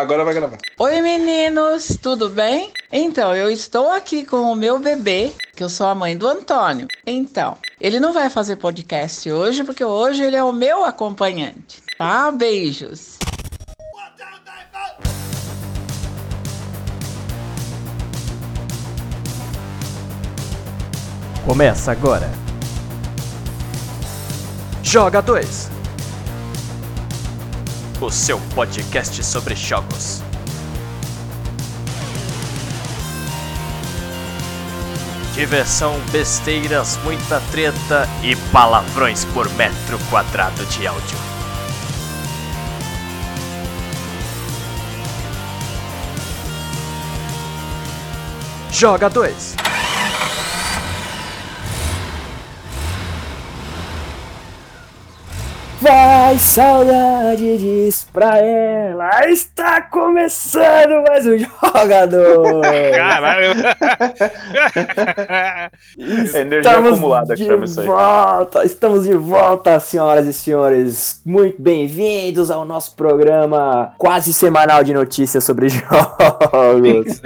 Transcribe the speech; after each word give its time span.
agora 0.00 0.24
vai 0.24 0.32
gravar. 0.34 0.56
Oi 0.78 1.02
meninos, 1.02 1.98
tudo 2.00 2.30
bem? 2.30 2.72
Então, 2.90 3.36
eu 3.36 3.50
estou 3.50 3.90
aqui 3.90 4.24
com 4.24 4.50
o 4.50 4.56
meu 4.56 4.78
bebê, 4.78 5.32
que 5.54 5.62
eu 5.62 5.68
sou 5.68 5.86
a 5.86 5.94
mãe 5.94 6.16
do 6.16 6.26
Antônio. 6.26 6.88
Então, 7.06 7.58
ele 7.78 8.00
não 8.00 8.12
vai 8.12 8.30
fazer 8.30 8.56
podcast 8.56 9.30
hoje, 9.30 9.62
porque 9.62 9.84
hoje 9.84 10.22
ele 10.22 10.36
é 10.36 10.42
o 10.42 10.52
meu 10.52 10.84
acompanhante. 10.84 11.82
Tá? 11.98 12.30
Beijos. 12.30 13.18
Começa 21.44 21.92
agora. 21.92 22.30
Joga 24.82 25.20
2. 25.20 25.79
O 28.00 28.10
seu 28.10 28.40
podcast 28.54 29.22
sobre 29.22 29.54
jogos. 29.54 30.22
Diversão, 35.34 36.00
besteiras, 36.10 36.98
muita 37.04 37.40
treta 37.50 38.08
e 38.22 38.34
palavrões 38.50 39.26
por 39.26 39.46
metro 39.52 39.98
quadrado 40.08 40.64
de 40.64 40.86
áudio. 40.86 41.18
Joga 48.70 49.10
2. 49.10 49.69
Vai, 55.80 56.38
saudade, 56.38 57.56
diz 57.56 58.06
pra 58.12 58.36
ela. 58.38 59.26
Está 59.30 59.80
começando 59.80 61.02
mais 61.08 61.26
um 61.26 61.38
jogador. 61.72 62.60
Caralho! 62.94 63.54
Energia 66.34 66.70
acumulada 66.72 67.34
que 67.34 67.46
chama 67.46 67.64
isso 67.64 67.80
aí. 67.80 67.86
volta, 67.86 68.62
estamos 68.66 69.04
de 69.04 69.14
volta, 69.14 69.80
senhoras 69.80 70.26
e 70.26 70.34
senhores. 70.34 71.22
Muito 71.24 71.62
bem-vindos 71.62 72.50
ao 72.50 72.66
nosso 72.66 72.94
programa 72.94 73.94
quase 73.96 74.34
semanal 74.34 74.84
de 74.84 74.92
notícias 74.92 75.42
sobre 75.44 75.70
jogos. 75.72 77.22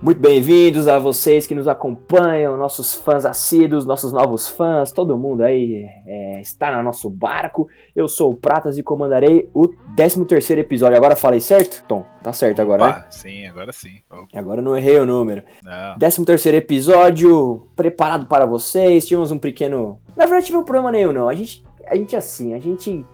Muito 0.00 0.20
bem-vindos 0.20 0.86
a 0.86 0.98
vocês 0.98 1.44
que 1.46 1.54
nos 1.54 1.66
acompanham, 1.66 2.56
nossos 2.56 2.94
fãs 2.94 3.24
assíduos, 3.24 3.84
nossos 3.84 4.12
novos 4.12 4.48
fãs, 4.48 4.92
todo 4.92 5.18
mundo 5.18 5.42
aí 5.42 5.84
é, 6.06 6.40
está 6.40 6.76
no 6.76 6.82
nosso 6.82 7.10
barco. 7.10 7.68
Eu 7.94 8.06
sou 8.08 8.30
o 8.30 8.36
Pratas 8.36 8.78
e 8.78 8.82
comandarei 8.82 9.50
o 9.52 9.68
13º 9.96 10.58
episódio. 10.58 10.96
Agora 10.96 11.16
falei 11.16 11.40
certo? 11.40 11.84
Tom, 11.88 12.04
tá 12.22 12.32
certo 12.32 12.62
agora, 12.62 12.86
né? 12.86 13.04
Sim, 13.10 13.46
agora 13.46 13.72
sim. 13.72 14.00
Opa, 14.08 14.26
Agora 14.38 14.62
não 14.62 14.76
errei 14.76 14.98
o 14.98 15.06
número. 15.06 15.42
Não. 15.62 15.98
13º 15.98 16.54
episódio, 16.54 17.66
preparado 17.74 18.26
para 18.26 18.46
vocês. 18.46 19.06
Tivemos 19.06 19.32
um 19.32 19.38
pequeno... 19.38 20.00
Na 20.16 20.26
verdade, 20.26 20.46
tive 20.46 20.58
um 20.58 20.64
problema 20.64 20.92
nenhum, 20.92 21.12
não. 21.12 21.28
A 21.28 21.34
gente, 21.34 21.64
a 21.86 21.96
gente 21.96 22.14
assim, 22.14 22.54
a 22.54 22.60
gente 22.60 23.04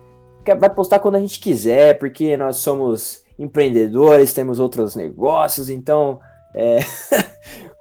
vai 0.59 0.69
postar 0.69 0.99
quando 0.99 1.17
a 1.17 1.21
gente 1.21 1.41
quiser, 1.41 1.99
porque 1.99 2.37
nós 2.37 2.59
somos 2.59 3.26
empreendedores, 3.39 4.33
temos 4.33 4.59
outros 4.61 4.95
negócios, 4.97 5.69
então... 5.69 6.21
é, 6.55 6.79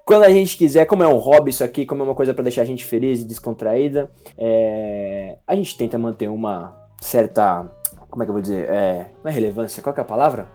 Quando 0.06 0.22
a 0.22 0.30
gente 0.30 0.56
quiser, 0.56 0.86
como 0.86 1.02
é 1.02 1.08
um 1.08 1.18
hobby 1.18 1.50
isso 1.50 1.64
aqui, 1.64 1.84
como 1.84 2.04
é 2.04 2.06
uma 2.06 2.14
coisa 2.14 2.32
para 2.32 2.44
deixar 2.44 2.62
a 2.62 2.66
gente 2.66 2.86
feliz 2.86 3.22
e 3.22 3.26
descontraída, 3.26 4.08
é, 4.38 5.36
a 5.48 5.56
gente 5.56 5.76
tenta 5.76 5.98
manter 5.98 6.30
uma 6.30 6.76
certa, 7.02 7.66
como 8.08 8.22
é 8.22 8.26
que 8.26 8.30
eu 8.30 8.34
vou 8.34 8.42
dizer, 8.42 8.70
é, 8.70 9.08
não 9.24 9.32
é 9.32 9.34
relevância, 9.34 9.82
qual 9.82 9.96
que 9.96 10.00
é 10.00 10.04
a 10.04 10.06
palavra? 10.06 10.48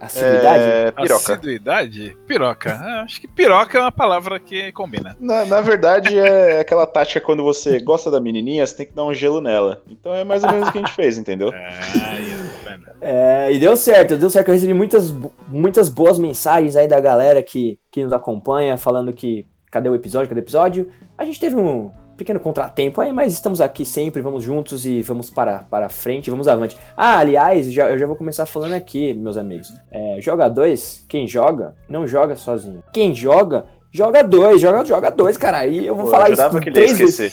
Assiduidade? 0.00 0.62
É, 0.62 0.90
piroca. 0.92 1.32
Assiduidade? 1.32 2.16
Piroca. 2.26 2.72
Ah, 2.74 3.02
acho 3.02 3.20
que 3.20 3.26
piroca 3.26 3.78
é 3.78 3.80
uma 3.80 3.92
palavra 3.92 4.38
que 4.38 4.70
combina. 4.72 5.16
Na, 5.18 5.44
na 5.44 5.60
verdade, 5.60 6.18
é 6.18 6.60
aquela 6.60 6.86
tática 6.86 7.20
quando 7.20 7.42
você 7.42 7.80
gosta 7.80 8.10
da 8.10 8.20
menininha, 8.20 8.66
você 8.66 8.76
tem 8.76 8.86
que 8.86 8.92
dar 8.92 9.04
um 9.04 9.14
gelo 9.14 9.40
nela. 9.40 9.82
Então 9.88 10.14
é 10.14 10.22
mais 10.22 10.44
ou 10.44 10.52
menos 10.52 10.68
o 10.68 10.72
que 10.72 10.78
a 10.78 10.80
gente 10.82 10.94
fez, 10.94 11.16
entendeu? 11.16 11.50
Ah, 11.54 12.18
vendo? 12.76 12.96
É, 13.00 13.52
e 13.52 13.58
deu 13.58 13.76
certo, 13.76 14.16
deu 14.16 14.30
certo. 14.30 14.48
Eu 14.48 14.54
recebi 14.54 14.74
muitas, 14.74 15.14
muitas 15.48 15.88
boas 15.88 16.18
mensagens 16.18 16.76
aí 16.76 16.88
da 16.88 17.00
galera 17.00 17.42
que, 17.42 17.78
que 17.90 18.02
nos 18.02 18.12
acompanha, 18.12 18.76
falando 18.76 19.12
que 19.12 19.46
cadê 19.70 19.88
o 19.88 19.94
episódio, 19.94 20.28
cadê 20.28 20.40
o 20.40 20.44
episódio. 20.44 20.88
A 21.16 21.24
gente 21.24 21.40
teve 21.40 21.56
um 21.56 21.90
pequeno 22.16 22.40
contratempo 22.40 23.00
aí, 23.00 23.12
mas 23.12 23.32
estamos 23.32 23.60
aqui 23.60 23.84
sempre, 23.84 24.22
vamos 24.22 24.42
juntos 24.42 24.86
e 24.86 25.02
vamos 25.02 25.30
para, 25.30 25.60
para 25.64 25.88
frente, 25.88 26.30
vamos 26.30 26.48
avante. 26.48 26.76
Ah, 26.96 27.18
aliás, 27.18 27.72
já, 27.72 27.90
eu 27.90 27.98
já 27.98 28.06
vou 28.06 28.16
começar 28.16 28.46
falando 28.46 28.74
aqui, 28.74 29.12
meus 29.12 29.36
amigos. 29.36 29.72
É, 29.90 30.20
joga 30.20 30.48
dois, 30.48 31.04
quem 31.08 31.26
joga, 31.26 31.74
não 31.88 32.06
joga 32.06 32.36
sozinho. 32.36 32.82
Quem 32.92 33.14
joga, 33.14 33.66
joga 33.94 34.22
dois, 34.24 34.60
joga, 34.60 34.84
joga 34.84 35.10
dois, 35.10 35.36
cara. 35.36 35.58
Aí 35.58 35.86
eu 35.86 35.94
vou 35.94 36.06
Pô, 36.06 36.10
falar 36.10 36.24
isso 36.24 36.36
jurava 36.36 36.60
que 36.60 36.70
três 36.70 36.98
vezes. 36.98 37.32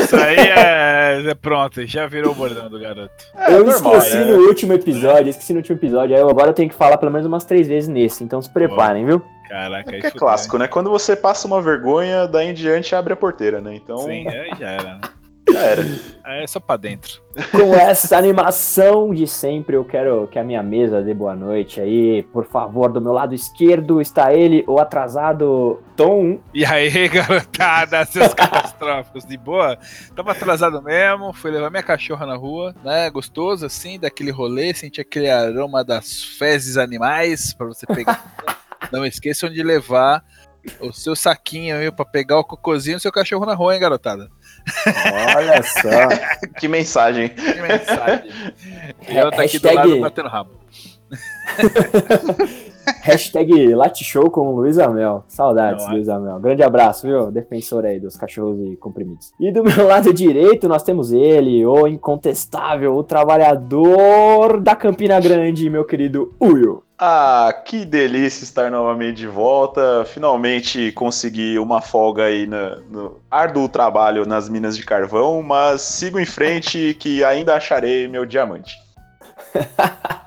Isso 0.00 0.16
aí 0.16 0.36
é, 0.38 1.30
é 1.30 1.34
pronto, 1.34 1.84
já 1.86 2.06
virou 2.06 2.32
o 2.32 2.34
bordão 2.34 2.70
do 2.70 2.78
garoto. 2.78 3.12
É, 3.36 3.52
eu 3.52 3.64
normal, 3.64 3.98
esqueci 3.98 4.16
né? 4.16 4.24
no 4.24 4.46
último 4.46 4.72
episódio, 4.72 5.28
esqueci 5.28 5.52
no 5.52 5.58
último 5.58 5.76
episódio. 5.76 6.14
Aí 6.14 6.22
eu 6.22 6.30
agora 6.30 6.50
eu 6.50 6.54
tenho 6.54 6.68
que 6.68 6.74
falar 6.74 6.96
pelo 6.96 7.10
menos 7.10 7.26
umas 7.26 7.44
três 7.44 7.66
vezes 7.66 7.88
nesse. 7.88 8.22
Então 8.22 8.40
se 8.40 8.48
preparem, 8.48 9.04
viu? 9.04 9.20
Caraca, 9.48 9.94
É 9.94 9.98
é 9.98 10.10
clássico, 10.12 10.56
né? 10.56 10.68
Quando 10.68 10.88
você 10.90 11.16
passa 11.16 11.48
uma 11.48 11.60
vergonha, 11.60 12.28
daí 12.28 12.48
em 12.48 12.54
diante 12.54 12.94
abre 12.94 13.12
a 13.12 13.16
porteira, 13.16 13.60
né? 13.60 13.74
Então? 13.74 13.98
Sim, 13.98 14.28
aí 14.28 14.50
já 14.58 14.70
era, 14.70 14.94
né? 14.94 15.00
Já 15.48 15.60
era. 15.60 15.82
Aí 16.24 16.44
É 16.44 16.46
só 16.46 16.60
pra 16.60 16.76
dentro. 16.76 17.20
Com 17.50 17.74
essa 17.74 18.16
animação 18.16 19.12
de 19.14 19.26
sempre, 19.26 19.76
eu 19.76 19.84
quero 19.84 20.26
que 20.28 20.38
a 20.38 20.44
minha 20.44 20.62
mesa 20.62 21.02
dê 21.02 21.12
boa 21.12 21.34
noite 21.34 21.80
aí. 21.80 22.22
Por 22.32 22.46
favor, 22.46 22.92
do 22.92 23.00
meu 23.00 23.12
lado 23.12 23.34
esquerdo 23.34 24.00
está 24.00 24.32
ele, 24.32 24.64
o 24.66 24.78
atrasado 24.78 25.82
Tom. 25.96 26.38
E 26.54 26.64
aí, 26.64 27.08
garotada, 27.08 28.04
seus 28.04 28.32
catastróficos, 28.32 29.24
de 29.24 29.36
boa? 29.36 29.78
Tava 30.14 30.32
atrasado 30.32 30.80
mesmo, 30.82 31.32
fui 31.32 31.50
levar 31.50 31.70
minha 31.70 31.82
cachorra 31.82 32.26
na 32.26 32.36
rua, 32.36 32.74
né? 32.84 33.10
Gostoso 33.10 33.66
assim, 33.66 33.98
daquele 33.98 34.30
rolê, 34.30 34.72
senti 34.72 35.00
aquele 35.00 35.30
aroma 35.30 35.84
das 35.84 36.22
fezes 36.22 36.76
animais 36.76 37.52
pra 37.54 37.66
você 37.66 37.86
pegar. 37.86 38.24
Não 38.90 39.04
esqueçam 39.04 39.50
de 39.50 39.62
levar 39.62 40.24
o 40.80 40.92
seu 40.92 41.16
saquinho 41.16 41.76
aí 41.76 41.90
pra 41.90 42.04
pegar 42.04 42.38
o 42.38 42.44
cocôzinho 42.44 42.96
do 42.96 43.00
seu 43.00 43.12
cachorro 43.12 43.46
na 43.46 43.54
rua, 43.54 43.74
hein, 43.74 43.80
garotada? 43.80 44.30
Olha 45.36 45.62
só. 45.62 46.50
Que 46.58 46.68
mensagem. 46.68 47.28
Que 47.30 47.60
mensagem. 47.60 48.30
E 49.08 49.16
ela 49.16 49.30
tá 49.30 49.42
aqui 49.42 49.58
do 49.58 49.72
lado 49.74 50.00
batendo 50.00 50.28
rabo. 50.28 50.59
Hashtag 53.02 53.74
Late 53.74 54.02
Show 54.04 54.30
com 54.30 54.48
o 54.48 54.56
Luiz 54.56 54.78
Amel. 54.78 55.24
Saudades, 55.28 55.84
Não 55.84 55.90
é? 55.92 55.94
Luiz 55.94 56.08
Amel. 56.08 56.38
Grande 56.40 56.62
abraço, 56.62 57.06
viu? 57.06 57.30
Defensor 57.30 57.84
aí 57.84 58.00
dos 58.00 58.16
cachorros 58.16 58.58
e 58.72 58.76
comprimidos. 58.76 59.32
E 59.38 59.52
do 59.52 59.62
meu 59.62 59.84
lado 59.86 60.12
direito, 60.12 60.66
nós 60.68 60.82
temos 60.82 61.12
ele, 61.12 61.64
o 61.64 61.86
incontestável, 61.86 62.96
o 62.96 63.02
trabalhador 63.04 64.60
da 64.60 64.74
Campina 64.74 65.20
Grande, 65.20 65.68
meu 65.70 65.84
querido 65.84 66.34
Uyo. 66.40 66.82
Ah, 66.98 67.54
que 67.64 67.84
delícia 67.86 68.44
estar 68.44 68.70
novamente 68.70 69.16
de 69.16 69.26
volta. 69.26 70.04
Finalmente 70.06 70.92
consegui 70.92 71.58
uma 71.58 71.80
folga 71.80 72.24
aí 72.24 72.46
na- 72.46 72.76
no 72.90 73.16
árduo 73.30 73.68
trabalho 73.68 74.26
nas 74.26 74.48
minas 74.50 74.76
de 74.76 74.84
carvão, 74.84 75.42
mas 75.42 75.80
sigo 75.80 76.18
em 76.18 76.26
frente 76.26 76.94
que 76.98 77.24
ainda 77.24 77.54
acharei 77.54 78.06
meu 78.06 78.26
diamante. 78.26 78.74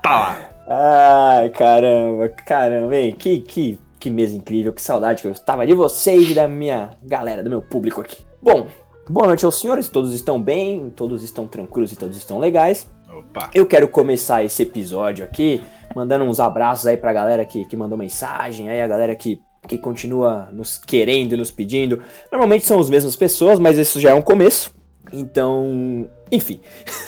Tá 0.02 0.18
lá. 0.18 0.38
Ai, 0.66 1.50
caramba, 1.50 2.28
caramba, 2.28 2.96
hein? 2.96 3.14
Que, 3.18 3.40
que, 3.40 3.78
que 4.00 4.10
mesa 4.10 4.36
incrível, 4.36 4.72
que 4.72 4.80
saudade 4.80 5.20
que 5.20 5.28
eu 5.28 5.32
estava 5.32 5.66
de 5.66 5.74
vocês 5.74 6.30
e 6.30 6.34
da 6.34 6.48
minha 6.48 6.90
galera, 7.02 7.42
do 7.42 7.50
meu 7.50 7.60
público 7.60 8.00
aqui. 8.00 8.24
Bom, 8.40 8.66
boa 9.08 9.26
noite 9.26 9.44
aos 9.44 9.60
senhores, 9.60 9.88
todos 9.88 10.14
estão 10.14 10.40
bem, 10.40 10.90
todos 10.90 11.22
estão 11.22 11.46
tranquilos 11.46 11.92
e 11.92 11.96
todos 11.96 12.16
estão 12.16 12.38
legais. 12.38 12.86
Opa. 13.12 13.50
Eu 13.54 13.66
quero 13.66 13.86
começar 13.88 14.42
esse 14.42 14.62
episódio 14.62 15.24
aqui 15.24 15.62
mandando 15.94 16.24
uns 16.24 16.40
abraços 16.40 16.86
aí 16.86 16.96
pra 16.96 17.12
galera 17.12 17.44
que, 17.44 17.64
que 17.64 17.76
mandou 17.76 17.96
mensagem, 17.96 18.68
aí 18.68 18.80
a 18.80 18.88
galera 18.88 19.14
que, 19.14 19.40
que 19.68 19.78
continua 19.78 20.48
nos 20.52 20.78
querendo 20.78 21.34
e 21.34 21.36
nos 21.36 21.50
pedindo. 21.50 22.02
Normalmente 22.30 22.64
são 22.64 22.80
as 22.80 22.90
mesmas 22.90 23.16
pessoas, 23.16 23.58
mas 23.58 23.78
isso 23.78 24.00
já 24.00 24.10
é 24.10 24.14
um 24.14 24.22
começo. 24.22 24.74
Então, 25.12 26.08
enfim. 26.32 26.60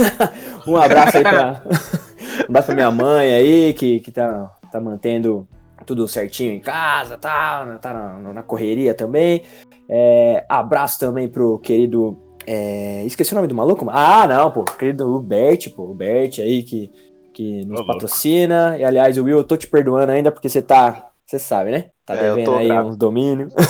um 0.67 0.77
abraço 0.77 1.17
aí 1.17 1.23
pra, 1.23 1.63
um 2.41 2.45
abraço 2.49 2.67
pra 2.67 2.75
minha 2.75 2.91
mãe 2.91 3.33
aí, 3.35 3.75
que, 3.75 4.01
que 4.01 4.11
tá, 4.13 4.51
tá 4.73 4.81
mantendo 4.81 5.47
tudo 5.85 6.09
certinho 6.09 6.53
em 6.53 6.61
casa, 6.61 7.17
tá, 7.17 7.79
tá 7.81 7.93
na, 7.93 8.33
na 8.33 8.43
correria 8.43 8.95
também. 8.95 9.43
É, 9.89 10.45
abraço 10.49 10.99
também 10.99 11.29
pro 11.29 11.59
querido. 11.61 12.19
é, 12.47 13.05
esqueci 13.05 13.33
o 13.33 13.37
nome 13.37 13.47
do 13.49 13.55
maluco? 13.55 13.87
Ah, 13.91 14.27
não, 14.27 14.51
pô, 14.51 14.65
querido 14.65 15.15
o 15.15 15.21
Bert, 15.21 15.71
pô, 15.75 15.85
o 15.85 15.95
Bert 15.95 16.39
aí 16.41 16.63
que, 16.65 16.91
que 17.33 17.65
nos 17.65 17.81
Ô, 17.81 17.83
louco. 17.83 17.87
patrocina. 17.93 18.77
E 18.79 18.85
aliás, 18.85 19.17
o 19.17 19.25
Will, 19.25 19.39
eu 19.39 19.45
tô 19.45 19.57
te 19.57 19.69
perdoando 19.69 20.11
ainda 20.13 20.33
porque 20.33 20.49
você 20.49 20.61
tá. 20.61 21.05
Você 21.25 21.39
sabe, 21.41 21.71
né? 21.73 21.91
Tá 22.05 22.15
É, 22.15 22.23
devendo 22.23 22.55
aí 22.57 22.69
bravo. 22.69 22.89
uns 22.89 22.97
domínios. 22.97 23.53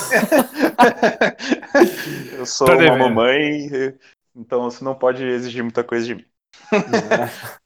Eu 2.38 2.46
sou 2.46 2.66
Tá 2.66 2.74
uma 2.74 2.82
devendo. 2.82 2.98
mamãe, 2.98 3.68
então 4.34 4.62
você 4.70 4.84
não 4.84 4.94
pode 4.94 5.24
exigir 5.24 5.62
muita 5.62 5.82
coisa 5.82 6.06
de 6.06 6.14
mim. 6.16 6.24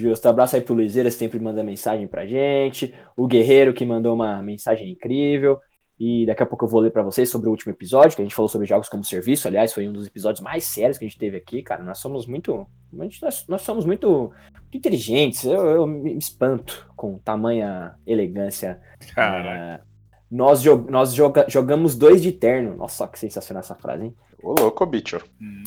Justo. 0.00 0.26
Abraço 0.28 0.56
aí 0.56 0.62
pro 0.62 0.74
Luizeira, 0.74 1.10
sempre 1.10 1.38
manda 1.38 1.62
mensagem 1.62 2.08
pra 2.08 2.26
gente. 2.26 2.94
O 3.16 3.26
Guerreiro, 3.26 3.74
que 3.74 3.84
mandou 3.84 4.14
uma 4.14 4.42
mensagem 4.42 4.90
incrível. 4.90 5.60
E 5.98 6.24
daqui 6.24 6.42
a 6.42 6.46
pouco 6.46 6.64
eu 6.64 6.68
vou 6.68 6.80
ler 6.80 6.90
para 6.90 7.02
vocês 7.02 7.28
sobre 7.28 7.48
o 7.48 7.50
último 7.50 7.72
episódio, 7.72 8.16
que 8.16 8.22
a 8.22 8.24
gente 8.24 8.34
falou 8.34 8.48
sobre 8.48 8.66
jogos 8.66 8.88
como 8.88 9.04
serviço. 9.04 9.46
Aliás, 9.46 9.74
foi 9.74 9.86
um 9.86 9.92
dos 9.92 10.06
episódios 10.06 10.40
mais 10.40 10.64
sérios 10.64 10.96
que 10.96 11.04
a 11.04 11.08
gente 11.08 11.18
teve 11.18 11.36
aqui, 11.36 11.62
cara. 11.62 11.84
Nós 11.84 11.98
somos 11.98 12.26
muito. 12.26 12.66
Nós, 12.90 13.46
nós 13.46 13.60
somos 13.60 13.84
muito, 13.84 14.32
muito 14.52 14.76
inteligentes. 14.78 15.44
Eu, 15.44 15.66
eu, 15.66 15.86
me 15.86 16.16
espanto 16.16 16.90
com 16.96 17.18
tamanha 17.18 17.94
elegância. 18.06 18.80
Cara. 19.14 19.82
Uh, 19.84 19.90
nós, 20.30 20.64
nós 20.88 21.12
joga 21.12 21.44
jogamos 21.48 21.94
dois 21.94 22.22
de 22.22 22.32
terno. 22.32 22.74
Nossa, 22.76 23.06
que 23.06 23.18
sensacional 23.18 23.60
essa 23.60 23.74
frase, 23.74 24.04
hein? 24.04 24.16
Ô, 24.42 24.54
louco, 24.58 24.84
bicho. 24.86 25.20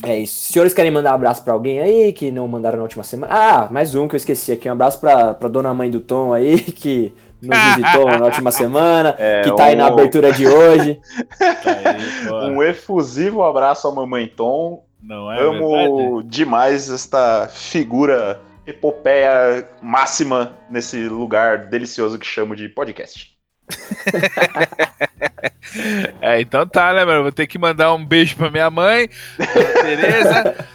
É 0.04 0.18
isso. 0.18 0.52
Senhores 0.52 0.74
querem 0.74 0.90
mandar 0.90 1.12
um 1.12 1.14
abraço 1.14 1.42
para 1.44 1.52
alguém 1.52 1.80
aí 1.80 2.12
que 2.12 2.30
não 2.30 2.46
mandaram 2.48 2.78
na 2.78 2.82
última 2.82 3.04
semana? 3.04 3.32
Ah, 3.32 3.68
mais 3.70 3.94
um 3.94 4.08
que 4.08 4.14
eu 4.14 4.18
esqueci 4.18 4.52
aqui. 4.52 4.68
Um 4.68 4.72
abraço 4.72 5.00
pra, 5.00 5.34
pra 5.34 5.48
dona 5.48 5.72
mãe 5.72 5.90
do 5.90 6.00
Tom 6.00 6.32
aí, 6.32 6.58
que 6.72 7.12
nos 7.40 7.58
visitou 7.58 8.06
na 8.06 8.24
última 8.24 8.50
semana, 8.52 9.14
é, 9.18 9.42
que 9.42 9.54
tá 9.54 9.64
aí 9.66 9.76
na 9.76 9.86
abertura 9.86 10.32
de 10.32 10.46
hoje. 10.46 11.00
Tá 11.38 11.70
aí, 11.70 12.50
um 12.50 12.62
efusivo 12.62 13.42
abraço 13.42 13.86
ao 13.86 13.94
Mamãe 13.94 14.26
Tom. 14.26 14.84
Não 15.02 15.30
é 15.30 15.40
Amo 15.40 15.70
verdade? 16.08 16.28
demais 16.28 16.90
esta 16.90 17.48
figura 17.48 18.40
epopeia 18.66 19.68
máxima 19.82 20.56
nesse 20.70 21.08
lugar 21.08 21.66
delicioso 21.68 22.18
que 22.18 22.26
chamo 22.26 22.56
de 22.56 22.68
podcast. 22.68 23.33
é, 26.20 26.40
então 26.40 26.66
tá, 26.66 26.92
né, 26.92 27.04
mano? 27.04 27.22
Vou 27.22 27.32
ter 27.32 27.46
que 27.46 27.58
mandar 27.58 27.94
um 27.94 28.04
beijo 28.04 28.36
pra 28.36 28.50
minha 28.50 28.70
mãe, 28.70 29.08
a 29.38 29.82
Tereza, 29.82 30.66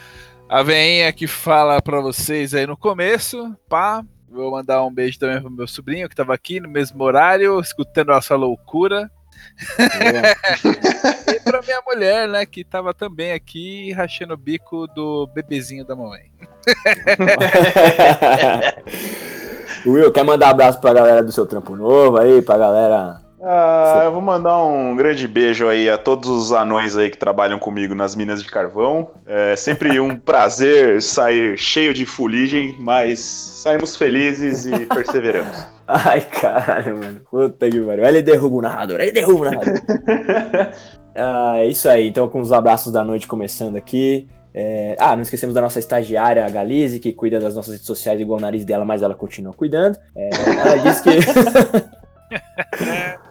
a 0.48 0.64
veinha 0.64 1.12
que 1.14 1.28
fala 1.28 1.82
pra 1.82 2.02
vocês 2.02 2.54
aí 2.54 2.66
no 2.66 2.78
começo, 2.78 3.56
pá. 3.68 4.04
Vou 4.32 4.52
mandar 4.52 4.84
um 4.84 4.94
beijo 4.94 5.18
também 5.18 5.42
pro 5.42 5.50
meu 5.50 5.68
sobrinho 5.68 6.08
que 6.08 6.16
tava 6.16 6.34
aqui 6.34 6.60
no 6.60 6.70
mesmo 6.70 7.04
horário, 7.04 7.60
escutando 7.60 8.12
essa 8.12 8.36
loucura. 8.36 9.10
e 11.34 11.40
pra 11.40 11.62
minha 11.62 11.82
mulher, 11.86 12.28
né, 12.28 12.46
que 12.46 12.64
tava 12.64 12.94
também 12.94 13.32
aqui 13.32 13.92
rachando 13.94 14.34
o 14.34 14.38
bico 14.38 14.86
do 14.88 15.28
bebezinho 15.28 15.86
da 15.86 15.96
mamãe. 15.96 16.30
Will, 19.92 20.12
quer 20.12 20.24
mandar 20.24 20.50
abraço 20.50 20.80
pra 20.80 20.94
galera 20.94 21.24
do 21.24 21.32
seu 21.32 21.46
trampo 21.46 21.76
novo 21.76 22.18
aí, 22.18 22.42
pra 22.42 22.58
galera 22.58 23.22
ah, 23.42 24.02
eu 24.04 24.12
vou 24.12 24.22
mandar 24.22 24.62
um 24.66 24.96
grande 24.98 25.26
beijo 25.26 25.70
aí 25.70 25.90
a 25.90 25.98
todos 25.98 26.30
os 26.30 26.52
anões 26.52 26.98
aí 26.98 27.10
que 27.10 27.18
trabalham 27.18 27.58
comigo 27.58 27.96
nas 27.96 28.14
minas 28.14 28.44
de 28.44 28.52
carvão. 28.52 29.12
É 29.26 29.56
sempre 29.56 29.98
um 30.00 30.16
prazer 30.20 31.02
sair 31.02 31.58
cheio 31.58 31.94
de 31.94 32.06
fuligem, 32.06 32.76
mas 32.80 33.20
saímos 33.20 33.96
felizes 33.96 34.66
e 34.66 34.78
perseveramos. 34.94 35.66
Ai, 35.88 36.22
caralho, 36.22 36.98
mano. 36.98 37.22
Puta 37.32 37.70
que 37.70 37.80
pariu. 37.80 38.06
Ele 38.06 38.22
derruba 38.22 38.58
o 38.58 38.62
narrador, 38.62 39.00
ele 39.00 39.12
derruba 39.14 39.48
o 39.48 39.52
narrador. 39.52 39.74
ah, 41.16 41.54
é 41.60 41.68
isso 41.68 41.88
aí. 41.88 42.10
Então, 42.10 42.28
com 42.28 42.42
os 42.42 42.52
abraços 42.52 42.92
da 42.92 43.06
noite 43.06 43.26
começando 43.26 43.78
aqui. 43.78 44.28
É... 44.60 44.96
Ah, 45.00 45.16
não 45.16 45.24
esquecemos 45.24 45.56
da 45.56 45.62
nossa 45.62 45.80
estagiária, 45.80 46.46
a 46.46 46.50
Galize, 46.50 47.00
que 47.00 47.14
cuida 47.14 47.40
das 47.40 47.56
nossas 47.56 47.76
redes 47.76 47.88
sociais 47.88 48.20
igual 48.20 48.40
o 48.40 48.42
nariz 48.42 48.66
dela, 48.66 48.84
mas 48.84 49.02
ela 49.02 49.16
continua 49.16 49.54
cuidando. 49.54 49.98
É... 50.14 50.30
Ela 50.34 50.76
disse 50.78 51.02
que. 51.02 51.10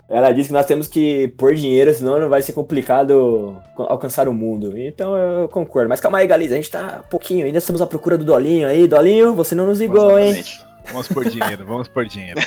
Ela 0.08 0.32
disse 0.32 0.48
que 0.48 0.54
nós 0.54 0.64
temos 0.64 0.88
que 0.88 1.28
pôr 1.36 1.54
dinheiro, 1.54 1.92
senão 1.92 2.18
não 2.18 2.30
vai 2.30 2.40
ser 2.40 2.54
complicado 2.54 3.60
alcançar 3.76 4.26
o 4.26 4.32
mundo. 4.32 4.76
Então 4.78 5.14
eu 5.14 5.48
concordo. 5.50 5.86
Mas 5.88 6.00
calma 6.00 6.18
aí, 6.18 6.26
Galiza, 6.26 6.54
a 6.54 6.56
gente 6.56 6.70
tá 6.70 7.04
pouquinho, 7.10 7.44
ainda 7.44 7.58
estamos 7.58 7.82
à 7.82 7.86
procura 7.86 8.16
do 8.16 8.24
Dolinho 8.24 8.66
aí. 8.66 8.88
Dolinho, 8.88 9.34
você 9.34 9.54
não 9.54 9.66
nos 9.66 9.78
ligou, 9.78 10.18
hein? 10.18 10.42
Vamos 10.90 11.08
por 11.08 11.28
dinheiro, 11.28 11.64
vamos 11.66 11.88
por 11.88 12.06
dinheiro. 12.06 12.40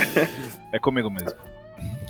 é 0.72 0.78
comigo 0.78 1.10
mesmo. 1.10 1.38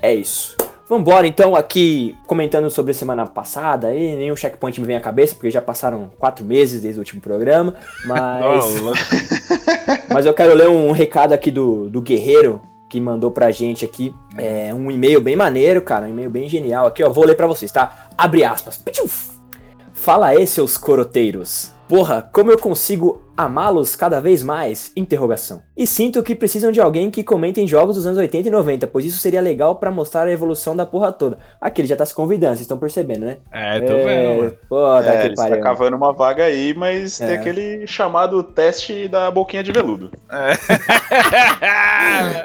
É 0.01 0.15
isso. 0.15 0.57
Vambora, 0.89 1.27
então, 1.27 1.57
aqui 1.57 2.15
comentando 2.27 2.69
sobre 2.71 2.93
a 2.93 2.95
semana 2.95 3.27
passada 3.27 3.89
aí, 3.89 4.15
nenhum 4.17 4.37
checkpoint 4.37 4.79
me 4.81 4.87
vem 4.87 4.97
à 4.97 5.01
cabeça, 5.01 5.35
porque 5.35 5.51
já 5.51 5.63
passaram 5.63 6.11
quatro 6.19 6.45
meses 6.45 6.83
desde 6.83 6.99
o 6.99 7.03
último 7.03 7.23
programa, 7.23 7.75
mas... 8.05 8.65
mas 10.13 10.27
eu 10.27 10.35
quero 10.35 10.55
ler 10.55 10.69
um 10.69 10.93
recado 10.93 11.33
aqui 11.33 11.51
do, 11.51 11.89
do 11.89 12.03
Guerreiro, 12.03 12.61
que 12.87 13.01
mandou 13.01 13.31
pra 13.31 13.51
gente 13.51 13.85
aqui 13.85 14.15
é, 14.37 14.75
um 14.75 14.91
e-mail 14.91 15.23
bem 15.23 15.35
maneiro, 15.35 15.81
cara, 15.81 16.05
um 16.05 16.11
e-mail 16.11 16.29
bem 16.29 16.49
genial 16.51 16.87
aqui, 16.87 17.03
ó, 17.03 17.09
vou 17.09 17.25
ler 17.25 17.35
pra 17.35 17.47
vocês, 17.47 17.73
tá? 17.73 18.09
Abre 18.17 18.45
aspas. 18.45 18.83
Fala 19.95 20.27
aí, 20.29 20.47
seus 20.47 20.77
coroteiros. 20.77 21.74
Porra, 21.89 22.29
como 22.33 22.51
eu 22.51 22.59
consigo 22.59 23.23
amá-los 23.37 23.95
cada 23.95 24.21
vez 24.21 24.43
mais? 24.43 24.91
Interrogação. 24.97 25.63
E 25.77 25.87
sinto 25.87 26.23
que 26.23 26.35
precisam 26.35 26.73
de 26.73 26.81
alguém 26.81 27.11
que 27.11 27.23
comente 27.23 27.61
em 27.61 27.67
jogos 27.67 27.97
dos 27.97 28.07
anos 28.07 28.19
80 28.19 28.49
e 28.49 28.51
90, 28.51 28.87
pois 28.87 29.05
isso 29.05 29.19
seria 29.19 29.41
legal 29.41 29.77
para 29.77 29.91
mostrar 29.91 30.27
a 30.27 30.33
evolução 30.33 30.75
da 30.75 30.87
porra 30.87 31.13
toda. 31.13 31.39
Aqui 31.61 31.83
ele 31.83 31.89
já 31.89 31.97
tá 31.97 32.07
se 32.07 32.15
convidando, 32.15 32.55
vocês 32.55 32.63
estão 32.63 32.79
percebendo, 32.79 33.27
né? 33.27 33.37
É, 33.53 33.81
tô 33.81 33.93
é... 33.93 34.05
vendo. 34.05 34.57
Pô, 34.69 34.97
é, 34.99 35.27
ele 35.27 35.35
tá 35.35 35.59
cavando 35.59 35.97
uma 35.97 36.13
vaga 36.13 36.45
aí, 36.45 36.73
mas 36.75 37.21
é. 37.21 37.27
tem 37.27 37.37
aquele 37.37 37.87
chamado 37.87 38.43
teste 38.43 39.07
da 39.09 39.31
boquinha 39.31 39.63
de 39.63 39.73
veludo. 39.73 40.11
É. 40.31 40.55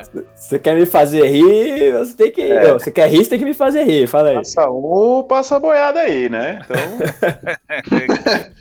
você 0.36 0.60
quer 0.60 0.76
me 0.76 0.86
fazer 0.86 1.26
rir, 1.28 1.94
você 1.94 2.14
tem 2.14 2.32
que. 2.32 2.42
É. 2.42 2.68
Não, 2.68 2.80
você 2.80 2.92
quer 2.92 3.10
rir, 3.10 3.24
você 3.24 3.30
tem 3.30 3.40
que 3.40 3.46
me 3.46 3.54
fazer 3.54 3.84
rir. 3.84 4.06
Fala 4.08 4.30
aí. 4.30 4.36
Passa 4.36 4.70
um, 4.70 5.24
passa 5.24 5.56
a 5.56 5.60
boiada 5.60 6.00
aí, 6.02 6.28
né? 6.28 6.60
Então. 6.66 6.78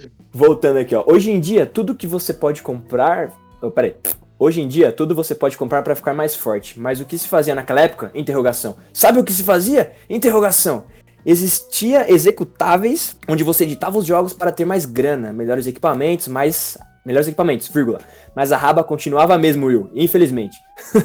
Voltando 0.38 0.79
aqui, 0.79 0.94
ó. 0.94 1.02
Hoje 1.05 1.32
em 1.32 1.40
dia, 1.40 1.67
tudo 1.67 1.96
que 1.96 2.06
você 2.06 2.32
pode 2.32 2.62
comprar. 2.62 3.32
Oh, 3.61 3.73
peraí. 3.73 3.96
Hoje 4.38 4.61
em 4.61 4.69
dia, 4.69 4.93
tudo 4.93 5.12
você 5.12 5.35
pode 5.35 5.58
comprar 5.58 5.82
para 5.82 5.96
ficar 5.96 6.14
mais 6.14 6.37
forte. 6.37 6.79
Mas 6.79 7.00
o 7.00 7.05
que 7.05 7.19
se 7.19 7.26
fazia 7.26 7.56
naquela 7.56 7.81
época? 7.81 8.12
Interrogação. 8.14 8.76
Sabe 8.93 9.19
o 9.19 9.25
que 9.25 9.32
se 9.32 9.43
fazia? 9.43 9.90
Interrogação. 10.08 10.85
Existia 11.26 12.08
executáveis 12.08 13.17
onde 13.26 13.43
você 13.43 13.64
editava 13.64 13.99
os 13.99 14.06
jogos 14.06 14.32
para 14.32 14.52
ter 14.52 14.64
mais 14.64 14.85
grana, 14.87 15.32
melhores 15.32 15.67
equipamentos, 15.67 16.29
mais 16.29 16.79
melhores 17.09 17.27
equipamentos, 17.27 17.69
vírgula 17.69 17.99
mas 18.39 18.53
a 18.53 18.57
raba 18.57 18.85
continuava 18.85 19.37
mesmo, 19.37 19.67
Will, 19.67 19.91
infelizmente. 19.93 20.57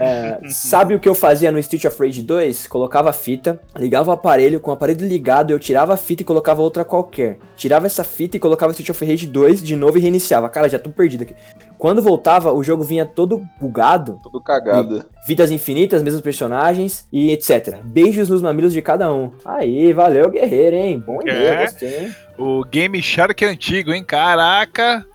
é, 0.00 0.38
sabe 0.48 0.94
o 0.94 1.00
que 1.00 1.08
eu 1.08 1.16
fazia 1.16 1.50
no 1.50 1.58
Street 1.58 1.84
of 1.84 2.00
Rage 2.00 2.22
2? 2.22 2.68
Colocava 2.68 3.10
a 3.10 3.12
fita, 3.12 3.58
ligava 3.76 4.10
o 4.10 4.12
aparelho, 4.12 4.60
com 4.60 4.70
o 4.70 4.74
aparelho 4.74 5.04
ligado 5.04 5.50
eu 5.50 5.58
tirava 5.58 5.94
a 5.94 5.96
fita 5.96 6.22
e 6.22 6.24
colocava 6.24 6.62
outra 6.62 6.84
qualquer. 6.84 7.38
Tirava 7.56 7.86
essa 7.86 8.04
fita 8.04 8.36
e 8.36 8.40
colocava 8.40 8.70
Street 8.70 8.90
of 8.90 9.04
Rage 9.04 9.26
2 9.26 9.64
de 9.64 9.74
novo 9.74 9.98
e 9.98 10.00
reiniciava. 10.00 10.48
Cara, 10.48 10.68
já 10.68 10.78
tô 10.78 10.90
perdido 10.90 11.22
aqui. 11.22 11.34
Quando 11.76 12.00
voltava, 12.00 12.52
o 12.52 12.62
jogo 12.62 12.84
vinha 12.84 13.04
todo 13.04 13.44
bugado. 13.60 14.20
Todo 14.22 14.40
cagado. 14.40 15.04
Vidas 15.26 15.50
infinitas, 15.50 16.04
mesmos 16.04 16.22
personagens 16.22 17.04
e 17.12 17.32
etc. 17.32 17.80
Beijos 17.82 18.28
nos 18.28 18.40
mamilos 18.40 18.72
de 18.72 18.80
cada 18.80 19.12
um. 19.12 19.32
Aí, 19.44 19.92
valeu, 19.92 20.30
guerreiro, 20.30 20.76
hein? 20.76 21.02
Bom 21.04 21.20
é. 21.22 21.24
dia, 21.24 21.62
gostei, 21.62 21.98
hein? 21.98 22.14
O 22.36 22.64
Game 22.64 23.00
Shark 23.02 23.44
é 23.44 23.48
antigo, 23.48 23.92
hein? 23.92 24.02
Caraca! 24.04 25.06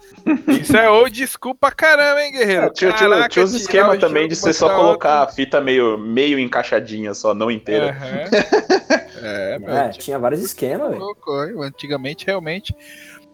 Isso 0.47 0.75
é 0.75 0.89
ou 0.89 1.09
desculpa 1.09 1.71
caramba, 1.71 2.21
hein, 2.21 2.31
guerreiro? 2.31 2.65
É, 2.65 2.69
tinha, 2.69 2.93
Caraca, 2.93 3.29
tinha 3.29 3.45
os 3.45 3.53
esquemas 3.53 3.99
também 3.99 4.27
de 4.27 4.35
você 4.35 4.53
só 4.53 4.69
colocar 4.75 5.21
outro. 5.21 5.31
a 5.31 5.35
fita 5.35 5.61
meio, 5.61 5.97
meio 5.97 6.37
encaixadinha, 6.39 7.13
só 7.13 7.33
não 7.33 7.49
inteira. 7.49 7.87
Uhum. 7.87 9.23
é, 9.23 9.59
é, 9.65 9.89
tinha 9.89 10.19
vários 10.19 10.41
esquemas, 10.41 10.91
velho. 10.91 11.61
Antigamente, 11.63 12.25
realmente, 12.25 12.75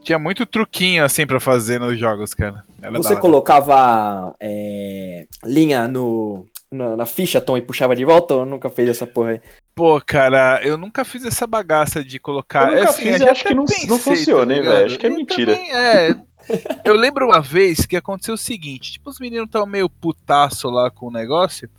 tinha 0.02 0.20
muito 0.20 0.46
truquinho 0.46 1.04
assim 1.04 1.26
pra 1.26 1.40
fazer 1.40 1.80
nos 1.80 2.00
jogos, 2.00 2.34
cara. 2.34 2.64
Era 2.82 2.98
você 2.98 3.16
colocava 3.16 4.36
é, 4.40 5.26
linha 5.44 5.88
no, 5.88 6.46
na, 6.72 6.96
na, 6.96 7.06
ficha, 7.06 7.42
Tom, 7.42 7.58
e 7.58 7.62
puxava 7.62 7.96
de 7.96 8.06
volta 8.06 8.36
ou 8.36 8.46
nunca 8.46 8.70
fez 8.70 8.90
essa 8.90 9.08
porra 9.08 9.32
aí? 9.32 9.42
Pô, 9.76 10.00
cara, 10.00 10.62
eu 10.64 10.78
nunca 10.78 11.04
fiz 11.04 11.26
essa 11.26 11.46
bagaça 11.46 12.02
de 12.02 12.18
colocar. 12.18 12.72
Eu 12.72 12.78
nunca 12.78 12.90
assim, 12.92 13.12
fiz, 13.12 13.22
acho 13.22 13.44
que 13.44 13.54
não, 13.54 13.66
não 13.90 14.00
funciona, 14.00 14.54
tá 14.54 14.54
hein, 14.54 14.66
velho? 14.66 14.86
Acho 14.86 14.98
que 14.98 15.06
é 15.06 15.10
mentira. 15.10 15.54
Também, 15.54 15.76
é, 15.76 16.16
eu 16.86 16.96
lembro 16.96 17.26
uma 17.26 17.42
vez 17.42 17.86
que 17.86 17.98
aconteceu 17.98 18.36
o 18.36 18.38
seguinte: 18.38 18.94
tipo, 18.94 19.10
os 19.10 19.20
meninos 19.20 19.48
estavam 19.48 19.68
meio 19.68 19.90
putaço 19.90 20.70
lá 20.70 20.90
com 20.90 21.08
o 21.08 21.12
negócio. 21.12 21.70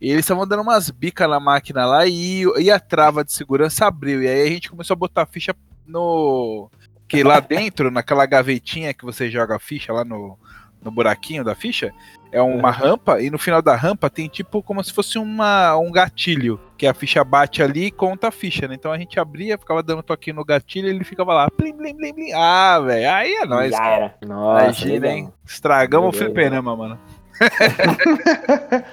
E 0.00 0.10
eles 0.10 0.24
estavam 0.24 0.46
dando 0.46 0.62
umas 0.62 0.88
bicas 0.88 1.28
na 1.28 1.38
máquina 1.38 1.84
lá 1.84 2.06
e, 2.06 2.44
e 2.58 2.70
a 2.70 2.80
trava 2.80 3.22
de 3.22 3.32
segurança 3.32 3.86
abriu. 3.86 4.22
E 4.22 4.28
aí 4.28 4.42
a 4.42 4.50
gente 4.50 4.70
começou 4.70 4.94
a 4.94 4.98
botar 4.98 5.22
a 5.22 5.26
ficha 5.26 5.54
no. 5.86 6.70
Que 7.06 7.22
lá 7.22 7.40
dentro, 7.40 7.90
naquela 7.90 8.24
gavetinha 8.24 8.94
que 8.94 9.04
você 9.04 9.30
joga 9.30 9.56
a 9.56 9.60
ficha 9.60 9.92
lá 9.92 10.02
no, 10.02 10.38
no 10.82 10.90
buraquinho 10.90 11.44
da 11.44 11.54
ficha, 11.54 11.92
é 12.30 12.42
uma 12.42 12.70
rampa, 12.70 13.20
e 13.20 13.30
no 13.30 13.38
final 13.38 13.62
da 13.62 13.76
rampa 13.76 14.10
tem 14.10 14.28
tipo 14.28 14.62
como 14.62 14.82
se 14.82 14.92
fosse 14.92 15.18
uma, 15.18 15.76
um 15.78 15.90
gatilho, 15.90 16.60
que 16.84 16.88
a 16.88 16.92
ficha 16.92 17.24
bate 17.24 17.62
ali 17.62 17.86
e 17.86 17.90
conta 17.90 18.28
a 18.28 18.30
ficha, 18.30 18.68
né? 18.68 18.74
Então 18.74 18.92
a 18.92 18.98
gente 18.98 19.18
abria, 19.18 19.56
ficava 19.56 19.82
dando 19.82 20.02
toquinho 20.02 20.36
no 20.36 20.44
gatilho 20.44 20.86
e 20.86 20.90
ele 20.90 21.02
ficava 21.02 21.32
lá, 21.32 21.50
plim, 21.50 21.72
plim, 21.72 21.96
plim, 21.96 22.12
plim. 22.12 22.32
Ah, 22.34 22.78
velho, 22.80 23.10
aí 23.10 23.32
é 23.32 23.46
nóis. 23.46 23.70
Já 23.70 23.86
era. 23.86 24.14
Nossa, 24.26 24.64
Imagina, 24.64 25.08
hein? 25.08 25.32
Estragamos 25.46 26.14
o 26.14 26.18
fliperama, 26.18 26.76
mano. 26.76 26.98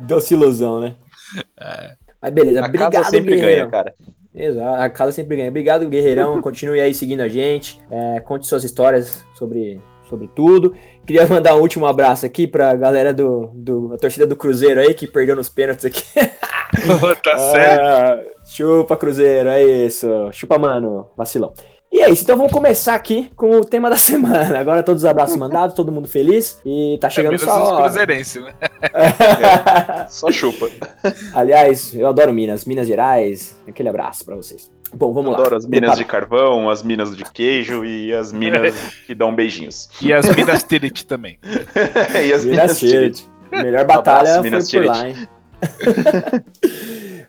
Doce 0.00 0.32
ilusão, 0.32 0.80
né? 0.80 0.94
É. 1.60 1.94
Mas 2.20 2.32
beleza, 2.32 2.62
a 2.62 2.64
obrigado, 2.64 2.92
casa 2.92 3.10
sempre 3.10 3.38
ganha, 3.38 3.68
cara. 3.68 3.94
Exato, 4.34 4.82
a 4.82 4.88
casa 4.88 5.12
sempre 5.12 5.36
ganha. 5.36 5.50
Obrigado, 5.50 5.86
Guerreirão. 5.86 6.40
Continue 6.40 6.80
aí 6.80 6.94
seguindo 6.94 7.20
a 7.20 7.28
gente. 7.28 7.78
É, 7.90 8.20
conte 8.20 8.46
suas 8.46 8.64
histórias 8.64 9.22
sobre 9.34 9.82
sobre 10.08 10.28
tudo. 10.34 10.74
Queria 11.06 11.26
mandar 11.28 11.56
um 11.56 11.60
último 11.60 11.86
abraço 11.86 12.24
aqui 12.26 12.46
pra 12.46 12.74
galera 12.74 13.12
do, 13.12 13.50
do 13.54 13.92
a 13.94 13.98
torcida 13.98 14.26
do 14.26 14.36
Cruzeiro 14.36 14.80
aí, 14.80 14.94
que 14.94 15.06
perdeu 15.06 15.36
nos 15.36 15.48
pênaltis 15.48 15.84
aqui. 15.84 16.04
tá 17.22 17.38
certo. 17.38 17.82
Ah, 17.82 18.20
chupa, 18.44 18.96
Cruzeiro, 18.96 19.48
é 19.48 19.62
isso. 19.62 20.06
Chupa, 20.32 20.58
mano, 20.58 21.08
vacilão. 21.16 21.52
E 21.92 22.00
é 22.00 22.10
isso, 22.10 22.24
então 22.24 22.36
vamos 22.36 22.50
começar 22.50 22.96
aqui 22.96 23.30
com 23.36 23.52
o 23.52 23.64
tema 23.64 23.88
da 23.88 23.96
semana. 23.98 24.58
Agora 24.58 24.82
todos 24.82 25.04
os 25.04 25.08
abraços 25.08 25.36
mandados, 25.36 25.76
todo 25.76 25.92
mundo 25.92 26.08
feliz. 26.08 26.60
E 26.66 26.98
tá 27.00 27.08
chegando 27.08 27.34
é 27.34 27.38
sua 27.38 27.54
menos 27.54 27.68
os 27.68 27.72
hora. 27.72 27.84
cruzeirenses, 27.84 28.42
né? 28.42 28.52
Só 30.08 30.28
chupa. 30.32 30.68
Aliás, 31.32 31.94
eu 31.94 32.08
adoro 32.08 32.32
Minas, 32.32 32.64
Minas 32.64 32.88
Gerais. 32.88 33.56
Aquele 33.68 33.88
abraço 33.88 34.24
pra 34.24 34.34
vocês. 34.34 34.73
Bom, 34.96 35.12
vamos 35.12 35.32
lá. 35.32 35.38
Adoro 35.38 35.56
as 35.56 35.66
minas 35.66 35.96
de 35.98 36.04
carvão, 36.04 36.70
as 36.70 36.82
minas 36.82 37.16
de 37.16 37.24
queijo 37.24 37.84
e 37.84 38.12
as 38.12 38.32
minas 38.32 38.74
que 39.06 39.14
dão 39.14 39.34
beijinhos. 39.34 39.88
E 40.00 40.12
as 40.12 40.26
Minas 40.34 40.62
Tirith 40.62 41.04
também. 41.04 41.38
e 42.24 42.32
as 42.32 42.44
Minas 42.44 42.44
minas 42.44 42.80
de 42.80 42.88
Tirith. 42.88 43.28
Melhor 43.50 43.84
batalha 43.84 44.38
Abraço, 44.38 44.40
foi 44.40 44.50
Minas 44.50 44.70
por 44.70 44.84
lá, 44.84 45.08
hein? 45.08 45.16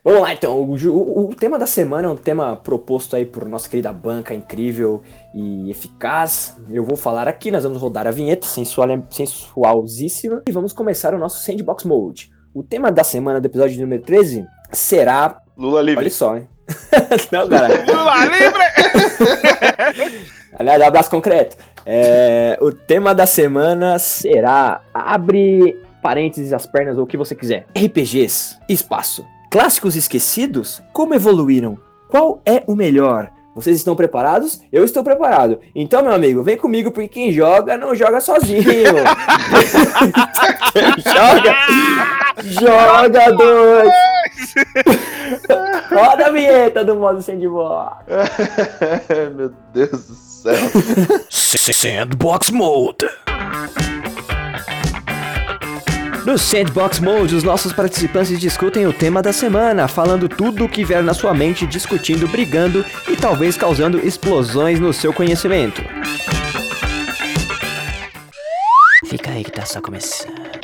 Vamos 0.03 0.21
lá, 0.21 0.33
então. 0.33 0.57
O, 0.59 0.75
o- 0.75 1.29
o 1.31 1.35
tema 1.35 1.57
da 1.57 1.65
semana 1.65 2.07
é 2.07 2.11
um 2.11 2.15
tema 2.15 2.55
proposto 2.55 3.15
aí 3.15 3.25
por 3.25 3.47
nossa 3.47 3.67
querida 3.67 3.91
banca 3.91 4.33
incrível 4.35 5.01
e 5.33 5.69
eficaz. 5.71 6.55
Eu 6.69 6.83
vou 6.83 6.95
falar 6.95 7.27
aqui, 7.27 7.49
nós 7.49 7.63
vamos 7.63 7.81
rodar 7.81 8.05
a 8.05 8.11
vinheta 8.11 8.45
sensual, 8.45 8.87
sensualzíssima 9.09 10.43
e 10.47 10.51
vamos 10.51 10.73
começar 10.73 11.13
o 11.13 11.17
nosso 11.17 11.41
Sandbox 11.43 11.83
Mode. 11.85 12.29
O 12.53 12.61
tema 12.63 12.91
da 12.91 13.03
semana 13.03 13.41
do 13.41 13.45
episódio 13.47 13.81
número 13.81 14.03
13 14.03 14.45
será. 14.71 15.41
Lula 15.57 15.81
livre. 15.81 16.01
Olha 16.01 16.11
só, 16.11 16.37
hein? 16.37 16.47
Não, 17.31 17.47
cara. 17.47 17.85
Lula 17.85 18.25
livre! 18.25 18.63
Aliás, 20.57 20.81
abraço 20.81 21.09
concreto. 21.09 21.57
É, 21.85 22.57
o 22.61 22.71
tema 22.71 23.13
da 23.13 23.27
semana 23.27 23.99
será 23.99 24.81
abre 24.93 25.79
parênteses 26.01 26.53
as 26.53 26.65
pernas 26.65 26.97
ou 26.97 27.03
o 27.03 27.07
que 27.07 27.17
você 27.17 27.35
quiser. 27.35 27.65
RPGs, 27.75 28.57
espaço. 28.67 29.25
Clássicos 29.51 29.95
esquecidos? 29.95 30.81
Como 30.91 31.13
evoluíram? 31.13 31.77
Qual 32.09 32.41
é 32.45 32.63
o 32.67 32.75
melhor? 32.75 33.29
Vocês 33.55 33.77
estão 33.77 33.95
preparados? 33.95 34.61
Eu 34.71 34.83
estou 34.83 35.03
preparado. 35.03 35.59
Então, 35.73 36.03
meu 36.03 36.11
amigo, 36.11 36.43
vem 36.43 36.57
comigo 36.57 36.91
porque 36.91 37.07
quem 37.07 37.31
joga 37.31 37.77
não 37.77 37.95
joga 37.95 38.19
sozinho. 38.19 38.63
quem 40.73 40.83
joga, 41.13 41.55
joga 42.43 43.31
dois. 43.31 43.93
Roda 45.89 46.27
a 46.27 46.31
vinheta 46.31 46.83
do 46.83 46.95
modo 46.95 47.21
sandbox. 47.21 48.05
Meu 49.35 49.51
Deus 49.73 50.07
do 50.07 50.15
céu. 50.15 50.55
Sandbox 51.29 52.49
Mode. 52.51 53.07
No 56.25 56.39
Sandbox 56.39 56.99
Mode, 56.99 57.35
os 57.35 57.43
nossos 57.43 57.71
participantes 57.71 58.39
discutem 58.39 58.87
o 58.87 58.93
tema 58.93 59.21
da 59.21 59.31
semana, 59.31 59.87
falando 59.87 60.27
tudo 60.27 60.65
o 60.65 60.69
que 60.69 60.83
vier 60.83 61.03
na 61.03 61.13
sua 61.13 61.35
mente, 61.35 61.67
discutindo, 61.67 62.27
brigando 62.27 62.83
e 63.07 63.15
talvez 63.15 63.55
causando 63.55 63.99
explosões 63.99 64.79
no 64.79 64.91
seu 64.91 65.13
conhecimento. 65.13 65.83
Fica 69.05 69.29
aí 69.29 69.43
que 69.43 69.51
tá 69.51 69.65
só 69.67 69.79
começando. 69.79 70.54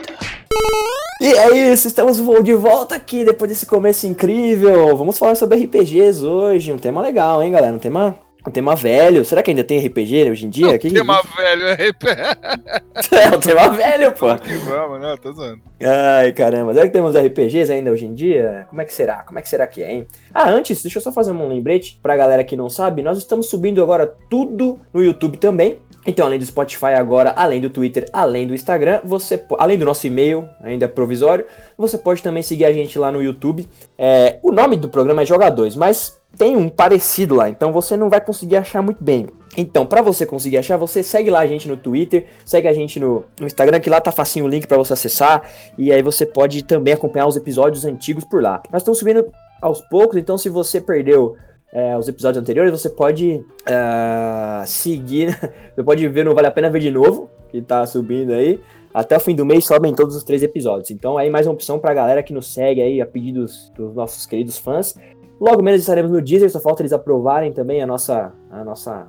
E 1.22 1.28
é 1.34 1.72
isso, 1.72 1.88
estamos 1.88 2.18
de 2.44 2.54
volta 2.56 2.96
aqui 2.96 3.24
depois 3.24 3.48
desse 3.50 3.66
começo 3.66 4.08
incrível. 4.08 4.98
Vamos 4.98 5.20
falar 5.20 5.36
sobre 5.36 5.64
RPGs 5.64 6.26
hoje, 6.26 6.74
um 6.74 6.80
tema 6.80 7.00
legal, 7.00 7.44
hein, 7.44 7.52
galera? 7.52 7.72
Um 7.76 7.78
tema, 7.78 8.18
um 8.48 8.50
tema 8.50 8.76
velho. 8.76 9.24
Será 9.24 9.44
que 9.44 9.52
ainda 9.52 9.64
tem 9.64 9.78
RPG 9.86 10.32
hoje 10.32 10.48
em 10.48 10.50
dia? 10.50 10.80
Que- 10.80 10.90
Tema 10.90 11.22
velho, 11.38 11.64
É 13.12 13.36
um 13.36 13.40
tema 13.40 13.70
velho, 13.70 14.12
pô. 14.14 14.36
que 14.36 14.52
vamos, 14.54 15.00
não, 15.00 15.16
tô 15.16 15.32
zoando. 15.32 15.62
Ai, 15.80 16.32
caramba. 16.34 16.74
Será 16.74 16.88
que 16.88 16.94
temos 16.94 17.16
RPGs 17.16 17.72
ainda 17.72 17.92
hoje 17.92 18.08
em 18.08 18.16
dia? 18.16 18.66
Como 18.72 18.82
é 18.82 18.86
que 18.86 18.94
será? 18.94 19.18
Como 19.22 19.38
é 19.38 19.44
que 19.44 19.50
será 19.50 19.68
que 19.68 19.84
é, 19.84 19.92
hein? 19.92 20.08
Ah, 20.34 20.50
antes, 20.50 20.82
deixa 20.82 20.98
eu 20.98 21.04
só 21.04 21.12
fazer 21.12 21.32
um 21.34 21.48
lembrete 21.48 22.00
pra 22.02 22.18
galera 22.18 22.44
que 22.44 22.56
não 22.56 22.68
sabe. 22.68 23.04
Nós 23.04 23.20
estamos 23.20 23.48
subindo 23.48 23.84
agora 23.84 24.12
tudo 24.28 24.80
no 24.92 25.04
YouTube 25.04 25.38
também. 25.38 25.78
Então, 26.06 26.26
além 26.26 26.40
do 26.40 26.46
Spotify 26.46 26.94
agora, 26.98 27.32
além 27.36 27.62
do 27.62 27.70
Twitter, 27.70 28.08
além 28.12 28.48
do 28.48 28.56
Instagram, 28.56 29.02
você, 29.04 29.44
além 29.60 29.78
do 29.78 29.86
nosso 29.86 30.08
e-mail, 30.08 30.50
ainda 30.62 30.88
provisório, 30.88 31.46
você 31.78 31.98
pode 31.98 32.24
também 32.24 32.42
seguir 32.42 32.66
a 32.66 32.74
gente 32.74 32.98
lá 32.98 33.12
no 33.12 33.22
YouTube. 33.22 33.68
É, 33.98 34.40
o 34.42 34.52
nome 34.52 34.76
do 34.78 34.90
programa 34.90 35.22
é 35.22 35.26
Jogadores, 35.26 35.76
mas 35.76 36.20
tem 36.38 36.56
um 36.56 36.70
parecido 36.70 37.36
lá, 37.36 37.50
então 37.50 37.72
você 37.72 37.96
não 37.96 38.10
vai 38.10 38.20
conseguir 38.22 38.56
achar 38.56 38.82
muito 38.82 39.04
bem. 39.04 39.28
Então, 39.56 39.86
pra 39.86 40.02
você 40.02 40.26
conseguir 40.26 40.58
achar, 40.58 40.78
você 40.78 41.04
segue 41.04 41.30
lá 41.30 41.42
a 41.42 41.48
gente 41.48 41.68
no 41.68 41.76
Twitter, 41.76 42.26
segue 42.46 42.68
a 42.68 42.74
gente 42.74 43.00
no, 43.00 43.26
no 43.40 43.46
Instagram, 43.46 43.80
que 43.80 43.90
lá 43.90 44.00
tá 44.00 44.12
facinho 44.12 44.46
o 44.46 44.48
link 44.48 44.66
pra 44.66 44.78
você 44.78 44.94
acessar, 44.94 45.44
e 45.78 45.92
aí 45.92 46.02
você 46.02 46.26
pode 46.26 46.64
também 46.64 46.94
acompanhar 46.94 47.28
os 47.28 47.36
episódios 47.36 47.86
antigos 47.86 48.24
por 48.24 48.42
lá. 48.42 48.64
Nós 48.72 48.82
estamos 48.82 48.98
subindo 48.98 49.30
aos 49.62 49.82
poucos, 49.82 50.18
então 50.18 50.38
se 50.38 50.50
você 50.50 50.82
perdeu 50.82 51.36
é, 51.72 51.98
os 51.98 52.08
episódios 52.08 52.42
anteriores, 52.42 52.72
você 52.72 52.90
pode 52.90 53.46
ah, 53.66 54.64
seguir, 54.68 55.38
você 55.74 55.84
pode 55.84 56.08
ver 56.08 56.26
no 56.26 56.36
Vale 56.36 56.48
a 56.48 56.52
Pena 56.52 56.70
Ver 56.70 56.80
de 56.80 56.92
novo, 56.92 57.30
que 57.50 57.62
tá 57.62 57.86
subindo 57.86 58.34
aí. 58.34 58.60
Até 58.94 59.16
o 59.16 59.20
fim 59.22 59.34
do 59.34 59.46
mês 59.46 59.66
sobem 59.66 59.96
todos 59.96 60.16
os 60.16 60.24
três 60.24 60.44
episódios. 60.44 60.92
Então 60.92 61.18
aí 61.18 61.30
mais 61.30 61.48
uma 61.48 61.54
opção 61.54 61.80
pra 61.80 61.94
galera 61.94 62.22
que 62.22 62.34
nos 62.34 62.54
segue 62.54 62.82
aí, 62.82 63.02
a 63.02 63.06
pedidos 63.06 63.72
dos 63.76 63.96
nossos 63.96 64.26
queridos 64.26 64.58
fãs. 64.58 64.96
Logo 65.40 65.64
menos 65.64 65.80
estaremos 65.80 66.12
no 66.12 66.22
Deezer, 66.22 66.52
só 66.52 66.60
falta 66.60 66.82
eles 66.82 66.94
aprovarem 66.94 67.54
também 67.54 67.82
a 67.82 67.88
nossa, 67.88 68.34
a 68.52 68.64
nossa, 68.64 69.08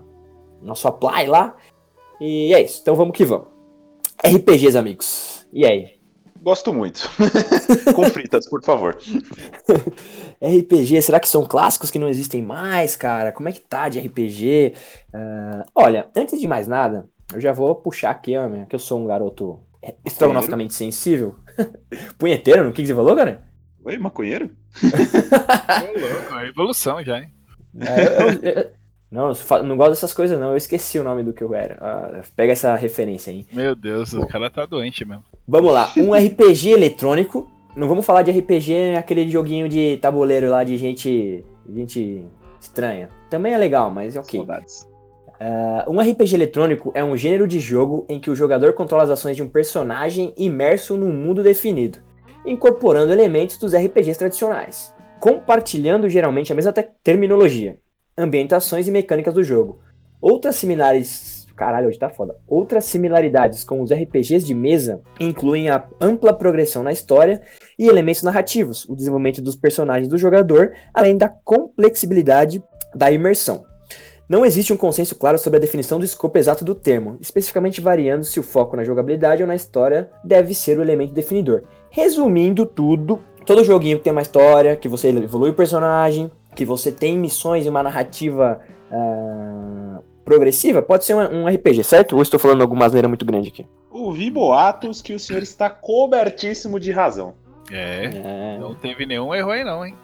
nosso 0.63 0.87
apply 0.87 1.27
lá. 1.27 1.57
E 2.21 2.55
é 2.55 2.63
isso, 2.63 2.79
então 2.81 2.95
vamos 2.95 3.17
que 3.17 3.25
vamos. 3.25 3.49
RPGs, 4.25 4.79
amigos. 4.79 5.45
E 5.53 5.67
aí? 5.67 6.02
Gosto 6.43 6.75
muito. 6.75 7.09
Com 7.95 8.05
fritas, 8.11 8.49
por 8.49 8.63
favor. 8.65 8.99
RPG, 10.43 11.01
será 11.01 11.21
que 11.21 11.29
são 11.29 11.47
clássicos 11.47 11.91
que 11.91 11.99
não 11.99 12.09
existem 12.09 12.43
mais, 12.43 12.97
cara? 12.97 13.31
Como 13.33 13.49
é 13.49 13.53
que 13.53 13.61
tá 13.61 13.89
de 13.89 14.01
RPG? 14.01 14.75
Ah, 15.15 15.65
olha, 15.75 16.09
antes 16.17 16.41
de 16.41 16.49
mais 16.49 16.67
nada, 16.67 17.09
eu 17.33 17.41
já 17.41 17.53
vou 17.53 17.75
puxar 17.77 18.11
aqui, 18.11 18.37
ó, 18.37 18.49
que 18.67 18.75
eu 18.75 18.79
sou 18.81 18.99
um 19.01 19.07
garoto 19.07 19.61
estrogonoficamente 20.05 20.75
sensível. 20.75 21.37
Punheteiro, 22.19 22.65
no 22.65 22.73
que 22.73 22.83
que 22.83 22.89
você 22.89 22.95
falou, 22.95 23.15
cara? 23.15 23.43
Oi, 23.85 23.97
maconheiro? 23.99 24.51
Ô, 24.83 25.99
louco, 26.01 26.35
é 26.39 26.49
evolução 26.49 27.05
já, 27.05 27.19
hein? 27.21 27.29
É, 27.81 28.07
eu- 28.07 28.33
eu- 28.43 28.53
eu- 28.63 28.71
não, 29.13 29.33
não 29.63 29.77
gosto 29.77 29.91
dessas 29.91 30.15
coisas, 30.15 30.41
não. 30.41 30.51
Eu 30.51 30.57
esqueci 30.57 30.99
o 30.99 31.05
nome 31.05 31.23
do 31.23 31.33
que 31.33 31.45
eu 31.45 31.55
era. 31.55 31.77
Ah, 31.81 32.23
pega 32.35 32.53
essa 32.53 32.75
referência 32.75 33.31
aí. 33.31 33.47
Meu 33.53 33.77
Deus, 33.77 34.13
o 34.15 34.27
cara 34.27 34.51
tá 34.51 34.65
doente 34.67 35.05
mesmo. 35.05 35.23
Vamos 35.47 35.73
lá, 35.73 35.93
um 35.97 36.15
RPG 36.15 36.71
eletrônico. 36.71 37.49
Não 37.77 37.89
vamos 37.89 38.05
falar 38.05 38.23
de 38.23 38.31
RPG, 38.31 38.97
aquele 38.99 39.31
joguinho 39.31 39.69
de 39.69 39.97
tabuleiro 39.99 40.51
lá 40.51 40.65
de 40.65 40.77
gente, 40.77 41.45
gente 41.69 42.25
estranha. 42.61 43.09
Também 43.31 43.55
é 43.55 43.59
legal, 43.59 43.91
mas 43.91 44.17
ok. 44.17 44.41
Saudades. 44.41 44.89
Uh, 45.41 45.91
um 45.91 46.01
RPG 46.01 46.35
eletrônico 46.35 46.93
é 46.95 47.03
um 47.03 47.17
gênero 47.17 47.49
de 47.49 47.59
jogo 47.59 48.07
em 48.09 48.21
que 48.21 48.31
o 48.31 48.37
jogador 48.37 48.75
controla 48.75 49.05
as 49.05 49.11
ações 49.11 49.37
de 49.37 49.43
um 49.43 49.49
personagem 49.49 50.33
imerso 50.37 50.97
num 50.97 51.13
mundo 51.13 51.43
definido, 51.43 51.99
incorporando 52.47 53.13
elementos 53.13 53.57
dos 53.59 53.75
RPGs 53.75 54.19
tradicionais, 54.19 54.95
compartilhando 55.19 56.09
geralmente 56.09 56.53
a 56.53 56.55
mesma 56.55 56.73
te- 56.73 56.89
terminologia, 57.03 57.77
ambientações 58.17 58.89
e 58.89 58.91
mecânicas 58.91 59.35
do 59.35 59.43
jogo. 59.43 59.81
Outras 60.21 60.57
similares. 60.57 61.47
Caralho, 61.57 61.89
hoje 61.89 61.99
tá 61.99 62.09
foda. 62.09 62.37
Outras 62.47 62.87
similaridades 62.87 63.63
com 63.63 63.83
os 63.83 63.93
RPGs 63.93 64.47
de 64.47 64.55
mesa 64.55 65.01
incluem 65.21 65.69
a 65.69 65.85
ampla 66.01 66.33
progressão 66.33 66.83
na 66.83 66.93
história 66.93 67.43
e 67.79 67.87
elementos 67.87 68.23
narrativos, 68.23 68.89
o 68.89 68.97
desenvolvimento 68.97 69.43
dos 69.43 69.55
personagens 69.55 70.09
do 70.09 70.17
jogador, 70.17 70.73
além 70.95 71.17
da 71.17 71.29
complexibilidade 71.29 72.63
da 72.95 73.11
imersão. 73.11 73.65
Não 74.29 74.47
existe 74.47 74.73
um 74.73 74.79
consenso 74.79 75.15
claro 75.15 75.39
sobre 75.39 75.59
a 75.59 75.61
definição 75.61 75.99
do 75.99 76.05
escopo 76.05 76.39
exato 76.39 76.65
do 76.65 76.75
termo, 76.75 77.19
especificamente 77.21 77.83
variando 77.83 78.25
se 78.25 78.41
o 78.41 78.43
foco 78.43 78.77
na 78.77 78.85
jogabilidade 78.85 79.43
ou 79.43 79.47
na 79.47 79.55
história 79.55 80.09
deve 80.25 80.55
ser 80.55 80.79
o 80.79 80.83
elemento 80.83 81.13
definidor. 81.13 81.65
Resumindo 81.91 82.65
tudo, 82.65 83.21
todo 83.45 83.63
joguinho 83.63 83.99
que 83.99 84.05
tem 84.05 84.13
uma 84.13 84.23
história, 84.23 84.75
que 84.75 84.89
você 84.89 85.09
evolui 85.09 85.51
o 85.51 85.55
personagem, 85.55 86.31
que 86.55 86.65
você 86.65 86.93
tem 86.93 87.19
missões 87.19 87.67
e 87.67 87.69
uma 87.69 87.83
narrativa 87.83 88.61
ah, 88.91 90.01
progressiva, 90.25 90.83
pode 90.83 91.05
ser 91.05 91.15
um, 91.15 91.45
um 91.45 91.49
RPG, 91.49 91.85
certo? 91.85 92.17
Ou 92.17 92.23
estou 92.23 92.39
falando 92.39 92.63
alguma 92.63 92.87
asneira 92.87 93.09
muito 93.09 93.25
grande 93.25 93.49
aqui? 93.49 93.67
Ouvi 93.91 94.31
boatos 94.31 95.03
que 95.03 95.15
o 95.15 95.19
senhor 95.19 95.43
está 95.43 95.69
cobertíssimo 95.69 96.79
de 96.79 96.93
razão. 96.93 97.35
É, 97.71 98.05
É, 98.07 98.59
não 98.59 98.75
teve 98.75 99.07
nenhum 99.07 99.35
erro 99.35 99.51
aí 99.51 99.65
não, 99.65 99.85
hein? 99.87 99.95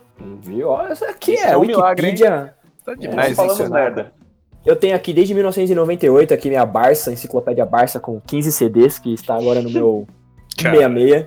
viu? 0.40 0.68
Olha, 0.68 0.92
Isso 0.92 1.04
aqui 1.04 1.34
Isso 1.34 1.44
é, 1.44 1.52
é 1.52 1.56
um 1.56 1.62
milagre? 1.62 2.06
Wikipedia. 2.06 2.54
Tá 2.84 2.92
É, 2.92 2.94
Nós 2.94 3.00
demais 3.00 3.36
falamos 3.36 3.60
isso. 3.60 3.70
merda. 3.70 4.12
Eu 4.64 4.76
tenho 4.76 4.94
aqui 4.94 5.12
desde 5.12 5.34
1998 5.34 6.34
aqui 6.34 6.48
minha 6.48 6.66
Barça, 6.66 7.12
enciclopédia 7.12 7.64
Barça 7.64 8.00
com 8.00 8.20
15 8.20 8.52
CDs, 8.52 8.98
que 8.98 9.12
está 9.14 9.36
agora 9.36 9.62
no 9.62 9.70
meu 9.70 10.06
Cara. 10.62 10.76
66. 10.76 11.26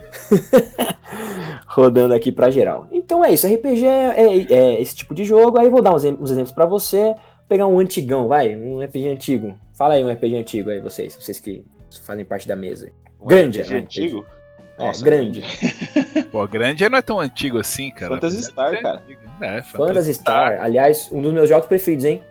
Rodando 1.67 2.13
aqui 2.13 2.31
pra 2.31 2.49
geral. 2.49 2.87
Então 2.91 3.23
é 3.23 3.31
isso, 3.31 3.47
RPG 3.47 3.85
é, 3.85 4.13
é- 4.17 4.53
é 4.53 4.81
esse 4.81 4.95
tipo 4.95 5.13
de 5.13 5.23
jogo. 5.23 5.57
Aí 5.57 5.69
vou 5.69 5.81
dar 5.81 5.93
uns, 5.93 6.03
uns 6.03 6.31
exemplos 6.31 6.51
pra 6.51 6.65
você. 6.65 7.15
Pegar 7.47 7.67
um 7.67 7.79
antigão, 7.79 8.27
vai, 8.27 8.55
um 8.55 8.81
RPG 8.81 9.07
antigo. 9.09 9.55
Fala 9.73 9.95
aí 9.95 10.03
um 10.05 10.11
RPG 10.11 10.35
antigo 10.37 10.69
aí, 10.69 10.79
vocês. 10.79 11.15
Vocês 11.19 11.39
que 11.39 11.65
fazem 12.03 12.23
parte 12.23 12.47
da 12.47 12.55
mesa. 12.55 12.89
Grande, 13.25 13.61
RPG 13.61 13.73
né? 13.73 13.79
antigo? 13.81 14.25
É, 14.77 14.85
Nossa, 14.85 15.03
grande. 15.03 15.43
Pô, 16.31 16.47
grande 16.47 16.87
não 16.87 16.97
é 16.97 17.01
tão 17.01 17.19
antigo 17.19 17.57
assim, 17.59 17.91
cara. 17.91 18.13
Phantasy 18.15 18.43
Star, 18.43 18.81
cara. 18.81 18.99
antigo. 18.99 19.21
É, 19.41 19.61
Phantasy 19.61 20.13
Star. 20.13 20.61
Aliás, 20.61 21.09
um 21.11 21.21
dos 21.21 21.33
meus 21.33 21.49
jogos 21.49 21.67
preferidos, 21.67 22.05
hein? 22.05 22.21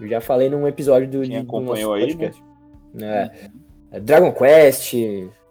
Eu 0.00 0.08
já 0.08 0.20
falei 0.20 0.48
num 0.48 0.66
episódio 0.66 1.06
do, 1.08 1.20
Quem 1.20 1.30
de- 1.30 1.36
do 1.36 1.42
acompanhou 1.42 1.90
nosso 1.96 2.02
aí, 2.04 2.14
né? 2.14 2.30
podcast. 2.30 2.42
É. 3.00 3.30
É 3.92 4.00
Dragon 4.00 4.32
Quest, 4.32 4.94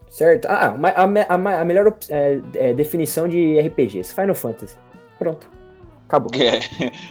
certo? 0.10 0.46
Ah, 0.48 0.76
a, 0.96 1.04
a, 1.36 1.62
a 1.62 1.66
melhor 1.66 1.88
op- 1.88 2.04
é, 2.10 2.40
é, 2.56 2.74
definição 2.74 3.28
de 3.28 3.60
RPGs, 3.60 4.14
Final 4.14 4.36
Fantasy. 4.36 4.76
Pronto. 5.18 5.50
Acabou. 6.08 6.32
É, 6.42 6.60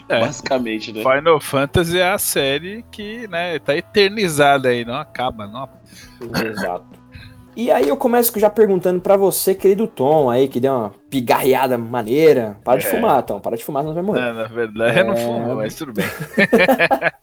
É. 0.09 0.21
basicamente, 0.21 0.93
né? 0.93 1.03
Final 1.03 1.41
Fantasy 1.41 1.99
é 2.01 2.11
a 2.11 2.19
série 2.19 2.85
que, 2.91 3.29
né, 3.29 3.59
tá 3.61 3.77
eternizada 3.77 4.71
aí, 4.71 4.85
não 4.85 4.95
acaba, 4.97 5.47
não. 5.47 5.69
Exato. 6.45 6.98
E 7.61 7.73
aí 7.73 7.89
eu 7.89 7.97
começo 7.97 8.39
já 8.39 8.49
perguntando 8.49 9.01
pra 9.01 9.17
você, 9.17 9.53
querido 9.53 9.89
Tom, 9.89 10.31
aí, 10.31 10.47
que 10.47 10.61
deu 10.61 10.73
uma 10.73 10.95
pigarreada 11.11 11.77
maneira. 11.77 12.57
Para 12.63 12.79
de 12.79 12.87
É. 12.87 12.91
fumar, 12.91 13.21
Tom. 13.25 13.41
Para 13.41 13.57
de 13.57 13.65
fumar, 13.65 13.83
senão 13.83 13.95
vai 13.95 14.03
morrer. 14.05 14.21
É, 14.29 14.33
na 14.33 14.45
verdade, 14.45 15.01
eu 15.01 15.05
não 15.07 15.15
É. 15.15 15.17
fumo, 15.17 15.55
mas 15.57 15.75
tudo 15.75 15.93
bem. 15.93 16.07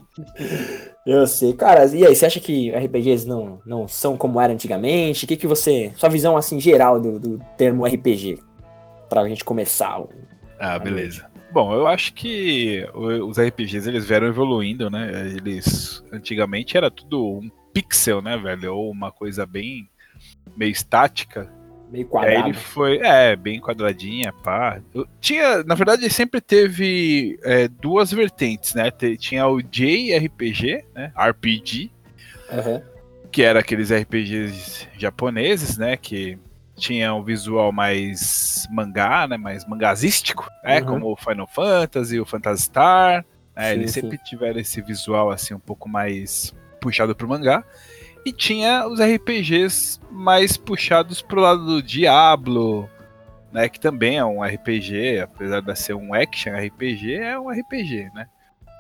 Eu 1.06 1.26
sei. 1.28 1.54
Cara, 1.54 1.86
e 1.96 2.06
aí, 2.06 2.14
você 2.16 2.26
acha 2.26 2.40
que 2.42 2.70
RPGs 2.72 3.26
não, 3.28 3.60
não 3.66 3.88
são 3.88 4.18
como 4.18 4.42
era 4.42 4.52
antigamente? 4.52 5.24
O 5.24 5.28
que, 5.28 5.38
que 5.38 5.48
você. 5.48 5.94
Sua 5.96 6.10
visão 6.10 6.36
assim 6.36 6.60
geral 6.60 7.00
do, 7.00 7.18
do 7.20 7.40
termo 7.58 7.86
RPG? 7.86 8.40
Pra 9.08 9.26
gente 9.30 9.46
começar. 9.46 10.02
o- 10.02 10.10
Ah, 10.60 10.78
beleza. 10.80 11.26
Bom, 11.52 11.74
eu 11.74 11.88
acho 11.88 12.14
que 12.14 12.86
os 12.94 13.38
RPGs 13.40 13.88
eles 13.88 14.06
vieram 14.06 14.28
evoluindo, 14.28 14.90
né? 14.90 15.32
Eles 15.38 16.04
antigamente 16.12 16.76
era 16.76 16.90
tudo 16.92 17.24
um 17.40 17.50
pixel, 17.74 18.22
né, 18.22 18.36
velho? 18.38 18.76
Ou 18.76 18.92
uma 18.92 19.12
coisa 19.12 19.46
bem 19.46 19.88
meio 20.56 20.72
estática. 20.72 21.50
Meio 21.92 22.06
aí 22.06 22.10
quadrado. 22.10 22.48
ele 22.50 22.54
foi, 22.54 22.98
é, 22.98 23.36
bem 23.36 23.60
quadradinha, 23.60 24.34
pá. 24.34 24.82
Eu 24.94 25.08
tinha, 25.20 25.64
na 25.64 25.76
verdade, 25.76 26.10
sempre 26.10 26.42
teve 26.42 27.40
é, 27.44 27.68
duas 27.68 28.12
vertentes, 28.12 28.74
né? 28.74 28.90
Tinha 29.18 29.48
o 29.48 29.62
JRPG, 29.62 30.84
né? 30.94 31.12
RPG, 31.16 31.92
Aham. 32.52 32.82
que 33.32 33.44
era 33.44 33.60
aqueles 33.60 33.92
RPGs 33.92 34.88
japoneses, 34.98 35.78
né? 35.78 35.96
Que 35.96 36.40
tinha 36.76 37.14
um 37.14 37.24
visual 37.24 37.72
mais 37.72 38.68
mangá, 38.72 39.28
né? 39.28 39.38
Mais 39.38 39.66
mangazístico, 39.66 40.50
né? 40.64 40.80
Uhum. 40.82 40.86
Como 40.86 41.12
o 41.12 41.16
Final 41.16 41.48
Fantasy, 41.48 42.20
o 42.20 42.26
Phantasy 42.26 42.64
Star. 42.64 43.26
né, 43.56 43.70
Sim, 43.70 43.76
eles 43.80 43.92
sim. 43.92 44.02
sempre 44.02 44.18
tiveram 44.18 44.60
esse 44.60 44.82
visual 44.82 45.30
assim 45.32 45.54
um 45.54 45.60
pouco 45.60 45.88
mais 45.88 46.54
puxado 46.82 47.16
pro 47.16 47.28
mangá. 47.28 47.64
E 48.26 48.32
tinha 48.32 48.88
os 48.88 49.00
RPGs 49.00 50.00
mais 50.12 50.58
puxados 50.58 51.22
pro 51.22 51.42
lado 51.42 51.64
do 51.64 51.84
Diablo, 51.84 52.90
né? 53.52 53.70
Que 53.70 53.80
também 53.80 54.18
é 54.18 54.26
um 54.26 54.44
RPG, 54.44 55.20
apesar 55.20 55.62
de 55.62 55.76
ser 55.76 55.94
um 55.94 56.14
action 56.14 56.54
RPG, 56.54 57.14
é 57.14 57.40
um 57.40 57.50
RPG, 57.50 58.10
né? 58.16 58.28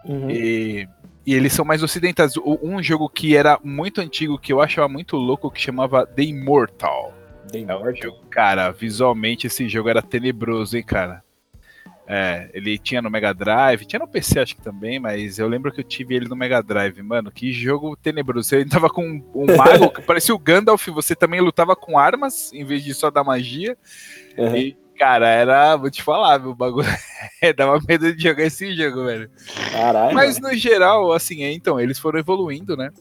Uhum. 0.03 0.29
E, 0.29 0.87
e 1.25 1.33
eles 1.33 1.53
são 1.53 1.63
mais 1.63 1.83
ocidentais. 1.83 2.33
Um 2.37 2.81
jogo 2.81 3.07
que 3.07 3.35
era 3.37 3.59
muito 3.63 4.01
antigo, 4.01 4.39
que 4.39 4.51
eu 4.51 4.61
achava 4.61 4.87
muito 4.87 5.15
louco, 5.15 5.51
que 5.51 5.61
chamava 5.61 6.05
The 6.05 6.23
Immortal. 6.23 7.13
The 7.51 7.59
É 7.59 7.61
um 7.61 7.63
Immortal. 7.63 7.95
jogo, 7.95 8.25
cara, 8.29 8.71
visualmente 8.71 9.47
esse 9.47 9.69
jogo 9.69 9.89
era 9.89 10.01
tenebroso, 10.01 10.75
hein, 10.75 10.83
cara. 10.83 11.23
É, 12.07 12.49
ele 12.53 12.77
tinha 12.77 13.01
no 13.01 13.09
Mega 13.09 13.33
Drive, 13.33 13.85
tinha 13.85 13.99
no 13.99 14.07
PC 14.07 14.39
acho 14.39 14.55
que 14.55 14.61
também, 14.61 14.99
mas 14.99 15.39
eu 15.39 15.47
lembro 15.47 15.71
que 15.71 15.79
eu 15.79 15.83
tive 15.83 16.15
ele 16.15 16.27
no 16.27 16.35
Mega 16.35 16.61
Drive, 16.61 17.01
mano, 17.01 17.31
que 17.31 17.51
jogo 17.51 17.95
tenebroso. 17.95 18.49
Você 18.49 18.63
tava 18.65 18.89
com 18.89 19.23
um 19.33 19.45
mago 19.57 19.89
que 19.89 20.01
parecia 20.03 20.35
o 20.35 20.39
Gandalf, 20.39 20.87
você 20.89 21.15
também 21.15 21.41
lutava 21.41 21.75
com 21.75 21.97
armas, 21.97 22.53
em 22.53 22.63
vez 22.63 22.83
de 22.83 22.93
só 22.93 23.09
dar 23.09 23.23
magia. 23.23 23.75
Uhum. 24.37 24.55
E, 24.55 24.77
cara, 24.99 25.27
era, 25.27 25.75
vou 25.75 25.89
te 25.89 26.03
falar, 26.03 26.37
meu 26.37 26.53
bagulho, 26.53 26.87
dava 27.57 27.79
medo 27.87 28.13
de 28.13 28.21
jogar 28.21 28.43
esse 28.43 28.75
jogo, 28.75 29.05
velho. 29.05 29.29
Caralho. 29.71 30.13
Mas 30.13 30.39
no 30.39 30.53
geral, 30.53 31.11
assim, 31.11 31.43
é, 31.43 31.51
então, 31.51 31.79
eles 31.79 31.97
foram 31.97 32.19
evoluindo, 32.19 32.77
né? 32.77 32.91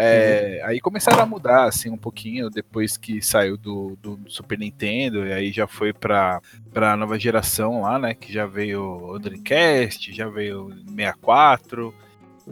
É, 0.00 0.62
Aí 0.64 0.80
começaram 0.80 1.22
a 1.22 1.26
mudar, 1.26 1.64
assim, 1.64 1.90
um 1.90 1.96
pouquinho 1.96 2.48
depois 2.48 2.96
que 2.96 3.20
saiu 3.20 3.56
do, 3.56 3.96
do 4.00 4.18
Super 4.28 4.58
Nintendo, 4.58 5.26
e 5.26 5.32
aí 5.32 5.50
já 5.50 5.66
foi 5.66 5.92
pra, 5.92 6.40
pra 6.72 6.96
nova 6.96 7.18
geração 7.18 7.82
lá, 7.82 7.98
né? 7.98 8.14
Que 8.14 8.32
já 8.32 8.46
veio 8.46 8.82
o 8.82 9.18
Dreamcast, 9.18 10.12
já 10.12 10.28
veio 10.28 10.66
o 10.66 10.74
64, 10.90 11.94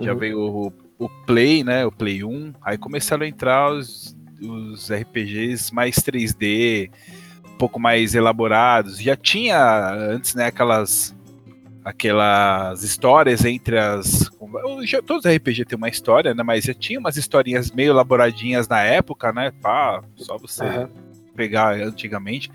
já 0.01 0.13
Uhum. 0.13 0.19
veio 0.19 0.41
o, 0.41 0.73
o 0.99 1.09
Play, 1.25 1.63
né? 1.65 1.87
O 1.87 1.93
Play 1.93 2.23
1. 2.25 2.53
Aí 2.63 2.77
começaram 2.77 3.25
a 3.25 3.29
entrar 3.29 3.71
os, 3.73 4.17
os 4.43 4.91
RPGs 4.91 5.73
mais 5.73 5.97
3D, 5.97 6.91
um 7.49 7.57
pouco 7.57 7.79
mais 7.81 8.15
elaborados. 8.15 8.99
Já 9.01 9.17
tinha 9.17 9.91
antes, 9.95 10.35
né, 10.35 10.47
aquelas 10.47 11.15
aquelas 11.85 12.83
histórias 12.83 13.45
entre 13.45 13.79
as 13.79 14.29
já- 14.85 15.03
todos 15.03 15.25
os 15.25 15.31
RPG 15.31 15.65
tem 15.65 15.77
uma 15.77 15.89
história, 15.89 16.35
né, 16.35 16.43
mas 16.43 16.65
já 16.65 16.75
tinha 16.75 16.99
umas 16.99 17.17
historinhas 17.17 17.71
meio 17.71 17.91
elaboradinhas 17.91 18.69
na 18.69 18.81
época, 18.83 19.33
né, 19.33 19.53
pá, 19.63 20.03
só 20.17 20.37
você 20.39 20.65
Aham. 20.65 20.91
pegar 21.35 21.75
antigamente 21.75 22.51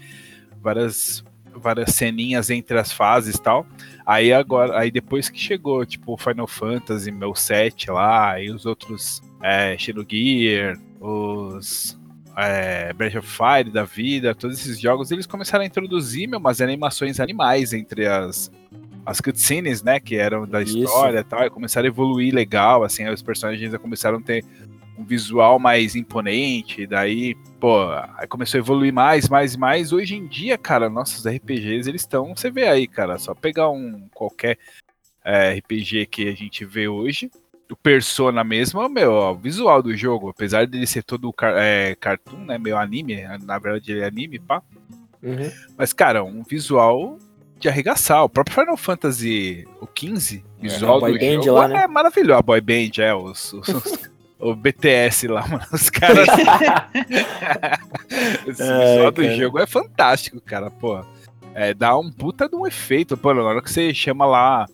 várias 0.61 1.23
várias 1.53 1.93
ceninhas 1.93 2.49
entre 2.49 2.79
as 2.79 2.93
fases 2.93 3.35
e 3.35 3.41
tal. 3.41 3.67
Aí 4.05 4.31
agora, 4.31 4.79
aí 4.79 4.89
depois 4.89 5.29
que 5.29 5.37
chegou, 5.37 5.85
tipo, 5.85 6.15
Final 6.15 6.47
Fantasy, 6.47 7.11
meu 7.11 7.35
7 7.35 7.91
lá, 7.91 8.39
e 8.41 8.49
os 8.49 8.65
outros 8.65 9.21
é, 9.43 9.77
Xenogear, 9.77 10.79
os 10.99 11.99
é, 12.37 12.93
Breath 12.93 13.15
of 13.17 13.27
Fire 13.27 13.69
da 13.69 13.83
vida, 13.83 14.33
todos 14.33 14.59
esses 14.59 14.79
jogos, 14.79 15.11
eles 15.11 15.27
começaram 15.27 15.63
a 15.63 15.67
introduzir 15.67 16.25
meu, 16.27 16.39
umas 16.39 16.61
animações 16.61 17.19
animais 17.19 17.73
entre 17.73 18.07
as, 18.07 18.49
as 19.05 19.19
cutscenes, 19.19 19.81
né, 19.81 19.99
que 19.99 20.15
eram 20.15 20.47
da 20.47 20.61
Isso. 20.61 20.77
história 20.77 21.19
e 21.19 21.23
tal, 21.23 21.45
e 21.45 21.49
começaram 21.49 21.85
a 21.85 21.89
evoluir 21.89 22.33
legal, 22.33 22.83
assim, 22.83 23.07
os 23.09 23.21
personagens 23.21 23.71
já 23.71 23.79
começaram 23.79 24.19
a 24.19 24.21
ter 24.21 24.43
um 24.97 25.03
visual 25.03 25.57
mais 25.57 25.95
imponente, 25.95 26.85
daí, 26.85 27.35
pô, 27.59 27.87
aí 28.17 28.27
começou 28.27 28.59
a 28.59 28.61
evoluir 28.61 28.93
mais, 28.93 29.27
mais 29.27 29.55
e 29.55 29.57
mais. 29.57 29.91
Hoje 29.91 30.15
em 30.15 30.27
dia, 30.27 30.57
cara, 30.57 30.89
nossos 30.89 31.25
RPGs, 31.25 31.89
eles 31.89 32.01
estão, 32.01 32.35
você 32.35 32.51
vê 32.51 32.67
aí, 32.67 32.87
cara, 32.87 33.17
só 33.17 33.33
pegar 33.33 33.69
um 33.69 34.07
qualquer 34.13 34.57
é, 35.25 35.53
RPG 35.55 36.05
que 36.05 36.27
a 36.27 36.35
gente 36.35 36.63
vê 36.65 36.87
hoje, 36.87 37.31
o 37.71 37.75
Persona 37.75 38.43
mesmo, 38.43 38.87
meu, 38.89 39.13
ó, 39.13 39.31
o 39.31 39.37
visual 39.37 39.81
do 39.81 39.95
jogo, 39.95 40.29
apesar 40.29 40.67
dele 40.67 40.85
ser 40.85 41.03
todo 41.03 41.33
é, 41.55 41.95
cartoon, 41.99 42.45
né, 42.45 42.57
meio 42.57 42.77
anime, 42.77 43.23
na 43.43 43.57
verdade 43.57 43.91
ele 43.91 44.01
é 44.01 44.05
anime, 44.05 44.39
pá, 44.39 44.61
Uhum. 45.23 45.51
mas, 45.77 45.93
cara, 45.93 46.23
um 46.23 46.41
visual 46.41 47.19
de 47.61 47.69
arregaçar. 47.69 48.23
O 48.23 48.29
próprio 48.29 48.55
Final 48.55 48.75
Fantasy 48.77 49.67
o 49.79 49.87
15, 49.87 50.43
É, 50.59 50.61
visual 50.61 50.99
boy 50.99 51.13
do 51.13 51.19
band 51.19 51.43
jogo 51.43 51.51
lá, 51.59 51.67
né? 51.67 51.83
é 51.83 51.87
maravilhoso. 51.87 52.39
A 52.39 52.41
boy 52.41 52.59
band, 52.61 52.91
é, 52.99 53.13
os, 53.13 53.53
os- 53.53 53.67
os- 53.69 54.11
o 54.39 54.55
BTS 54.55 55.27
lá, 55.27 55.47
mano, 55.47 55.63
os 55.71 55.89
caras... 55.91 56.27
Esse 58.47 58.63
Ai, 58.63 58.85
visual 58.95 59.11
do 59.11 59.21
cara. 59.21 59.35
jogo 59.35 59.59
é 59.59 59.65
fantástico, 59.67 60.41
cara, 60.41 60.69
pô. 60.71 61.03
É, 61.53 61.73
dá 61.73 61.97
um 61.97 62.11
puta 62.11 62.47
de 62.49 62.55
um 62.55 62.65
efeito, 62.65 63.17
pô, 63.17 63.33
na 63.33 63.43
hora 63.43 63.61
que 63.61 63.71
você 63.71 63.93
chama 63.93 64.25
lá, 64.25 64.65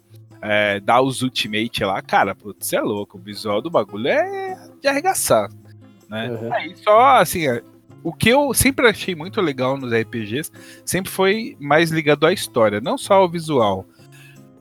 é, 0.42 0.80
dá 0.80 1.02
os 1.02 1.22
ultimate 1.22 1.84
lá, 1.84 2.02
cara, 2.02 2.36
putz, 2.36 2.68
você 2.68 2.76
é 2.78 2.82
louco, 2.82 3.18
o 3.18 3.22
visual 3.22 3.62
do 3.62 3.70
bagulho 3.70 4.08
é 4.08 4.70
de 4.82 4.88
arregaçar, 4.88 5.50
né? 6.08 6.30
Uhum. 6.30 6.54
Aí 6.54 6.76
só, 6.78 7.18
assim, 7.18 7.48
é, 7.48 7.62
o 8.08 8.14
que 8.14 8.30
eu 8.30 8.54
sempre 8.54 8.88
achei 8.88 9.14
muito 9.14 9.42
legal 9.42 9.76
nos 9.78 9.92
RPGs 9.92 10.50
sempre 10.86 11.12
foi 11.12 11.58
mais 11.60 11.92
ligado 11.92 12.26
à 12.26 12.32
história, 12.32 12.80
não 12.80 12.98
só 12.98 13.16
ao 13.16 13.30
visual. 13.30 13.86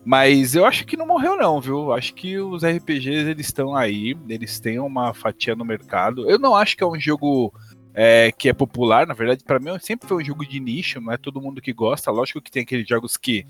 Mas 0.05 0.57
eu 0.57 0.65
acho 0.65 0.85
que 0.85 0.97
não 0.97 1.07
morreu 1.07 1.37
não, 1.37 1.61
viu? 1.61 1.93
Acho 1.93 2.13
que 2.13 2.37
os 2.41 2.65
RPGs 2.65 3.31
eles 3.31 3.47
estão 3.47 3.77
aí, 3.77 4.17
eles 4.29 4.59
têm 4.59 4.81
uma 4.81 5.15
fatia 5.15 5.55
no 5.55 5.65
mercado. 5.65 6.29
Eu 6.29 6.41
não 6.41 6.57
acho 6.57 6.77
que 6.77 6.83
é 6.83 6.87
um 6.89 6.99
jogo 6.99 7.55
é, 7.95 8.33
que 8.33 8.49
é 8.49 8.53
popular, 8.53 9.07
na 9.07 9.15
verdade, 9.15 9.45
pra 9.45 9.61
mim 9.61 9.79
sempre 9.79 10.09
foi 10.09 10.25
um 10.25 10.27
jogo 10.27 10.45
de 10.45 10.59
nicho, 10.59 11.01
não 11.01 11.13
é 11.13 11.17
todo 11.17 11.41
mundo 11.41 11.63
que 11.63 11.73
gosta. 11.73 12.11
Lógico 12.11 12.41
que 12.41 12.51
tem 12.51 12.65
aqueles 12.65 12.89
jogos 12.89 13.17
que 13.17 13.47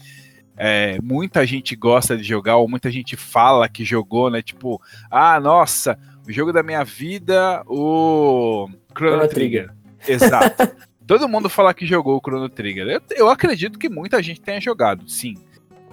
é, 0.58 0.98
muita 1.02 1.46
gente 1.46 1.74
gosta 1.74 2.18
de 2.18 2.22
jogar, 2.22 2.56
ou 2.56 2.68
muita 2.68 2.90
gente 2.90 3.16
fala 3.16 3.66
que 3.66 3.82
jogou, 3.82 4.28
né? 4.28 4.42
Tipo, 4.42 4.78
ah, 5.10 5.40
nossa, 5.40 5.98
o 6.28 6.30
jogo 6.30 6.52
da 6.52 6.62
minha 6.62 6.84
vida, 6.84 7.62
o 7.66 8.68
Chrono, 8.94 9.16
Chrono 9.16 9.28
Trigger. 9.28 9.74
Exato. 10.06 10.68
Todo 11.06 11.28
mundo 11.28 11.48
fala 11.48 11.72
que 11.72 11.86
jogou 11.86 12.16
o 12.16 12.20
Chrono 12.20 12.48
Trigger. 12.48 12.88
Eu, 12.88 13.02
eu 13.16 13.28
acredito 13.28 13.78
que 13.78 13.88
muita 13.88 14.22
gente 14.22 14.40
tenha 14.40 14.60
jogado, 14.60 15.08
sim. 15.08 15.36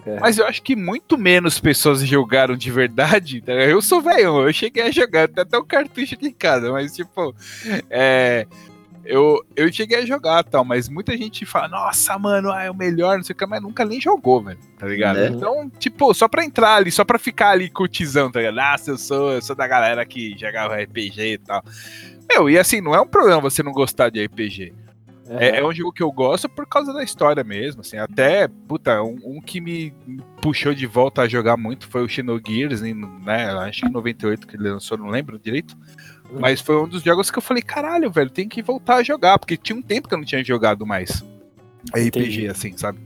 É. 0.06 0.20
Mas 0.20 0.38
eu 0.38 0.46
acho 0.46 0.62
que 0.62 0.76
muito 0.76 1.18
menos 1.18 1.60
pessoas 1.60 2.02
jogaram 2.06 2.58
de 2.58 2.72
verdade. 2.72 3.42
tá? 3.42 3.54
Eu 3.54 3.82
sou 3.82 4.02
velho, 4.02 4.48
eu 4.48 4.52
cheguei 4.52 4.84
a 4.84 4.92
jogar, 4.92 5.28
tem 5.30 5.44
até 5.44 5.58
um 5.58 5.64
cartucho 5.66 6.16
aqui 6.16 6.28
em 6.28 6.34
casa, 6.34 6.72
mas 6.72 6.94
tipo, 6.94 7.34
é, 7.90 8.46
Eu, 9.06 9.44
eu 9.56 9.72
cheguei 9.72 10.00
a 10.00 10.06
jogar 10.06 10.44
tal, 10.46 10.64
mas 10.64 10.88
muita 10.88 11.16
gente 11.18 11.46
fala, 11.46 11.68
nossa, 11.68 12.18
mano, 12.18 12.50
ah, 12.52 12.64
é 12.64 12.72
o 12.72 12.76
melhor, 12.76 13.18
não 13.18 13.24
sei 13.24 13.34
o 13.34 13.38
que, 13.38 13.46
mas 13.46 13.62
nunca 13.62 13.84
nem 13.84 14.00
jogou, 14.00 14.42
velho, 14.42 14.60
tá 14.80 14.88
ligado? 14.88 15.18
Né? 15.18 15.28
Então, 15.28 15.70
tipo, 15.78 16.14
só 16.14 16.28
pra 16.28 16.44
entrar 16.46 16.76
ali, 16.76 16.90
só 16.90 17.04
pra 17.04 17.20
ficar 17.20 17.50
ali 17.52 17.70
curtizão, 17.70 18.32
tá 18.32 18.40
ligado? 18.40 18.56
Nossa, 18.56 18.92
eu 18.92 18.98
sou, 18.98 19.32
eu 19.34 19.42
sou 19.42 19.56
da 19.56 19.68
galera 19.68 20.06
que 20.06 20.38
jogava 20.38 20.76
RPG 20.82 21.34
e 21.34 21.38
tal. 21.38 21.62
Meu, 22.30 22.50
e 22.50 22.58
assim, 22.58 22.82
não 22.82 22.96
é 22.96 23.02
um 23.02 23.08
problema 23.08 23.42
você 23.42 23.62
não 23.62 23.72
gostar 23.72 24.10
de 24.10 24.24
RPG. 24.24 24.74
É, 25.30 25.60
é 25.60 25.66
um 25.66 25.74
jogo 25.74 25.92
que 25.92 26.04
eu 26.04 26.12
gosto 26.12 26.50
por 26.50 26.68
causa 26.68 26.92
da 26.94 27.04
história 27.04 27.44
mesmo, 27.44 27.82
assim, 27.82 27.98
até, 27.98 28.48
puta, 28.48 29.02
um, 29.02 29.18
um 29.24 29.42
que 29.42 29.62
me 29.62 29.94
puxou 30.42 30.74
de 30.74 30.86
volta 30.86 31.22
a 31.22 31.28
jogar 31.28 31.56
muito 31.56 31.88
foi 31.88 32.04
o 32.04 32.10
Xenogears, 32.10 32.82
né, 32.82 33.50
acho 33.62 33.82
que 33.82 33.88
em 33.88 33.92
98 33.92 34.46
que 34.46 34.58
ele 34.58 34.70
lançou, 34.70 34.98
não 34.98 35.08
lembro 35.08 35.40
direito, 35.40 35.78
mas 36.40 36.60
foi 36.60 36.76
um 36.76 36.88
dos 36.88 37.02
jogos 37.02 37.32
que 37.32 37.38
eu 37.38 37.42
falei, 37.42 37.64
caralho, 37.64 38.12
velho, 38.12 38.30
tem 38.30 38.50
que 38.50 38.62
voltar 38.62 38.98
a 38.98 39.04
jogar, 39.04 39.40
porque 39.40 39.56
tinha 39.56 39.78
um 39.78 39.82
tempo 39.82 40.10
que 40.10 40.14
eu 40.14 40.18
não 40.18 40.26
tinha 40.26 40.44
jogado 40.44 40.86
mais 40.86 41.24
RPG, 41.92 42.08
Entendi. 42.08 42.48
assim, 42.48 42.78
sabe? 42.78 43.00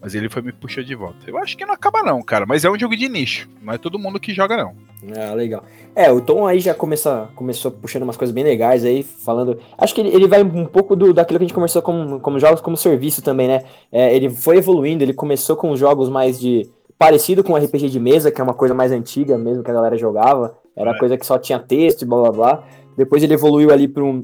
Mas 0.00 0.14
ele 0.14 0.28
foi 0.28 0.42
me 0.42 0.52
puxou 0.52 0.82
de 0.84 0.94
volta. 0.94 1.18
Eu 1.26 1.36
acho 1.38 1.56
que 1.56 1.66
não 1.66 1.74
acaba 1.74 2.02
não, 2.02 2.22
cara, 2.22 2.46
mas 2.46 2.64
é 2.64 2.70
um 2.70 2.78
jogo 2.78 2.96
de 2.96 3.08
nicho, 3.08 3.48
não 3.60 3.72
é 3.72 3.78
todo 3.78 3.98
mundo 3.98 4.20
que 4.20 4.32
joga 4.32 4.56
não. 4.56 4.72
Ah, 5.16 5.34
legal. 5.34 5.64
É, 5.94 6.10
o 6.10 6.20
Tom 6.20 6.46
aí 6.46 6.60
já 6.60 6.74
começa, 6.74 7.28
começou 7.34 7.70
puxando 7.70 8.02
umas 8.02 8.16
coisas 8.16 8.32
bem 8.34 8.44
legais 8.44 8.84
aí, 8.84 9.02
falando. 9.02 9.58
Acho 9.76 9.94
que 9.94 10.00
ele, 10.00 10.10
ele 10.14 10.28
vai 10.28 10.42
um 10.42 10.66
pouco 10.66 10.94
do, 10.96 11.12
daquilo 11.12 11.38
que 11.38 11.44
a 11.44 11.46
gente 11.48 11.54
começou 11.54 11.82
como, 11.82 12.20
como 12.20 12.38
jogos 12.38 12.60
como 12.60 12.76
serviço 12.76 13.22
também, 13.22 13.48
né? 13.48 13.62
É, 13.90 14.14
ele 14.14 14.28
foi 14.30 14.56
evoluindo, 14.58 15.02
ele 15.02 15.14
começou 15.14 15.56
com 15.56 15.74
jogos 15.76 16.08
mais 16.08 16.38
de. 16.38 16.68
parecido 16.98 17.42
com 17.44 17.54
RPG 17.56 17.88
de 17.88 18.00
mesa, 18.00 18.30
que 18.30 18.40
é 18.40 18.44
uma 18.44 18.54
coisa 18.54 18.74
mais 18.74 18.90
antiga 18.92 19.36
mesmo 19.38 19.62
que 19.62 19.70
a 19.70 19.74
galera 19.74 19.96
jogava. 19.96 20.56
Era 20.76 20.92
É. 20.92 20.98
coisa 20.98 21.16
que 21.16 21.26
só 21.26 21.38
tinha 21.38 21.58
texto 21.58 22.02
e 22.02 22.04
blá 22.04 22.20
blá 22.22 22.32
blá. 22.32 22.64
Depois 22.96 23.22
ele 23.22 23.34
evoluiu 23.34 23.70
ali 23.72 23.86
para 23.88 24.02
um. 24.04 24.22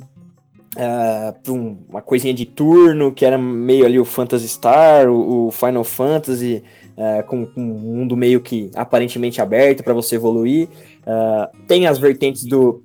Ah, 0.76 1.34
pra 1.42 1.52
um- 1.52 1.78
uma 1.88 2.02
coisinha 2.02 2.34
de 2.34 2.44
turno, 2.44 3.12
que 3.12 3.24
era 3.24 3.38
meio 3.38 3.84
ali 3.86 3.98
o 3.98 4.04
Phantasy 4.04 4.48
Star, 4.48 5.08
o, 5.08 5.46
o 5.46 5.50
Final 5.50 5.84
Fantasy, 5.84 6.62
ah, 6.96 7.22
com, 7.22 7.46
com 7.46 7.60
um 7.60 7.64
mundo 7.78 8.16
meio 8.16 8.40
que 8.40 8.70
aparentemente 8.74 9.40
aberto 9.40 9.82
para 9.82 9.94
você 9.94 10.16
evoluir. 10.16 10.68
Ah, 11.06 11.50
tem 11.66 11.86
as 11.86 11.98
vertentes 11.98 12.44
do, 12.44 12.82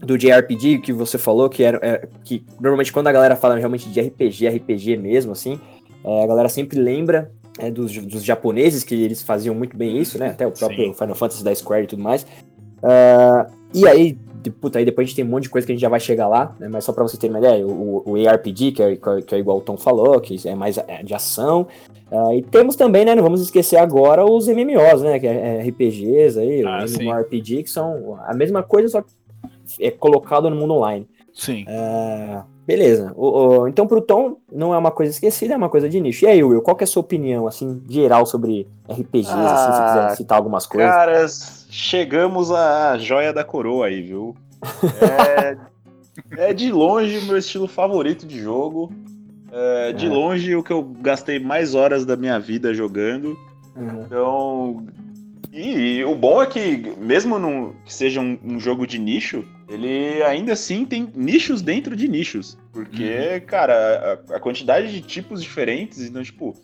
do 0.00 0.16
JRPG 0.16 0.78
que 0.78 0.92
você 0.92 1.18
falou, 1.18 1.48
que 1.48 1.62
era 1.62 1.78
é, 1.82 2.08
que 2.24 2.44
normalmente 2.60 2.92
quando 2.92 3.06
a 3.08 3.12
galera 3.12 3.36
fala 3.36 3.56
realmente 3.56 3.88
de 3.88 4.00
RPG, 4.00 4.48
RPG 4.48 4.96
mesmo, 4.96 5.32
assim, 5.32 5.60
é, 6.04 6.24
a 6.24 6.26
galera 6.26 6.48
sempre 6.48 6.78
lembra 6.78 7.30
é, 7.58 7.70
dos, 7.70 7.92
dos 8.06 8.24
japoneses, 8.24 8.82
que 8.82 8.94
eles 8.94 9.20
faziam 9.22 9.54
muito 9.54 9.76
bem 9.76 9.98
isso, 9.98 10.18
né? 10.18 10.28
Até 10.28 10.46
o 10.46 10.50
próprio 10.52 10.86
Sim. 10.86 10.94
Final 10.94 11.14
Fantasy 11.14 11.44
da 11.44 11.54
Square 11.54 11.84
e 11.84 11.86
tudo 11.86 12.02
mais. 12.02 12.26
Ah, 12.82 13.46
e 13.74 13.86
aí, 13.86 14.12
de- 14.42 14.50
puta, 14.50 14.78
aí 14.78 14.84
depois 14.84 15.04
a 15.04 15.06
gente 15.08 15.16
tem 15.16 15.24
um 15.24 15.28
monte 15.28 15.44
de 15.44 15.50
coisa 15.50 15.66
que 15.66 15.72
a 15.72 15.74
gente 15.74 15.82
já 15.82 15.88
vai 15.88 16.00
chegar 16.00 16.26
lá, 16.28 16.54
né? 16.58 16.68
Mas 16.68 16.84
só 16.84 16.92
pra 16.92 17.02
você 17.02 17.16
ter 17.16 17.28
uma 17.28 17.38
ideia, 17.38 17.66
o, 17.66 18.02
o 18.06 18.28
ARPG, 18.28 18.72
que 18.72 18.82
é, 18.82 18.96
que 19.26 19.34
é 19.34 19.38
igual 19.38 19.58
o 19.58 19.60
Tom 19.60 19.76
falou, 19.76 20.20
que 20.20 20.36
é 20.48 20.54
mais 20.54 20.78
é, 20.78 21.02
de 21.02 21.14
ação. 21.14 21.66
Ah, 22.10 22.34
e 22.34 22.42
temos 22.42 22.74
também, 22.74 23.04
né? 23.04 23.14
Não 23.14 23.22
vamos 23.22 23.40
esquecer 23.40 23.76
agora 23.76 24.24
os 24.24 24.48
MMOs, 24.48 25.02
né? 25.02 25.18
Que 25.20 25.26
é, 25.26 25.58
é 25.58 25.60
RPGs 25.68 26.38
aí, 26.40 26.64
Ah, 26.64 26.82
o 26.84 26.88
sim. 26.88 27.02
MMORPG, 27.04 27.62
que 27.62 27.70
são 27.70 28.18
a 28.26 28.34
mesma 28.34 28.62
coisa, 28.62 28.88
só 28.88 29.02
que 29.02 29.10
é 29.80 29.90
colocado 29.90 30.48
no 30.50 30.56
mundo 30.56 30.74
online. 30.74 31.06
Sim. 31.32 31.64
Ah, 31.68 32.44
beleza. 32.66 33.12
O- 33.16 33.60
o- 33.60 33.68
então, 33.68 33.86
pro 33.86 34.00
Tom, 34.00 34.36
não 34.50 34.74
é 34.74 34.78
uma 34.78 34.90
coisa 34.90 35.12
esquecida, 35.12 35.54
é 35.54 35.56
uma 35.56 35.68
coisa 35.68 35.88
de 35.88 36.00
nicho. 36.00 36.24
E 36.24 36.28
aí, 36.28 36.42
Will, 36.42 36.60
qual 36.62 36.74
que 36.76 36.82
é 36.82 36.86
a 36.86 36.88
sua 36.88 37.00
opinião, 37.02 37.46
assim, 37.46 37.80
geral 37.88 38.26
sobre 38.26 38.66
RPGs, 38.88 39.30
assim, 39.52 39.72
se 39.72 39.80
Ah, 39.80 39.84
quiser 39.84 40.16
citar 40.16 40.38
algumas 40.38 40.66
coisas? 40.66 40.90
Caras, 40.92 41.59
chegamos 41.70 42.50
à 42.50 42.98
joia 42.98 43.32
da 43.32 43.44
coroa 43.44 43.86
aí, 43.86 44.02
viu? 44.02 44.36
É, 45.00 45.56
é 46.50 46.52
de 46.52 46.70
longe 46.70 47.18
o 47.18 47.24
meu 47.24 47.38
estilo 47.38 47.66
favorito 47.66 48.26
de 48.26 48.40
jogo. 48.40 48.92
É 49.52 49.92
de 49.92 50.06
É. 50.06 50.08
longe 50.08 50.54
o 50.54 50.62
que 50.62 50.72
eu 50.72 50.82
gastei 50.82 51.38
mais 51.38 51.74
horas 51.74 52.04
da 52.04 52.16
minha 52.16 52.38
vida 52.38 52.74
jogando. 52.74 53.38
Uhum. 53.76 54.02
Então. 54.04 54.86
E, 55.52 55.98
e 55.98 56.04
o 56.04 56.14
bom 56.14 56.40
é 56.40 56.46
que, 56.46 56.92
mesmo 56.98 57.38
num, 57.38 57.72
que 57.84 57.92
seja 57.92 58.20
um, 58.20 58.38
um 58.44 58.60
jogo 58.60 58.86
de 58.86 58.98
nicho, 58.98 59.44
ele 59.68 60.22
ainda 60.22 60.52
assim 60.52 60.84
tem 60.84 61.10
nichos 61.14 61.60
dentro 61.60 61.96
de 61.96 62.06
nichos. 62.06 62.56
Porque, 62.72 63.40
cara, 63.46 64.20
a, 64.30 64.36
a 64.36 64.40
quantidade 64.40 64.92
de 64.92 65.00
tipos 65.00 65.42
diferentes, 65.42 66.02
então, 66.02 66.22
tipo, 66.22 66.54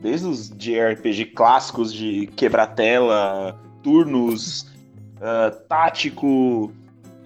desde 0.00 0.26
os 0.26 0.48
de 0.48 0.80
RPG 0.80 1.26
clássicos 1.34 1.92
de 1.92 2.28
quebra-tela, 2.34 3.60
turnos, 3.82 4.66
ah, 5.20 5.50
tático, 5.68 6.72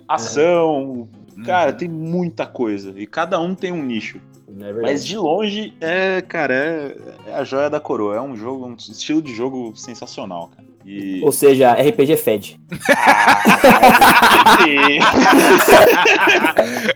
ação. 0.08 1.08
Cara, 1.44 1.72
tem 1.72 1.88
muita 1.88 2.46
coisa. 2.46 2.92
E 2.96 3.06
cada 3.06 3.40
um 3.40 3.54
tem 3.54 3.72
um 3.72 3.82
nicho. 3.82 4.20
É. 4.60 4.72
Mas 4.72 5.04
de 5.04 5.16
longe, 5.16 5.74
é, 5.80 6.20
cara, 6.22 6.54
é, 6.54 6.96
é 7.26 7.34
a 7.34 7.44
joia 7.44 7.68
da 7.68 7.80
coroa. 7.80 8.16
É 8.16 8.20
um 8.20 8.36
jogo, 8.36 8.66
um 8.66 8.74
estilo 8.74 9.20
de 9.20 9.34
jogo 9.34 9.74
sensacional, 9.74 10.48
cara. 10.48 10.73
E. 10.84 11.22
Ou 11.24 11.32
seja, 11.32 11.72
RPG 11.72 12.16
fed. 12.16 12.60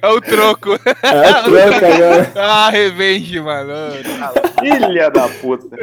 É 0.00 0.08
o 0.08 0.20
troco. 0.20 0.74
É, 0.74 1.32
troca 1.42 1.94
agora. 1.94 2.32
Ah, 2.36 2.70
revenge, 2.70 3.40
mano. 3.40 3.72
Filha 4.60 5.10
da 5.10 5.28
puta. 5.28 5.76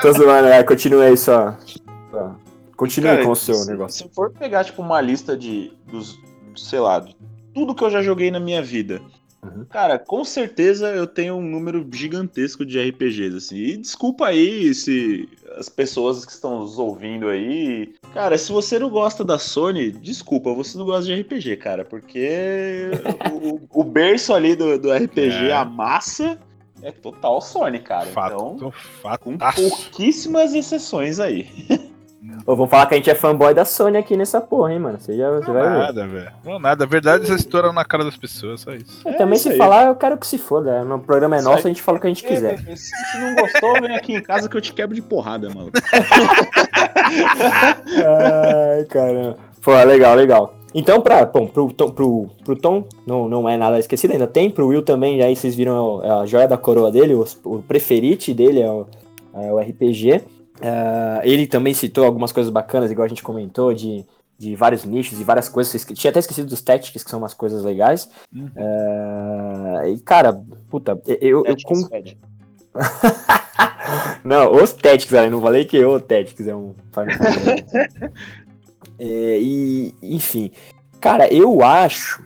Tô 0.00 0.12
zoando, 0.12 0.48
é, 0.48 0.62
continua 0.62 1.04
aí 1.04 1.16
só. 1.16 1.56
Continue 2.76 3.10
Cara, 3.10 3.24
com 3.24 3.30
o 3.32 3.36
seu 3.36 3.54
se, 3.54 3.70
negócio. 3.70 3.98
Se 3.98 4.04
eu 4.04 4.10
for 4.10 4.30
pegar, 4.30 4.64
tipo, 4.64 4.82
uma 4.82 5.00
lista 5.00 5.36
de. 5.36 5.72
Dos, 5.90 6.18
sei 6.56 6.78
lá, 6.78 7.00
de 7.00 7.16
tudo 7.54 7.74
que 7.74 7.82
eu 7.82 7.90
já 7.90 8.02
joguei 8.02 8.30
na 8.30 8.38
minha 8.38 8.62
vida. 8.62 9.00
Uhum. 9.42 9.64
Cara, 9.70 9.98
com 9.98 10.24
certeza 10.24 10.88
eu 10.88 11.06
tenho 11.06 11.36
um 11.36 11.42
número 11.42 11.86
gigantesco 11.92 12.66
de 12.66 12.78
RPGs, 12.80 13.36
assim. 13.36 13.56
E 13.56 13.76
desculpa 13.76 14.26
aí 14.26 14.74
se 14.74 15.28
as 15.56 15.68
pessoas 15.68 16.24
que 16.24 16.32
estão 16.32 16.60
nos 16.60 16.78
ouvindo 16.78 17.28
aí. 17.28 17.94
Cara, 18.12 18.36
se 18.36 18.50
você 18.50 18.78
não 18.78 18.90
gosta 18.90 19.24
da 19.24 19.38
Sony, 19.38 19.90
desculpa, 19.92 20.52
você 20.52 20.76
não 20.76 20.84
gosta 20.84 21.04
de 21.04 21.20
RPG, 21.20 21.56
cara. 21.56 21.84
Porque 21.84 22.90
o, 23.32 23.80
o 23.80 23.84
berço 23.84 24.34
ali 24.34 24.56
do, 24.56 24.78
do 24.78 24.92
RPG, 24.92 25.48
É. 25.48 25.52
a 25.52 25.64
massa, 25.64 26.38
é 26.82 26.90
total 26.92 27.40
Sony, 27.40 27.78
cara. 27.80 28.06
Fato. 28.06 28.54
Então, 28.56 28.70
fato. 28.72 29.20
com 29.20 29.38
pouquíssimas 29.38 30.54
exceções 30.54 31.18
aí. 31.20 31.48
Ô, 32.46 32.54
vamos 32.56 32.70
falar 32.70 32.86
que 32.86 32.94
a 32.94 32.96
gente 32.96 33.10
é 33.10 33.14
fanboy 33.14 33.52
da 33.54 33.64
Sony 33.64 33.96
aqui 33.98 34.16
nessa 34.16 34.40
porra, 34.40 34.72
hein, 34.72 34.78
mano. 34.78 34.98
Você, 35.00 35.16
já, 35.16 35.30
você 35.30 35.46
Não 35.46 35.54
vai 35.54 35.62
ver. 35.70 35.78
nada, 35.78 36.06
velho. 36.06 36.30
Não 36.44 36.58
nada. 36.58 36.84
A 36.84 36.86
verdade 36.86 37.26
vocês 37.26 37.40
estouram 37.40 37.72
na 37.72 37.84
cara 37.84 38.04
das 38.04 38.16
pessoas, 38.16 38.60
só 38.60 38.72
isso. 38.74 39.00
É, 39.06 39.10
É 39.10 39.12
também 39.14 39.34
isso 39.34 39.44
se 39.44 39.50
aí. 39.52 39.56
falar, 39.58 39.86
eu 39.86 39.94
quero 39.96 40.16
que 40.16 40.26
se 40.26 40.38
foda. 40.38 40.82
O 40.84 40.98
programa 41.00 41.36
é 41.36 41.42
nosso, 41.42 41.66
a 41.66 41.70
gente 41.70 41.82
fala 41.82 41.98
o 41.98 42.00
que 42.00 42.06
a 42.06 42.10
gente 42.10 42.24
quiser. 42.24 42.54
É, 42.66 42.76
se, 42.76 42.90
não 43.20 43.34
gostou, 43.34 43.72
vem 43.80 43.96
aqui 43.96 44.14
em 44.14 44.22
casa 44.22 44.48
que 44.48 44.56
eu 44.56 44.60
te 44.60 44.72
quebro 44.72 44.94
de 44.94 45.02
porrada, 45.02 45.48
mano. 45.50 45.70
Ai, 47.96 48.84
caramba. 48.86 49.36
Pô, 49.62 49.72
legal, 49.84 50.14
legal. 50.14 50.54
Então, 50.74 51.00
pra, 51.00 51.24
bom, 51.24 51.46
pro, 51.46 51.72
Tom- 51.72 51.90
pro, 51.90 52.26
pro 52.44 52.54
Tom, 52.56 52.84
não, 53.06 53.28
não 53.28 53.48
é 53.48 53.56
nada 53.56 53.78
esquecido, 53.78 54.12
ainda 54.12 54.26
tem. 54.26 54.50
Pro 54.50 54.66
Will 54.68 54.82
também, 54.82 55.22
aí 55.22 55.34
vocês 55.34 55.54
viram 55.54 56.00
a, 56.02 56.20
a 56.20 56.26
joia 56.26 56.46
da 56.46 56.56
coroa 56.58 56.90
dele, 56.92 57.14
o, 57.14 57.24
o 57.44 57.62
preferite 57.62 58.34
dele 58.34 58.60
é 58.60 58.70
o, 58.70 58.86
é 59.34 59.52
o 59.52 59.58
RPG. 59.58 60.22
Ah, 60.62 61.20
ele 61.24 61.46
também 61.46 61.74
citou 61.74 62.04
algumas 62.04 62.32
coisas 62.32 62.52
bacanas, 62.52 62.90
igual 62.90 63.06
a 63.06 63.08
gente 63.08 63.22
comentou, 63.22 63.72
de, 63.72 64.04
de 64.38 64.54
vários 64.56 64.84
nichos 64.84 65.20
e 65.20 65.24
várias 65.24 65.48
coisas. 65.48 65.84
Tinha 65.94 66.10
até 66.10 66.20
esquecido 66.20 66.48
dos 66.48 66.62
Tactics, 66.62 67.02
que 67.02 67.10
são 67.10 67.18
umas 67.18 67.34
coisas 67.34 67.62
legais. 67.62 68.08
Uhum. 68.34 68.50
Ah, 68.56 69.88
e, 69.88 69.98
cara, 70.00 70.40
puta, 70.68 71.00
eu, 71.06 71.44
eu, 71.44 71.56
com, 71.64 71.88
não, 74.24 74.52
os 74.52 74.72
Tactics, 74.72 75.12
eu 75.12 75.30
não 75.30 75.40
falei 75.40 75.64
que 75.64 75.84
o 75.84 76.00
Tactics 76.00 76.46
é 76.46 76.54
um 76.54 76.74
Fantasy. 76.92 77.18
É, 79.00 79.38
e, 79.40 79.94
enfim, 80.02 80.50
cara, 81.00 81.32
eu 81.32 81.62
acho, 81.62 82.20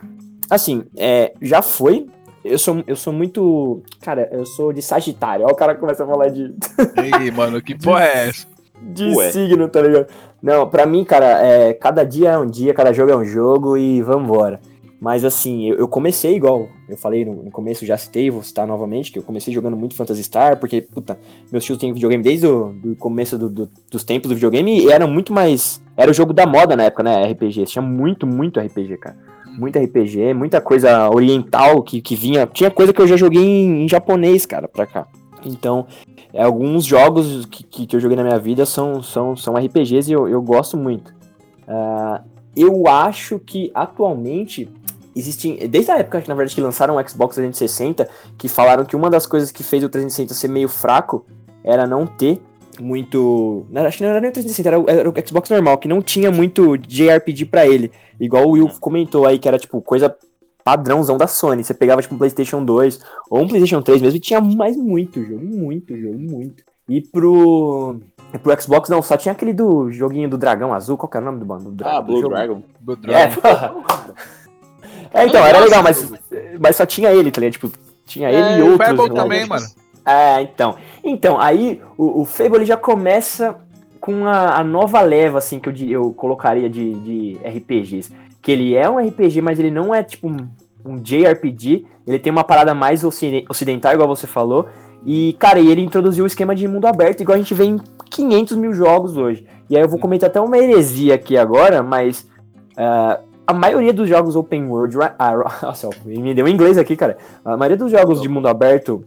assim, 0.49 0.83
é, 0.97 1.31
já 1.39 1.61
foi. 1.61 2.07
Eu 2.43 2.59
sou, 2.59 2.83
eu 2.85 2.95
sou 2.95 3.13
muito. 3.13 3.81
Cara, 4.01 4.27
eu 4.31 4.45
sou 4.45 4.73
de 4.73 4.81
Sagitário. 4.81 5.45
Ó, 5.45 5.51
o 5.51 5.55
cara 5.55 5.75
começa 5.75 6.03
a 6.03 6.07
falar 6.07 6.27
de, 6.29 6.53
E 6.97 7.13
aí, 7.15 7.31
mano, 7.31 7.61
que 7.61 7.73
porra 7.77 8.03
é 8.05 8.27
essa? 8.29 8.47
de 8.81 9.15
Ué. 9.15 9.31
signo, 9.31 9.69
tá 9.69 9.81
ligado? 9.81 10.07
Não, 10.41 10.67
pra 10.67 10.85
mim, 10.85 11.05
cara, 11.05 11.41
é, 11.41 11.73
cada 11.73 12.03
dia 12.03 12.31
é 12.31 12.37
um 12.37 12.45
dia, 12.45 12.73
cada 12.73 12.91
jogo 12.91 13.11
é 13.11 13.15
um 13.15 13.23
jogo 13.23 13.77
e 13.77 14.01
vambora. 14.01 14.59
Mas 14.99 15.23
assim, 15.23 15.69
eu, 15.69 15.77
eu 15.77 15.87
comecei 15.87 16.35
igual, 16.35 16.67
eu 16.89 16.97
falei 16.97 17.23
no, 17.23 17.43
no 17.43 17.51
começo, 17.51 17.85
já 17.85 17.97
citei, 17.97 18.29
vou 18.29 18.41
citar 18.43 18.65
novamente, 18.67 19.09
que 19.11 19.19
eu 19.19 19.23
comecei 19.23 19.53
jogando 19.53 19.75
muito 19.77 19.95
Phantasy 19.95 20.23
Star, 20.23 20.57
porque, 20.59 20.81
puta, 20.81 21.17
meus 21.51 21.63
tios 21.63 21.77
têm 21.77 21.93
videogame 21.93 22.23
desde 22.23 22.47
o 22.47 22.73
do 22.73 22.95
começo 22.95 23.37
do- 23.37 23.49
do- 23.49 23.69
dos 23.89 24.03
tempos 24.03 24.27
do 24.29 24.35
videogame 24.35 24.79
e 24.85 24.91
era 24.91 25.05
muito 25.07 25.31
mais. 25.33 25.81
Era 25.95 26.11
o 26.11 26.13
jogo 26.13 26.33
da 26.33 26.45
moda 26.45 26.75
na 26.75 26.83
época, 26.83 27.03
né? 27.03 27.25
RPG. 27.31 27.65
Tinha 27.65 27.81
muito, 27.81 28.25
muito 28.27 28.59
RPG, 28.59 28.97
cara. 28.97 29.15
Muito 29.57 29.79
RPG, 29.79 30.33
muita 30.33 30.59
coisa 30.59 31.09
oriental 31.09 31.81
que, 31.83 32.01
que 32.01 32.15
vinha. 32.15 32.47
Tinha 32.47 32.71
coisa 32.71 32.91
que 32.91 33.01
eu 33.01 33.07
já 33.07 33.15
joguei 33.15 33.43
em, 33.43 33.83
em 33.83 33.89
japonês, 33.89 34.45
cara, 34.45 34.67
pra 34.67 34.85
cá. 34.85 35.07
Então, 35.45 35.87
é, 36.33 36.43
alguns 36.43 36.85
jogos 36.85 37.45
que, 37.45 37.63
que, 37.63 37.85
que 37.85 37.95
eu 37.95 37.99
joguei 37.99 38.17
na 38.17 38.23
minha 38.23 38.39
vida 38.39 38.65
são, 38.65 39.03
são, 39.03 39.35
são 39.35 39.55
RPGs 39.55 40.09
e 40.09 40.13
eu, 40.13 40.27
eu 40.27 40.41
gosto 40.41 40.77
muito. 40.77 41.13
Ah, 41.67 42.21
eu 42.55 42.87
acho 42.87 43.39
que 43.39 43.71
atualmente 43.73 44.69
existem. 45.15 45.67
Desde 45.67 45.91
a 45.91 45.97
época 45.99 46.23
na 46.27 46.35
verdade, 46.35 46.55
que 46.55 46.61
lançaram 46.61 46.95
o 46.95 47.07
Xbox 47.07 47.35
360, 47.35 48.09
que 48.37 48.47
falaram 48.47 48.85
que 48.85 48.95
uma 48.95 49.09
das 49.09 49.25
coisas 49.25 49.51
que 49.51 49.63
fez 49.63 49.83
o 49.83 49.89
360 49.89 50.33
ser 50.33 50.47
meio 50.47 50.69
fraco 50.69 51.25
era 51.63 51.87
não 51.87 52.05
ter 52.05 52.41
muito. 52.79 53.65
Acho 53.75 53.97
que 53.97 54.03
não 54.03 54.09
era 54.11 54.21
nem 54.21 54.29
o 54.29 54.33
360, 54.33 54.69
era 54.69 54.79
o, 54.79 54.85
era 54.89 55.09
o 55.09 55.13
Xbox 55.27 55.49
normal, 55.49 55.77
que 55.77 55.87
não 55.87 56.01
tinha 56.01 56.31
muito 56.31 56.77
JRPG 56.77 57.45
pra 57.45 57.65
ele. 57.67 57.91
Igual 58.19 58.45
o 58.47 58.51
Will 58.51 58.69
comentou 58.79 59.25
aí, 59.25 59.37
que 59.39 59.47
era 59.47 59.57
tipo 59.59 59.81
coisa 59.81 60.15
padrãozão 60.63 61.17
da 61.17 61.27
Sony. 61.27 61.63
Você 61.63 61.73
pegava 61.73 62.01
tipo 62.01 62.15
um 62.15 62.17
PlayStation 62.17 62.63
2 62.63 62.99
ou 63.29 63.41
um 63.41 63.47
PlayStation 63.47 63.81
3 63.81 64.01
mesmo 64.01 64.17
e 64.17 64.19
tinha 64.19 64.39
mais 64.39 64.77
muito 64.77 65.21
jogo, 65.23 65.43
muito 65.45 65.97
jogo, 65.97 66.17
muito. 66.17 66.63
E 66.87 67.01
pro. 67.01 67.97
Pro 68.41 68.61
Xbox 68.61 68.89
não, 68.89 69.01
só 69.01 69.15
tinha 69.15 69.31
aquele 69.31 69.53
do 69.53 69.91
joguinho 69.91 70.27
do 70.27 70.37
dragão 70.39 70.73
azul, 70.73 70.97
qual 70.97 71.07
que 71.07 71.15
era 71.17 71.23
o 71.23 71.27
nome 71.27 71.39
do 71.39 71.45
bando? 71.45 71.75
Ah, 71.85 72.01
Blue 72.01 72.19
jogo? 72.19 72.33
Dragon. 72.33 72.63
Blue 72.81 72.97
É, 73.07 73.27
Dragon. 73.27 73.83
é, 75.13 75.25
então, 75.25 75.39
Eu 75.41 75.45
era 75.45 75.59
legal, 75.59 75.83
mas, 75.83 76.01
do- 76.09 76.17
mas 76.59 76.75
só 76.75 76.85
tinha 76.85 77.11
ele, 77.11 77.29
tá 77.31 77.39
ligado? 77.41 77.53
Tipo, 77.53 77.71
tinha 78.05 78.29
ele 78.31 78.41
É, 78.41 78.57
e 78.57 78.61
o 78.63 78.71
outros. 78.71 78.87
Fable 78.89 79.09
né? 79.09 79.15
também, 79.15 79.45
mano. 79.47 79.65
É, 80.05 80.41
então. 80.41 80.75
Então, 81.03 81.39
aí 81.39 81.81
o, 81.97 82.21
o 82.21 82.25
Fable 82.25 82.57
ele 82.57 82.65
já 82.65 82.77
começa 82.77 83.55
com 83.99 84.25
a, 84.25 84.57
a 84.57 84.63
nova 84.63 85.01
leva, 85.01 85.37
assim, 85.37 85.59
que 85.59 85.69
eu, 85.69 85.73
eu 85.89 86.13
colocaria 86.13 86.69
de, 86.69 86.93
de 86.93 87.37
RPGs. 87.43 88.11
Que 88.41 88.51
ele 88.51 88.75
é 88.75 88.89
um 88.89 88.97
RPG, 88.97 89.41
mas 89.41 89.57
ele 89.59 89.71
não 89.71 89.95
é 89.95 90.03
tipo 90.03 90.27
um, 90.27 90.47
um 90.85 90.97
JRPG. 90.97 91.85
Ele 92.05 92.19
tem 92.19 92.31
uma 92.31 92.43
parada 92.43 92.73
mais 92.73 93.03
ociden- 93.03 93.45
ocidental, 93.49 93.93
igual 93.93 94.07
você 94.07 94.27
falou. 94.27 94.67
E, 95.05 95.33
cara, 95.39 95.59
ele 95.59 95.81
introduziu 95.81 96.23
o 96.23 96.27
esquema 96.27 96.53
de 96.53 96.67
mundo 96.67 96.85
aberto, 96.85 97.21
igual 97.21 97.35
a 97.35 97.37
gente 97.37 97.53
vê 97.53 97.65
em 97.65 97.79
500 98.09 98.57
mil 98.57 98.73
jogos 98.73 99.15
hoje. 99.15 99.45
E 99.69 99.77
aí 99.77 99.81
eu 99.81 99.89
vou 99.89 99.99
comentar 99.99 100.29
até 100.29 100.39
uma 100.39 100.57
heresia 100.57 101.15
aqui 101.15 101.37
agora, 101.37 101.81
mas. 101.81 102.27
ah, 102.75 103.19
a 103.45 103.53
maioria 103.53 103.93
dos 103.93 104.07
jogos 104.07 104.35
open 104.35 104.65
world. 104.67 104.97
Ah, 105.19 105.59
nossa, 105.61 105.89
me 106.05 106.33
deu 106.33 106.47
em 106.47 106.53
inglês 106.53 106.77
aqui, 106.77 106.95
cara. 106.95 107.17
A 107.43 107.57
maioria 107.57 107.77
dos 107.77 107.91
jogos 107.91 108.21
de 108.21 108.29
mundo 108.29 108.47
aberto 108.47 109.05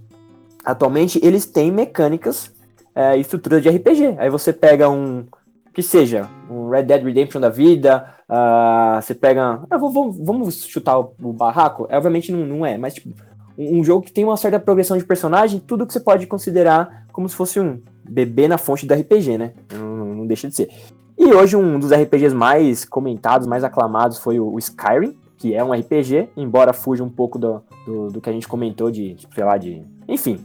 atualmente 0.67 1.19
eles 1.23 1.47
têm 1.47 1.71
mecânicas 1.71 2.53
é, 2.95 3.17
e 3.17 3.21
estrutura 3.21 3.61
de 3.61 3.69
RPG. 3.69 4.17
Aí 4.19 4.29
você 4.29 4.53
pega 4.53 4.91
um 4.91 5.25
que 5.73 5.83
seja 5.83 6.29
um 6.51 6.71
Red 6.71 6.85
Dead 6.85 7.05
Redemption 7.05 7.41
da 7.41 7.51
vida, 7.51 8.07
ah, 8.29 8.99
você 9.03 9.15
pega, 9.15 9.61
ah, 9.71 9.77
vou- 9.79 9.91
vou- 9.93 10.11
vamos 10.13 10.65
chutar 10.67 10.99
o, 10.99 11.13
o 11.23 11.33
barraco. 11.33 11.87
É, 11.91 11.97
obviamente 11.97 12.33
não, 12.33 12.45
não 12.47 12.67
é, 12.67 12.77
mas 12.79 12.95
tipo 12.95 13.11
um, 13.59 13.79
um 13.81 13.85
jogo 13.85 14.05
que 14.05 14.11
tem 14.13 14.25
uma 14.25 14.37
certa 14.39 14.59
progressão 14.59 14.97
de 14.97 15.05
personagem, 15.05 15.61
tudo 15.61 15.87
que 15.87 15.93
você 15.93 16.01
pode 16.01 16.27
considerar 16.27 17.07
como 17.13 17.29
se 17.29 17.37
fosse 17.37 17.61
um 17.61 17.79
bebê 18.09 18.49
na 18.49 18.57
fonte 18.59 18.87
do 18.87 18.95
RPG, 18.95 19.37
né? 19.39 19.53
Não, 19.73 20.15
não- 20.15 20.27
deixa 20.27 20.49
de 20.49 20.55
ser. 20.57 20.71
E 21.19 21.27
hoje 21.33 21.57
um 21.57 21.79
dos 21.79 21.93
RPGs 21.93 22.35
mais 22.35 22.85
comentados, 22.85 23.47
mais 23.47 23.63
aclamados 23.65 24.19
foi 24.19 24.41
o, 24.41 24.53
o 24.55 24.59
Skyrim, 24.59 25.15
que 25.39 25.55
é 25.55 25.63
um 25.63 25.73
RPG, 25.73 26.31
embora 26.37 26.73
fuja 26.73 27.05
um 27.05 27.11
pouco 27.11 27.39
do, 27.39 27.63
do, 27.87 28.09
do 28.13 28.21
que 28.21 28.31
a 28.31 28.33
gente 28.33 28.49
comentou 28.49 28.91
de, 28.91 29.15
tipo, 29.15 29.35
sei 29.35 29.45
lá, 29.45 29.57
de. 29.59 29.83
Enfim. 30.09 30.39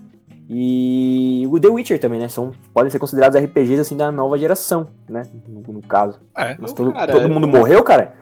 E 0.53 1.47
o 1.49 1.57
The 1.57 1.69
Witcher 1.69 1.97
também, 1.97 2.19
né? 2.19 2.27
São, 2.27 2.51
podem 2.73 2.91
ser 2.91 2.99
considerados 2.99 3.41
RPGs 3.41 3.79
assim 3.79 3.95
da 3.95 4.11
nova 4.11 4.37
geração, 4.37 4.89
né? 5.07 5.23
No, 5.47 5.75
no 5.75 5.81
caso. 5.81 6.19
É. 6.37 6.57
Mas 6.59 6.73
todo, 6.73 6.91
Cara, 6.91 7.09
todo 7.09 7.29
mundo 7.29 7.47
morreu, 7.47 7.81
cara? 7.85 8.13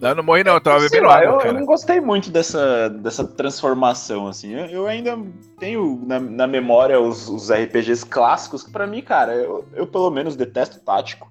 Não, 0.00 0.14
não 0.14 0.22
morri 0.22 0.44
não, 0.44 0.54
eu 0.54 0.60
tava 0.60 0.78
bebendo 0.78 1.08
água, 1.08 1.42
eu, 1.42 1.48
eu 1.48 1.52
não 1.52 1.66
gostei 1.66 2.00
muito 2.00 2.30
dessa, 2.30 2.88
dessa 2.88 3.24
transformação, 3.24 4.28
assim. 4.28 4.52
Eu, 4.52 4.66
eu 4.66 4.86
ainda 4.86 5.18
tenho 5.58 6.00
na, 6.06 6.20
na 6.20 6.46
memória 6.46 7.00
os, 7.00 7.28
os 7.28 7.50
RPGs 7.50 8.06
clássicos, 8.06 8.62
que 8.62 8.70
pra 8.70 8.86
mim, 8.86 9.02
cara, 9.02 9.34
eu, 9.34 9.64
eu 9.74 9.84
pelo 9.84 10.12
menos 10.12 10.36
detesto 10.36 10.78
tático. 10.78 11.28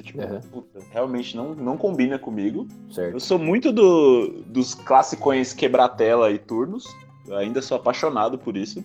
Tipo, 0.00 0.22
Uhum. 0.22 0.40
puta, 0.52 0.80
realmente 0.92 1.36
não, 1.36 1.54
não 1.54 1.76
combina 1.76 2.18
comigo. 2.18 2.66
Certo. 2.90 3.14
Eu 3.14 3.20
sou 3.20 3.38
muito 3.38 3.72
do, 3.72 4.42
dos 4.46 4.74
classicões 4.74 5.52
quebrar-tela 5.52 6.30
e 6.32 6.38
turnos. 6.38 6.84
Eu 7.26 7.36
ainda 7.36 7.62
sou 7.62 7.76
apaixonado 7.76 8.36
por 8.36 8.56
isso. 8.56 8.84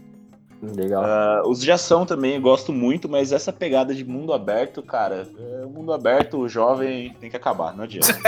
Legal. 0.62 1.04
Ah, 1.06 1.42
os 1.46 1.62
de 1.62 1.72
ação 1.72 2.06
também 2.06 2.36
eu 2.36 2.42
gosto 2.42 2.74
muito, 2.74 3.08
mas 3.08 3.32
essa 3.32 3.54
pegada 3.54 3.94
de 3.96 4.04
mundo 4.04 4.34
aberto, 4.34 4.84
cara, 4.84 5.26
é, 5.40 5.66
o 5.66 5.70
mundo 5.70 5.94
aberto, 5.94 6.38
o 6.38 6.50
jovem 6.50 7.16
tem 7.20 7.30
que 7.30 7.38
acabar, 7.38 7.76
não 7.76 7.86
adianta. 7.86 8.14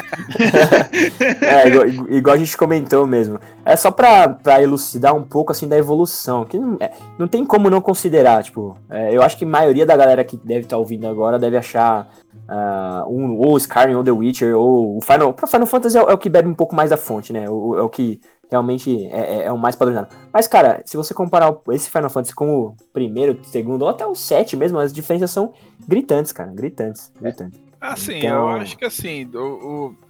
É, 1.41 1.67
igual, 1.67 1.87
igual 2.09 2.35
a 2.35 2.39
gente 2.39 2.55
comentou 2.57 3.05
mesmo. 3.05 3.39
É 3.65 3.75
só 3.75 3.91
pra, 3.91 4.29
pra 4.29 4.61
elucidar 4.61 5.15
um 5.15 5.23
pouco, 5.23 5.51
assim, 5.51 5.67
da 5.67 5.77
evolução. 5.77 6.45
Que 6.45 6.57
não, 6.57 6.77
é, 6.79 6.91
não 7.17 7.27
tem 7.27 7.45
como 7.45 7.69
não 7.69 7.81
considerar, 7.81 8.43
tipo... 8.43 8.77
é, 8.89 9.15
eu 9.15 9.21
acho 9.21 9.37
que 9.37 9.45
a 9.45 9.47
maioria 9.47 9.85
da 9.85 9.95
galera 9.97 10.23
que 10.23 10.37
deve 10.37 10.61
estar 10.61 10.77
ouvindo 10.77 11.07
agora 11.07 11.37
deve 11.37 11.57
achar 11.57 12.09
ah, 12.47 13.03
um, 13.07 13.37
ou 13.37 13.57
Skyrim, 13.57 13.95
ou 13.95 14.03
The 14.03 14.11
Witcher, 14.11 14.55
ou 14.57 14.97
o 14.97 15.01
Final... 15.01 15.33
Pra 15.33 15.47
Final 15.47 15.67
Fantasy 15.67 15.97
é, 15.97 16.03
o- 16.03 16.09
é 16.09 16.13
o 16.13 16.17
que 16.17 16.29
bebe 16.29 16.47
um 16.47 16.55
pouco 16.55 16.75
mais 16.75 16.89
da 16.89 16.97
fonte, 16.97 17.33
né? 17.33 17.49
O, 17.49 17.77
é 17.77 17.81
o 17.81 17.89
que 17.89 18.19
realmente 18.51 19.05
é, 19.07 19.19
é- 19.19 19.43
é 19.45 19.51
o 19.51 19.57
mais 19.57 19.75
padronizado. 19.75 20.13
Mas, 20.33 20.47
cara, 20.47 20.81
se 20.85 20.97
você 20.97 21.13
comparar 21.13 21.55
esse 21.69 21.89
Final 21.89 22.09
Fantasy 22.09 22.35
com 22.35 22.49
o 22.67 22.75
primeiro, 22.91 23.39
segundo, 23.45 23.83
ou 23.83 23.89
até 23.89 24.05
o 24.05 24.13
7 24.13 24.57
mesmo, 24.57 24.77
as 24.77 24.91
diferenças 24.91 25.31
são 25.31 25.53
gritantes, 25.87 26.31
cara. 26.33 26.51
Gritantes, 26.51 27.11
gritantes. 27.19 27.59
Assim, 27.79 28.17
Então- 28.17 28.51
eu 28.51 28.61
acho 28.61 28.77
que 28.77 28.85
assim, 28.85 29.27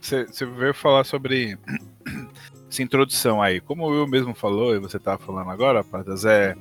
você 0.02 0.46
veio 0.46 0.74
falar 0.74 1.04
sobre 1.06 1.58
essa 2.70 2.82
introdução 2.82 3.42
aí. 3.42 3.62
Como 3.62 3.84
o 3.86 3.90
Will 3.92 4.08
mesmo 4.08 4.34
falou, 4.34 4.76
e 4.76 4.80
você 4.80 4.98
tava 5.00 5.18
falando 5.20 5.50
agora, 5.50 5.84
Patas, 5.84 6.26
é, 6.26 6.56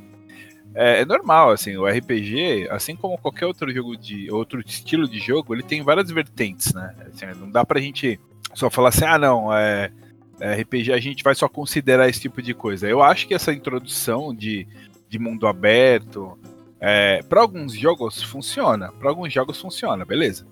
é, 0.75 1.01
é 1.01 1.05
normal, 1.05 1.51
assim, 1.51 1.77
o 1.77 1.87
RPG, 1.87 2.69
assim 2.71 2.95
como 2.95 3.19
qualquer 3.19 3.47
outro 3.47 3.73
jogo 3.73 3.97
de. 3.97 4.31
outro 4.31 4.61
estilo 4.61 5.09
de 5.09 5.19
jogo, 5.19 5.55
ele 5.55 5.63
tem 5.63 5.83
várias 5.83 6.11
vertentes, 6.11 6.73
né? 6.75 6.95
Assim, 7.13 7.27
não 7.41 7.51
dá 7.51 7.65
pra 7.65 7.81
gente 7.81 8.21
só 8.55 8.69
falar 8.71 8.91
assim, 8.91 9.05
ah 9.05 9.19
não, 9.19 9.53
é, 9.53 9.87
é 9.87 9.91
RPG 10.41 10.93
a 10.93 10.99
gente 10.99 11.23
vai 11.23 11.35
só 11.35 11.49
considerar 11.49 12.09
esse 12.09 12.21
tipo 12.21 12.41
de 12.43 12.55
coisa. 12.55 12.89
Eu 12.89 13.03
acho 13.03 13.27
que 13.27 13.35
essa 13.35 13.53
introdução 13.53 14.35
de, 14.35 14.67
de 15.09 15.19
mundo 15.19 15.47
aberto. 15.47 16.39
É, 16.81 17.23
para 17.29 17.43
alguns 17.43 17.75
jogos 17.75 18.23
funciona, 18.23 18.91
para 18.93 19.11
alguns 19.11 19.31
jogos 19.33 19.61
funciona, 19.61 20.05
beleza. 20.05 20.47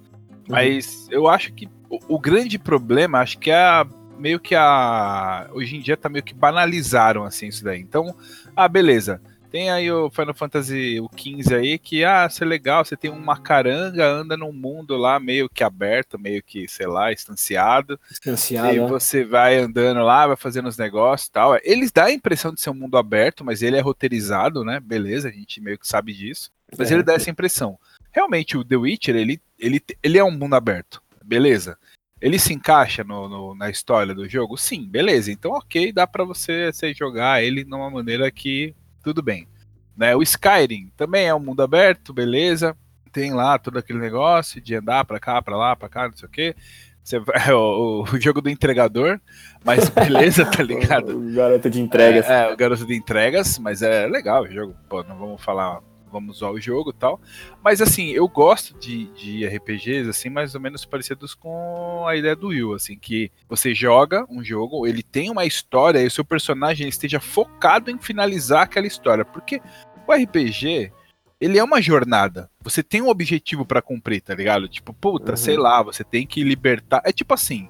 Mas 0.46 1.08
eu 1.10 1.26
acho 1.26 1.52
que 1.54 1.68
o, 1.88 2.16
o 2.16 2.18
grande 2.18 2.58
problema, 2.58 3.20
acho 3.20 3.38
que 3.38 3.50
é 3.50 3.56
a- 3.56 3.86
meio 4.18 4.38
que 4.38 4.54
a. 4.54 5.48
Hoje 5.52 5.76
em 5.76 5.80
dia 5.80 5.96
tá 5.96 6.08
meio 6.08 6.22
que 6.24 6.34
banalizaram 6.34 7.24
assim 7.24 7.46
isso 7.48 7.64
daí. 7.64 7.80
Então, 7.80 8.14
ah, 8.54 8.68
beleza. 8.68 9.22
Tem 9.50 9.70
aí 9.70 9.90
o 9.90 10.10
Final 10.10 10.34
Fantasy 10.34 11.00
o 11.00 11.08
15 11.08 11.54
aí 11.54 11.78
que, 11.78 12.04
ah, 12.04 12.26
isso 12.30 12.44
é 12.44 12.46
legal, 12.46 12.84
você 12.84 12.94
tem 12.96 13.10
uma 13.10 13.38
caranga, 13.40 14.06
anda 14.06 14.36
num 14.36 14.52
mundo 14.52 14.94
lá 14.96 15.18
meio 15.18 15.48
que 15.48 15.64
aberto, 15.64 16.18
meio 16.18 16.42
que, 16.42 16.68
sei 16.68 16.86
lá, 16.86 17.10
estanciado. 17.10 17.98
Distanciado, 18.10 18.74
E 18.74 18.78
né? 18.80 18.86
você 18.86 19.24
vai 19.24 19.56
andando 19.56 20.02
lá, 20.02 20.26
vai 20.26 20.36
fazendo 20.36 20.68
os 20.68 20.76
negócios 20.76 21.28
e 21.28 21.32
tal. 21.32 21.58
Eles 21.62 21.90
dão 21.90 22.04
a 22.04 22.12
impressão 22.12 22.52
de 22.52 22.60
ser 22.60 22.68
um 22.68 22.74
mundo 22.74 22.98
aberto, 22.98 23.42
mas 23.42 23.62
ele 23.62 23.76
é 23.76 23.80
roteirizado, 23.80 24.62
né? 24.64 24.80
Beleza, 24.80 25.28
a 25.28 25.32
gente 25.32 25.62
meio 25.62 25.78
que 25.78 25.88
sabe 25.88 26.12
disso. 26.12 26.50
Mas 26.76 26.90
É. 26.90 26.94
ele 26.94 27.02
dá 27.02 27.14
essa 27.14 27.30
impressão. 27.30 27.78
Realmente, 28.12 28.56
o 28.58 28.62
The 28.64 28.76
Witcher, 28.76 29.16
ele, 29.16 29.40
ele, 29.58 29.80
ele 30.02 30.18
é 30.18 30.24
um 30.24 30.30
mundo 30.30 30.54
aberto, 30.56 31.00
beleza. 31.24 31.78
Ele 32.20 32.38
se 32.38 32.52
encaixa 32.52 33.02
no, 33.04 33.28
no- 33.28 33.54
na 33.54 33.70
história 33.70 34.14
do 34.14 34.28
jogo? 34.28 34.56
Sim, 34.58 34.86
beleza. 34.86 35.30
Então, 35.32 35.52
ok, 35.52 35.90
dá 35.92 36.06
pra 36.06 36.24
você, 36.24 36.70
você 36.72 36.92
jogar 36.92 37.42
ele 37.42 37.64
de 37.64 37.72
uma 37.72 37.88
maneira 37.88 38.28
que 38.30 38.74
tudo 39.08 39.22
bem. 39.22 39.48
Né? 39.96 40.14
O 40.14 40.22
Skyrim 40.22 40.92
também 40.96 41.26
é 41.26 41.34
um 41.34 41.40
mundo 41.40 41.62
aberto, 41.62 42.12
beleza. 42.12 42.76
Tem 43.10 43.32
lá 43.32 43.58
todo 43.58 43.78
aquele 43.78 43.98
negócio 43.98 44.60
de 44.60 44.74
andar 44.74 45.04
pra 45.06 45.18
cá, 45.18 45.40
pra 45.40 45.56
lá, 45.56 45.74
pra 45.74 45.88
cá, 45.88 46.08
não 46.08 46.16
sei 46.16 46.28
o 46.28 46.30
quê. 46.30 46.54
Você 47.02 47.18
vai, 47.18 47.36
o, 47.54 48.02
o 48.02 48.20
jogo 48.20 48.42
do 48.42 48.50
entregador, 48.50 49.18
mas 49.64 49.88
beleza, 49.90 50.44
tá 50.44 50.62
ligado? 50.62 51.16
O 51.16 51.32
garoto 51.32 51.70
de 51.70 51.80
entregas. 51.80 52.28
É, 52.28 52.50
é, 52.50 52.52
o 52.52 52.56
garoto 52.56 52.84
de 52.84 52.94
entregas, 52.94 53.58
mas 53.58 53.80
é 53.80 54.06
legal 54.06 54.42
o 54.42 54.52
jogo. 54.52 54.76
Pô, 54.90 55.02
não 55.02 55.16
vamos 55.18 55.42
falar, 55.42 55.80
vamos 56.10 56.36
usar 56.38 56.50
o 56.50 56.60
jogo 56.60 56.90
e 56.90 56.94
tal. 56.94 57.20
Mas 57.62 57.80
assim, 57.80 58.08
eu 58.10 58.26
gosto 58.28 58.76
de, 58.78 59.06
de 59.12 59.46
RPGs, 59.46 60.08
assim, 60.08 60.28
mais 60.28 60.54
ou 60.54 60.60
menos 60.60 60.84
parecidos 60.84 61.34
com 61.34 62.04
a 62.06 62.16
ideia 62.16 62.34
do 62.34 62.48
Will, 62.48 62.74
assim, 62.74 62.98
que 62.98 63.30
você 63.48 63.74
joga 63.74 64.26
um 64.30 64.42
jogo, 64.42 64.86
ele 64.86 65.02
tem 65.02 65.30
uma 65.30 65.44
história 65.44 66.00
e 66.02 66.06
o 66.06 66.10
seu 66.10 66.24
personagem 66.24 66.88
esteja 66.88 67.20
focado 67.20 67.90
em 67.90 67.98
finalizar 67.98 68.62
aquela 68.62 68.86
história. 68.86 69.24
Porque 69.24 69.60
o 70.06 70.12
RPG, 70.12 70.92
ele 71.40 71.58
é 71.58 71.62
uma 71.62 71.80
jornada. 71.80 72.50
Você 72.62 72.82
tem 72.82 73.00
um 73.02 73.08
objetivo 73.08 73.64
pra 73.64 73.80
cumprir, 73.82 74.20
tá 74.20 74.34
ligado? 74.34 74.68
Tipo, 74.68 74.92
puta, 74.92 75.32
Uhum. 75.32 75.36
sei 75.36 75.56
lá, 75.56 75.82
você 75.82 76.02
tem 76.02 76.26
que 76.26 76.42
libertar. 76.42 77.00
É 77.04 77.12
tipo 77.12 77.32
assim. 77.34 77.68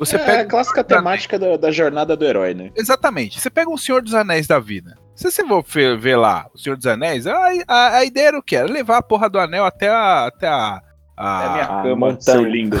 Você 0.00 0.16
é 0.16 0.18
pega 0.18 0.42
a 0.42 0.46
clássica 0.46 0.82
temática 0.82 1.38
da, 1.38 1.56
da 1.56 1.70
jornada 1.70 2.16
do 2.16 2.24
herói, 2.24 2.54
né? 2.54 2.72
Exatamente. 2.74 3.38
Você 3.38 3.48
pega 3.50 3.70
um 3.70 3.76
Senhor 3.76 4.02
dos 4.02 4.14
Anéis 4.14 4.46
da 4.48 4.58
vida. 4.58 4.96
Se 5.14 5.30
você 5.30 5.44
for 5.46 5.98
ver 5.98 6.16
lá 6.16 6.46
o 6.54 6.58
Senhor 6.58 6.74
dos 6.76 6.86
Anéis, 6.86 7.26
a, 7.26 7.36
a, 7.68 7.96
a 7.98 8.04
ideia 8.04 8.28
era 8.28 8.38
o 8.38 8.42
quê? 8.42 8.56
Era 8.56 8.66
levar 8.72 8.96
a 8.96 9.02
porra 9.02 9.28
do 9.28 9.38
anel 9.38 9.64
até 9.66 9.88
a. 9.88 10.26
Até 10.26 10.48
a, 10.48 10.80
a- 11.16 11.42
é 11.42 11.46
a 11.46 11.52
minha 11.52 11.64
a 11.64 11.82
cama, 11.82 11.96
montanha. 12.12 12.20
seu 12.22 12.42
lindo. 12.44 12.78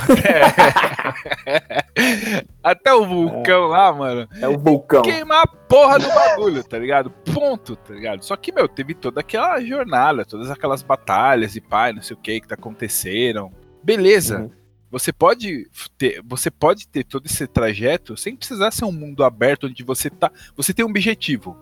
até 2.62 2.92
o 2.94 3.06
vulcão 3.06 3.66
lá, 3.66 3.92
mano. 3.92 4.28
É 4.40 4.48
o 4.48 4.58
vulcão. 4.58 5.02
Queimar 5.02 5.42
a 5.42 5.46
porra 5.46 5.98
do 5.98 6.08
bagulho, 6.08 6.64
tá 6.64 6.78
ligado? 6.78 7.10
Ponto, 7.10 7.76
tá 7.76 7.92
ligado? 7.94 8.24
Só 8.24 8.36
que, 8.36 8.52
meu, 8.52 8.68
teve 8.68 8.94
toda 8.94 9.20
aquela 9.20 9.60
jornada, 9.60 10.24
todas 10.24 10.50
aquelas 10.50 10.82
batalhas 10.82 11.56
e 11.56 11.60
pai, 11.60 11.92
não 11.92 12.02
sei 12.02 12.16
o 12.16 12.20
que 12.20 12.40
que 12.40 12.48
tá 12.48 12.54
aconteceram. 12.54 13.52
Beleza. 13.82 14.38
Uhum. 14.40 14.50
Você 14.90 15.12
pode 15.12 15.68
ter, 15.96 16.20
você 16.24 16.50
pode 16.50 16.88
ter 16.88 17.04
todo 17.04 17.26
esse 17.26 17.46
trajeto 17.46 18.16
sem 18.16 18.34
precisar 18.36 18.70
ser 18.70 18.84
um 18.84 18.92
mundo 18.92 19.22
aberto 19.24 19.66
onde 19.66 19.82
você 19.84 20.10
tá, 20.10 20.30
você 20.56 20.74
tem 20.74 20.84
um 20.84 20.88
objetivo. 20.88 21.56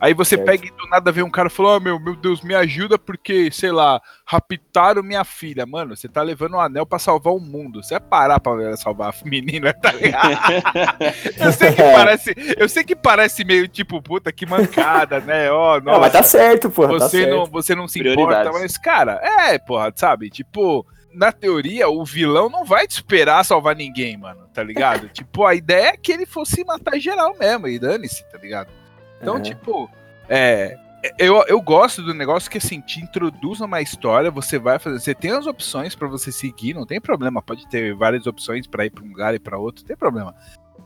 Aí 0.00 0.12
você 0.12 0.36
Certo. 0.36 0.46
pega 0.46 0.66
e 0.66 0.70
do 0.70 0.86
nada 0.90 1.10
vê 1.12 1.22
um 1.22 1.30
cara 1.30 1.48
falou: 1.48 1.76
"Oh, 1.76 1.80
meu, 1.80 1.98
meu 1.98 2.14
Deus, 2.16 2.42
me 2.42 2.54
ajuda 2.54 2.98
porque, 2.98 3.48
sei 3.50 3.70
lá, 3.70 4.02
raptaram 4.26 5.02
minha 5.02 5.24
filha". 5.24 5.64
Mano, 5.64 5.96
você 5.96 6.08
tá 6.08 6.20
levando 6.20 6.54
um 6.56 6.60
anel 6.60 6.84
pra 6.84 6.98
salvar 6.98 7.32
o 7.32 7.40
mundo. 7.40 7.82
Você 7.82 7.94
vai 7.94 8.00
parar 8.00 8.40
pra 8.40 8.76
salvar 8.76 9.10
a 9.10 9.14
menina, 9.24 9.72
tá 9.72 9.92
ligado? 9.92 10.34
eu 11.40 11.52
sei 11.52 11.72
que 11.72 11.82
parece, 11.82 12.34
eu 12.58 12.68
sei 12.68 12.84
que 12.84 12.96
parece 12.96 13.44
meio 13.44 13.68
tipo, 13.68 14.02
puta, 14.02 14.32
que 14.32 14.44
mancada, 14.44 15.20
né? 15.20 15.50
Ó, 15.50 15.80
Não, 15.80 16.00
mas 16.00 16.12
tá 16.12 16.22
certo, 16.22 16.68
porra. 16.70 16.98
tá 16.98 17.08
você 17.08 17.22
certo. 17.22 17.30
não, 17.30 17.46
você 17.46 17.74
não 17.74 17.88
se 17.88 18.00
importa, 18.00 18.52
mas 18.52 18.76
cara, 18.76 19.20
é, 19.22 19.58
porra, 19.58 19.92
sabe? 19.96 20.28
Tipo, 20.28 20.84
na 21.14 21.32
teoria, 21.32 21.88
o 21.88 22.04
vilão 22.04 22.48
não 22.48 22.64
vai 22.64 22.86
te 22.86 22.92
esperar 22.92 23.44
salvar 23.44 23.76
ninguém, 23.76 24.16
mano, 24.16 24.46
tá 24.52 24.62
ligado? 24.62 25.08
tipo, 25.14 25.44
a 25.46 25.54
ideia 25.54 25.88
é 25.90 25.96
que 25.96 26.12
ele 26.12 26.26
fosse 26.26 26.64
matar 26.64 26.98
geral 26.98 27.36
mesmo, 27.38 27.68
e 27.68 27.78
dane-se, 27.78 28.24
tá 28.30 28.38
ligado? 28.38 28.68
Então, 29.20 29.34
Aham. 29.34 29.42
tipo, 29.42 29.90
é. 30.28 30.76
Eu, 31.18 31.44
eu 31.48 31.60
gosto 31.60 32.00
do 32.02 32.14
negócio 32.14 32.50
que 32.50 32.56
assim, 32.56 32.80
te 32.80 32.98
introduz 32.98 33.60
numa 33.60 33.82
história, 33.82 34.30
você 34.30 34.58
vai 34.58 34.78
fazer. 34.78 34.98
Você 34.98 35.14
tem 35.14 35.32
as 35.32 35.46
opções 35.46 35.94
pra 35.94 36.08
você 36.08 36.32
seguir, 36.32 36.72
não 36.72 36.86
tem 36.86 36.98
problema. 36.98 37.42
Pode 37.42 37.68
ter 37.68 37.94
várias 37.94 38.26
opções 38.26 38.66
pra 38.66 38.86
ir 38.86 38.90
pra 38.90 39.04
um 39.04 39.08
lugar 39.08 39.34
e 39.34 39.38
pra 39.38 39.58
outro, 39.58 39.82
não 39.82 39.88
tem 39.88 39.96
problema. 39.96 40.34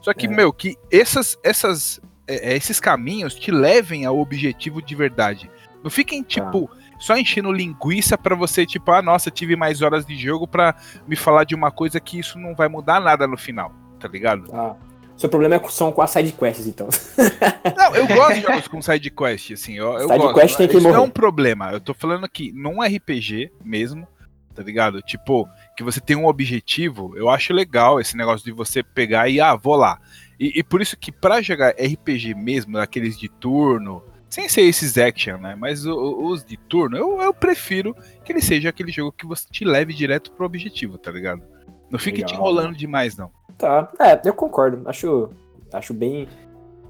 Só 0.01 0.13
que, 0.13 0.27
É. 0.27 0.29
meu, 0.29 0.53
que 0.53 0.77
essas, 0.91 1.39
essas, 1.45 2.01
é, 2.27 2.53
é, 2.53 2.57
esses 2.57 2.81
caminhos 2.81 3.35
te 3.37 3.53
levem 3.53 4.05
ao 4.07 4.19
objetivo 4.19 4.83
de 4.83 4.95
verdade. 4.97 5.49
Não 5.85 5.91
fiquem, 5.91 6.23
tipo, 6.25 6.69
só 6.99 7.17
enchendo 7.17 7.53
linguiça 7.53 8.17
pra 8.19 8.35
você, 8.35 8.67
tipo, 8.67 8.91
ah, 8.91 9.01
nossa, 9.03 9.31
tive 9.31 9.57
mais 9.57 9.83
horas 9.83 10.05
de 10.07 10.17
jogo 10.17 10.47
pra 10.47 10.75
me 11.07 11.17
falar 11.17 11.45
de 11.45 11.55
uma 11.55 11.71
coisa 11.71 11.99
que 12.01 12.19
isso 12.19 12.39
não 12.39 12.55
vai 12.55 12.69
mudar 12.69 13.01
nada 13.01 13.27
no 13.27 13.37
final, 13.37 13.73
tá 14.01 14.09
ligado? 14.09 14.45
Ah, 14.53 14.75
seu 15.17 15.29
problema 15.29 15.57
é 15.57 15.59
com- 15.59 15.69
são 15.69 15.91
com 15.91 16.01
as 16.03 16.11
sidequests, 16.11 16.67
então. 16.67 16.89
Não, 17.77 17.95
eu 17.97 18.07
gosto 18.07 18.35
de 18.35 18.41
jogos 18.43 18.69
com 18.69 18.81
side 18.83 19.11
quest, 19.11 19.51
assim, 19.53 19.75
eu, 19.75 19.93
eu 19.95 20.09
Side 20.09 20.19
gosto. 20.19 20.35
quest 20.35 20.57
tem 20.57 20.69
que 20.69 20.77
Isso 20.77 20.83
não 20.85 20.91
é 20.95 20.97
morrer. 20.99 21.09
um 21.09 21.11
problema. 21.11 21.73
Eu 21.73 21.81
tô 21.81 21.93
falando 21.95 22.29
que 22.29 22.53
num 22.53 22.81
RPG 22.83 23.51
mesmo, 23.65 24.07
tá 24.55 24.63
ligado? 24.63 25.01
Tipo, 25.03 25.49
que 25.77 25.83
você 25.83 26.01
tem 26.01 26.17
um 26.17 26.27
objetivo, 26.27 27.17
eu 27.17 27.29
acho 27.29 27.53
legal 27.53 28.01
esse 28.01 28.17
negócio 28.17 28.45
de 28.45 28.53
você 28.53 28.83
pegar 28.83 29.29
e, 29.29 29.41
ah, 29.41 29.55
vou 29.57 29.75
lá. 29.77 29.99
E, 30.39 30.61
e 30.61 30.63
por 30.63 30.81
isso 30.81 30.97
que 30.97 31.11
pra 31.11 31.43
jogar 31.43 31.71
RPG 31.79 32.35
mesmo, 32.35 32.75
daqueles 32.75 33.19
de 33.19 33.29
turno, 33.29 34.03
sem 34.29 34.49
ser 34.49 34.63
esses 34.63 34.99
action, 34.99 35.39
né? 35.39 35.57
Mas 35.59 35.87
os 35.87 36.45
de 36.45 36.57
turno, 36.57 36.97
eu, 36.97 37.21
eu 37.21 37.33
prefiro 37.33 37.95
que 38.25 38.33
ele 38.33 38.43
seja 38.43 38.69
aquele 38.69 38.93
jogo 38.93 39.13
que 39.13 39.27
você 39.27 39.47
te 39.51 39.65
leve 39.65 39.95
direto 39.95 40.31
pro 40.33 40.47
objetivo, 40.47 40.99
tá 40.99 41.11
ligado? 41.11 41.43
Não 41.91 41.99
fique 41.99 42.19
te 42.19 42.33
Legal. 42.33 42.41
enrolando 42.41 42.77
demais, 42.77 43.17
não. 43.17 43.31
Tá, 43.57 43.91
é, 43.99 44.21
eu 44.25 44.35
concordo. 44.35 44.83
Acho, 44.87 45.31
acho 45.73 45.95
bem, 45.95 46.29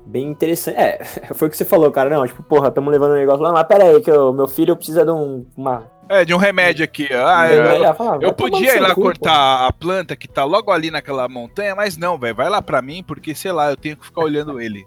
bem 0.05 0.29
interessante. 0.29 0.77
É, 0.77 1.05
foi 1.35 1.49
o 1.49 1.51
que 1.51 1.57
você 1.57 1.65
falou, 1.65 1.91
cara. 1.91 2.11
Não, 2.11 2.27
tipo, 2.27 2.43
porra, 2.43 2.69
estamos 2.69 2.91
levando 2.91 3.13
um 3.13 3.19
negócio 3.19 3.43
lá, 3.43 3.53
mas 3.53 3.67
pera 3.67 3.85
aí, 3.85 4.01
que 4.01 4.11
o 4.11 4.33
meu 4.33 4.49
filho 4.49 4.77
precisa 4.77 5.05
de 5.05 5.11
um, 5.13 5.47
uma. 5.57 5.87
É, 6.09 6.25
de 6.25 6.35
um 6.35 6.39
remédio 6.39 6.85
aqui. 6.85 7.07
Ah, 7.13 7.53
eu, 7.53 7.95
fala, 7.95 8.17
Eu 8.17 8.21
vai 8.21 8.33
tomar 8.33 8.51
podia 8.51 8.77
ir 8.77 8.81
lá 8.81 8.95
cu, 8.95 9.03
cortar 9.03 9.67
a 9.67 9.73
planta 9.73 10.17
que 10.17 10.27
tá 10.27 10.43
logo 10.43 10.73
ali 10.73 10.91
naquela 10.91 11.29
montanha, 11.29 11.77
mas 11.77 11.97
não, 11.97 12.19
velho. 12.19 12.35
Vai 12.35 12.49
lá 12.49 12.61
pra 12.61 12.83
mim, 12.83 13.05
porque, 13.07 13.35
sei 13.35 13.53
lá, 13.53 13.71
eu 13.71 13.77
tenho 13.77 13.97
que 13.97 14.07
ficar 14.07 14.23
olhando 14.23 14.61
ele. 14.61 14.85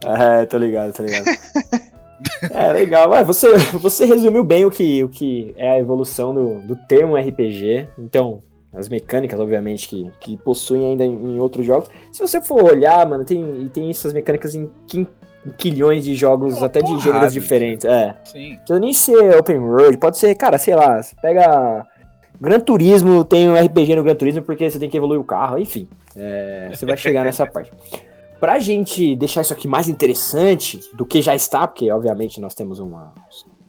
Pô. 0.00 0.08
É, 0.10 0.46
tô 0.46 0.58
ligado, 0.58 0.92
tô 0.92 1.02
ligado. 1.02 1.24
é, 2.50 2.72
legal. 2.72 3.10
Ué, 3.10 3.24
você, 3.24 3.56
você 3.74 4.04
resumiu 4.04 4.44
bem 4.44 4.64
o 4.64 4.70
que, 4.70 5.02
o 5.02 5.08
que 5.08 5.54
é 5.56 5.70
a 5.72 5.78
evolução 5.78 6.34
do, 6.34 6.60
do 6.60 6.76
termo 6.76 7.16
RPG. 7.16 7.88
Então, 7.98 8.42
as 8.72 8.88
mecânicas, 8.88 9.38
obviamente, 9.38 9.88
que, 9.88 10.10
que 10.20 10.36
possuem 10.38 10.86
ainda 10.86 11.04
em, 11.04 11.12
em 11.12 11.40
outros 11.40 11.64
jogos. 11.64 11.88
Se 12.12 12.20
você 12.20 12.40
for 12.40 12.62
olhar, 12.62 13.06
mano, 13.06 13.24
tem, 13.24 13.62
e 13.62 13.68
tem 13.68 13.90
essas 13.90 14.12
mecânicas 14.12 14.54
em, 14.54 14.70
em 14.94 15.06
quilhões 15.56 16.04
de 16.04 16.14
jogos, 16.14 16.62
até 16.62 16.80
de 16.82 16.98
gêneros 17.00 17.32
diferentes. 17.32 17.84
É. 17.84 18.14
Sim. 18.24 18.56
precisa 18.56 18.80
nem 18.80 18.92
ser 18.92 19.36
open 19.38 19.58
world, 19.58 19.96
pode 19.98 20.18
ser, 20.18 20.34
cara, 20.34 20.58
sei 20.58 20.74
lá, 20.74 21.02
você 21.02 21.14
pega 21.20 21.86
Gran 22.40 22.60
Turismo, 22.60 23.24
tem 23.24 23.48
um 23.48 23.54
RPG 23.54 23.96
no 23.96 24.02
Gran 24.02 24.14
Turismo 24.14 24.42
porque 24.42 24.68
você 24.68 24.78
tem 24.78 24.88
que 24.88 24.96
evoluir 24.96 25.20
o 25.20 25.24
carro, 25.24 25.58
enfim, 25.58 25.88
é, 26.16 26.70
você 26.72 26.86
vai 26.86 26.96
chegar 26.96 27.24
nessa 27.24 27.46
parte. 27.46 27.70
Pra 28.44 28.58
gente 28.58 29.16
deixar 29.16 29.40
isso 29.40 29.54
aqui 29.54 29.66
mais 29.66 29.88
interessante 29.88 30.78
do 30.92 31.06
que 31.06 31.22
já 31.22 31.34
está, 31.34 31.66
porque 31.66 31.90
obviamente 31.90 32.38
nós 32.42 32.54
temos 32.54 32.78
uma 32.78 33.14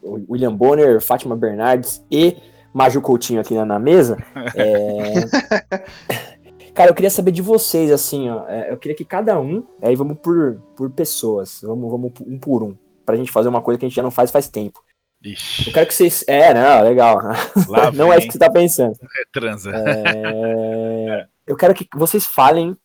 William 0.03 0.53
Bonner, 0.53 0.99
Fátima 0.99 1.33
Bernardes 1.33 2.03
e 2.11 2.35
Maju 2.73 2.99
Coutinho 3.01 3.39
aqui 3.39 3.53
na, 3.53 3.63
na 3.65 3.79
mesa, 3.79 4.17
é, 4.53 5.13
Cara, 6.73 6.89
eu 6.89 6.93
queria 6.93 7.09
saber 7.09 7.31
de 7.31 7.41
vocês, 7.41 7.89
assim, 7.89 8.29
ó. 8.29 8.45
é, 8.49 8.69
Eu 8.69 8.75
queria 8.75 8.97
que 8.97 9.05
cada 9.05 9.39
um. 9.39 9.65
Aí 9.81 9.95
vamos 9.95 10.17
por, 10.17 10.61
por 10.75 10.89
pessoas. 10.89 11.61
Vamos, 11.63 11.89
vamos 11.89 12.11
um 12.27 12.37
por 12.37 12.61
um. 12.61 12.75
Pra 13.05 13.15
gente 13.15 13.31
fazer 13.31 13.47
uma 13.47 13.61
coisa 13.61 13.79
que 13.79 13.85
a 13.85 13.87
gente 13.87 13.95
já 13.95 14.03
não 14.03 14.11
faz 14.11 14.29
faz 14.29 14.49
tempo. 14.49 14.83
Ixi, 15.23 15.69
Eu 15.69 15.73
quero 15.73 15.87
que 15.87 15.93
vocês. 15.93 16.25
É, 16.27 16.53
não, 16.53 16.83
legal. 16.83 17.21
lá 17.69 17.91
não 17.95 18.11
é 18.11 18.17
isso 18.17 18.23
vem, 18.23 18.27
que 18.27 18.33
você 18.33 18.39
tá 18.39 18.51
pensando. 18.51 18.97
é 19.01 19.23
transa. 19.31 19.71
É, 19.73 21.27
Eu 21.47 21.55
quero 21.55 21.73
que 21.73 21.87
vocês 21.95 22.25
falem 22.25 22.75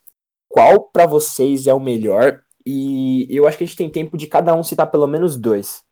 qual 0.50 0.80
pra 0.92 1.06
vocês 1.06 1.66
é 1.66 1.72
o 1.72 1.80
melhor. 1.80 2.40
E 2.66 3.26
eu 3.30 3.46
acho 3.48 3.56
que 3.56 3.64
a 3.64 3.66
gente 3.66 3.76
tem 3.76 3.88
tempo 3.88 4.18
de 4.18 4.26
cada 4.26 4.54
um 4.54 4.62
citar 4.62 4.90
pelo 4.90 5.06
menos 5.06 5.36
dois. 5.38 5.82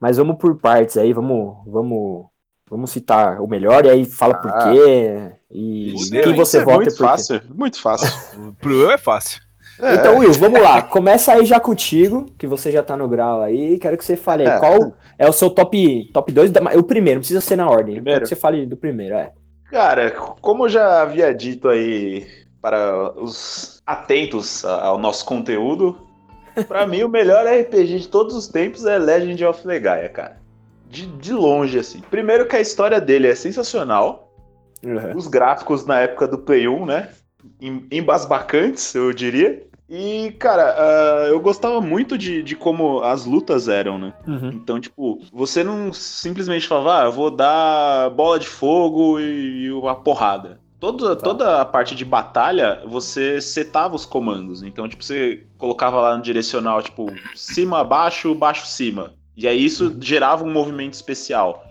Mas 0.00 0.16
vamos 0.16 0.36
por 0.38 0.58
partes 0.58 0.96
aí, 0.96 1.12
vamos, 1.12 1.56
vamos, 1.66 2.26
vamos 2.70 2.90
citar 2.90 3.40
o 3.42 3.46
melhor 3.46 3.84
e 3.84 3.90
aí 3.90 4.04
fala 4.06 4.34
por 4.34 4.50
Ah. 4.50 4.72
quê. 4.72 5.32
E 5.50 5.94
quem 6.10 6.18
é- 6.32 6.36
você 6.36 6.58
isso 6.58 6.58
é 6.58 6.64
vota 6.64 6.76
e 6.76 6.76
muito 6.84 6.90
por 6.92 6.96
quê. 6.96 7.04
fácil, 7.04 7.40
muito 7.54 7.80
fácil. 7.82 8.08
Pro 8.60 8.72
eu 8.72 8.90
é 8.90 8.96
fácil. 8.98 9.40
Então, 9.78 10.18
Will, 10.20 10.32
vamos 10.32 10.60
lá. 10.62 10.80
Começa 10.80 11.32
aí 11.32 11.44
já 11.44 11.60
contigo, 11.60 12.24
que 12.38 12.46
você 12.46 12.72
já 12.72 12.82
tá 12.82 12.96
no 12.96 13.06
grau 13.06 13.42
aí. 13.42 13.78
Quero 13.78 13.98
que 13.98 14.04
você 14.06 14.16
fale 14.16 14.42
aí 14.46 14.56
É. 14.56 14.58
qual 14.58 14.94
é 15.18 15.28
o 15.28 15.32
seu 15.34 15.50
top, 15.50 16.10
top 16.14 16.32
2. 16.32 16.50
O 16.78 16.82
primeiro, 16.82 17.16
não 17.18 17.20
precisa 17.20 17.42
ser 17.42 17.56
na 17.56 17.68
ordem. 17.68 17.96
Primeiro? 17.96 18.04
Quero 18.20 18.22
que 18.22 18.28
você 18.28 18.36
fale 18.36 18.64
do 18.64 18.74
primeiro, 18.76 19.14
é. 19.16 19.32
Cara, 19.70 20.10
como 20.40 20.64
eu 20.64 20.68
já 20.70 21.02
havia 21.02 21.34
dito 21.34 21.68
aí 21.68 22.26
para 22.70 23.12
os 23.16 23.80
atentos 23.86 24.64
ao 24.64 24.98
nosso 24.98 25.24
conteúdo, 25.24 25.96
pra 26.66 26.84
mim 26.84 27.04
o 27.04 27.08
melhor 27.08 27.46
RPG 27.46 28.00
de 28.00 28.08
todos 28.08 28.34
os 28.34 28.48
tempos 28.48 28.84
é 28.84 28.98
Legend 28.98 29.44
of 29.44 29.64
Legaia, 29.64 30.08
cara. 30.08 30.40
De, 30.90 31.06
de 31.06 31.32
longe, 31.32 31.78
assim. 31.78 32.00
Primeiro 32.10 32.46
que 32.48 32.56
a 32.56 32.60
história 32.60 33.00
dele 33.00 33.28
é 33.28 33.36
sensacional. 33.36 34.32
Os 35.14 35.28
gráficos 35.28 35.86
na 35.86 36.00
época 36.00 36.26
do 36.26 36.38
Play 36.38 36.66
1, 36.66 36.86
né? 36.86 37.10
em- 37.60 37.86
Embasbacantes, 37.88 38.92
eu 38.96 39.12
diria. 39.12 39.62
E, 39.88 40.32
cara, 40.32 40.74
ah, 40.76 41.26
eu 41.28 41.38
gostava 41.38 41.80
muito 41.80 42.18
de, 42.18 42.42
de 42.42 42.56
como 42.56 43.00
as 43.02 43.24
lutas 43.24 43.68
eram, 43.68 43.96
né? 43.96 44.12
Uhum. 44.26 44.48
Então, 44.52 44.80
tipo, 44.80 45.20
você 45.32 45.62
não 45.62 45.92
simplesmente 45.92 46.66
falava, 46.66 47.02
ah, 47.02 47.04
eu 47.06 47.12
vou 47.12 47.30
dar 47.30 48.10
bola 48.10 48.40
de 48.40 48.48
fogo 48.48 49.20
e 49.20 49.70
uma 49.70 49.94
porrada. 49.94 50.58
Toda, 50.78 51.16
Tá. 51.16 51.22
toda 51.22 51.60
a 51.62 51.64
parte 51.64 51.94
de 51.94 52.04
batalha, 52.04 52.82
você 52.86 53.40
setava 53.40 53.96
os 53.96 54.04
comandos. 54.04 54.62
Então, 54.62 54.88
tipo, 54.88 55.02
você 55.02 55.46
colocava 55.56 56.00
lá 56.00 56.16
no 56.16 56.22
direcional, 56.22 56.82
tipo, 56.82 57.06
cima, 57.34 57.82
baixo, 57.82 58.34
baixo, 58.34 58.66
cima. 58.66 59.14
E 59.36 59.48
aí 59.48 59.64
isso 59.64 59.96
gerava 60.00 60.44
um 60.44 60.52
movimento 60.52 60.94
especial. 60.94 61.64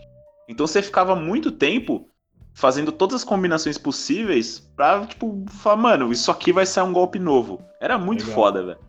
Então 0.48 0.66
você 0.68 0.82
ficava 0.82 1.16
muito 1.16 1.52
tempo 1.52 2.08
fazendo 2.54 2.92
todas 2.92 3.16
as 3.18 3.24
combinações 3.24 3.78
possíveis 3.78 4.60
pra, 4.76 5.06
tipo, 5.06 5.44
falar, 5.50 5.76
mano, 5.78 6.12
isso 6.12 6.32
aqui 6.32 6.52
vai 6.54 6.66
ser 6.66 6.82
um 6.82 6.94
golpe 6.94 7.20
novo. 7.20 7.60
Era 7.82 7.98
muito 7.98 8.22
Legal. 8.22 8.36
foda, 8.36 8.64
velho. 8.64 8.80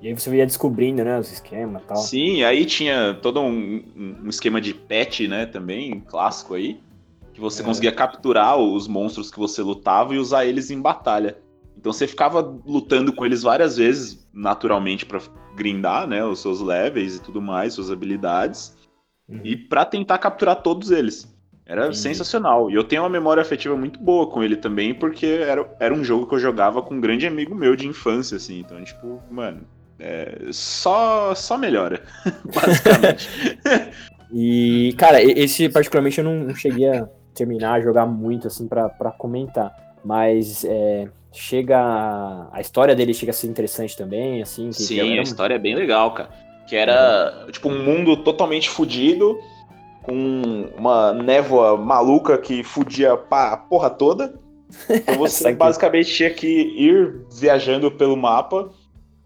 E 0.00 0.08
aí 0.08 0.14
você 0.14 0.34
ia 0.36 0.46
descobrindo, 0.46 1.02
né, 1.02 1.18
os 1.18 1.32
esquemas 1.32 1.82
e 1.82 1.86
tal. 1.86 1.96
Sim, 1.96 2.42
aí 2.44 2.66
tinha 2.66 3.14
todo 3.20 3.40
um, 3.40 3.82
um- 3.96 4.28
esquema 4.28 4.60
de 4.60 4.74
pet, 4.74 5.26
né, 5.26 5.46
também, 5.46 6.00
clássico 6.00 6.54
aí, 6.54 6.78
que 7.36 7.40
você 7.40 7.60
É. 7.62 7.64
conseguia 7.66 7.92
capturar 7.92 8.56
os 8.56 8.88
monstros 8.88 9.30
que 9.30 9.38
você 9.38 9.60
lutava 9.62 10.14
e 10.14 10.18
usar 10.18 10.46
eles 10.46 10.70
em 10.70 10.80
batalha. 10.80 11.36
Então 11.78 11.92
você 11.92 12.06
ficava 12.06 12.40
lutando 12.66 13.12
com 13.12 13.26
eles 13.26 13.42
várias 13.42 13.76
vezes, 13.76 14.26
naturalmente, 14.32 15.04
pra 15.04 15.20
grindar, 15.54 16.06
né, 16.06 16.24
os 16.24 16.40
seus 16.40 16.62
levels 16.62 17.16
e 17.16 17.22
tudo 17.22 17.40
mais, 17.42 17.74
suas 17.74 17.90
habilidades, 17.90 18.74
Uhum. 19.28 19.40
e 19.44 19.54
pra 19.56 19.84
tentar 19.84 20.16
capturar 20.18 20.62
todos 20.62 20.90
eles. 20.90 21.30
Era 21.66 21.92
sensacional. 21.92 22.70
E 22.70 22.74
eu 22.74 22.84
tenho 22.84 23.02
uma 23.02 23.08
memória 23.10 23.40
afetiva 23.42 23.76
muito 23.76 23.98
boa 24.00 24.28
com 24.30 24.42
ele 24.42 24.56
também, 24.56 24.94
porque 24.94 25.26
era, 25.26 25.68
era 25.80 25.92
um 25.92 26.02
jogo 26.04 26.26
que 26.26 26.34
eu 26.34 26.38
jogava 26.38 26.80
com 26.80 26.94
um 26.94 27.00
grande 27.00 27.26
amigo 27.26 27.54
meu 27.54 27.74
de 27.76 27.86
infância, 27.86 28.36
assim. 28.36 28.60
Então, 28.60 28.82
tipo, 28.84 29.20
mano, 29.30 29.62
é, 29.98 30.46
só, 30.52 31.34
só 31.34 31.58
melhora, 31.58 32.02
basicamente. 32.54 33.28
E, 34.32 34.92
cara, 34.98 35.22
esse 35.22 35.68
particularmente 35.68 36.18
eu 36.18 36.24
não 36.24 36.52
cheguei 36.52 36.88
a 36.88 37.08
terminar, 37.36 37.74
a 37.74 37.80
jogar 37.80 38.06
muito, 38.06 38.46
assim, 38.46 38.66
pra, 38.66 38.88
pra 38.88 39.10
comentar. 39.12 39.74
Mas 40.04 40.64
é, 40.64 41.08
chega. 41.32 41.78
a- 41.78 42.48
A 42.52 42.60
história 42.60 42.94
dele 42.94 43.12
chega 43.14 43.30
a 43.30 43.34
ser 43.34 43.46
interessante 43.48 43.96
também, 43.96 44.42
assim. 44.42 44.72
Sim, 44.72 45.00
era- 45.12 45.20
a 45.20 45.22
história 45.22 45.54
é 45.54 45.58
bem 45.58 45.74
legal, 45.74 46.12
cara. 46.12 46.30
Que 46.68 46.74
era, 46.76 47.46
tipo, 47.52 47.68
um 47.68 47.82
mundo 47.84 48.16
totalmente 48.18 48.68
fudido, 48.70 49.38
com 50.02 50.68
uma 50.76 51.12
névoa 51.12 51.76
maluca 51.76 52.38
que 52.38 52.62
fudia 52.64 53.12
a 53.30 53.56
porra 53.56 53.90
toda. 53.90 54.34
Então 54.90 55.16
você 55.18 55.52
basicamente 55.52 56.12
tinha 56.12 56.30
que 56.30 56.46
ir 56.48 57.24
viajando 57.38 57.88
pelo 57.90 58.16
mapa 58.16 58.68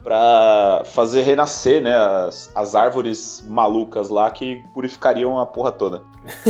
pra 0.03 0.82
fazer 0.86 1.22
renascer, 1.22 1.82
né, 1.82 1.94
as, 1.94 2.51
as 2.55 2.74
árvores 2.74 3.44
malucas 3.48 4.09
lá 4.09 4.30
que 4.30 4.62
purificariam 4.74 5.38
a 5.38 5.46
porra 5.46 5.72
toda. 5.72 6.03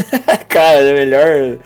Cara, 0.49 0.79
é 0.79 0.93
o 0.93 0.97
melhor, 0.97 1.59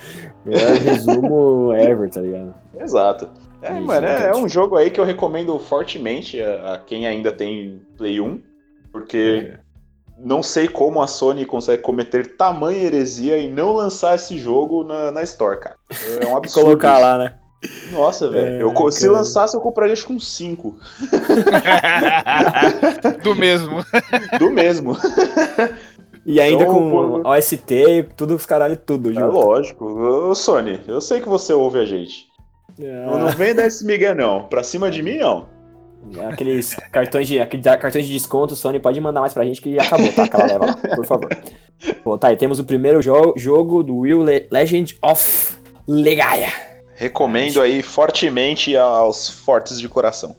melhor 0.45 0.72
resumo 0.78 1.72
ever, 1.74 2.11
tá 2.11 2.20
ligado? 2.20 2.55
Exato. 2.78 3.28
É, 3.62 3.72
Isso, 3.72 3.82
mano, 3.87 4.07
é, 4.07 4.11
é 4.11 4.14
exatamente. 4.16 4.45
um 4.45 4.49
jogo 4.49 4.76
aí 4.76 4.91
que 4.91 5.01
eu 5.01 5.05
recomendo 5.05 5.59
fortemente 5.59 6.41
a, 6.41 6.74
a 6.74 6.78
quem 6.78 7.07
ainda 7.07 7.32
tem 7.32 7.80
Play 7.97 8.20
1, 8.20 8.43
porque 8.93 9.53
É. 9.55 9.59
não 10.18 10.43
sei 10.43 10.68
como 10.68 11.01
a 11.01 11.07
Sony 11.07 11.47
consegue 11.47 11.82
cometer 11.82 12.37
tamanha 12.37 12.82
heresia 12.82 13.39
e 13.39 13.51
não 13.51 13.72
lançar 13.72 14.14
esse 14.16 14.37
jogo 14.39 14.85
na, 14.85 15.11
na 15.11 15.22
Store, 15.22 15.59
cara. 15.61 15.76
É 16.20 16.26
um 16.26 16.37
absurdo. 16.37 16.66
Colocar 16.66 16.99
lá, 16.99 17.16
né? 17.18 17.35
Nossa, 17.93 18.29
velho. 18.31 18.57
É, 18.59 18.62
eu 18.62 18.73
co- 18.73 18.91
se 18.91 19.03
cara. 19.03 19.12
lançasse, 19.19 19.57
eu 19.57 19.61
compraria 19.61 19.93
acho 19.93 20.07
que 20.07 20.12
uns 20.12 20.27
5. 20.35 20.77
Do 23.23 23.35
mesmo. 23.35 23.85
Do 24.39 24.51
mesmo. 24.51 24.97
E 26.27 26.41
ainda 26.41 26.65
Então, 26.65 26.75
com 26.75 26.91
pô, 27.23 27.29
OST, 27.31 28.09
tudo 28.17 28.35
os 28.35 28.47
caralho, 28.47 28.77
tudo 28.77 29.11
É 29.11 29.15
junto. 29.15 29.33
lógico. 29.37 29.85
Ô, 29.85 30.35
Sony, 30.35 30.81
eu 30.89 31.01
sei 31.01 31.21
que 31.21 31.29
você 31.29 31.53
ouve 31.53 31.79
a 31.79 31.85
gente. 31.85 32.27
Não, 32.79 33.19
não 33.19 33.29
vem 33.29 33.55
dar 33.55 33.67
esse 33.67 33.85
migué, 33.85 34.15
não. 34.15 34.45
Pra 34.45 34.62
cima 34.62 34.91
de 34.91 35.03
mim, 35.03 35.19
não. 35.19 35.47
aqueles 36.31 36.75
cartões 36.91 37.29
de, 37.29 37.39
aqueles 37.41 37.65
cartões 37.65 38.07
de 38.07 38.12
desconto, 38.12 38.57
Sony, 38.57 38.81
pode 38.81 39.01
mandar 39.01 39.21
mais 39.21 39.33
pra 39.35 39.45
gente 39.45 39.61
que 39.61 39.79
acabou, 39.79 40.12
tá? 40.12 40.25
Aquela 40.25 40.47
leva 40.47 40.67
lá, 40.67 40.77
por 40.97 41.07
favor. 41.07 41.29
Bom, 42.05 42.19
tá, 42.19 42.33
e 42.33 42.37
temos 42.37 42.59
o 42.59 42.65
primeiro 42.65 43.01
jo 43.03 43.35
jogo 43.37 43.83
do 43.83 43.99
Will 43.99 44.23
Le 44.23 44.49
Legend 44.51 44.97
of 45.03 45.57
Legaia. 45.87 46.49
Recomendo 46.95 47.61
aí 47.61 47.82
fortemente 47.82 48.76
aos 48.76 49.28
fortes 49.28 49.80
de 49.80 49.88
coração. 49.88 50.36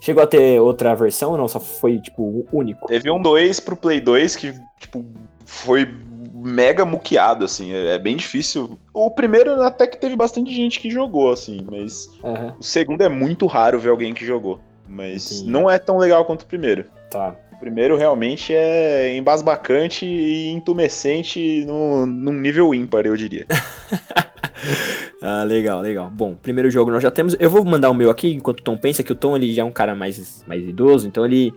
Chegou 0.00 0.22
a 0.22 0.26
ter 0.26 0.60
outra 0.60 0.94
versão 0.94 1.30
ou 1.30 1.38
não? 1.38 1.48
Só 1.48 1.58
foi, 1.58 1.98
tipo, 1.98 2.22
o 2.22 2.46
único? 2.52 2.86
Teve 2.88 3.10
um 3.10 3.20
2 3.20 3.60
pro 3.60 3.76
Play 3.76 4.00
2 4.00 4.36
que, 4.36 4.54
tipo, 4.78 5.04
foi 5.46 5.88
mega 6.34 6.84
muqueado, 6.84 7.44
assim. 7.44 7.72
É, 7.72 7.94
é 7.94 7.98
bem 7.98 8.16
difícil. 8.16 8.78
O 8.92 9.10
primeiro 9.10 9.62
até 9.62 9.86
que 9.86 9.96
teve 9.96 10.14
bastante 10.14 10.52
gente 10.54 10.78
que 10.78 10.90
jogou, 10.90 11.32
assim, 11.32 11.66
mas 11.70 12.10
Aham, 12.22 12.54
o 12.58 12.62
segundo 12.62 13.02
é 13.02 13.08
muito 13.08 13.46
raro 13.46 13.78
ver 13.78 13.88
alguém 13.88 14.12
que 14.12 14.26
jogou. 14.26 14.60
Mas 14.86 15.32
Entendi. 15.32 15.50
não 15.50 15.70
é 15.70 15.78
tão 15.78 15.96
legal 15.96 16.24
quanto 16.26 16.42
o 16.42 16.46
primeiro. 16.46 16.84
tá. 17.10 17.34
Primeiro 17.64 17.96
realmente 17.96 18.52
é 18.52 19.16
embasbacante 19.16 20.04
e 20.04 20.48
entumescente 20.50 21.64
num, 21.64 22.04
num 22.04 22.32
nível 22.34 22.74
ímpar, 22.74 23.06
eu 23.06 23.16
diria. 23.16 23.46
Ah, 25.20 25.42
legal, 25.42 25.80
legal. 25.80 26.10
Bom, 26.10 26.34
primeiro 26.34 26.70
jogo 26.70 26.90
nós 26.90 27.02
já 27.02 27.10
temos. 27.10 27.34
Eu 27.40 27.48
vou 27.50 27.64
mandar 27.64 27.90
o 27.90 27.94
meu 27.94 28.10
aqui, 28.10 28.32
enquanto 28.34 28.60
o 28.60 28.62
Tom 28.62 28.76
pensa 28.76 29.02
que 29.02 29.12
o 29.12 29.14
Tom 29.14 29.34
ele 29.36 29.52
já 29.52 29.62
é 29.62 29.64
um 29.64 29.72
cara 29.72 29.94
mais, 29.94 30.42
mais 30.46 30.62
idoso, 30.62 31.06
então 31.08 31.24
ele, 31.24 31.52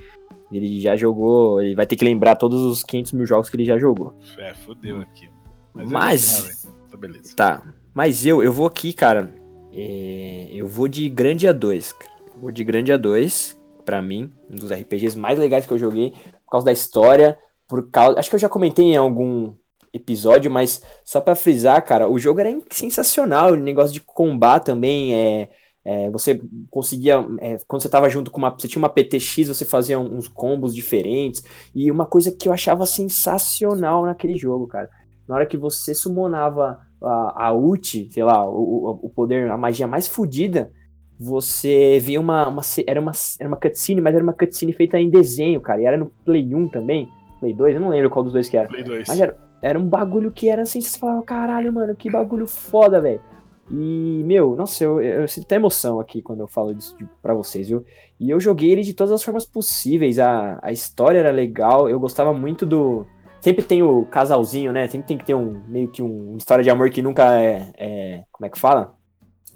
ele 0.52 0.80
já 0.80 0.96
jogou, 0.96 1.62
ele 1.62 1.76
vai 1.76 1.86
ter 1.86 1.96
que 1.98 2.04
lembrar 2.06 2.36
todos 2.36 2.62
os 2.62 2.84
500 2.84 3.12
mil 3.14 3.26
jogos 3.26 3.50
que 3.50 3.56
ele 3.58 3.66
já 3.66 3.78
jogou. 3.78 4.18
É, 4.38 4.54
fodeu 4.54 5.02
aqui. 5.02 5.30
Mas- 5.74 6.40
eu- 6.40 6.46
ah, 6.46 6.48
velho, 6.48 6.78
Tá 6.92 6.98
beleza. 6.98 7.36
Tá, 7.36 7.62
mas 7.94 8.26
eu, 8.26 8.42
eu 8.42 8.52
vou 8.54 8.66
aqui, 8.66 8.94
cara. 8.94 9.30
é, 9.74 10.48
eu 10.52 10.68
vou 10.68 10.88
de 10.88 11.08
Grande 11.10 11.46
A2. 11.48 11.94
cara. 11.94 12.12
Eu 12.34 12.42
Vou 12.42 12.52
de 12.52 12.64
Grande 12.64 12.92
A2, 12.94 13.57
pra 13.88 14.02
mim, 14.02 14.30
um 14.52 14.58
dos 14.58 14.70
RPGs 14.72 15.18
mais 15.18 15.40
legais 15.40 15.66
que 15.66 15.72
eu 15.74 15.78
joguei, 15.80 16.12
por 16.46 16.52
causa 16.52 16.66
da 16.66 16.74
história, 16.74 17.40
por 17.68 17.90
causa. 17.90 18.20
Acho 18.20 18.30
que 18.30 18.36
eu 18.36 18.40
já 18.40 18.50
comentei 18.50 18.84
em 18.88 18.98
algum 18.98 19.54
episódio, 19.94 20.52
mas 20.52 20.82
só 21.06 21.22
pra 21.22 21.36
frisar, 21.36 21.82
cara, 21.86 22.10
o 22.10 22.20
jogo 22.20 22.42
era 22.42 22.50
sensacional. 22.70 23.54
O 23.54 23.56
negócio 23.56 23.94
de 23.94 24.02
combate 24.02 24.66
também 24.66 25.16
é. 25.16 25.50
é, 25.86 26.10
você 26.10 26.42
conseguia, 26.70 27.26
é, 27.40 27.58
quando 27.66 27.82
você 27.82 27.88
tava 27.90 28.10
junto 28.10 28.30
com 28.30 28.40
uma, 28.40 28.50
você 28.52 28.68
tinha 28.68 28.82
uma 28.82 28.90
PTX, 28.90 29.48
você 29.48 29.64
fazia 29.64 29.98
uns 29.98 30.28
combos 30.28 30.76
diferentes, 30.76 31.42
e 31.74 31.90
uma 31.90 32.06
coisa 32.06 32.30
que 32.32 32.50
eu 32.50 32.54
achava 32.54 32.86
sensacional 32.86 34.06
naquele 34.06 34.38
jogo, 34.38 34.68
cara, 34.68 34.90
na 35.28 35.36
hora 35.36 35.46
que 35.46 35.58
você 35.58 35.94
summonava 35.96 36.80
a, 37.02 37.48
a 37.48 37.54
ult, 37.54 38.10
sei 38.12 38.24
lá, 38.24 38.46
o- 38.50 39.00
o 39.04 39.10
poder, 39.10 39.50
a 39.50 39.58
magia 39.58 39.88
mais 39.88 40.08
fodida, 40.08 40.72
você 41.20 42.00
via 42.00 42.20
uma, 42.20 42.48
uma 42.48 42.62
era 42.86 43.00
uma 43.02 43.12
era 43.40 43.48
uma 43.48 43.58
cutscene, 43.58 44.02
mas 44.02 44.14
era 44.14 44.24
uma 44.24 44.34
cutscene 44.34 44.74
feita 44.74 45.00
em 45.00 45.10
desenho, 45.10 45.60
cara, 45.62 45.82
e 45.82 45.86
era 45.86 45.98
no 45.98 46.12
Play 46.26 46.54
1 46.54 46.68
também, 46.70 47.10
Play 47.40 47.54
2, 47.54 47.76
eu 47.76 47.82
não 47.82 47.90
lembro 47.90 48.10
qual 48.10 48.24
dos 48.24 48.34
dois 48.34 48.50
que 48.50 48.58
era. 48.58 48.68
Play 48.68 48.84
2. 48.84 49.08
Mas 49.08 49.20
era, 49.20 49.38
era 49.62 49.80
um 49.80 49.88
bagulho 49.88 50.32
que 50.32 50.50
era 50.50 50.62
assim, 50.62 50.82
você 50.82 50.98
falava, 50.98 51.22
caralho, 51.24 51.72
mano, 51.74 51.96
que 51.96 52.10
bagulho 52.10 52.48
foda, 52.48 53.02
velho. 53.02 53.22
E, 53.70 54.24
meu, 54.26 54.56
nossa, 54.56 54.84
eu, 54.84 55.02
eu 55.02 55.28
sinto 55.28 55.44
até 55.44 55.56
emoção 55.56 56.00
aqui 56.00 56.22
quando 56.22 56.40
eu 56.40 56.48
falo 56.48 56.74
disso 56.74 56.96
pra 57.22 57.34
vocês, 57.34 57.68
viu? 57.68 57.84
E 58.20 58.30
eu 58.30 58.40
joguei 58.40 58.72
ele 58.72 58.82
de 58.82 58.94
todas 58.94 59.12
as 59.12 59.22
formas 59.24 59.46
possíveis, 59.46 60.20
a, 60.20 60.58
a 60.62 60.72
história 60.72 61.20
era 61.20 61.32
legal, 61.32 61.90
eu 61.90 62.00
gostava 62.00 62.34
muito 62.34 62.66
do... 62.66 63.06
Sempre 63.42 63.64
tem 63.64 63.84
o 63.84 64.06
casalzinho, 64.06 64.72
né? 64.72 64.88
Sempre 64.88 65.08
tem 65.08 65.18
que 65.18 65.26
ter 65.26 65.36
um, 65.36 65.62
meio 65.68 65.90
que 65.90 66.02
um, 66.02 66.30
uma 66.30 66.38
história 66.38 66.64
de 66.64 66.70
amor 66.70 66.90
que 66.90 67.02
nunca 67.02 67.40
é, 67.40 67.72
é- 67.78 68.24
como 68.32 68.48
é 68.48 68.50
que 68.50 68.58
fala? 68.58 68.97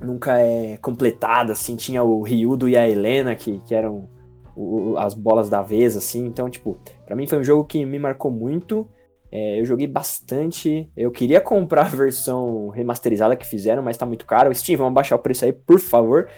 Nunca 0.04 0.40
é 0.40 0.78
completada, 0.78 1.54
assim, 1.54 1.76
tinha 1.76 2.04
o 2.04 2.22
Ryudo 2.24 2.68
e 2.68 2.76
a 2.76 2.90
Helena, 2.90 3.36
que, 3.36 3.60
que 3.60 3.76
eram 3.76 4.10
o- 4.56 4.96
as 4.98 5.14
bolas 5.14 5.50
da 5.50 5.62
vez, 5.62 5.96
assim, 5.96 6.26
então, 6.26 6.50
tipo, 6.50 6.78
Pra 7.06 7.16
mim 7.16 7.28
foi 7.28 7.40
um 7.40 7.44
jogo 7.44 7.66
que 7.66 7.84
me 7.86 8.00
marcou 8.00 8.32
muito. 8.32 8.88
É, 9.30 9.60
eu 9.60 9.66
joguei 9.66 9.86
bastante. 9.86 10.90
Eu 10.96 11.12
queria 11.12 11.42
comprar 11.42 11.82
a 11.88 11.90
versão 11.90 12.70
remasterizada 12.70 13.36
que 13.36 13.46
fizeram, 13.46 13.84
mas 13.84 13.98
tá 13.98 14.06
muito 14.06 14.26
caro. 14.26 14.54
Steam, 14.56 14.78
vamos 14.78 14.94
baixar 14.94 15.18
o 15.18 15.20
preço 15.20 15.44
aí, 15.44 15.52
por 15.52 15.78
favor. 15.78 16.30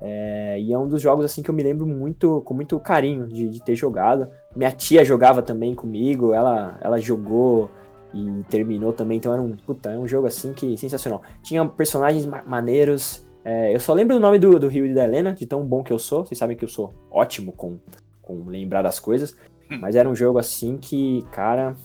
É, 0.00 0.58
e 0.60 0.72
é 0.72 0.78
um 0.78 0.88
dos 0.88 1.00
jogos 1.00 1.24
assim 1.24 1.42
que 1.42 1.48
eu 1.48 1.54
me 1.54 1.62
lembro 1.62 1.86
muito, 1.86 2.42
com 2.42 2.54
muito 2.54 2.78
carinho 2.80 3.28
de, 3.28 3.48
de 3.48 3.62
ter 3.62 3.76
jogado. 3.76 4.28
Minha 4.54 4.72
tia 4.72 5.04
jogava 5.04 5.42
também 5.42 5.76
comigo, 5.76 6.34
ela, 6.34 6.76
ela 6.82 6.98
jogou 7.00 7.70
e 8.16 8.44
terminou 8.44 8.92
também. 8.92 9.18
Então 9.18 9.32
era 9.32 9.42
um, 9.42 9.56
puta, 9.56 9.90
é 9.90 9.98
um 9.98 10.06
jogo 10.08 10.26
assim 10.26 10.52
que 10.52 10.76
sensacional. 10.76 11.22
Tinha 11.42 11.64
personagens 11.66 12.24
ma- 12.26 12.42
maneiros. 12.46 13.24
É, 13.44 13.74
eu 13.74 13.78
só 13.80 13.92
lembro 13.94 14.16
o 14.16 14.20
nome 14.20 14.38
do, 14.38 14.58
do 14.58 14.68
Rio 14.68 14.86
e 14.86 14.94
da 14.94 15.04
Helena, 15.04 15.32
de 15.32 15.46
tão 15.46 15.64
bom 15.64 15.82
que 15.82 15.92
eu 15.92 15.98
sou. 15.98 16.24
Vocês 16.24 16.38
sabem 16.38 16.56
que 16.56 16.64
eu 16.64 16.68
sou 16.68 16.94
ótimo 17.10 17.52
com, 17.52 17.78
com 18.22 18.44
lembrar 18.46 18.82
das 18.82 18.98
coisas. 18.98 19.36
Mas 19.68 19.96
era 19.96 20.08
um 20.08 20.14
jogo 20.14 20.38
assim 20.38 20.76
que, 20.76 21.24
cara, 21.32 21.76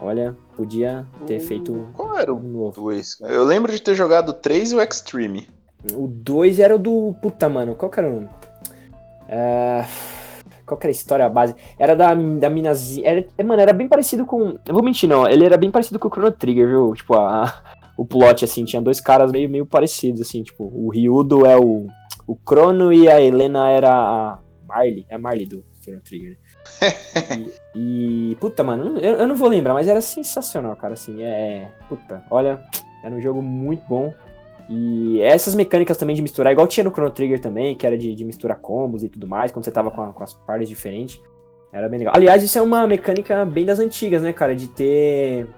olha, 0.00 0.36
podia 0.56 1.06
ter 1.26 1.40
feito 1.40 1.88
Qual 1.94 2.18
era 2.18 2.32
um 2.32 2.38
o 2.38 2.42
novo. 2.42 2.82
2? 2.82 3.18
Eu 3.22 3.44
lembro 3.44 3.72
de 3.72 3.80
ter 3.82 3.94
jogado 3.94 4.28
o 4.30 4.34
3 4.34 4.72
e 4.72 4.74
o 4.76 4.80
Extreme. 4.82 5.48
O 5.94 6.06
2 6.06 6.58
era 6.58 6.76
o 6.76 6.78
do. 6.78 7.14
Puta, 7.22 7.48
mano, 7.48 7.74
qual 7.74 7.90
que 7.90 7.98
era 7.98 8.08
o 8.10 8.14
nome? 8.14 8.28
É, 9.28 9.84
Qual 10.70 10.78
que 10.78 10.86
era 10.86 10.92
a 10.92 10.94
história 10.94 11.28
base? 11.28 11.56
Era 11.76 11.96
da, 11.96 12.14
da 12.14 12.48
minazinha. 12.48 13.08
Era, 13.08 13.26
é, 13.36 13.42
mano, 13.42 13.60
era 13.60 13.72
bem 13.72 13.88
parecido 13.88 14.24
com. 14.24 14.56
Eu 14.64 14.72
vou 14.72 14.84
mentir, 14.84 15.08
não. 15.08 15.26
Ele 15.26 15.44
era 15.44 15.56
bem 15.56 15.68
parecido 15.68 15.98
com 15.98 16.06
o 16.06 16.10
Chrono 16.10 16.30
Trigger, 16.30 16.68
viu? 16.68 16.94
Tipo, 16.94 17.14
a, 17.14 17.60
o 17.98 18.06
plot, 18.06 18.44
assim, 18.44 18.64
tinha 18.64 18.80
dois 18.80 19.00
caras 19.00 19.32
meio, 19.32 19.50
meio 19.50 19.66
parecidos, 19.66 20.20
assim. 20.20 20.44
Tipo, 20.44 20.70
o 20.72 20.88
Ryudo 20.90 21.44
é 21.44 21.56
o, 21.56 21.88
o 22.24 22.38
Chrono 22.48 22.92
e 22.92 23.08
a 23.08 23.20
Helena 23.20 23.68
era 23.68 23.90
a 23.92 24.38
Marley. 24.64 25.04
É 25.08 25.16
a 25.16 25.18
Marley 25.18 25.46
do 25.46 25.64
Chrono 25.82 26.00
Trigger. 26.02 26.38
E, 27.74 28.30
e, 28.32 28.36
puta, 28.36 28.62
mano, 28.62 28.96
eu, 28.98 29.14
eu 29.16 29.26
não 29.26 29.34
vou 29.34 29.48
lembrar, 29.48 29.74
mas 29.74 29.88
era 29.88 30.00
sensacional, 30.00 30.76
cara, 30.76 30.94
assim, 30.94 31.22
é, 31.22 31.68
puta, 31.88 32.22
olha, 32.30 32.62
era 33.02 33.14
um 33.14 33.20
jogo 33.20 33.42
muito 33.42 33.82
bom, 33.88 34.12
e 34.72 35.20
essas 35.20 35.54
mecânicas 35.54 35.96
também 35.98 36.14
de 36.14 36.22
misturar, 36.22 36.52
igual 36.52 36.66
tinha 36.68 36.84
no 36.84 36.90
Chrono 36.92 37.10
Trigger 37.10 37.40
também, 37.40 37.74
que 37.74 37.84
era 37.84 37.98
de, 37.98 38.14
de 38.14 38.24
misturar 38.24 38.56
combos 38.58 39.02
e 39.02 39.08
tudo 39.08 39.26
mais, 39.26 39.50
quando 39.50 39.64
você 39.64 39.70
tava 39.72 39.90
com, 39.90 40.00
a- 40.00 40.12
com 40.12 40.22
as 40.22 40.32
partes 40.32 40.68
diferentes, 40.68 41.20
era 41.72 41.88
bem 41.88 41.98
legal. 41.98 42.14
Aliás, 42.16 42.42
isso 42.44 42.56
é 42.56 42.62
uma 42.62 42.86
mecânica 42.86 43.44
bem 43.44 43.64
das 43.66 43.80
antigas, 43.80 44.22
né, 44.22 44.32
cara, 44.32 44.54
de 44.54 44.68
ter... 44.68 45.48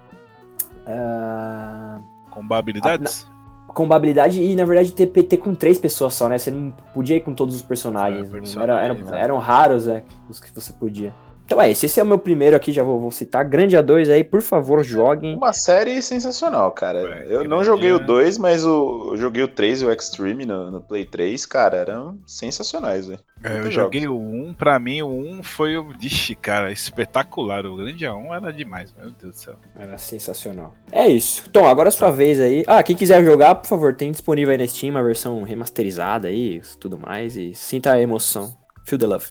ah, 0.87 2.01
Com 2.31 2.43
habilidades? 2.55 3.31
combabilidade 3.69 4.43
e, 4.43 4.55
na 4.55 4.65
verdade, 4.67 4.93
ter 4.93 5.07
PT 5.07 5.39
com 5.39 5.55
três 5.55 5.79
pessoas 5.79 6.13
só, 6.15 6.29
né? 6.29 6.37
Você 6.37 6.51
não 6.51 6.71
podia 6.93 7.17
ir 7.17 7.21
com 7.21 7.33
todos 7.35 7.55
os 7.55 7.63
personagens. 7.63 8.29
É, 8.29 8.33
né? 8.33 8.41
personagem, 8.41 8.75
Era- 8.75 8.85
eram, 8.85 8.95
né? 8.97 9.21
eram 9.23 9.39
raros 9.39 9.89
é, 9.89 10.05
os 10.29 10.39
que 10.39 10.53
você 10.55 10.73
podia. 10.75 11.15
Então 11.53 11.61
é 11.61 11.71
esse. 11.71 11.85
Esse 11.85 12.01
é 12.01 12.03
o 12.03 12.07
meu 12.07 12.19
primeiro 12.19 12.57
aqui, 12.57 12.73
já 12.73 12.83
vou, 12.83 12.99
vou 12.99 13.11
citar. 13.11 13.45
Grande 13.45 13.77
A2 13.77 14.11
aí, 14.11 14.25
por 14.25 14.41
favor, 14.41 14.83
joguem. 14.83 15.37
Uma 15.37 15.53
série 15.53 16.01
sensacional, 16.01 16.71
cara. 16.73 17.01
É, 17.01 17.27
eu 17.29 17.45
não 17.45 17.63
joguei 17.63 17.93
o 17.93 17.99
né? 17.99 18.07
2, 18.07 18.39
mas 18.39 18.65
o, 18.65 19.11
eu 19.11 19.17
joguei 19.19 19.43
o 19.43 19.49
3 19.49 19.83
e 19.83 19.85
o 19.85 19.93
Extreme 19.93 20.47
no, 20.47 20.71
no 20.71 20.81
Play 20.81 21.05
3, 21.05 21.45
cara, 21.45 21.77
eram 21.77 22.19
sensacionais, 22.27 23.07
velho. 23.07 23.21
É, 23.45 23.59
eu 23.59 23.71
joguei 23.71 24.09
o 24.09 24.17
1, 24.17 24.55
pra 24.55 24.79
mim 24.79 25.03
o 25.03 25.09
1 25.09 25.43
foi 25.43 25.77
o. 25.77 25.93
Ixi, 26.01 26.35
cara, 26.37 26.73
espetacular. 26.73 27.67
O 27.67 27.77
grande 27.77 28.07
A1 28.07 28.35
era 28.35 28.51
demais, 28.51 28.95
meu 28.97 29.11
Deus 29.11 29.35
do 29.35 29.39
céu. 29.39 29.57
Era 29.79 29.99
sensacional. 29.99 30.75
É 30.91 31.07
isso. 31.07 31.51
Tom, 31.51 31.67
agora 31.67 31.89
é 31.89 31.91
a 31.91 31.93
sua 31.93 32.11
vez 32.11 32.41
aí. 32.41 32.65
Ah, 32.67 32.83
quem 32.83 32.97
quiser 32.97 33.23
jogar, 33.23 33.57
por 33.57 33.69
favor, 33.69 33.95
tem 33.95 34.11
disponível 34.11 34.53
aí 34.53 34.59
na 34.59 34.67
Steam 34.67 34.97
a 34.97 35.03
versão 35.03 35.43
remasterizada 35.43 36.29
aí, 36.29 36.63
tudo 36.81 36.99
mais. 36.99 37.37
E 37.37 37.55
sinta 37.55 37.93
a 37.93 38.01
emoção. 38.01 38.57
Feel 38.87 38.99
the 38.99 39.07
love. 39.07 39.27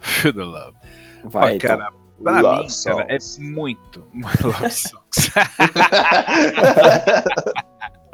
Feel 0.00 0.32
the 0.32 0.44
love. 0.44 0.75
Vai, 1.28 1.58
cara, 1.58 1.90
Tom. 1.90 1.96
pra 2.22 2.40
Love 2.40 2.62
mim, 2.62 2.68
cara, 2.84 3.06
é 3.08 3.20
songs. 3.20 3.38
muito. 3.38 4.06
Love 4.42 4.70
songs. 4.70 5.30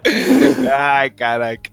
Ai, 0.72 1.10
caraca. 1.10 1.70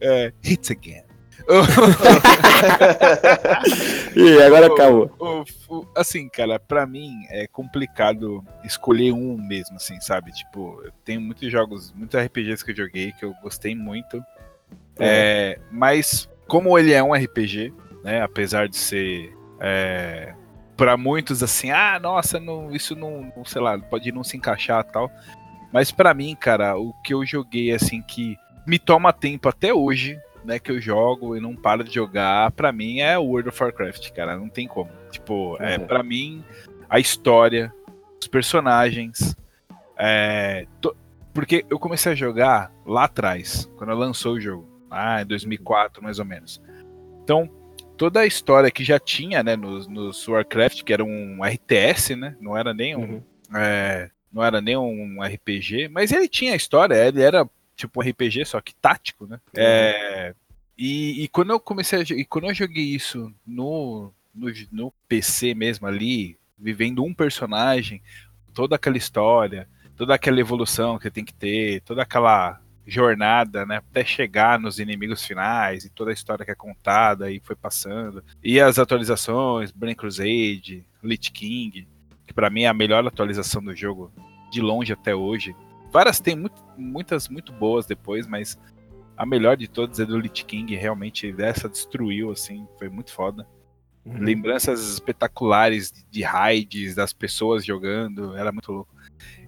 É, 0.00 0.32
hits 0.42 0.70
again. 0.70 1.02
E 4.16 4.42
agora 4.42 4.66
acabou. 4.68 5.10
Assim, 5.96 6.28
cara, 6.28 6.58
pra 6.58 6.86
mim 6.86 7.26
é 7.28 7.46
complicado 7.48 8.42
escolher 8.64 9.12
um 9.12 9.36
mesmo, 9.36 9.76
assim, 9.76 10.00
sabe? 10.00 10.32
Tipo, 10.32 10.82
tenho 11.04 11.20
muitos 11.20 11.50
jogos, 11.50 11.92
muitos 11.92 12.18
RPGs 12.18 12.64
que 12.64 12.70
eu 12.70 12.76
joguei 12.76 13.12
que 13.12 13.24
eu 13.24 13.34
gostei 13.42 13.74
muito. 13.74 14.22
É, 14.98 15.58
mas 15.70 16.28
como 16.46 16.78
ele 16.78 16.92
é 16.92 17.02
um 17.02 17.12
RPG, 17.12 17.74
né? 18.04 18.22
Apesar 18.22 18.68
de 18.68 18.76
ser 18.76 19.36
é, 19.60 20.32
para 20.76 20.96
muitos 20.96 21.42
assim, 21.42 21.70
ah, 21.70 21.98
nossa, 22.00 22.38
não, 22.40 22.70
isso 22.74 22.94
não, 22.96 23.32
não, 23.36 23.44
sei 23.44 23.60
lá, 23.62 23.78
pode 23.78 24.10
não 24.12 24.24
se 24.24 24.36
encaixar 24.36 24.84
tal. 24.84 25.10
Mas 25.72 25.90
pra 25.90 26.14
mim, 26.14 26.34
cara, 26.36 26.76
o 26.78 26.92
que 27.04 27.14
eu 27.14 27.24
joguei 27.24 27.72
assim 27.72 28.00
que 28.02 28.36
me 28.66 28.78
toma 28.78 29.12
tempo 29.12 29.48
até 29.48 29.72
hoje, 29.74 30.18
né, 30.44 30.58
que 30.58 30.70
eu 30.70 30.80
jogo 30.80 31.36
e 31.36 31.40
não 31.40 31.54
paro 31.56 31.82
de 31.84 31.92
jogar, 31.94 32.50
pra 32.52 32.70
mim 32.72 33.00
é 33.00 33.16
World 33.18 33.48
of 33.48 33.62
Warcraft, 33.62 34.10
cara, 34.12 34.36
não 34.36 34.48
tem 34.48 34.66
como. 34.68 34.90
Tipo, 35.10 35.56
é, 35.60 35.78
Uhum. 35.78 35.86
para 35.86 36.02
mim 36.02 36.44
a 36.88 36.98
história, 37.00 37.72
os 38.20 38.28
personagens, 38.28 39.34
é, 39.98 40.66
to- 40.80 40.96
porque 41.32 41.64
eu 41.68 41.78
comecei 41.78 42.12
a 42.12 42.14
jogar 42.14 42.70
lá 42.86 43.04
atrás, 43.04 43.68
quando 43.76 43.92
lançou 43.94 44.34
o 44.34 44.40
jogo, 44.40 44.68
ah, 44.90 45.22
em 45.22 45.26
2004 45.26 46.02
mais 46.02 46.18
ou 46.18 46.24
menos. 46.24 46.60
Então, 47.22 47.48
toda 47.96 48.20
a 48.20 48.26
história 48.26 48.70
que 48.70 48.84
já 48.84 48.98
tinha, 48.98 49.42
né, 49.42 49.56
nos, 49.56 49.86
nos 49.86 50.26
Warcraft, 50.26 50.82
que 50.82 50.92
era 50.92 51.04
um 51.04 51.40
RTS, 51.44 52.16
né, 52.16 52.36
não 52.40 52.56
era 52.56 52.72
nem 52.74 52.96
um, 52.96 53.00
Uhum. 53.00 53.22
é, 53.56 54.10
não 54.32 54.42
era 54.42 54.60
nem 54.60 54.76
um 54.76 55.22
RPG, 55.22 55.88
mas 55.88 56.12
ele 56.12 56.28
tinha 56.28 56.52
a 56.52 56.56
história, 56.56 56.94
ele 57.06 57.22
era 57.22 57.48
tipo 57.76 58.00
um 58.00 58.08
RPG, 58.08 58.44
só 58.44 58.60
que 58.60 58.74
tático, 58.74 59.26
né? 59.26 59.40
É, 59.56 60.34
e, 60.76 61.22
e 61.24 61.28
quando 61.28 61.50
eu 61.50 61.60
comecei 61.60 62.00
a, 62.00 62.02
e 62.02 62.24
quando 62.24 62.46
eu 62.46 62.54
joguei 62.54 62.84
isso 62.84 63.32
no, 63.46 64.12
no, 64.34 64.52
no 64.72 64.92
PC 65.08 65.54
mesmo 65.54 65.86
ali, 65.86 66.36
vivendo 66.58 67.04
um 67.04 67.14
personagem, 67.14 68.02
toda 68.52 68.76
aquela 68.76 68.96
história, 68.96 69.68
toda 69.96 70.14
aquela 70.14 70.40
evolução 70.40 70.98
que 70.98 71.10
tem 71.10 71.24
que 71.24 71.34
ter, 71.34 71.80
toda 71.82 72.02
aquela 72.02 72.60
jornada, 72.86 73.64
né, 73.64 73.76
até 73.78 74.04
chegar 74.04 74.58
nos 74.58 74.78
inimigos 74.78 75.24
finais 75.24 75.84
e 75.84 75.90
toda 75.90 76.10
a 76.10 76.12
história 76.14 76.44
que 76.44 76.50
é 76.50 76.54
contada 76.54 77.30
e 77.30 77.40
foi 77.40 77.56
passando. 77.56 78.22
E 78.42 78.60
as 78.60 78.78
atualizações, 78.78 79.70
Brain 79.70 79.94
Crusade, 79.94 80.84
Lich 81.02 81.30
King, 81.32 81.88
que 82.26 82.34
pra 82.34 82.50
mim 82.50 82.62
é 82.62 82.68
a 82.68 82.74
melhor 82.74 83.06
atualização 83.06 83.62
do 83.62 83.74
jogo 83.74 84.12
de 84.50 84.60
longe 84.60 84.92
até 84.92 85.14
hoje. 85.14 85.54
Várias 85.92 86.20
tem 86.20 86.36
muito- 86.36 86.62
muitas 86.76 87.28
muito 87.28 87.52
boas 87.52 87.86
depois, 87.86 88.26
mas 88.26 88.58
a 89.16 89.24
melhor 89.24 89.56
de 89.56 89.68
todas 89.68 89.98
é 90.00 90.04
do 90.04 90.18
Lich 90.18 90.44
King, 90.44 90.74
realmente 90.74 91.32
dessa 91.32 91.68
destruiu 91.68 92.30
assim, 92.30 92.66
foi 92.78 92.88
muito 92.88 93.12
foda. 93.12 93.46
Uhum. 94.04 94.18
Lembranças 94.18 94.86
espetaculares 94.92 95.90
de- 95.90 96.04
de 96.10 96.22
raids, 96.22 96.94
das 96.94 97.12
pessoas 97.12 97.64
jogando, 97.64 98.36
era 98.36 98.52
muito 98.52 98.70
louco. 98.70 98.93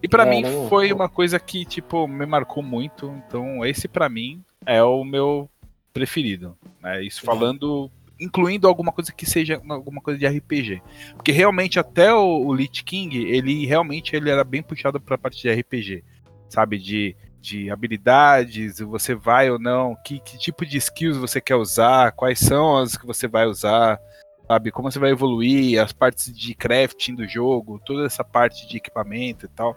E 0.03 0.09
pra 0.09 0.25
É, 0.27 0.31
mim 0.31 0.43
não- 0.43 0.69
foi 0.69 0.93
uma 0.93 1.09
coisa 1.09 1.39
que, 1.39 1.65
tipo, 1.65 2.07
me 2.07 2.27
marcou 2.27 2.63
muito. 2.63 3.13
Então, 3.27 3.65
esse 3.65 3.89
pra 3.89 4.09
mim 4.09 4.43
é 4.65 4.83
o 4.83 5.05
meu 5.05 5.49
preferido. 5.93 6.57
Né? 6.83 7.03
Isso 7.05 7.21
Uhum. 7.23 7.27
falando, 7.35 7.91
incluindo 8.21 8.69
alguma 8.69 8.93
coisa 8.93 9.13
que 9.13 9.25
seja 9.27 9.59
uma- 9.59 9.75
alguma 9.75 10.01
coisa 10.01 10.19
de 10.19 10.27
RPG. 10.27 10.83
Porque 11.15 11.33
realmente 11.33 11.79
até 11.79 12.13
o, 12.15 12.47
o 12.47 12.55
Lich 12.55 12.85
King, 12.85 13.17
ele 13.17 13.67
realmente 13.67 14.15
ele 14.15 14.31
era 14.31 14.45
bem 14.45 14.63
puxado 14.63 15.01
pra 15.01 15.19
parte 15.19 15.41
de 15.43 15.49
RPG. 15.51 16.03
Sabe? 16.49 16.79
De, 16.79 17.17
de 17.41 17.71
habilidades, 17.71 18.79
você 18.81 19.15
vai 19.15 19.51
ou 19.51 19.59
não, 19.59 19.97
que, 20.05 20.21
que 20.21 20.39
tipo 20.39 20.65
de 20.67 20.77
skills 20.79 21.17
você 21.17 21.41
quer 21.41 21.57
usar, 21.57 22.13
quais 22.13 22.39
são 22.39 22.77
as 22.79 22.97
que 22.97 23.07
você 23.07 23.27
vai 23.29 23.47
usar 23.47 23.99
sabe? 24.47 24.71
Como 24.71 24.91
você 24.91 24.99
vai 24.99 25.11
evoluir, 25.11 25.81
as 25.83 25.93
partes 25.93 26.37
de 26.37 26.55
crafting 26.55 27.15
do 27.15 27.27
jogo, 27.27 27.81
toda 27.85 28.07
essa 28.07 28.25
parte 28.25 28.69
de 28.69 28.77
equipamento 28.77 29.47
e 29.47 29.49
tal, 29.49 29.77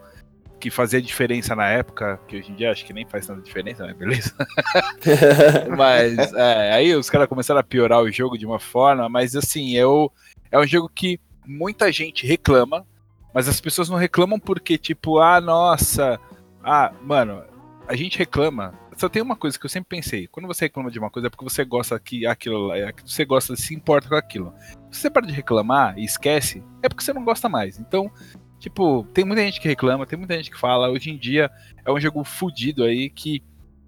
que 0.59 0.69
fazia 0.69 1.01
diferença 1.01 1.55
na 1.55 1.67
época, 1.69 2.19
que 2.27 2.37
hoje 2.37 2.51
em 2.51 2.55
dia 2.55 2.71
acho 2.71 2.85
que 2.85 2.93
nem 2.93 3.05
faz 3.05 3.25
tanta 3.25 3.41
diferença, 3.41 3.85
né? 3.85 3.93
Beleza? 3.93 4.33
mas 5.77 6.33
é, 6.33 6.73
aí 6.73 6.95
os 6.95 7.09
caras 7.09 7.27
começaram 7.27 7.59
a 7.59 7.63
piorar 7.63 8.01
o 8.01 8.11
jogo 8.11 8.37
de 8.37 8.45
uma 8.45 8.59
forma, 8.59 9.07
mas 9.07 9.35
assim, 9.35 9.75
eu, 9.75 10.11
é 10.51 10.59
um 10.59 10.67
jogo 10.67 10.89
que 10.93 11.19
muita 11.45 11.91
gente 11.91 12.27
reclama, 12.27 12.85
mas 13.33 13.47
as 13.47 13.61
pessoas 13.61 13.89
não 13.89 13.97
reclamam 13.97 14.39
porque, 14.39 14.77
tipo, 14.77 15.19
ah, 15.19 15.39
nossa, 15.39 16.19
ah, 16.63 16.91
mano, 17.01 17.43
a 17.87 17.95
gente 17.95 18.17
reclama. 18.17 18.73
Só 18.99 19.07
tem 19.07 19.21
uma 19.21 19.37
coisa 19.37 19.57
que 19.57 19.65
eu 19.65 19.69
sempre 19.69 19.87
pensei: 19.97 20.27
quando 20.27 20.45
você 20.45 20.65
reclama 20.65 20.91
de 20.91 20.99
uma 20.99 21.09
coisa 21.09 21.27
é 21.27 21.29
porque 21.29 21.45
você 21.45 21.63
gosta 21.63 21.97
que 21.97 22.25
aquilo, 22.25 22.73
é 22.73 22.93
você 23.05 23.23
gosta, 23.23 23.55
se 23.55 23.73
importa 23.73 24.09
com 24.09 24.15
aquilo. 24.15 24.53
Se 24.91 24.99
você 24.99 25.09
para 25.09 25.25
de 25.25 25.31
reclamar 25.31 25.97
e 25.97 26.03
esquece, 26.03 26.61
é 26.83 26.89
porque 26.89 27.01
você 27.01 27.13
não 27.13 27.23
gosta 27.23 27.47
mais. 27.47 27.79
Então, 27.79 28.11
tipo, 28.59 29.07
tem 29.13 29.23
muita 29.23 29.41
gente 29.41 29.61
que 29.61 29.69
reclama, 29.69 30.05
tem 30.05 30.19
muita 30.19 30.35
gente 30.35 30.51
que 30.51 30.59
fala. 30.59 30.89
Hoje 30.89 31.11
em 31.11 31.17
dia 31.17 31.49
é 31.85 31.89
um 31.89 31.97
jogo 31.97 32.25
fudido 32.25 32.83
aí 32.83 33.09
que 33.09 33.41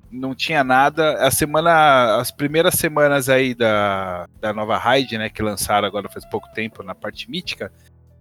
não 0.09 0.33
tinha 0.33 0.63
nada. 0.63 1.15
A 1.15 1.29
semana, 1.29 2.15
as 2.15 2.31
primeiras 2.31 2.75
semanas 2.75 3.27
aí 3.27 3.53
da, 3.53 4.29
da 4.39 4.53
nova 4.53 4.77
raid, 4.77 5.17
né, 5.17 5.29
que 5.29 5.43
lançaram 5.43 5.85
agora 5.85 6.07
faz 6.07 6.23
pouco 6.23 6.47
tempo 6.53 6.83
na 6.83 6.95
parte 6.95 7.29
mítica. 7.29 7.69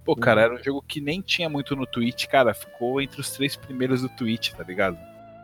Pô, 0.05 0.17
cara, 0.17 0.41
era 0.41 0.55
um 0.57 0.63
jogo 0.65 0.83
que 0.83 1.01
nem 1.01 1.23
tinha 1.23 1.49
muito 1.49 1.77
no 1.77 1.87
Twitch, 1.87 2.27
cara. 2.27 2.53
Ficou 2.53 3.01
entre 3.01 3.21
os 3.21 3.31
três 3.31 3.55
primeiros 3.55 4.03
do 4.03 4.09
Twitch, 4.09 4.51
tá 4.55 4.65
ligado? 4.65 4.99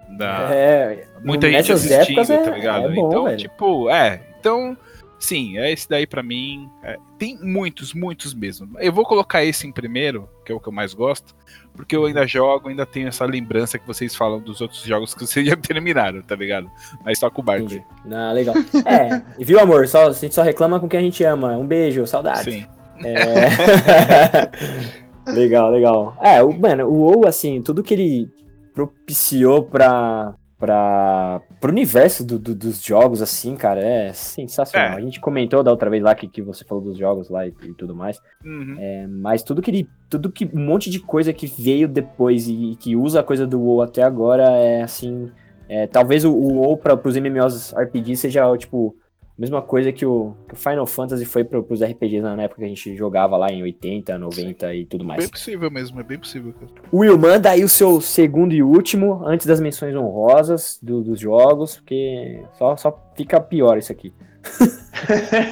Da, 0.09 0.49
É, 0.55 1.05
muita 1.25 1.51
gente 1.51 1.73
assistindo, 1.73 2.21
épocas 2.21 2.31
é- 2.31 2.39
tá 2.43 2.51
ligado? 2.53 2.85
é 2.91 2.95
bom, 2.95 3.09
então, 3.09 3.25
velho. 3.25 3.37
tipo, 3.37 3.91
é. 3.91 4.21
Então, 4.39 4.77
sim, 5.19 5.59
é 5.59 5.73
esse 5.73 5.89
daí 5.89 6.07
pra 6.07 6.23
mim. 6.23 6.69
é, 6.83 6.97
tem 7.19 7.37
muitos, 7.43 7.93
muitos 7.93 8.33
mesmo. 8.35 8.69
Eu 8.79 8.93
vou 8.93 9.05
colocar 9.05 9.45
esse 9.45 9.67
em 9.67 9.73
primeiro, 9.73 10.29
que 10.45 10.53
é 10.53 10.55
o 10.55 10.61
que 10.61 10.69
eu 10.69 10.73
mais 10.73 10.95
gosto, 10.95 11.35
porque 11.75 11.97
eu 11.97 12.05
ainda 12.07 12.27
jogo, 12.27 12.69
ainda 12.69 12.87
tenho 12.87 13.09
essa 13.09 13.25
lembrança 13.27 13.79
que 13.79 13.87
vocês 13.87 14.15
falam 14.15 14.41
dos 14.41 14.61
outros 14.61 14.81
jogos 14.83 15.13
que 15.15 15.27
vocês 15.27 15.45
já 15.49 15.57
terminaram, 15.57 16.23
tá 16.23 16.37
ligado? 16.37 16.71
Mas 17.05 17.19
toca 17.19 17.41
o 17.41 17.43
barco. 17.43 17.67
Ah, 18.11 18.33
legal. 18.33 18.55
É, 18.85 19.21
viu, 19.45 19.59
amor? 19.59 19.87
Só, 19.89 20.09
a 20.09 20.13
gente 20.13 20.35
só 20.35 20.43
reclama 20.43 20.79
com 20.79 20.89
quem 20.89 21.01
a 21.01 21.03
gente 21.03 21.23
ama. 21.25 21.57
Um 21.59 21.67
beijo, 21.67 22.07
saudade. 22.07 22.45
Sim. 22.53 22.67
É... 23.05 24.51
legal, 25.33 25.71
legal. 25.71 26.17
É, 26.23 26.43
o, 26.43 26.53
mano, 26.53 26.87
o 26.87 26.95
WoW, 26.95 27.27
assim, 27.27 27.61
tudo 27.61 27.83
que 27.83 27.93
ele 27.95 28.31
propiciou 28.77 29.63
pra, 29.65 30.35
pra, 30.59 31.41
pro 31.61 31.73
universo 31.73 32.25
do- 32.25 32.39
do- 32.39 32.55
dos 32.55 32.83
jogos, 32.85 33.23
assim, 33.23 33.57
cara, 33.57 33.81
é 33.81 34.13
sensacional. 34.13 34.91
É. 34.91 34.97
A 34.97 35.01
gente 35.01 35.19
comentou 35.19 35.63
da 35.63 35.71
outra 35.71 35.89
vez 35.91 36.03
lá 36.03 36.15
que, 36.15 36.29
que 36.29 36.43
você 36.43 36.63
falou 36.65 36.85
dos 36.85 36.99
jogos 36.99 37.31
lá 37.31 37.47
e, 37.47 37.55
e 37.65 37.75
tudo 37.75 37.95
mais. 37.97 38.21
Uhum. 38.45 38.77
É, 38.79 39.07
mas 39.09 39.43
tudo 39.43 39.63
que 39.63 39.71
ele. 39.71 39.89
Tudo 40.11 40.31
que. 40.31 40.49
Um 40.55 40.65
monte 40.65 40.91
de 40.91 41.01
coisa 41.01 41.33
que 41.33 41.47
veio 41.47 41.89
depois 41.89 42.47
e, 42.49 42.77
que 42.79 42.95
usa 42.95 43.21
a 43.21 43.25
coisa 43.25 43.47
do 43.47 43.59
WoW 43.61 43.83
até 43.83 44.03
agora 44.03 44.45
é 44.51 44.83
assim. 44.83 45.31
é, 45.69 45.87
talvez 45.87 46.25
o, 46.25 46.33
o 46.33 46.59
WoW 46.59 46.77
para 46.77 47.01
os 47.09 47.17
MMOs 47.17 47.73
RPG 47.75 48.17
seja 48.17 48.57
tipo. 48.57 48.95
A 49.39 49.41
Mesma 49.41 49.61
coisa 49.61 49.93
que 49.93 50.07
o, 50.07 50.35
que 50.49 50.55
o 50.55 50.57
Final 50.57 50.87
Fantasy 50.87 51.27
foi 51.27 51.45
para 51.45 51.59
os 51.61 51.83
RPGs 51.83 52.23
na 52.23 52.43
época 52.43 52.61
que 52.61 52.65
a 52.65 52.69
gente 52.69 52.97
jogava 52.97 53.37
lá 53.37 53.49
em 53.53 53.63
80, 53.63 54.17
90 54.17 54.75
e 54.75 54.87
tudo 54.87 55.05
mais. 55.05 55.19
Bem 55.21 55.29
possível 55.29 55.71
mesmo, 55.71 56.01
é 56.01 56.03
bem 56.03 56.19
possível. 56.19 56.55
cara. 56.55 56.71
Will, 56.93 57.19
manda 57.19 57.51
aí 57.51 57.63
o 57.63 57.69
seu 57.69 58.01
segundo 58.01 58.55
e 58.55 58.63
último, 58.63 59.23
antes 59.27 59.47
das 59.47 59.61
menções 59.61 59.95
honrosas 59.95 60.79
do- 60.83 61.03
dos 61.03 61.21
jogos, 61.21 61.77
porque 61.77 62.43
só, 62.59 62.77
só 62.79 63.11
fica 63.15 63.39
pior 63.39 63.77
isso 63.77 63.93
aqui. 63.93 64.11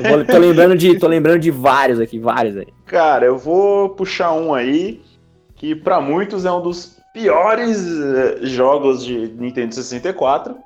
Vou- 0.09 0.25
tô, 0.25 0.39
lembrando 0.39 0.77
de, 0.77 0.99
tô 0.99 1.07
lembrando 1.07 1.41
de 1.41 1.51
vários 1.51 2.01
aqui, 2.01 2.19
vários 2.19 2.57
aí. 2.57 2.67
Cara, 2.87 3.27
eu 3.27 3.37
vou 3.37 3.91
puxar 3.91 4.33
um 4.33 4.55
aí 4.55 5.03
que 5.57 5.75
pra 5.75 6.01
muitos 6.01 6.45
é 6.45 6.51
um 6.53 6.63
dos 6.63 6.99
piores 7.13 7.85
eh, 7.87 8.39
jogos 8.47 9.05
de 9.05 9.29
Nintendo 9.29 9.75
64, 9.75 10.53
Eu 10.53 10.57
só- 10.57 10.65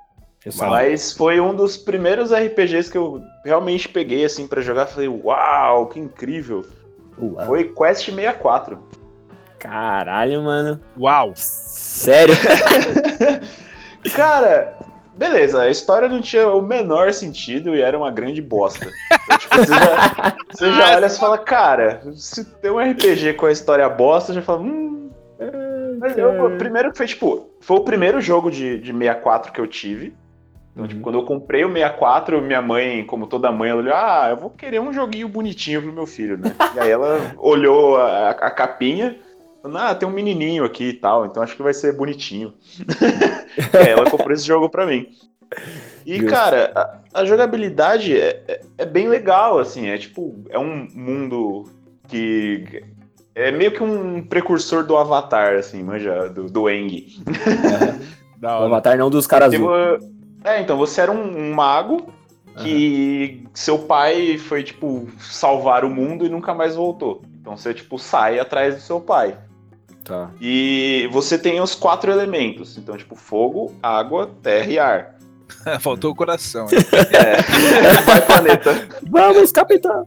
mas 0.57 1.13
foi 1.13 1.41
um 1.41 1.55
dos 1.55 1.77
primeiros 1.77 2.33
RPGs 2.33 2.91
que 2.91 2.99
eu 2.99 3.23
realmente 3.45 3.89
peguei 3.89 4.25
assim 4.25 4.47
pra 4.47 4.61
jogar, 4.61 4.87
falei, 4.87 5.09
uau, 5.09 5.87
que 5.87 5.99
incrível. 5.99 6.65
Uau. 7.21 7.47
Foi 7.47 7.65
Quest 7.65 8.05
64. 8.07 8.79
Caralho, 9.59 10.43
mano. 10.43 10.81
Uau! 10.97 11.33
Sério? 11.35 12.35
Cara, 14.15 14.79
beleza, 15.17 15.63
a 15.63 15.71
história 15.71 16.09
não 16.09 16.21
tinha 16.21 16.49
o 16.49 16.63
menor 16.63 17.13
sentido 17.13 17.75
e 17.75 17.83
era 17.83 17.99
uma 17.99 18.11
grande 18.11 18.41
bosta. 18.41 18.89
Então, 19.13 19.39
tipo, 19.39 19.57
você 19.57 19.75
já, 19.75 20.37
você 20.51 20.73
já 20.73 20.97
olha 20.97 21.07
e 21.07 21.11
fala, 21.11 21.39
cara, 21.39 22.03
se 22.15 22.45
tem 22.45 22.71
um 22.71 22.79
RPG 22.79 23.35
com 23.35 23.47
a 23.47 23.53
história 23.53 23.89
bosta, 23.89 24.33
já 24.33 24.41
fala, 24.41 24.61
hum. 24.61 25.11
Mas 25.99 26.17
eu, 26.17 26.57
primeiro 26.57 26.95
foi, 26.95 27.07
tipo, 27.07 27.51
foi 27.61 27.77
o 27.77 27.85
primeiro 27.85 28.21
jogo 28.21 28.51
de, 28.51 28.79
de 28.79 28.93
64 28.93 29.53
que 29.53 29.61
eu 29.61 29.67
tive. 29.67 30.15
Então, 30.79 30.87
tipo, 30.87 30.99
Uhum. 30.99 31.03
quando 31.03 31.19
eu 31.19 31.25
comprei 31.25 31.65
o 31.65 31.73
64, 31.73 32.41
minha 32.41 32.63
mãe, 32.63 33.05
como 33.05 33.27
toda 33.27 33.51
mãe, 33.51 33.71
ela 33.71 33.81
olhou, 33.81 33.95
ah, 33.95 34.29
eu 34.31 34.37
vou 34.37 34.51
querer 34.51 34.81
um 34.81 34.93
joguinho 34.93 35.29
bonitinho 35.29 35.83
pro 35.83 35.93
meu 35.93 36.07
filho, 36.07 36.39
né? 36.39 36.55
E 36.77 36.79
aí 36.79 36.89
ela 36.91 37.35
olhou 37.39 37.97
a, 37.97 38.31
a 38.31 38.51
capinha, 38.51 39.17
ah, 39.75 39.93
tem 39.93 40.09
um 40.09 40.13
menininho 40.13 40.65
aqui 40.65 40.91
e 40.91 40.93
tal, 40.93 41.27
então 41.27 41.43
acho 41.43 41.57
que 41.57 41.63
vai 41.65 41.75
ser 41.75 41.97
bonitinho. 41.97 42.55
é, 43.75 43.91
ela 43.91 44.09
comprou 44.09 44.33
esse 44.33 44.47
jogo 44.47 44.69
pra 44.71 44.87
mim. 44.87 45.09
E, 46.07 46.19
Justo. 46.19 46.31
cara, 46.31 46.71
a, 47.13 47.21
a 47.23 47.25
jogabilidade 47.25 48.17
é, 48.17 48.41
é- 48.47 48.61
é 48.79 48.87
bem 48.87 49.09
legal, 49.09 49.59
assim, 49.59 49.89
é 49.89 49.99
tipo, 49.99 50.45
é 50.49 50.59
um 50.61 50.87
mundo 50.95 51.65
que 52.07 52.85
é 53.35 53.51
meio 53.51 53.73
que 53.73 53.83
um 53.83 54.23
precursor 54.23 54.85
do 54.85 54.97
Avatar, 54.97 55.55
assim, 55.57 55.83
manja, 55.83 56.29
do, 56.29 56.45
do 56.49 56.71
Eng. 56.71 57.19
Da 58.39 58.61
O. 58.61 58.65
Avatar 58.67 58.97
não 58.97 59.11
dos 59.11 59.27
caras 59.27 59.53
azul. 59.53 59.67
vo- 59.67 60.18
É, 60.49 60.61
então 60.61 60.77
você 60.77 61.01
era 61.01 61.13
um, 61.13 61.51
um 61.51 61.55
mago 61.55 62.09
que 62.63 63.45
seu 63.55 63.79
pai 63.79 64.37
foi, 64.37 64.65
tipo, 64.65 65.07
salvar 65.21 65.85
o 65.85 65.91
mundo 65.91 66.27
e 66.27 66.29
nunca 66.29 66.53
mais 66.55 66.75
voltou. 66.75 67.23
Então 67.41 67.57
você, 67.57 67.73
tipo, 67.73 67.99
sai 67.99 68.39
atrás 68.41 68.75
do 68.75 68.81
seu 68.81 69.01
pai. 69.01 69.39
Tá. 70.05 70.31
E 70.41 71.09
você 71.13 71.39
tem 71.39 71.61
os 71.61 71.75
quatro 71.75 72.11
elementos. 72.11 72.77
Então, 72.77 72.97
tipo, 72.97 73.15
fogo, 73.15 73.73
água, 73.83 74.31
terra 74.43 74.67
e 74.71 74.79
ar. 74.79 75.15
Faltou 75.81 76.11
o 76.11 76.15
coração. 76.17 76.67
hein? 76.73 76.79
É, 77.13 77.43
vai 78.03 78.21
planeta. 78.23 78.89
Vamos, 79.09 79.53
capitão! 79.53 80.07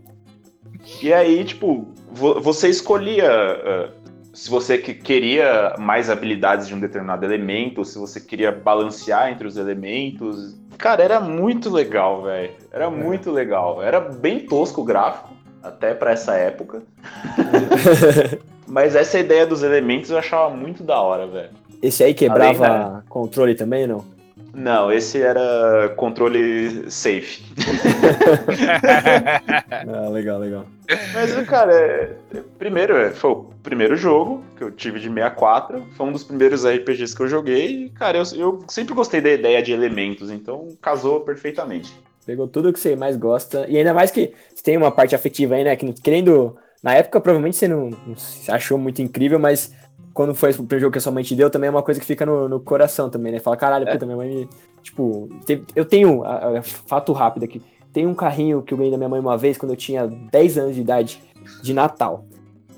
E 1.02 1.14
aí, 1.14 1.46
tipo, 1.46 1.88
vo- 2.12 2.42
você 2.42 2.68
escolhia 2.68 3.30
ah, 3.32 3.90
se 4.34 4.50
você 4.50 4.78
que- 4.78 4.94
queria 4.94 5.76
mais 5.78 6.10
habilidades 6.10 6.68
de 6.68 6.74
um 6.76 6.80
determinado 6.80 7.26
elemento, 7.26 7.84
se 7.84 7.98
você 7.98 8.20
queria 8.20 8.52
balancear 8.52 9.30
entre 9.30 9.48
os 9.48 9.58
elementos. 9.58 10.56
Cara, 10.78 11.04
era 11.04 11.20
muito 11.20 11.70
legal, 11.70 12.24
velho. 12.24 12.52
Era 12.72 12.90
muito 12.90 13.32
legal. 13.32 13.84
Era 13.84 14.00
bem 14.00 14.40
tosco 14.40 14.82
o 14.82 14.84
gráfico, 14.84 15.30
até 15.62 15.94
pra 15.94 16.12
essa 16.12 16.34
época. 16.36 16.82
Mas 18.68 18.96
essa 18.96 19.20
ideia 19.20 19.46
dos 19.46 19.64
elementos 19.64 20.10
eu 20.10 20.18
achava 20.18 20.56
muito 20.56 20.84
da 20.84 21.00
hora, 21.02 21.28
velho. 21.28 21.50
Esse 21.82 22.04
aí 22.04 22.14
quebrava 22.14 22.68
Além 22.68 23.02
controle 23.10 23.54
também, 23.56 23.86
não? 23.86 24.06
Não, 24.54 24.92
esse 24.92 25.22
era 25.22 25.94
controle 25.96 26.92
safe. 26.92 27.42
Ah, 29.94 30.10
legal, 30.10 30.40
legal. 30.40 30.66
Mas, 31.14 31.34
cara, 31.48 31.74
é- 31.74 32.14
primeiro, 32.58 32.96
é, 32.98 33.12
foi 33.12 33.32
o 33.32 33.46
primeiro 33.64 33.96
jogo 33.96 34.44
que 34.58 34.64
eu 34.64 34.72
tive 34.72 35.00
de 35.00 35.10
64. 35.10 35.84
Foi 35.96 36.06
um 36.06 36.12
dos 36.12 36.24
primeiros 36.24 36.66
RPGs 36.66 37.16
que 37.16 37.24
eu 37.24 37.28
joguei. 37.28 37.86
E, 37.86 37.90
cara, 37.90 38.18
eu, 38.18 38.24
eu 38.36 38.64
sempre 38.68 38.94
gostei 38.94 39.22
da 39.22 39.32
ideia 39.32 39.62
de 39.62 39.72
elementos, 39.72 40.30
então 40.30 40.70
casou 40.82 41.22
perfeitamente. 41.22 41.94
Pegou 42.26 42.48
tudo 42.48 42.72
que 42.72 42.80
você 42.80 42.96
mais 42.96 43.16
gosta. 43.18 43.66
E 43.68 43.78
ainda 43.78 43.94
mais 43.94 44.12
que 44.12 44.34
você 44.54 44.64
tem 44.64 44.78
uma 44.78 44.92
parte 44.92 45.16
afetiva 45.16 45.56
aí, 45.56 45.64
né? 45.64 45.76
Que 45.76 45.92
querendo. 45.94 46.56
Na 46.84 46.96
época, 46.96 47.22
provavelmente 47.22 47.58
você 47.58 47.68
não, 47.68 47.92
não 48.08 48.16
se 48.16 48.52
achou 48.52 48.76
muito 48.78 49.02
incrível, 49.04 49.38
mas 49.40 49.72
quando 50.14 50.34
foi 50.36 50.52
o 50.52 50.56
primeiro 50.56 50.80
jogo 50.82 50.92
que 50.92 50.98
a 50.98 51.02
sua 51.02 51.12
mãe 51.12 51.24
te 51.24 51.36
deu, 51.36 51.50
também 51.50 51.68
é 51.68 51.72
uma 51.72 51.84
coisa 51.84 52.00
que 52.00 52.06
fica 52.06 52.26
no, 52.26 52.48
no 52.50 52.60
coração 52.60 53.10
também, 53.10 53.32
né? 53.32 53.40
Fala, 53.40 53.56
caralho, 53.58 53.88
É. 53.88 53.94
puta, 53.94 54.06
minha 54.06 54.18
mãe. 54.18 54.30
me- 54.30 54.50
Tipo, 54.84 55.30
teve- 55.46 55.64
eu 55.76 55.86
tenho. 55.86 56.24
a- 56.24 56.58
a- 56.58 56.62
fato 56.64 57.14
rápido 57.14 57.44
aqui. 57.44 57.62
Tem 57.94 58.08
um 58.08 58.16
carrinho 58.16 58.62
que 58.64 58.74
eu 58.74 58.78
ganhei 58.78 58.90
da 58.92 58.98
minha 58.98 59.10
mãe 59.10 59.20
uma 59.20 59.38
vez, 59.38 59.58
quando 59.58 59.72
eu 59.72 59.76
tinha 59.78 60.08
10 60.08 60.58
anos 60.58 60.74
de 60.76 60.82
idade, 60.82 61.22
de 61.62 61.74
Natal. 61.74 62.26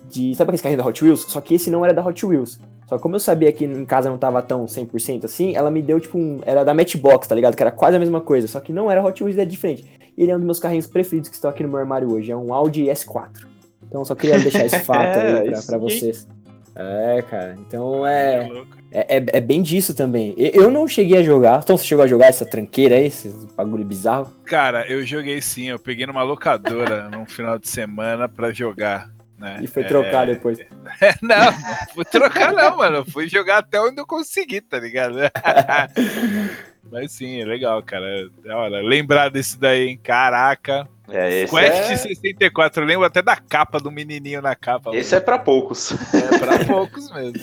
De, 0.09 0.35
sabe 0.35 0.49
aquele 0.49 0.61
carrinho 0.63 0.81
da 0.83 0.87
Hot 0.87 1.03
Wheels? 1.03 1.21
Só 1.29 1.39
que 1.39 1.55
esse 1.55 1.69
não 1.71 1.83
era 1.85 1.93
da 1.93 2.05
Hot 2.05 2.25
Wheels. 2.25 2.59
Só 2.89 2.97
que 2.97 3.01
como 3.01 3.15
eu 3.15 3.19
sabia 3.19 3.51
que 3.53 3.63
em 3.65 3.85
casa 3.85 4.09
não 4.09 4.17
tava 4.17 4.41
tão 4.41 4.67
100% 4.67 5.25
assim, 5.25 5.55
ela 5.55 5.71
me 5.71 5.81
deu 5.81 5.99
tipo 5.99 6.17
um. 6.17 6.39
Era 6.45 6.63
da 6.63 6.73
Matchbox, 6.73 7.27
tá 7.27 7.33
ligado? 7.35 7.55
Que 7.55 7.63
era 7.63 7.71
quase 7.71 7.95
a 7.95 7.99
mesma 7.99 8.19
coisa. 8.21 8.47
Só 8.47 8.59
que 8.59 8.73
não 8.73 8.91
era 8.91 9.01
Hot 9.03 9.23
Wheels, 9.23 9.37
era 9.37 9.49
diferente. 9.49 9.85
E 10.17 10.21
ele 10.23 10.31
é 10.31 10.35
um 10.35 10.39
dos 10.39 10.45
meus 10.45 10.59
carrinhos 10.59 10.85
preferidos 10.87 11.29
que 11.29 11.35
estão 11.35 11.49
aqui 11.49 11.63
no 11.63 11.69
meu 11.69 11.79
armário 11.79 12.11
hoje. 12.11 12.31
É 12.31 12.35
um 12.35 12.53
Audi 12.53 12.85
S4. 12.89 13.47
Então 13.87 14.01
eu 14.01 14.05
só 14.05 14.13
queria 14.13 14.37
deixar 14.39 14.65
esse 14.65 14.79
fato 14.83 14.99
É, 14.99 15.39
aí 15.39 15.49
pra, 15.49 15.57
isso 15.57 15.67
pra 15.67 15.75
aí. 15.77 15.81
vocês. 15.81 16.27
É, 16.75 17.21
cara. 17.29 17.55
Então 17.59 18.05
É 18.05 18.49
é, 18.91 19.15
é, 19.15 19.17
é, 19.17 19.25
é 19.33 19.41
bem 19.41 19.61
disso 19.61 19.93
também. 19.93 20.33
Eu 20.37 20.71
não 20.71 20.87
cheguei 20.87 21.17
a 21.19 21.23
jogar. 21.23 21.61
Então 21.63 21.77
você 21.77 21.85
chegou 21.85 22.03
a 22.03 22.07
jogar 22.07 22.27
essa 22.27 22.45
tranqueira 22.45 22.95
aí, 22.95 23.05
esse 23.07 23.29
bagulho 23.55 23.85
bizarro? 23.85 24.33
Cara, 24.45 24.87
eu 24.87 25.05
joguei 25.05 25.41
sim. 25.41 25.65
Eu 25.69 25.79
peguei 25.79 26.05
numa 26.05 26.23
locadora 26.23 27.09
num 27.13 27.25
final 27.25 27.57
de 27.59 27.67
semana 27.67 28.27
pra 28.27 28.51
jogar. 28.51 29.09
Né? 29.37 29.59
E 29.61 29.67
foi 29.67 29.83
É, 29.83 29.87
trocar 29.87 30.25
depois. 30.25 30.59
Não, 31.21 31.45
não 31.45 31.53
fui 31.93 32.05
trocar 32.05 32.53
não, 32.53 32.77
mano. 32.77 32.97
Eu 32.97 33.05
Fui 33.05 33.27
jogar 33.27 33.57
até 33.57 33.79
onde 33.81 33.99
eu 33.99 34.05
consegui, 34.05 34.61
tá 34.61 34.79
ligado? 34.79 35.17
Mas 36.91 37.11
sim, 37.13 37.41
é 37.41 37.45
legal, 37.45 37.81
cara. 37.81 38.29
É 38.45 38.53
hora. 38.53 38.81
Lembrar 38.81 39.29
desse 39.29 39.59
daí, 39.59 39.89
hein? 39.89 39.99
Caraca. 40.01 40.87
É, 41.09 41.41
esse 41.41 41.53
Quest 41.53 41.91
é, 41.91 41.97
64, 41.97 42.83
eu 42.83 42.87
lembro 42.87 43.05
até 43.05 43.21
da 43.21 43.35
capa 43.35 43.79
do 43.79 43.91
menininho 43.91 44.41
na 44.41 44.55
capa. 44.55 44.95
esse 44.95 45.13
é 45.13 45.19
pra 45.19 45.37
poucos. 45.37 45.91
é 46.13 46.37
pra 46.39 46.63
poucos 46.65 47.11
mesmo. 47.11 47.33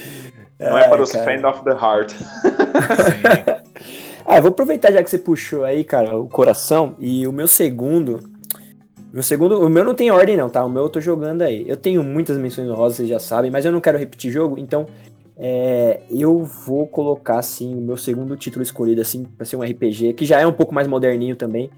Não 0.58 0.78
é 0.78 0.88
para 0.88 1.02
os 1.02 1.12
cara. 1.12 1.24
fan 1.24 1.48
of 1.48 1.64
the 1.64 1.72
heart. 1.72 2.12
Ah, 4.26 4.36
eu 4.36 4.42
vou 4.42 4.50
aproveitar 4.50 4.92
já 4.92 5.02
que 5.02 5.10
você 5.10 5.18
puxou 5.18 5.64
aí, 5.64 5.82
cara, 5.82 6.16
o 6.16 6.28
coração. 6.28 6.94
E 7.00 7.26
o 7.26 7.32
meu 7.32 7.48
segundo. 7.48 8.20
Meu 9.12 9.24
segundo. 9.24 9.58
O 9.60 9.68
meu 9.68 9.82
não 9.82 9.94
tem 9.94 10.10
ordem, 10.12 10.36
não, 10.36 10.48
tá? 10.48 10.64
O 10.64 10.68
meu 10.68 10.84
eu 10.84 10.88
tô 10.88 11.00
jogando 11.00 11.42
aí. 11.42 11.64
Eu 11.68 11.76
tenho 11.76 12.04
muitas 12.04 12.38
menções 12.38 12.68
honrosas, 12.68 12.98
vocês 12.98 13.08
já 13.08 13.18
sabem, 13.18 13.50
mas 13.50 13.64
eu 13.64 13.72
não 13.72 13.80
quero 13.80 13.98
repetir 13.98 14.30
jogo, 14.30 14.56
então. 14.56 14.86
é, 15.36 16.02
eu 16.10 16.44
vou 16.44 16.86
colocar, 16.86 17.38
assim, 17.38 17.74
o 17.74 17.80
meu 17.80 17.96
segundo 17.96 18.36
título 18.36 18.62
escolhido, 18.62 19.00
assim, 19.00 19.24
pra 19.24 19.44
ser 19.44 19.56
um 19.56 19.62
RPG, 19.62 20.12
que 20.12 20.24
já 20.24 20.38
é 20.38 20.46
um 20.46 20.52
pouco 20.52 20.72
mais 20.72 20.86
moderninho 20.86 21.34
também. 21.34 21.68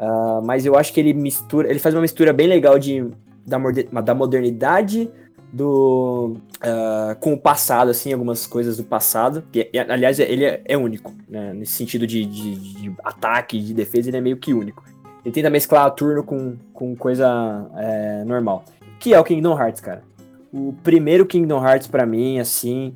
Ah, 0.00 0.40
mas 0.42 0.64
eu 0.64 0.76
acho 0.76 0.92
que 0.94 0.98
ele 1.00 1.12
mistura. 1.12 1.68
Ele 1.68 1.78
faz 1.78 1.94
uma 1.94 2.00
mistura 2.00 2.32
bem 2.32 2.46
legal 2.46 2.78
de, 2.78 3.06
da, 3.46 3.58
da 4.00 4.14
modernidade 4.14 5.10
do 5.52 6.36
ah, 6.62 7.16
com 7.20 7.34
o 7.34 7.38
passado, 7.38 7.90
assim, 7.90 8.12
algumas 8.12 8.46
coisas 8.46 8.78
do 8.78 8.84
passado. 8.84 9.44
Que, 9.52 9.68
e, 9.72 9.78
aliás, 9.78 10.18
ele 10.18 10.44
é, 10.44 10.62
é 10.64 10.76
único, 10.76 11.12
né? 11.28 11.52
Nesse 11.52 11.72
sentido 11.72 12.06
de, 12.06 12.24
de- 12.24 12.56
de 12.74 12.92
ataque, 13.04 13.60
de 13.60 13.74
defesa, 13.74 14.08
ele 14.08 14.16
é 14.16 14.20
meio 14.20 14.36
que 14.38 14.54
único. 14.54 14.82
Ele 15.22 15.34
tenta 15.34 15.50
mesclar 15.50 15.90
turno 15.90 16.22
com, 16.24 16.56
com 16.72 16.96
coisa 16.96 17.70
é, 17.76 18.24
normal. 18.24 18.64
Que 18.98 19.12
é 19.12 19.20
o 19.20 19.24
Kingdom 19.24 19.58
Hearts, 19.58 19.80
cara. 19.82 20.02
O 20.52 20.72
primeiro 20.82 21.26
Kingdom 21.26 21.62
Hearts, 21.62 21.86
pra 21.86 22.06
mim, 22.06 22.38
assim, 22.38 22.94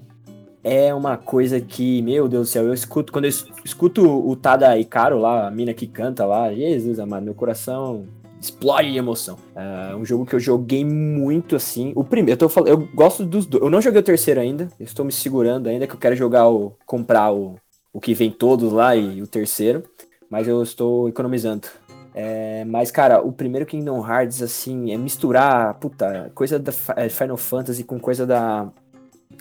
é 0.65 0.95
uma 0.95 1.19
coisa 1.19 1.61
que, 1.61 2.01
meu 2.01 2.27
Deus 2.27 2.49
do 2.49 2.51
céu, 2.51 2.65
eu 2.65 2.73
escuto, 2.75 3.13
quando 3.13 3.27
eu 3.27 3.29
es- 3.29 3.47
escuto 3.63 4.03
o 4.03 4.35
Tada 4.35 4.77
Ikaro 4.79 5.19
lá, 5.19 5.47
a 5.47 5.51
mina 5.51 5.75
que 5.75 5.87
canta 5.87 6.25
lá, 6.25 6.53
Jesus 6.53 6.99
amado, 6.99 7.23
meu 7.23 7.35
coração 7.35 8.07
explode 8.41 8.91
de 8.91 8.99
emoção. 8.99 9.37
É 9.55 9.95
um 9.95 10.05
jogo 10.05 10.27
que 10.27 10.35
eu 10.35 10.41
joguei 10.41 10.85
muito 10.85 11.55
assim. 11.55 11.93
O 11.95 12.03
primeiro, 12.03 12.33
eu 12.33 12.39
tô 12.39 12.49
falando, 12.49 12.71
eu 12.71 12.89
gosto 12.95 13.25
dos 13.25 13.47
dois. 13.47 13.63
Eu 13.63 13.71
não 13.71 13.81
joguei 13.81 14.01
o 14.01 14.05
terceiro 14.05 14.41
ainda, 14.41 14.69
eu 14.81 14.85
estou 14.85 15.05
me 15.05 15.13
segurando 15.13 15.69
ainda, 15.69 15.87
que 15.87 15.95
eu 15.95 15.99
quero 15.99 16.17
jogar 16.17 16.49
o. 16.49 16.73
comprar 16.87 17.33
o, 17.33 17.57
o 17.93 18.01
que 18.01 18.15
vem 18.15 18.31
todos 18.31 18.73
lá 18.73 18.97
e 18.97 19.23
o 19.23 19.27
terceiro. 19.27 19.83
Mas 20.31 20.49
eu 20.49 20.63
estou 20.63 21.09
economizando. 21.09 21.69
É, 22.15 22.65
mas, 22.65 22.91
cara, 22.91 23.21
o 23.21 23.33
primeiro 23.33 23.67
Kingdom 23.67 24.07
Hearts, 24.07 24.41
assim, 24.41 24.93
é 24.93 24.97
misturar, 24.97 25.75
puta, 25.75 26.31
coisa 26.35 26.59
da 26.59 26.73
é, 26.97 27.09
Final 27.09 27.37
Fantasy 27.37 27.83
com 27.83 27.99
coisa 27.99 28.25
da, 28.25 28.69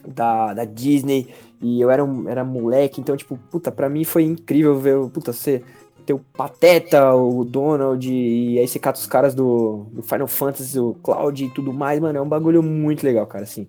da, 0.07 0.53
da 0.53 0.65
Disney. 0.65 1.27
E 1.61 1.79
eu 1.79 1.89
era, 1.89 2.03
um, 2.03 2.27
era 2.27 2.43
moleque, 2.43 2.99
então, 2.99 3.15
tipo, 3.15 3.37
puta, 3.49 3.71
pra 3.71 3.87
mim 3.89 4.03
foi 4.03 4.23
incrível 4.23 4.77
ver, 4.77 4.97
puta, 5.09 5.31
você 5.31 5.63
ter 6.05 6.13
o 6.13 6.19
Pateta, 6.19 7.13
o 7.13 7.43
Donald, 7.43 8.11
e 8.11 8.59
aí 8.59 8.67
você 8.67 8.77
cata 8.77 8.99
os 8.99 9.07
caras 9.07 9.33
do, 9.33 9.85
do 9.91 10.03
Final 10.03 10.27
Fantasy, 10.27 10.77
o 10.79 10.93
Cloud 11.01 11.45
e 11.45 11.49
tudo 11.49 11.73
mais, 11.73 11.99
mano, 11.99 12.19
é 12.19 12.21
um 12.21 12.27
bagulho 12.27 12.61
muito 12.61 13.03
legal, 13.03 13.25
cara, 13.25 13.45
assim. 13.45 13.67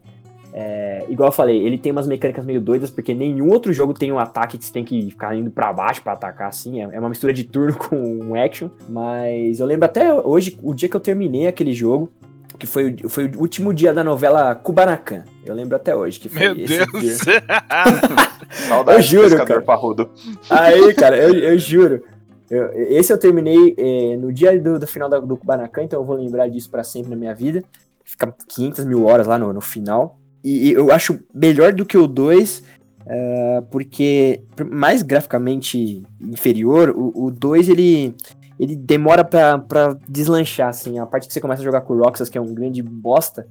É, 0.57 1.05
igual 1.09 1.29
eu 1.29 1.33
falei, 1.33 1.65
ele 1.65 1.77
tem 1.77 1.91
umas 1.91 2.07
mecânicas 2.07 2.45
meio 2.45 2.61
doidas, 2.61 2.89
porque 2.89 3.13
nenhum 3.13 3.51
outro 3.51 3.73
jogo 3.73 3.93
tem 3.93 4.13
um 4.13 4.19
ataque 4.21 4.57
que 4.57 4.65
você 4.65 4.73
tem 4.73 4.85
que 4.85 5.11
ficar 5.11 5.37
indo 5.37 5.51
pra 5.51 5.73
baixo 5.73 6.01
pra 6.01 6.13
atacar, 6.13 6.49
assim, 6.49 6.81
é, 6.81 6.89
é 6.93 7.01
uma 7.01 7.09
mistura 7.09 7.33
de 7.33 7.43
turno 7.45 7.75
com 7.79 7.97
um 7.97 8.35
action, 8.35 8.69
mas 8.89 9.59
eu 9.59 9.67
lembro 9.67 9.85
até 9.85 10.13
hoje, 10.15 10.59
o 10.63 10.75
dia 10.75 10.89
que 10.89 10.97
eu 10.97 11.01
terminei 11.01 11.47
aquele 11.47 11.73
jogo, 11.73 12.11
que 12.59 12.67
foi, 12.67 12.97
o- 13.05 13.09
foi 13.09 13.27
o 13.27 13.41
último 13.41 13.73
dia 13.75 13.93
da 13.93 14.05
novela 14.05 14.55
Kubanacan, 14.55 15.25
eu 15.45 15.55
lembro 15.55 15.77
até 15.77 15.95
hoje, 15.95 16.21
que 16.21 16.29
foi 16.29 16.41
Meu 16.55 16.65
esse 16.65 16.79
Deus. 16.79 16.91
dia. 17.03 17.17
Saudade 18.69 18.99
Eu 18.99 19.03
juro, 19.03 19.23
pescador 19.25 19.47
cara. 19.47 19.63
parrudo. 19.63 20.11
Aí, 20.49 20.93
cara, 20.95 21.17
eu, 21.17 21.35
eu 21.35 21.59
juro. 21.59 22.03
Eu- 22.51 22.71
esse 22.73 23.13
eu 23.13 23.19
terminei 23.19 23.75
eh, 23.77 24.17
no 24.17 24.33
dia 24.33 24.59
do, 24.61 24.79
do 24.79 24.87
final 24.87 25.09
da- 25.09 25.19
do 25.19 25.37
Kubanacan, 25.37 25.83
então 25.83 26.01
eu 26.01 26.05
vou 26.05 26.17
lembrar 26.17 26.49
disso 26.49 26.71
pra 26.71 26.85
sempre 26.85 27.11
na 27.11 27.17
minha 27.17 27.35
vida. 27.35 27.65
Fica 28.05 28.33
500 28.49 28.85
mil 28.85 29.05
horas 29.07 29.27
lá 29.27 29.39
no, 29.39 29.53
no 29.53 29.61
final. 29.61 30.19
E, 30.45 30.69
e 30.69 30.73
eu 30.75 30.93
acho 30.93 31.19
melhor 31.35 31.73
do 31.73 31.87
que 31.87 31.97
o 31.97 32.07
2, 32.07 32.63
eh, 33.07 33.63
porque, 33.71 34.43
por 34.55 34.67
mais 34.67 35.03
graficamente 35.03 36.03
inferior, 36.21 36.91
o 36.97 37.31
2 37.31 37.69
ele, 37.71 38.15
ele 38.59 38.77
demora 38.77 39.25
pra, 39.25 39.59
pra 39.59 39.97
deslanchar, 40.09 40.69
assim. 40.69 40.99
A 40.99 41.07
parte 41.07 41.27
que 41.27 41.33
você 41.33 41.41
começa 41.41 41.63
a 41.63 41.65
jogar 41.65 41.81
com 41.83 41.95
o 41.95 42.03
Roxas, 42.03 42.29
que 42.29 42.39
é 42.39 42.41
um 42.41 42.55
grande 42.55 42.83
bosta, 42.83 43.47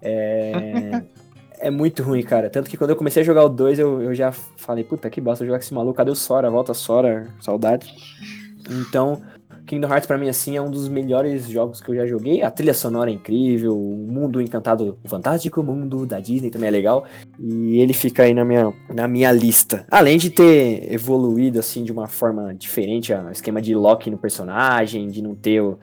é, 0.00 1.02
é 1.60 1.70
muito 1.70 2.02
ruim, 2.02 2.22
cara. 2.22 2.50
Tanto 2.50 2.68
que 2.68 2.76
quando 2.76 2.90
eu 2.90 2.96
comecei 2.96 3.22
a 3.22 3.26
jogar 3.26 3.44
o 3.44 3.48
2, 3.48 3.78
eu, 3.78 4.02
eu 4.02 4.14
já 4.14 4.32
falei, 4.32 4.84
puta 4.84 5.08
que 5.10 5.20
bosta, 5.20 5.44
jogar 5.44 5.58
com 5.58 5.64
esse 5.64 5.74
maluco, 5.74 5.96
cadê 5.96 6.10
o 6.10 6.16
Sora? 6.16 6.50
Volta 6.50 6.74
Sora, 6.74 7.28
saudade. 7.40 7.94
Então, 8.70 9.22
Kingdom 9.68 9.88
Hearts 9.88 10.06
pra 10.06 10.16
mim, 10.16 10.28
assim, 10.28 10.56
é 10.56 10.62
um 10.62 10.70
dos 10.70 10.88
melhores 10.88 11.46
jogos 11.46 11.80
que 11.80 11.90
eu 11.90 11.94
já 11.94 12.06
joguei. 12.06 12.42
A 12.42 12.50
trilha 12.50 12.72
sonora 12.72 13.10
é 13.10 13.12
incrível, 13.12 13.78
o 13.78 13.96
mundo 14.10 14.40
encantado, 14.40 14.98
o 15.04 15.08
fantástico 15.08 15.62
mundo 15.62 16.06
da 16.06 16.18
Disney 16.18 16.50
também 16.50 16.68
é 16.68 16.70
legal. 16.70 17.04
E 17.38 17.78
ele 17.78 17.92
fica 17.92 18.22
aí 18.22 18.32
na 18.32 18.44
minha, 18.44 18.72
na 18.92 19.06
minha 19.06 19.30
lista. 19.30 19.84
Além 19.90 20.16
de 20.16 20.30
ter 20.30 20.90
evoluído, 20.90 21.58
assim, 21.58 21.84
de 21.84 21.92
uma 21.92 22.06
forma 22.06 22.54
diferente, 22.54 23.12
o 23.12 23.30
esquema 23.30 23.60
de 23.60 23.74
lock 23.74 24.10
no 24.10 24.16
personagem, 24.16 25.06
de 25.08 25.22
não 25.22 25.34
ter... 25.34 25.60
O... 25.60 25.78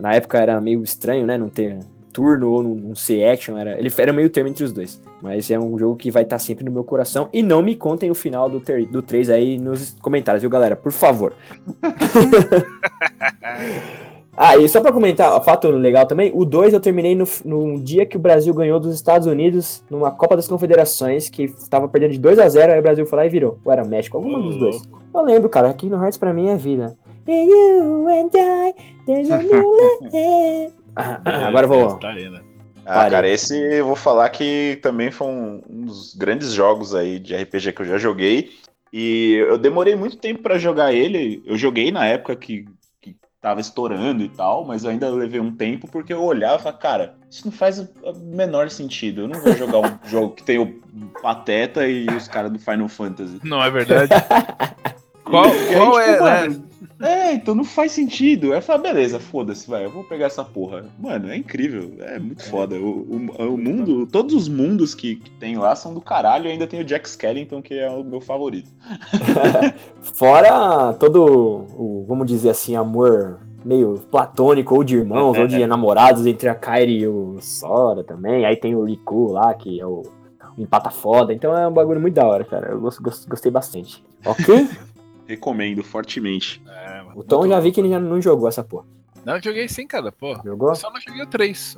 Na 0.00 0.14
época 0.14 0.38
era 0.38 0.60
meio 0.60 0.82
estranho, 0.82 1.26
né, 1.26 1.36
não 1.36 1.48
ter 1.48 1.78
turno 2.16 2.50
ou 2.50 2.62
não 2.62 2.94
ser 2.94 3.28
action, 3.28 3.58
era, 3.58 3.78
ele 3.78 3.92
era 3.98 4.10
meio 4.10 4.30
termo 4.30 4.48
entre 4.48 4.64
os 4.64 4.72
dois. 4.72 4.98
Mas 5.20 5.50
é 5.50 5.58
um 5.58 5.78
jogo 5.78 5.96
que 5.96 6.10
vai 6.10 6.22
estar 6.22 6.38
sempre 6.38 6.64
no 6.64 6.72
meu 6.72 6.82
coração. 6.82 7.28
E 7.30 7.42
não 7.42 7.60
me 7.60 7.76
contem 7.76 8.10
o 8.10 8.14
final 8.14 8.48
do, 8.48 8.58
ter, 8.58 8.86
do 8.86 9.02
3 9.02 9.28
aí 9.28 9.58
nos 9.58 9.94
comentários, 10.00 10.40
viu, 10.40 10.48
galera? 10.48 10.74
Por 10.74 10.92
favor. 10.92 11.34
ah, 14.34 14.56
e 14.56 14.66
só 14.66 14.80
pra 14.80 14.92
comentar, 14.92 15.44
fato 15.44 15.68
legal 15.68 16.06
também, 16.06 16.32
o 16.34 16.46
2 16.46 16.72
eu 16.72 16.80
terminei 16.80 17.14
no, 17.14 17.26
no 17.44 17.78
dia 17.78 18.06
que 18.06 18.16
o 18.16 18.20
Brasil 18.20 18.54
ganhou 18.54 18.80
dos 18.80 18.94
Estados 18.94 19.26
Unidos 19.26 19.84
numa 19.90 20.10
Copa 20.10 20.36
das 20.36 20.48
Confederações, 20.48 21.28
que 21.28 21.48
tava 21.68 21.86
perdendo 21.86 22.12
de 22.12 22.18
2 22.18 22.38
a 22.38 22.48
0 22.48 22.72
aí 22.72 22.78
o 22.78 22.82
Brasil 22.82 23.04
foi 23.04 23.18
lá 23.18 23.26
e 23.26 23.28
virou. 23.28 23.58
Ou 23.62 23.70
era 23.70 23.84
México, 23.84 24.16
algum 24.16 24.40
dos 24.40 24.56
dois. 24.56 24.82
Eu 25.14 25.22
lembro, 25.22 25.50
cara, 25.50 25.68
aqui 25.68 25.90
no 25.90 26.02
Hearts 26.02 26.16
pra 26.16 26.32
mim 26.32 26.48
é 26.48 26.56
vida. 26.56 26.96
You 27.28 28.08
and 28.08 28.30
I, 28.34 28.74
there's 29.04 29.30
a 29.30 29.42
new 29.42 30.70
Agora 30.96 31.64
eu 31.64 31.68
vou. 31.68 31.98
Tá 31.98 32.12
né? 32.14 32.40
Ah, 32.84 33.10
cara, 33.10 33.28
esse 33.28 33.58
eu 33.58 33.84
vou 33.84 33.96
falar 33.96 34.28
que 34.30 34.78
também 34.80 35.10
foi 35.10 35.26
um, 35.26 35.60
um, 35.68 35.84
dos 35.86 36.14
grandes 36.14 36.52
jogos 36.52 36.94
aí 36.94 37.18
de 37.18 37.34
RPG 37.34 37.72
que 37.72 37.82
eu 37.82 37.86
já 37.86 37.98
joguei. 37.98 38.52
E 38.92 39.32
eu 39.48 39.58
demorei 39.58 39.96
muito 39.96 40.16
tempo 40.16 40.42
para 40.42 40.56
jogar 40.56 40.92
ele. 40.92 41.42
Eu 41.44 41.58
joguei 41.58 41.90
na 41.90 42.06
época 42.06 42.36
que, 42.36 42.64
que 43.02 43.16
tava 43.40 43.60
estourando 43.60 44.22
e 44.22 44.28
tal, 44.28 44.64
mas 44.64 44.84
eu 44.84 44.90
ainda 44.90 45.10
levei 45.10 45.40
um 45.40 45.54
tempo 45.54 45.88
porque 45.90 46.12
eu 46.12 46.22
olhava 46.22 46.60
e 46.60 46.62
falava, 46.62 46.78
cara, 46.78 47.14
isso 47.28 47.44
não 47.44 47.52
faz 47.52 47.80
o 47.80 47.88
menor 48.22 48.70
sentido. 48.70 49.22
Eu 49.22 49.28
não 49.28 49.40
vou 49.40 49.52
jogar 49.54 49.80
um 49.80 49.98
jogo 50.08 50.34
que 50.34 50.44
tem 50.44 50.58
o 50.58 50.80
Pateta 51.20 51.88
e 51.88 52.06
os 52.06 52.28
caras 52.28 52.52
do 52.52 52.58
Final 52.60 52.88
Fantasy. 52.88 53.40
Não 53.42 53.62
é 53.62 53.68
verdade? 53.68 54.12
qual, 55.24 55.50
qual 55.74 55.98
é, 55.98 56.48
né? 56.48 56.62
É, 57.00 57.34
então 57.34 57.54
não 57.54 57.64
faz 57.64 57.92
sentido. 57.92 58.52
Aí 58.52 58.60
fala, 58.60 58.78
beleza, 58.78 59.20
foda-se, 59.20 59.68
vai, 59.68 59.84
eu 59.84 59.90
vou 59.90 60.04
pegar 60.04 60.26
essa 60.26 60.44
porra. 60.44 60.86
Mano, 60.98 61.30
é 61.30 61.36
incrível, 61.36 61.92
é 62.00 62.18
muito 62.18 62.42
é. 62.42 62.44
foda. 62.44 62.76
O, 62.76 63.00
o, 63.02 63.54
o, 63.54 63.58
mundo, 63.58 64.06
todos 64.06 64.34
os 64.34 64.48
mundos 64.48 64.94
que, 64.94 65.16
que, 65.16 65.30
tem 65.32 65.56
lá 65.56 65.76
são 65.76 65.92
do 65.92 66.00
caralho 66.00 66.46
e 66.46 66.52
ainda 66.52 66.66
tem 66.66 66.80
o 66.80 66.84
Jack 66.84 67.08
Skellington, 67.08 67.60
que 67.60 67.74
é 67.74 67.90
o 67.90 68.02
meu 68.02 68.20
favorito. 68.20 68.70
Fora 70.00 70.94
todo 70.94 71.66
o, 71.76 72.04
vamos 72.08 72.26
dizer 72.26 72.50
assim, 72.50 72.76
amor 72.76 73.40
meio 73.64 73.98
platônico, 74.10 74.76
ou 74.76 74.84
de 74.84 74.96
irmãos, 74.96 75.36
ou 75.36 75.46
de 75.46 75.64
namorados 75.66 76.24
entre 76.24 76.48
a 76.48 76.54
Kairi 76.54 77.00
e 77.00 77.08
o 77.08 77.38
Sora 77.40 78.04
também. 78.04 78.46
Aí 78.46 78.56
tem 78.56 78.76
o 78.76 78.84
Riku 78.84 79.32
lá, 79.32 79.52
que 79.54 79.80
é 79.80 79.86
o 79.86 80.04
empata 80.56 80.90
foda. 80.90 81.32
Então 81.32 81.56
é 81.56 81.66
um 81.66 81.72
bagulho 81.72 82.00
muito 82.00 82.14
da 82.14 82.24
hora, 82.24 82.44
cara. 82.44 82.68
Eu 82.68 82.80
gostei 82.80 83.50
bastante. 83.50 84.02
Ok? 84.24 84.68
Recomendo 85.26 85.82
fortemente. 85.82 86.62
É, 86.68 86.85
o 87.16 87.24
Tom 87.24 87.48
já 87.48 87.58
vi 87.58 87.72
que 87.72 87.80
ele 87.80 87.88
já 87.88 87.98
não 87.98 88.20
jogou 88.20 88.46
essa 88.46 88.62
porra. 88.62 88.84
Não, 89.24 89.36
eu 89.36 89.42
joguei 89.42 89.66
sim, 89.68 89.86
cara, 89.86 90.12
pô. 90.12 90.38
Jogou? 90.44 90.68
Eu 90.68 90.74
só 90.76 90.90
não 90.90 91.00
joguei 91.00 91.22
o 91.22 91.26
3. 91.26 91.76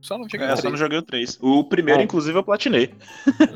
Só 0.00 0.16
não 0.18 0.28
joguei 0.28 0.46
é, 0.46 0.52
o 0.52 0.56
3. 0.56 0.60
só 0.60 0.70
não 0.70 0.76
joguei 0.76 0.98
o 0.98 1.02
3. 1.02 1.38
O 1.40 1.64
primeiro, 1.64 2.00
é. 2.00 2.04
inclusive, 2.04 2.38
eu 2.38 2.44
platinei. 2.44 2.94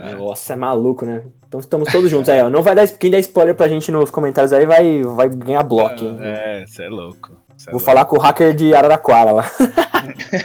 É. 0.03 0.17
Nossa, 0.17 0.55
é 0.55 0.57
maluco, 0.57 1.05
né? 1.05 1.23
Então 1.47 1.61
estamos 1.61 1.93
todos 1.93 2.11
juntos 2.11 2.29
aí, 2.29 2.43
ó. 2.43 2.51
Não 2.51 2.63
vai 2.63 2.75
dar. 2.75 2.89
Quem 2.89 3.11
der 3.11 3.21
spoiler 3.21 3.55
pra 3.55 3.69
gente 3.69 3.93
nos 3.93 4.11
comentários 4.11 4.53
aí 4.53 4.67
vai, 4.67 5.03
vai 5.03 5.29
ganhar 5.29 5.63
bloco, 5.63 6.03
hein? 6.03 6.17
É, 6.21 6.65
você 6.67 6.85
é 6.85 6.89
louco. 6.89 7.37
Cê 7.57 7.69
é 7.69 7.73
Vou 7.73 7.81
é 7.81 7.85
falar 7.85 8.01
louco. 8.01 8.17
com 8.17 8.21
o 8.21 8.25
hacker 8.25 8.55
de 8.55 8.75
Araraquara 8.75 9.31
lá. 9.31 9.45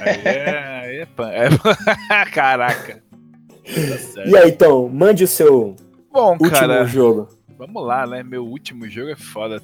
Aí 0.02 0.22
é. 0.26 0.82
Aí 0.84 0.98
é, 0.98 1.06
pan... 1.06 1.32
é... 1.32 1.50
Caraca. 2.32 3.02
Tá 3.64 4.26
e 4.26 4.38
aí, 4.38 4.50
então, 4.50 4.88
mande 4.90 5.24
o 5.24 5.28
seu 5.28 5.76
Bom, 6.12 6.34
último 6.34 6.52
cara, 6.52 6.86
jogo. 6.86 7.30
Vamos 7.58 7.84
lá, 7.84 8.06
né? 8.06 8.22
Meu 8.22 8.46
último 8.46 8.88
jogo 8.88 9.10
é 9.10 9.16
foda. 9.16 9.60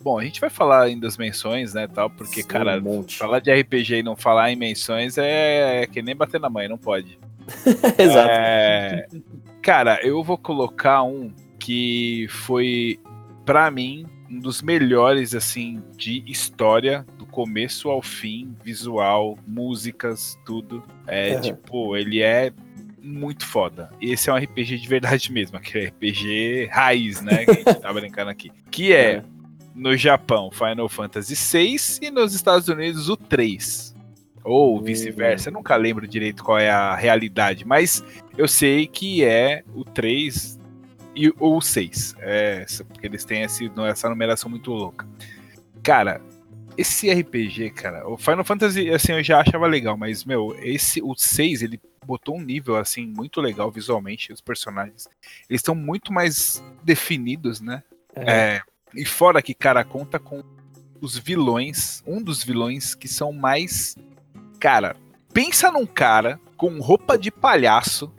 Bom, 0.00 0.18
a 0.18 0.24
gente 0.24 0.40
vai 0.40 0.50
falar 0.50 0.82
ainda 0.84 1.06
das 1.06 1.18
menções, 1.18 1.74
né, 1.74 1.86
tal, 1.86 2.08
porque, 2.08 2.42
Sim, 2.42 2.48
cara, 2.48 2.80
um 2.82 3.02
falar 3.02 3.40
de 3.40 3.52
RPG 3.52 3.96
e 3.96 4.02
não 4.02 4.16
falar 4.16 4.50
em 4.50 4.56
menções 4.56 5.18
é, 5.18 5.82
é 5.82 5.86
que 5.86 6.00
nem 6.00 6.16
bater 6.16 6.40
na 6.40 6.48
mãe, 6.48 6.68
não 6.68 6.78
pode. 6.78 7.18
Exato. 7.98 8.30
É... 8.30 9.06
Cara, 9.62 10.00
eu 10.02 10.22
vou 10.22 10.38
colocar 10.38 11.02
um 11.02 11.30
que 11.58 12.26
foi, 12.30 12.98
para 13.44 13.70
mim, 13.70 14.06
um 14.30 14.38
dos 14.38 14.62
melhores, 14.62 15.34
assim, 15.34 15.82
de 15.96 16.24
história, 16.26 17.04
do 17.18 17.26
começo 17.26 17.90
ao 17.90 18.00
fim, 18.00 18.54
visual, 18.64 19.38
músicas, 19.46 20.38
tudo. 20.46 20.82
É, 21.06 21.34
uhum. 21.34 21.40
tipo, 21.42 21.96
ele 21.96 22.22
é 22.22 22.52
muito 23.02 23.44
foda. 23.44 23.90
Esse 24.00 24.30
é 24.30 24.32
um 24.32 24.36
RPG 24.36 24.78
de 24.78 24.88
verdade 24.88 25.32
mesmo, 25.32 25.56
aquele 25.56 25.86
RPG 25.86 26.68
raiz, 26.70 27.20
né? 27.20 27.44
Que 27.44 27.50
a 27.50 27.54
gente 27.54 27.80
tá 27.80 27.92
brincando 27.92 28.30
aqui. 28.30 28.50
Que 28.70 28.92
é, 28.92 29.16
é, 29.16 29.24
no 29.74 29.96
Japão, 29.96 30.50
Final 30.50 30.88
Fantasy 30.88 31.34
VI 31.34 32.06
e 32.06 32.10
nos 32.10 32.34
Estados 32.34 32.68
Unidos 32.68 33.08
o 33.08 33.16
3. 33.16 33.94
Ou 34.42 34.78
hum. 34.78 34.82
vice-versa, 34.82 35.48
eu 35.48 35.52
nunca 35.52 35.76
lembro 35.76 36.06
direito 36.06 36.42
qual 36.42 36.58
é 36.58 36.70
a 36.70 36.94
realidade, 36.94 37.64
mas 37.66 38.02
eu 38.36 38.48
sei 38.48 38.86
que 38.86 39.24
é 39.24 39.62
o 39.74 39.84
3 39.84 40.58
e, 41.14 41.32
ou 41.38 41.58
o 41.58 41.60
6. 41.60 42.16
É, 42.20 42.64
porque 42.88 43.06
eles 43.06 43.24
têm 43.24 43.42
esse, 43.42 43.70
essa 43.88 44.08
numeração 44.08 44.48
muito 44.48 44.72
louca. 44.72 45.06
Cara, 45.82 46.20
esse 46.76 47.10
RPG, 47.12 47.70
cara, 47.70 48.08
o 48.08 48.16
Final 48.16 48.44
Fantasy, 48.44 48.90
assim, 48.90 49.12
eu 49.12 49.22
já 49.22 49.40
achava 49.40 49.66
legal, 49.66 49.96
mas, 49.96 50.24
meu, 50.24 50.56
esse, 50.60 51.02
o 51.02 51.14
6, 51.14 51.62
ele 51.62 51.80
botou 52.06 52.36
um 52.36 52.40
nível, 52.40 52.76
assim, 52.76 53.06
muito 53.06 53.40
legal 53.40 53.70
visualmente, 53.70 54.32
os 54.32 54.40
personagens. 54.40 55.08
Eles 55.48 55.60
estão 55.60 55.74
muito 55.74 56.12
mais 56.12 56.62
definidos, 56.82 57.60
né? 57.60 57.82
É. 58.14 58.32
É, 58.32 58.62
e 58.94 59.04
fora 59.04 59.42
que, 59.42 59.54
cara, 59.54 59.84
conta 59.84 60.18
com 60.18 60.42
os 61.00 61.16
vilões, 61.16 62.02
um 62.06 62.22
dos 62.22 62.44
vilões 62.44 62.94
que 62.94 63.08
são 63.08 63.32
mais. 63.32 63.96
Cara, 64.58 64.96
pensa 65.32 65.70
num 65.70 65.86
cara 65.86 66.38
com 66.56 66.78
roupa 66.78 67.16
de 67.16 67.30
palhaço. 67.30 68.12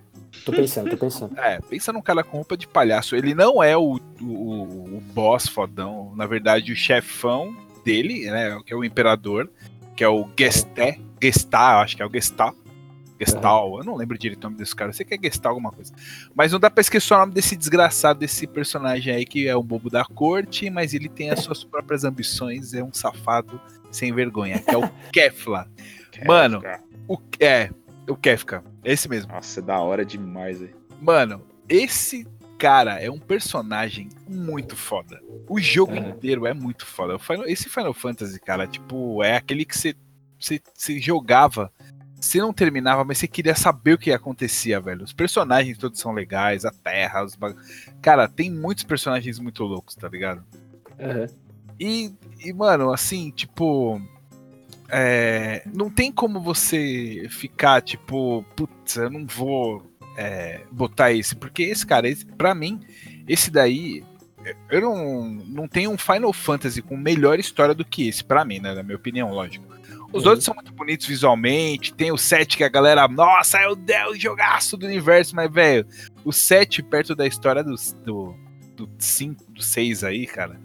Tô 0.46 0.52
pensando, 0.52 0.90
tô 0.90 0.98
pensando. 0.98 1.38
É, 1.40 1.60
pensa 1.60 1.94
num 1.94 2.02
cara 2.02 2.24
com 2.24 2.38
roupa 2.38 2.58
de 2.58 2.68
palhaço. 2.68 3.16
Ele 3.16 3.36
não 3.36 3.62
é 3.62 3.78
o, 3.78 4.00
o, 4.20 4.98
o 4.98 5.04
boss 5.14 5.48
fodão. 5.48 6.14
Na 6.16 6.26
verdade, 6.26 6.72
o 6.72 6.76
chefão 6.76 7.56
dele, 7.86 8.30
né? 8.32 8.60
Que 8.66 8.74
é 8.74 8.76
o 8.76 8.84
imperador, 8.84 9.50
que 9.96 10.04
é 10.04 10.10
o 10.10 10.28
Gesté. 10.38 10.98
Gestá, 11.22 11.82
acho 11.82 11.96
que 11.96 12.02
é 12.02 12.06
o 12.06 12.12
Gestá. 12.12 12.52
Gestal, 13.24 13.78
eu 13.78 13.84
não 13.84 13.96
lembro 13.96 14.18
direito 14.18 14.44
o 14.44 14.48
nome 14.48 14.58
desse 14.58 14.76
cara, 14.76 14.90
eu 14.90 14.94
sei 14.94 15.06
que 15.06 15.14
é 15.14 15.20
Gestal 15.22 15.52
alguma 15.52 15.72
coisa. 15.72 15.94
Mas 16.34 16.52
não 16.52 16.60
dá 16.60 16.70
pra 16.72 16.82
esquecer 16.82 17.14
o 17.14 17.18
nome 17.18 17.34
desse 17.34 17.56
desgraçado, 17.56 18.20
desse 18.20 18.48
personagem 18.48 19.14
aí 19.14 19.26
que 19.26 19.48
é 19.48 19.56
um 19.56 19.64
bobo 19.64 19.90
da 19.90 20.04
corte, 20.04 20.70
mas 20.70 20.94
ele 20.94 21.08
tem 21.08 21.30
as 21.30 21.42
suas 21.42 21.64
próprias 21.64 22.04
ambições, 22.04 22.74
é 22.74 22.84
um 22.84 22.92
safado 22.92 23.62
sem 23.92 24.12
vergonha, 24.12 24.60
que 24.60 24.74
é 24.74 24.78
o 24.78 24.90
Kefla. 25.14 25.68
Mano, 26.26 26.62
o, 27.08 27.18
é, 27.40 27.70
o 28.08 28.16
Kefka, 28.16 28.64
esse 28.84 29.08
mesmo. 29.08 29.32
Nossa, 29.32 29.60
é 29.60 29.64
da 29.64 29.80
hora 29.80 30.04
demais, 30.04 30.62
aí. 30.62 30.74
Mano, 31.00 31.44
esse 31.70 32.28
cara 32.58 33.00
é 33.00 33.10
um 33.10 33.20
personagem 33.20 34.10
muito 34.28 34.76
foda. 34.76 35.22
O 35.48 35.60
jogo 35.60 35.94
uhum. 35.94 36.10
inteiro 36.10 36.46
é 36.46 36.54
muito 36.54 36.86
foda. 36.86 37.18
Esse 37.48 37.70
Final 37.70 37.94
Fantasy, 37.94 38.40
cara, 38.40 38.68
tipo, 38.68 39.24
é 39.24 39.36
aquele 39.36 39.66
que 39.66 39.78
você, 39.78 39.96
você 40.40 41.00
jogava 41.00 41.72
você 42.22 42.40
não 42.40 42.54
terminava, 42.54 43.04
mas 43.04 43.18
você 43.18 43.28
queria 43.28 43.56
saber 43.56 43.94
o 43.94 43.98
que 43.98 44.12
acontecia, 44.12 44.80
velho. 44.80 45.04
Os 45.04 45.12
personagens 45.12 45.78
todos 45.78 46.00
são 46.00 46.12
legais, 46.12 46.64
a 46.66 46.72
Terra, 46.72 47.24
os 47.24 47.36
bag... 47.36 47.56
Cara, 48.02 48.28
tem 48.28 48.50
muitos 48.52 48.84
personagens 48.84 49.40
muito 49.40 49.64
loucos, 49.64 49.96
tá 49.96 50.08
ligado? 50.08 50.44
Uhum. 51.00 51.28
E, 51.80 52.14
e, 52.40 52.54
mano, 52.54 52.94
assim, 52.94 53.32
tipo. 53.32 54.00
É, 54.88 55.64
não 55.74 55.90
tem 55.90 56.12
como 56.12 56.40
você 56.40 57.28
ficar, 57.30 57.82
tipo, 57.82 58.46
putz, 58.56 58.98
eu 58.98 59.10
não 59.10 59.26
vou 59.26 59.84
é, 60.16 60.62
botar 60.72 61.12
esse, 61.12 61.36
porque 61.36 61.64
esse 61.64 61.86
cara, 61.88 62.08
esse, 62.08 62.26
pra 62.26 62.54
mim, 62.54 62.80
esse 63.28 63.50
daí. 63.50 64.04
Eu 64.70 64.82
não, 64.82 65.26
não 65.26 65.68
tenho 65.68 65.92
um 65.92 65.98
Final 65.98 66.34
Fantasy 66.34 66.82
com 66.82 66.98
melhor 66.98 67.40
história 67.40 67.76
do 67.76 67.86
que 67.86 68.08
esse, 68.08 68.24
pra 68.24 68.46
mim, 68.46 68.60
né? 68.60 68.74
Na 68.74 68.84
minha 68.84 68.96
opinião, 68.96 69.32
lógico. 69.32 69.66
Os 70.14 70.26
outros 70.26 70.44
são 70.44 70.54
muito 70.54 70.74
bonitos 70.74 71.08
visualmente. 71.08 71.94
Tem 71.94 72.12
o 72.12 72.18
7 72.18 72.58
que 72.58 72.64
a 72.64 72.70
galera, 72.70 73.08
nossa, 73.08 73.60
é 73.60 73.68
o 73.68 73.76
Deus 73.76 74.20
jogaço 74.20 74.78
do 74.78 74.86
universo, 74.86 75.36
mas, 75.36 75.52
velho, 75.52 75.86
o 76.24 76.32
7 76.32 76.84
perto 76.84 77.16
da 77.16 77.26
história 77.26 77.64
do, 77.64 77.76
do, 78.04 78.36
do 78.76 78.90
5, 78.98 79.52
do 79.52 79.62
6 79.62 80.04
aí, 80.04 80.28
cara. 80.28 80.60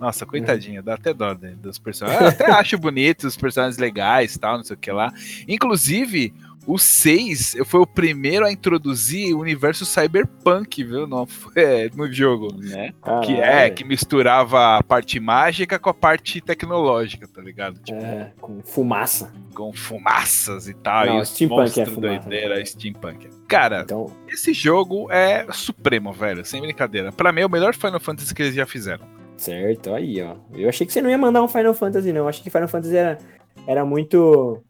Nossa, 0.00 0.24
coitadinho, 0.24 0.78
uhum. 0.78 0.84
dá 0.84 0.94
até 0.94 1.12
dó 1.12 1.34
né, 1.34 1.56
dos 1.60 1.78
personagens. 1.78 2.22
Eu 2.22 2.28
até 2.28 2.46
acho 2.52 2.78
bonitos, 2.78 3.24
os 3.24 3.36
personagens 3.36 3.78
legais 3.78 4.36
tal, 4.38 4.56
não 4.56 4.64
sei 4.64 4.74
o 4.74 4.78
que 4.78 4.92
lá. 4.92 5.12
Inclusive, 5.46 6.32
o 6.68 6.78
6 6.78 7.56
foi 7.64 7.80
o 7.80 7.86
primeiro 7.86 8.44
a 8.44 8.52
introduzir 8.52 9.34
o 9.34 9.40
universo 9.40 9.86
cyberpunk, 9.86 10.84
viu? 10.84 11.06
No, 11.06 11.26
é, 11.56 11.88
no 11.96 12.12
jogo. 12.12 12.54
Né? 12.54 12.92
Que 13.24 13.40
é, 13.40 13.70
que 13.70 13.84
misturava 13.84 14.76
a 14.76 14.82
parte 14.82 15.18
mágica 15.18 15.78
com 15.78 15.88
a 15.88 15.94
parte 15.94 16.40
tecnológica, 16.42 17.26
tá 17.26 17.40
ligado? 17.40 17.80
Tipo, 17.80 17.98
É, 17.98 18.32
com 18.40 18.60
fumaça. 18.62 19.32
com 19.54 19.72
fumaças 19.72 20.68
e 20.68 20.74
tal. 20.74 21.06
Não, 21.06 21.22
e 21.22 21.26
steampunk 21.26 21.80
é 21.80 21.86
fumaça. 21.86 22.00
doideira, 22.00 22.64
steampunk. 22.66 23.28
Cara, 23.48 23.80
Então, 23.80 24.14
esse 24.28 24.52
jogo 24.52 25.10
é 25.10 25.46
supremo, 25.52 26.12
velho, 26.12 26.44
sem 26.44 26.60
brincadeira. 26.60 27.10
Pra 27.10 27.32
mim 27.32 27.40
é 27.40 27.46
o 27.46 27.50
melhor 27.50 27.74
Final 27.74 27.98
Fantasy 27.98 28.34
que 28.34 28.42
eles 28.42 28.54
já 28.54 28.66
fizeram. 28.66 29.06
certo, 29.38 29.94
aí, 29.94 30.20
ó. 30.20 30.36
Eu 30.52 30.68
achei 30.68 30.86
que 30.86 30.92
você 30.92 31.00
não 31.00 31.08
ia 31.08 31.16
mandar 31.16 31.42
um 31.42 31.48
Final 31.48 31.72
Fantasy, 31.72 32.12
não. 32.12 32.22
Eu 32.22 32.28
achei 32.28 32.42
que 32.42 32.50
Final 32.50 32.68
Fantasy 32.68 32.94
era, 32.96 33.18
era 33.66 33.84
muito. 33.84 34.62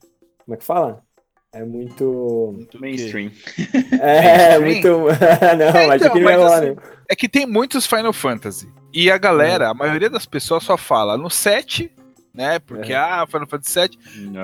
Como 0.44 0.54
é 0.54 0.56
que 0.56 0.64
fala? 0.64 1.02
É 1.52 1.64
muito. 1.64 2.52
Muito 2.54 2.80
mainstream. 2.80 3.30
É, 4.00 4.58
Mainstream? 4.58 5.00
muito. 5.00 5.16
não, 5.58 5.80
É, 5.80 5.94
achei 5.94 6.10
que 6.10 6.14
não 6.14 6.18
ia 6.18 6.24
mas 6.24 6.36
rolar, 6.36 6.58
assim, 6.58 6.66
não. 6.74 6.82
É 7.10 7.16
que 7.16 7.28
tem 7.28 7.46
muitos 7.46 7.86
Final 7.86 8.12
Fantasy. 8.12 8.68
E 8.92 9.10
a 9.10 9.16
galera, 9.18 9.68
a 9.70 9.74
maioria 9.74 10.10
das 10.10 10.26
pessoas 10.26 10.62
só 10.62 10.76
fala 10.76 11.16
no 11.16 11.30
7, 11.30 11.90
né? 12.34 12.58
Porque, 12.58 12.92
É. 12.92 12.96
ah, 12.96 13.26
Final 13.26 13.46
Fantasy 13.46 13.72
7. 13.72 13.98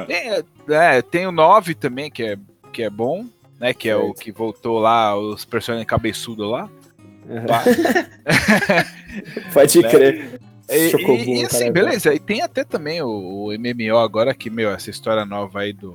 Tem, 0.07 0.45
é, 0.77 1.03
tem 1.03 1.27
o 1.27 1.33
9 1.33 1.75
também, 1.75 2.11
que 2.11 2.23
é, 2.23 2.39
que 2.73 2.83
é 2.83 2.89
bom, 2.91 3.27
né? 3.61 3.75
Que 3.75 3.89
é 3.91 3.97
o 3.97 4.15
que 4.15 4.33
voltou 4.33 4.79
lá, 4.79 5.15
os 5.17 5.45
personagens 5.45 5.87
cabeçudos 5.87 6.51
lá. 6.51 6.71
Pode 9.53 9.83
Né? 9.83 9.91
crer. 9.91 10.41
E, 10.71 10.91
e- 10.97 11.41
e 11.41 11.45
assim, 11.45 11.71
beleza. 11.71 12.15
E 12.15 12.19
tem 12.19 12.41
até 12.41 12.65
também 12.65 13.03
o, 13.03 13.09
o 13.09 13.53
MMO 13.53 13.99
agora, 13.99 14.35
que, 14.35 14.49
meu, 14.49 14.71
essa 14.71 14.89
história 14.91 15.25
nova 15.27 15.61
aí 15.61 15.73
do 15.75 15.93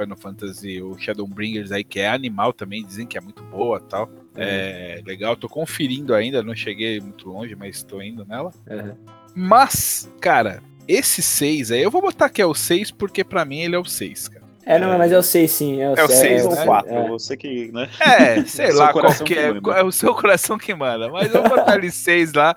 Final 0.00 0.16
Fantasy, 0.16 0.80
o 0.82 0.96
Shadowbringers 0.98 1.72
aí, 1.72 1.84
que 1.84 2.00
é 2.00 2.08
animal 2.08 2.52
também, 2.52 2.84
dizem 2.84 3.06
que 3.06 3.18
é 3.18 3.20
muito 3.20 3.42
boa 3.44 3.78
e 3.84 3.88
tal. 3.88 4.10
É 4.36 5.02
legal, 5.04 5.36
tô 5.36 5.48
conferindo 5.48 6.14
ainda, 6.14 6.42
não 6.42 6.54
cheguei 6.54 7.00
muito 7.00 7.28
longe, 7.28 7.54
mas 7.54 7.82
tô 7.82 8.00
indo 8.00 8.24
nela. 8.24 8.52
Uhum. 8.70 8.94
Mas, 9.34 10.10
cara, 10.20 10.62
esse 10.88 11.22
6 11.22 11.70
aí, 11.72 11.82
eu 11.82 11.90
vou 11.90 12.00
botar 12.02 12.28
que 12.28 12.40
é 12.40 12.46
o 12.46 12.54
6 12.54 12.90
porque 12.90 13.22
pra 13.24 13.44
mim 13.44 13.60
ele 13.60 13.76
é 13.76 13.78
o 13.78 13.84
6, 13.84 14.28
cara. 14.28 14.40
É, 14.66 14.78
não, 14.78 14.96
mas 14.98 15.10
eu 15.10 15.22
sei 15.22 15.48
sim. 15.48 15.80
É 15.80 15.90
o, 15.90 15.94
É 15.96 16.04
o 16.04 16.06
sei- 16.06 16.16
seis, 16.16 16.44
Ou 16.44 16.54
né? 16.54 16.64
quatro, 16.64 16.92
é. 16.94 17.08
você 17.08 17.36
que, 17.36 17.72
né? 17.72 17.88
É, 17.98 18.44
sei 18.44 18.72
lá, 18.72 18.92
qualquer. 18.92 19.54
manda. 19.60 19.78
É 19.78 19.82
o 19.82 19.90
seu 19.90 20.14
coração 20.14 20.58
que 20.58 20.72
manda. 20.74 21.08
Mas 21.08 21.34
eu 21.34 21.40
vou 21.42 21.56
botar 21.56 21.72
ali 21.72 21.90
6 21.90 22.34
lá. 22.34 22.54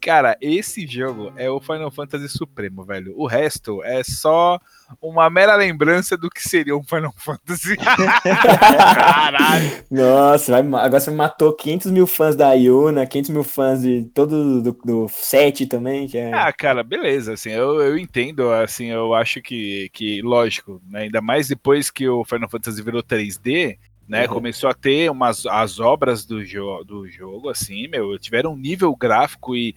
Cara, 0.00 0.36
esse 0.40 0.86
jogo 0.86 1.32
é 1.36 1.50
o 1.50 1.58
Final 1.58 1.90
Fantasy 1.90 2.28
Supremo, 2.28 2.84
velho. 2.84 3.14
O 3.16 3.26
resto 3.26 3.82
é 3.82 4.04
só 4.04 4.60
uma 5.00 5.28
mera 5.28 5.54
lembrança 5.56 6.16
do 6.16 6.30
que 6.30 6.40
seria 6.40 6.76
um 6.76 6.82
Final 6.82 7.12
Fantasy. 7.16 7.76
Caralho. 8.22 9.84
Nossa, 9.90 10.56
agora 10.58 11.00
você 11.00 11.10
matou 11.10 11.52
500 11.52 11.90
mil 11.90 12.06
fãs 12.06 12.36
da 12.36 12.52
Yuna, 12.52 13.06
500 13.06 13.30
mil 13.30 13.44
fãs 13.44 13.82
de 13.82 14.04
todo 14.14 14.62
do, 14.62 14.72
do 14.72 15.08
7 15.08 15.66
também, 15.66 16.06
que 16.06 16.18
é... 16.18 16.32
Ah, 16.32 16.52
cara, 16.52 16.82
beleza, 16.82 17.34
assim, 17.34 17.50
eu, 17.50 17.80
eu 17.80 17.98
entendo, 17.98 18.50
assim, 18.52 18.86
eu 18.86 19.14
acho 19.14 19.40
que, 19.40 19.88
que 19.92 20.22
lógico, 20.22 20.80
né, 20.88 21.02
ainda 21.02 21.20
mais 21.20 21.48
depois 21.48 21.90
que 21.90 22.08
o 22.08 22.24
Final 22.24 22.48
Fantasy 22.48 22.82
virou 22.82 23.02
3D, 23.02 23.78
né, 24.08 24.22
Uhum. 24.26 24.34
começou 24.34 24.70
a 24.70 24.74
ter 24.74 25.10
umas, 25.10 25.44
as 25.46 25.80
obras 25.80 26.24
do, 26.24 26.44
jo 26.44 26.84
do 26.84 27.08
jogo, 27.08 27.48
assim, 27.48 27.88
meu, 27.88 28.18
tiveram 28.18 28.52
um 28.52 28.56
nível 28.56 28.94
gráfico 28.94 29.56
e, 29.56 29.74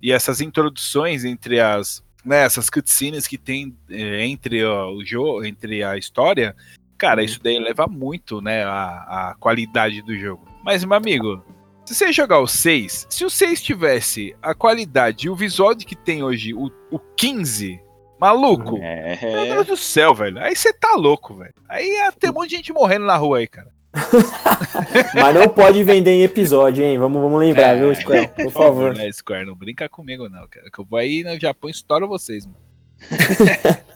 e 0.00 0.12
essas 0.12 0.40
introduções 0.40 1.24
entre 1.24 1.60
as, 1.60 2.02
né, 2.24 2.42
essas 2.44 2.68
cutscenes 2.70 3.26
que 3.26 3.36
tem 3.38 3.76
eh, 3.90 4.24
entre 4.26 4.64
ó, 4.64 4.90
o 4.90 5.04
jogo, 5.04 5.44
entre 5.44 5.82
a 5.82 5.96
história, 5.96 6.54
cara, 6.98 7.20
Uhum. 7.20 7.26
isso 7.26 7.40
daí 7.42 7.58
leva 7.58 7.86
muito, 7.86 8.40
né, 8.40 8.64
a, 8.64 9.30
a 9.30 9.36
qualidade 9.40 10.02
do 10.02 10.16
jogo. 10.16 10.46
Mas, 10.64 10.84
meu 10.84 10.96
amigo, 10.96 11.44
se 11.84 11.94
você 11.94 12.12
jogar 12.12 12.38
o 12.38 12.46
6, 12.46 13.06
se 13.10 13.24
o 13.24 13.30
6 13.30 13.60
tivesse 13.62 14.36
a 14.40 14.54
qualidade 14.54 15.26
e 15.26 15.30
o 15.30 15.34
visual 15.34 15.74
de 15.74 15.84
que 15.84 15.96
tem 15.96 16.22
hoje 16.22 16.54
o, 16.54 16.70
o 16.90 16.98
15, 17.16 17.80
maluco, 18.20 18.72
meu 18.78 18.82
É, 18.84 19.46
Deus 19.54 19.66
do 19.66 19.76
céu, 19.76 20.14
velho. 20.14 20.38
Aí 20.38 20.54
você 20.54 20.72
tá 20.72 20.94
louco, 20.94 21.34
velho. 21.34 21.52
Aí 21.68 21.88
ia 21.88 22.12
ter 22.12 22.30
um 22.30 22.34
monte 22.34 22.50
de 22.50 22.56
gente 22.56 22.72
morrendo 22.72 23.04
na 23.04 23.16
rua 23.16 23.38
aí, 23.38 23.48
cara. 23.48 23.68
Mas 25.14 25.34
não 25.34 25.48
pode 25.48 25.82
vender 25.84 26.12
em 26.12 26.22
episódio, 26.22 26.82
hein? 26.84 26.98
Vamos, 26.98 27.20
vamos 27.20 27.40
lembrar, 27.40 27.76
É, 27.76 27.78
viu, 27.78 27.94
Square? 27.94 28.28
Por 28.28 28.50
favor. 28.50 28.94
né, 28.94 29.10
Square, 29.12 29.46
não 29.46 29.54
brinca 29.54 29.88
comigo, 29.88 30.28
não, 30.28 30.46
cara. 30.48 30.70
Que 30.70 30.78
eu 30.78 30.84
vou 30.84 30.98
aí 30.98 31.22
no 31.22 31.38
Japão 31.38 31.68
e 31.68 31.72
estouro 31.72 32.08
vocês, 32.08 32.46
mano. 32.46 32.58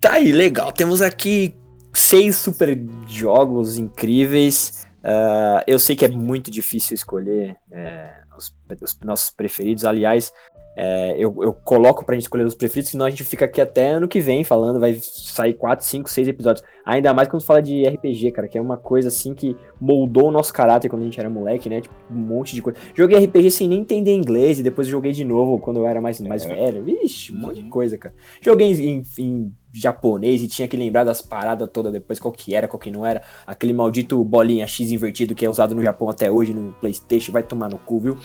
Tá 0.00 0.12
aí, 0.12 0.30
legal. 0.30 0.70
Temos 0.70 1.02
aqui 1.02 1.56
seis 1.92 2.36
super 2.36 2.78
jogos 3.08 3.78
incríveis. 3.78 4.86
Ah, 5.02 5.64
eu 5.66 5.78
sei 5.78 5.96
que 5.96 6.04
é 6.04 6.08
muito 6.08 6.50
difícil 6.50 6.94
escolher 6.94 7.56
é, 7.70 8.10
os, 8.36 8.54
os 8.80 8.98
nossos 9.02 9.30
preferidos. 9.30 9.84
Aliás, 9.84 10.32
é, 10.80 11.14
eu, 11.18 11.34
eu 11.42 11.52
coloco 11.52 12.04
pra 12.04 12.14
gente 12.14 12.22
escolher 12.22 12.44
os 12.46 12.54
preferidos, 12.54 12.90
senão 12.92 13.04
a 13.06 13.10
gente 13.10 13.24
fica 13.24 13.44
aqui 13.46 13.60
até 13.60 13.90
ano 13.90 14.06
que 14.06 14.20
vem 14.20 14.44
falando. 14.44 14.78
Vai 14.78 14.94
sair 15.02 15.54
4, 15.54 15.84
5, 15.84 16.08
6 16.08 16.28
episódios. 16.28 16.64
Ainda 16.86 17.12
mais 17.12 17.28
quando 17.28 17.42
fala 17.44 17.60
de 17.60 17.84
RPG, 17.86 18.30
cara, 18.30 18.46
que 18.48 18.56
é 18.56 18.60
uma 18.60 18.76
coisa 18.76 19.08
assim 19.08 19.34
que 19.34 19.56
moldou 19.80 20.28
o 20.28 20.30
nosso 20.30 20.52
caráter 20.52 20.88
quando 20.88 21.02
a 21.02 21.04
gente 21.04 21.18
era 21.20 21.28
moleque, 21.28 21.68
né? 21.68 21.80
Tipo, 21.80 21.94
um 22.10 22.14
monte 22.14 22.54
de 22.54 22.62
coisa. 22.62 22.78
Joguei 22.94 23.18
RPG 23.24 23.50
sem 23.50 23.68
nem 23.68 23.80
entender 23.80 24.14
inglês 24.14 24.58
e 24.60 24.62
depois 24.62 24.86
joguei 24.86 25.12
de 25.12 25.24
novo 25.24 25.58
quando 25.58 25.78
eu 25.80 25.86
era 25.86 26.00
mais, 26.00 26.20
mais 26.20 26.46
É. 26.46 26.54
velho. 26.54 26.84
Vixe, 26.84 27.32
um 27.32 27.38
monte 27.40 27.56
de 27.56 27.62
Uhum. 27.64 27.70
coisa, 27.70 27.98
cara. 27.98 28.14
Joguei 28.40 28.72
em, 28.72 29.02
em 29.18 29.52
japonês 29.72 30.42
e 30.42 30.48
tinha 30.48 30.66
que 30.66 30.76
lembrar 30.76 31.04
das 31.04 31.20
paradas 31.20 31.68
todas 31.72 31.92
depois, 31.92 32.18
qual 32.18 32.32
que 32.32 32.54
era, 32.54 32.66
qual 32.66 32.80
que 32.80 32.90
não 32.90 33.04
era. 33.04 33.22
Aquele 33.46 33.72
maldito 33.74 34.22
bolinha 34.24 34.66
X 34.66 34.90
invertido 34.90 35.34
que 35.34 35.44
é 35.44 35.50
usado 35.50 35.74
no 35.74 35.82
Japão 35.82 36.08
até 36.08 36.30
hoje, 36.30 36.54
no 36.54 36.72
Playstation, 36.80 37.32
vai 37.32 37.42
tomar 37.42 37.68
no 37.68 37.78
cu, 37.78 38.00
viu? 38.00 38.16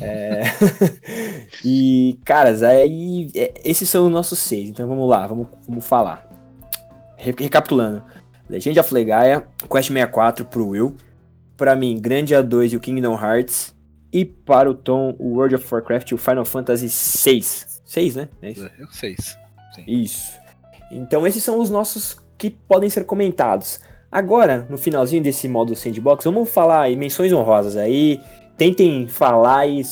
É... 0.00 0.42
e, 1.64 2.18
caras, 2.24 2.62
aí 2.62 3.30
é, 3.34 3.54
esses 3.64 3.88
são 3.88 4.06
os 4.06 4.12
nossos 4.12 4.38
seis, 4.38 4.68
então 4.68 4.86
vamos 4.88 5.08
lá, 5.08 5.26
vamos, 5.26 5.46
vamos 5.66 5.84
falar. 5.86 6.28
Re- 7.16 7.34
Recapitulando. 7.38 8.02
Legend 8.48 8.78
of 8.80 8.94
Legaia, 8.94 9.46
Quest 9.70 9.88
64 9.88 10.44
pro 10.46 10.68
Will. 10.68 10.96
Pra 11.56 11.74
mim, 11.76 11.98
Grandia 12.00 12.42
2 12.42 12.72
e 12.72 12.76
o 12.76 12.80
Kingdom 12.80 13.14
Hearts. 13.14 13.74
E 14.12 14.24
para 14.24 14.70
o 14.70 14.74
Tom, 14.74 15.14
o 15.18 15.34
World 15.34 15.56
of 15.56 15.66
Warcraft 15.70 16.10
e 16.10 16.14
o 16.14 16.18
Final 16.18 16.44
Fantasy 16.44 16.88
6. 16.88 17.82
6, 17.84 18.16
né? 18.16 18.28
É 18.40 18.50
isso? 18.52 18.70
Eu 18.78 18.86
sei. 18.90 19.16
Isso. 19.86 20.32
Então 20.90 21.26
esses 21.26 21.42
são 21.42 21.58
os 21.58 21.68
nossos 21.68 22.16
que 22.38 22.48
podem 22.48 22.88
ser 22.88 23.04
comentados. 23.04 23.80
Agora, 24.10 24.66
no 24.70 24.78
finalzinho 24.78 25.22
desse 25.22 25.46
modo 25.46 25.76
sandbox, 25.76 26.24
vamos 26.24 26.48
falar 26.48 26.90
em 26.90 26.96
menções 26.96 27.32
honrosas 27.32 27.76
aí. 27.76 28.18
Tentem 28.58 29.06
falar 29.06 29.66
e 29.66 29.82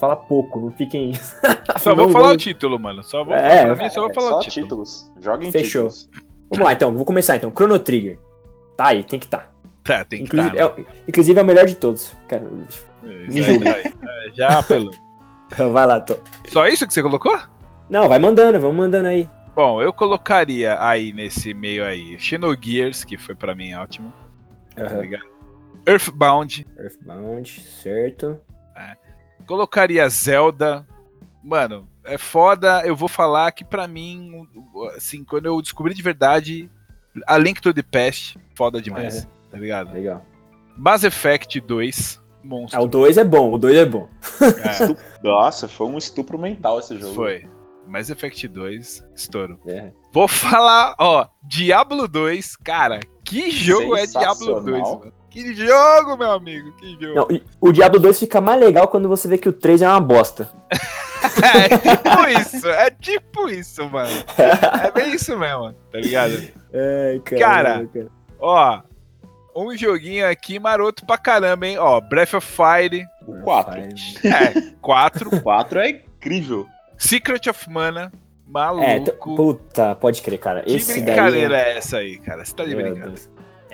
falar 0.00 0.16
pouco, 0.16 0.58
não 0.60 0.72
fiquem. 0.72 1.12
Só 1.78 1.94
vou 1.94 2.08
falar 2.08 2.32
o 2.32 2.36
título, 2.36 2.78
mano. 2.80 3.02
Só 3.04 3.22
vou 3.22 3.34
É, 3.34 3.66
pra 3.74 3.84
mim, 3.84 3.90
só 3.90 4.00
vou 4.00 4.10
é 4.10 4.14
falar 4.14 4.28
só 4.30 4.38
o 4.38 4.40
título. 4.40 4.62
títulos. 4.64 5.12
Joga 5.20 5.44
em 5.46 5.52
Fechou. 5.52 5.88
títulos. 5.88 6.10
Vamos 6.50 6.64
lá 6.66 6.72
então, 6.72 6.94
vou 6.94 7.04
começar 7.04 7.36
então. 7.36 7.50
Chrono 7.54 7.78
Trigger. 7.78 8.18
Tá 8.76 8.88
aí, 8.88 9.04
tem 9.04 9.18
que 9.18 9.26
estar. 9.26 9.52
Tá, 9.84 10.04
tem 10.04 10.20
que 10.20 10.24
Inclusive, 10.24 10.56
tá, 10.56 10.62
é, 10.62 10.66
o- 10.66 10.86
inclusive 11.06 11.38
é 11.38 11.42
o 11.42 11.46
melhor 11.46 11.66
de 11.66 11.74
todos. 11.76 12.16
Cara, 12.26 12.42
né? 12.42 12.64
me 13.28 13.42
julga. 13.42 13.68
É, 13.70 13.92
Já 14.32 14.58
apelou. 14.58 14.90
vai 15.72 15.86
lá, 15.86 16.00
Tom. 16.00 16.16
Só 16.48 16.66
isso 16.66 16.86
que 16.86 16.94
você 16.94 17.02
colocou? 17.02 17.38
Não, 17.90 18.08
vai 18.08 18.18
mandando, 18.18 18.58
vamos 18.58 18.76
mandando 18.76 19.08
aí. 19.08 19.28
Bom, 19.54 19.80
eu 19.82 19.92
colocaria 19.92 20.76
aí 20.80 21.12
nesse 21.12 21.52
meio 21.54 21.84
aí 21.84 22.18
Xenogears, 22.18 23.04
que 23.04 23.16
foi 23.18 23.34
pra 23.34 23.54
mim 23.54 23.74
ótimo, 23.74 24.12
tá 24.74 24.84
Aham. 24.84 25.00
ligado? 25.02 25.24
Earthbound, 25.86 26.66
Earthbound, 26.78 27.60
certo. 27.82 28.40
colocaria 29.46 30.08
Zelda. 30.08 30.86
Mano, 31.42 31.86
é 32.04 32.16
foda, 32.16 32.82
eu 32.86 32.96
vou 32.96 33.08
falar 33.08 33.52
que 33.52 33.64
pra 33.64 33.86
mim, 33.86 34.48
assim, 34.96 35.22
quando 35.24 35.46
eu 35.46 35.60
descobri 35.60 35.92
de 35.94 36.02
verdade, 36.02 36.70
A 37.26 37.36
Link 37.36 37.60
to 37.60 37.72
the 37.74 37.82
Past, 37.82 38.38
foda 38.54 38.80
demais, 38.80 39.28
tá 39.50 39.58
ligado? 39.58 39.92
Legal. 39.92 40.24
Mass 40.76 41.04
Effect 41.04 41.60
2, 41.60 42.18
Ah, 42.20 42.46
monstro. 42.46 42.82
o 42.82 42.86
2 42.88 43.18
é 43.18 43.24
bom, 43.24 43.52
o 43.52 43.58
2 43.58 43.76
é 43.76 43.84
bom. 43.84 44.08
É, 44.40 44.96
Nossa, 45.22 45.68
foi 45.68 45.86
um 45.86 45.98
estupro 45.98 46.38
mental 46.38 46.78
esse 46.80 46.98
jogo. 46.98 47.14
foi. 47.14 47.46
Mass 47.86 48.08
Effect 48.08 48.48
2, 48.48 49.04
estouro. 49.14 49.60
É. 49.66 49.92
Vou 50.12 50.26
falar, 50.26 50.94
ó, 50.98 51.28
Diablo 51.42 52.08
2, 52.08 52.56
cara, 52.56 52.98
que 53.22 53.50
jogo 53.50 53.94
é 53.94 54.06
Diablo 54.06 54.60
2, 54.62 54.64
Sensacional. 54.64 54.98
mano? 55.00 55.12
Que 55.34 55.52
jogo, 55.52 56.16
meu 56.16 56.30
amigo, 56.30 56.70
que 56.76 56.92
jogo. 56.92 57.14
Não, 57.32 57.40
o 57.60 57.72
Diablo 57.72 57.98
2 57.98 58.20
fica 58.20 58.40
mais 58.40 58.60
legal 58.60 58.86
quando 58.86 59.08
você 59.08 59.26
vê 59.26 59.36
que 59.36 59.48
o 59.48 59.52
3 59.52 59.82
é 59.82 59.88
uma 59.88 60.00
bosta. 60.00 60.48
É 61.42 61.68
tipo 61.78 62.28
isso, 62.38 62.68
é 62.68 62.90
tipo 62.90 63.48
isso, 63.48 63.88
mano. 63.88 64.10
É 64.84 64.90
bem 64.90 65.14
isso 65.14 65.36
mesmo, 65.38 65.72
tá 65.90 65.98
ligado? 65.98 66.34
Ai, 66.72 67.18
Cara. 67.38 67.88
Ó, 68.38 68.80
um 69.56 69.74
joguinho 69.74 70.28
aqui 70.28 70.58
maroto 70.58 71.06
pra 71.06 71.16
caramba, 71.16 71.66
hein? 71.66 71.78
Ó, 71.78 71.98
Breath 71.98 72.34
of 72.34 72.46
Fire, 72.46 73.06
O 73.26 73.40
4. 73.40 73.80
é, 73.80 74.70
4. 74.82 75.34
O 75.34 75.40
4 75.40 75.80
é 75.80 75.90
incrível. 75.90 76.66
Secret 76.98 77.48
of 77.48 77.70
Mana, 77.70 78.12
É, 78.12 78.50
maluco. 78.50 79.34
puta, 79.34 79.94
pode 79.94 80.20
crer, 80.20 80.38
cara. 80.38 80.62
que 80.62 80.74
Esse 80.74 80.92
daí. 81.00 81.04
brincadeira 81.04 81.56
é 81.58 81.78
essa 81.78 81.96
aí, 81.96 82.18
cara? 82.18 82.44
Você 82.44 82.54
tá 82.54 82.64
de 82.66 82.74
brincadeira. 82.76 83.14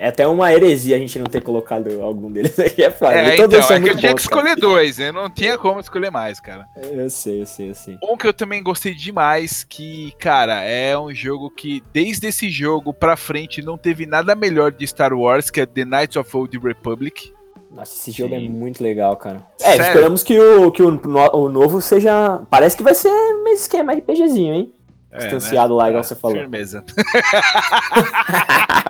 É 0.01 0.07
até 0.07 0.27
uma 0.27 0.51
heresia 0.51 0.95
a 0.95 0.99
gente 0.99 1.19
não 1.19 1.27
ter 1.27 1.43
colocado 1.43 2.01
algum 2.01 2.31
deles 2.31 2.57
aqui, 2.59 2.83
é 2.83 2.89
foda. 2.89 3.13
É, 3.13 3.35
então, 3.35 3.45
é 3.45 3.47
que 3.47 3.55
eu 3.55 3.61
tinha 3.61 3.79
que 3.79 3.93
bons, 3.93 4.01
cara. 4.01 4.15
escolher 4.15 4.55
dois, 4.55 4.97
eu 4.97 5.13
não 5.13 5.29
tinha 5.29 5.59
como 5.59 5.79
escolher 5.79 6.09
mais, 6.09 6.39
cara. 6.39 6.67
Eu 6.75 7.07
sei, 7.07 7.43
eu 7.43 7.45
sei, 7.45 7.69
eu 7.69 7.75
sei. 7.75 7.99
Um 8.03 8.17
que 8.17 8.25
eu 8.25 8.33
também 8.33 8.63
gostei 8.63 8.95
demais, 8.95 9.63
que, 9.63 10.11
cara, 10.17 10.63
é 10.63 10.97
um 10.97 11.13
jogo 11.13 11.51
que, 11.51 11.83
desde 11.93 12.25
esse 12.25 12.49
jogo 12.49 12.91
pra 12.91 13.15
frente, 13.15 13.61
não 13.61 13.77
teve 13.77 14.07
nada 14.07 14.33
melhor 14.33 14.71
de 14.71 14.87
Star 14.87 15.13
Wars, 15.13 15.51
que 15.51 15.61
é 15.61 15.67
The 15.67 15.85
Knights 15.85 16.15
of 16.15 16.35
Old 16.35 16.57
Republic. 16.57 17.31
Nossa, 17.69 17.93
esse 17.93 18.09
jogo 18.09 18.33
Sim. 18.33 18.47
é 18.47 18.49
muito 18.49 18.83
legal, 18.83 19.15
cara. 19.17 19.45
É, 19.61 19.73
Sério? 19.73 19.83
esperamos 19.85 20.23
que, 20.23 20.39
o, 20.39 20.71
que 20.71 20.81
o, 20.81 20.99
o 21.33 21.47
novo 21.47 21.79
seja. 21.79 22.41
Parece 22.49 22.75
que 22.75 22.81
vai 22.81 22.95
ser 22.95 23.11
meio 23.43 23.53
esquema 23.55 23.93
RPGzinho, 23.93 24.55
hein? 24.55 24.73
É, 25.11 25.19
Distanciado 25.19 25.75
lá, 25.75 25.89
igual 25.89 25.99
É, 25.99 26.03
você 26.03 26.15
falou. 26.15 26.37
Firmeza. 26.37 26.83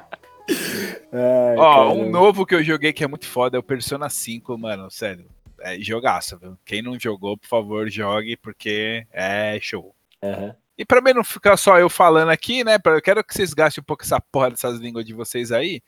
Ai, 1.14 1.58
Ó, 1.58 1.74
caramba. 1.76 1.94
um 1.94 2.10
novo 2.10 2.46
que 2.46 2.56
eu 2.56 2.64
joguei 2.64 2.94
que 2.94 3.04
é 3.04 3.08
muito 3.08 3.28
foda 3.28 3.58
é 3.58 3.60
o 3.60 3.64
Persona 3.64 4.10
5, 4.10 4.58
mano, 4.58 4.90
sério. 4.90 5.26
É 5.62 5.78
jogaço, 5.80 6.38
viu? 6.40 6.58
Quem 6.66 6.82
não 6.82 7.00
jogou, 7.00 7.38
por 7.38 7.48
favor, 7.48 7.90
jogue, 7.90 8.36
porque 8.38 9.06
é 9.12 9.60
show. 9.62 9.96
Aham. 10.24 10.56
E 10.78 10.86
pra 10.86 11.02
mim 11.02 11.14
não 11.14 11.24
ficar 11.24 11.58
só 11.58 11.78
eu 11.78 11.90
falando 11.90 12.30
aqui, 12.30 12.64
né? 12.64 12.78
Eu 12.84 13.02
quero 13.02 13.24
que 13.24 13.34
vocês 13.34 13.54
gastem 13.54 13.82
um 13.82 13.86
pouco 13.86 14.04
essa 14.04 14.20
porra 14.20 14.50
dessas 14.50 14.80
línguas 14.80 15.06
de 15.06 15.14
vocês 15.14 15.52
aí. 15.52 15.82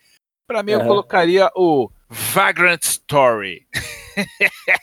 Pra 0.46 0.62
mim, 0.62 0.72
eu 0.72 0.78
Aham. 0.80 0.88
colocaria 0.88 1.50
o 1.56 1.90
Vagrant 2.08 2.82
Story. 2.82 3.66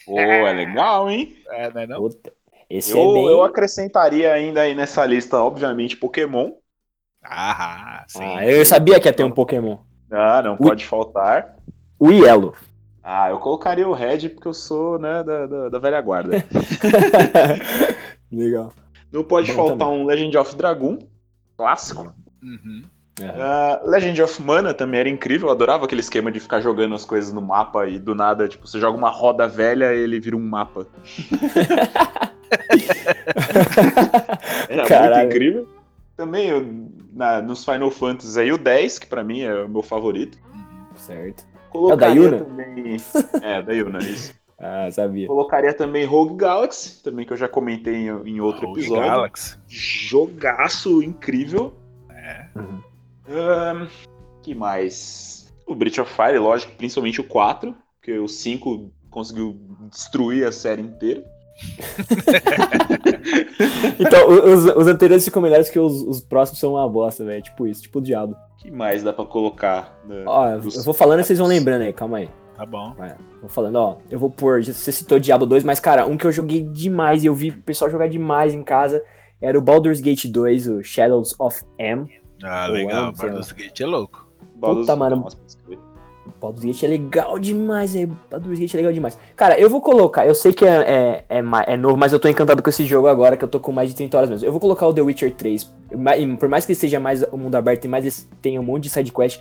Pô, 0.05 0.19
é 0.19 0.51
legal, 0.53 1.09
hein? 1.09 1.37
É, 1.51 1.71
né, 1.71 1.85
não? 1.87 1.97
Puta, 2.01 2.33
Esse 2.69 2.91
Eu, 2.91 2.97
é 3.11 3.13
bem. 3.13 3.25
eu 3.27 3.43
acrescentaria 3.43 4.33
ainda 4.33 4.61
aí 4.61 4.73
nessa 4.75 5.05
lista, 5.05 5.37
obviamente, 5.37 5.95
Pokémon. 5.95 6.51
Ah, 7.23 8.03
sim. 8.07 8.23
Ah, 8.23 8.45
eu 8.45 8.65
sabia 8.65 8.99
que 8.99 9.07
ia 9.07 9.13
ter 9.13 9.23
um 9.23 9.31
Pokémon. 9.31 9.77
Ah, 10.11 10.41
não 10.41 10.57
pode 10.57 10.85
faltar. 10.85 11.55
O 11.99 12.11
Yellow. 12.11 12.53
Ah, 13.03 13.29
eu 13.29 13.37
colocaria 13.39 13.87
o 13.87 13.93
Red 13.93 14.29
porque 14.29 14.47
eu 14.47 14.53
sou, 14.53 14.99
né, 14.99 15.23
da, 15.23 15.47
da, 15.47 15.69
da 15.69 15.79
velha 15.79 16.01
guarda. 16.01 16.43
Legal. 18.31 18.73
Não 19.11 19.23
pode 19.23 19.51
Bom 19.51 19.67
faltar 19.67 19.89
um 19.89 20.05
Legend 20.05 20.37
of 20.37 20.55
Dragoon, 20.55 20.99
clássico. 21.57 22.13
Uhum. 22.43 22.83
Ah, 23.21 23.81
Legend 23.85 24.21
of 24.21 24.41
Mana 24.41 24.73
também 24.73 24.99
era 24.99 25.09
incrível, 25.09 25.49
eu 25.49 25.51
adorava 25.53 25.85
aquele 25.85 26.01
esquema 26.01 26.31
de 26.31 26.39
ficar 26.39 26.61
jogando 26.61 26.95
as 26.95 27.05
coisas 27.05 27.31
no 27.33 27.41
mapa 27.41 27.87
e 27.87 27.99
do 27.99 28.15
nada, 28.15 28.47
tipo, 28.47 28.67
você 28.67 28.79
joga 28.79 28.97
uma 28.97 29.09
roda 29.09 29.47
velha 29.47 29.93
e 29.93 29.99
ele 29.99 30.19
vira 30.19 30.35
um 30.35 30.39
mapa. 30.39 30.87
Era 34.69 34.85
Caralho. 34.87 35.15
muito 35.15 35.35
incrível. 35.35 35.80
Também 36.21 36.49
eu, 36.49 36.63
na- 37.13 37.41
nos 37.41 37.65
Final 37.65 37.89
Fantasy 37.89 38.39
aí, 38.39 38.51
o 38.51 38.57
10, 38.59 38.99
que 38.99 39.07
pra 39.07 39.23
mim 39.23 39.41
é 39.41 39.63
o 39.63 39.67
meu 39.67 39.81
favorito. 39.81 40.37
certo. 40.95 41.43
Colocaria 41.71 42.21
Yuna? 42.21 42.37
também. 42.45 42.97
É, 43.41 43.59
da 43.63 43.73
Yuna, 43.73 43.97
isso. 43.99 44.33
Ah, 44.63 44.87
sabia. 44.91 45.25
Colocaria 45.25 45.73
também 45.73 46.05
Rogue 46.05 46.35
Galaxy, 46.35 47.01
também 47.01 47.25
que 47.25 47.33
eu 47.33 47.37
já 47.37 47.47
comentei 47.47 47.95
em, 47.95 48.09
em 48.27 48.39
outro 48.39 48.67
Rogue 48.67 48.81
episódio. 48.81 49.09
Galaxy. 49.09 49.57
Jogaço 49.67 51.01
incrível. 51.01 51.73
Uhum. 52.55 52.79
Ahn, 53.27 53.87
que 54.43 54.53
mais? 54.53 55.51
O 55.65 55.73
Breath 55.73 55.97
of 55.97 56.13
Fire, 56.13 56.37
lógico, 56.37 56.73
principalmente 56.73 57.19
o 57.19 57.23
4, 57.23 57.75
porque 57.99 58.19
o 58.19 58.27
5 58.27 58.91
conseguiu 59.09 59.59
destruir 59.89 60.45
a 60.45 60.51
série 60.51 60.83
inteira. 60.83 61.23
Então, 63.99 64.27
os, 64.29 64.65
os 64.65 64.87
anteriores 64.87 65.23
ficam 65.25 65.41
melhores 65.41 65.69
que 65.69 65.79
os, 65.79 66.01
os 66.01 66.21
próximos 66.21 66.59
são 66.59 66.71
uma 66.73 66.87
bosta, 66.89 67.23
velho. 67.25 67.41
Tipo 67.41 67.67
isso, 67.67 67.81
tipo 67.81 67.99
o 67.99 68.01
diabo. 68.01 68.35
que 68.57 68.69
mais 68.71 69.03
dá 69.03 69.13
pra 69.13 69.25
colocar? 69.25 69.97
né, 70.07 70.23
Ó, 70.25 70.57
dos- 70.57 70.75
eu 70.77 70.83
vou 70.83 70.93
falando 70.93 71.19
e 71.19 71.23
vocês 71.23 71.39
vão 71.39 71.47
lembrando 71.47 71.81
aí, 71.83 71.93
calma 71.93 72.17
aí. 72.17 72.29
Tá 72.55 72.65
bom. 72.65 72.95
Vou 73.39 73.49
falando, 73.49 73.75
ó. 73.77 73.97
Eu 74.09 74.19
vou 74.19 74.29
pôr. 74.29 74.63
Você 74.63 74.91
citou 74.91 75.19
Diablo 75.19 75.47
2, 75.47 75.63
mas, 75.63 75.79
cara, 75.79 76.05
um 76.05 76.15
que 76.15 76.25
eu 76.27 76.31
joguei 76.31 76.61
demais 76.61 77.23
e 77.23 77.27
eu 77.27 77.33
vi 77.33 77.49
o 77.49 77.61
pessoal 77.61 77.89
jogar 77.89 78.07
demais 78.07 78.53
em 78.53 78.61
casa 78.63 79.01
era 79.41 79.57
o 79.57 79.61
Baldur's 79.61 79.99
Gate 79.99 80.25
2, 80.27 80.67
o 80.67 80.83
Shadows 80.83 81.33
of 81.39 81.63
M. 81.79 82.07
Ah, 82.43 82.67
legal. 82.67 83.09
é. 83.09 83.11
Baldur's 83.13 83.51
Gate 83.51 83.81
é 83.81 83.85
louco. 83.87 84.27
Baldur's- 84.55 84.85
Puta, 84.85 84.95
mano. 84.95 85.15
Nossa, 85.15 85.37
O 86.25 86.29
Baldur's 86.39 86.63
Gate 86.63 86.83
é 86.83 86.87
legal 86.87 87.39
demais, 87.39 87.95
é. 87.95 88.05
Baldur's 88.29 88.59
Gate 88.59 88.73
é 88.73 88.77
legal 88.77 88.93
demais. 88.93 89.17
Cara, 89.35 89.59
eu 89.59 89.69
vou 89.69 89.81
colocar, 89.81 90.25
eu 90.27 90.35
sei 90.35 90.53
que 90.53 90.63
é, 90.65 91.23
é, 91.29 91.37
é, 91.39 91.43
é 91.73 91.77
novo, 91.77 91.97
mas 91.97 92.13
eu 92.13 92.19
tô 92.19 92.27
encantado 92.27 92.61
com 92.61 92.69
esse 92.69 92.85
jogo 92.85 93.07
agora, 93.07 93.35
que 93.35 93.43
eu 93.43 93.47
tô 93.49 93.59
com 93.59 93.71
mais 93.71 93.89
de 93.89 93.95
30 93.95 94.17
horas 94.17 94.29
mesmo. 94.29 94.47
Eu 94.47 94.51
vou 94.51 94.61
colocar 94.61 94.87
o 94.87 94.93
The 94.93 95.01
Witcher 95.01 95.33
3. 95.33 95.71
Ma- 95.95 96.15
e 96.17 96.37
Por 96.37 96.47
mais 96.47 96.65
que 96.65 96.71
ele 96.73 96.79
seja 96.79 96.99
mais 96.99 97.23
o 97.23 97.37
mundo 97.37 97.55
aberto 97.55 97.85
e 97.85 97.87
mais 97.87 98.27
tenha 98.41 98.61
um 98.61 98.63
monte 98.63 98.83
de 98.83 98.89
sidequest, 98.89 99.39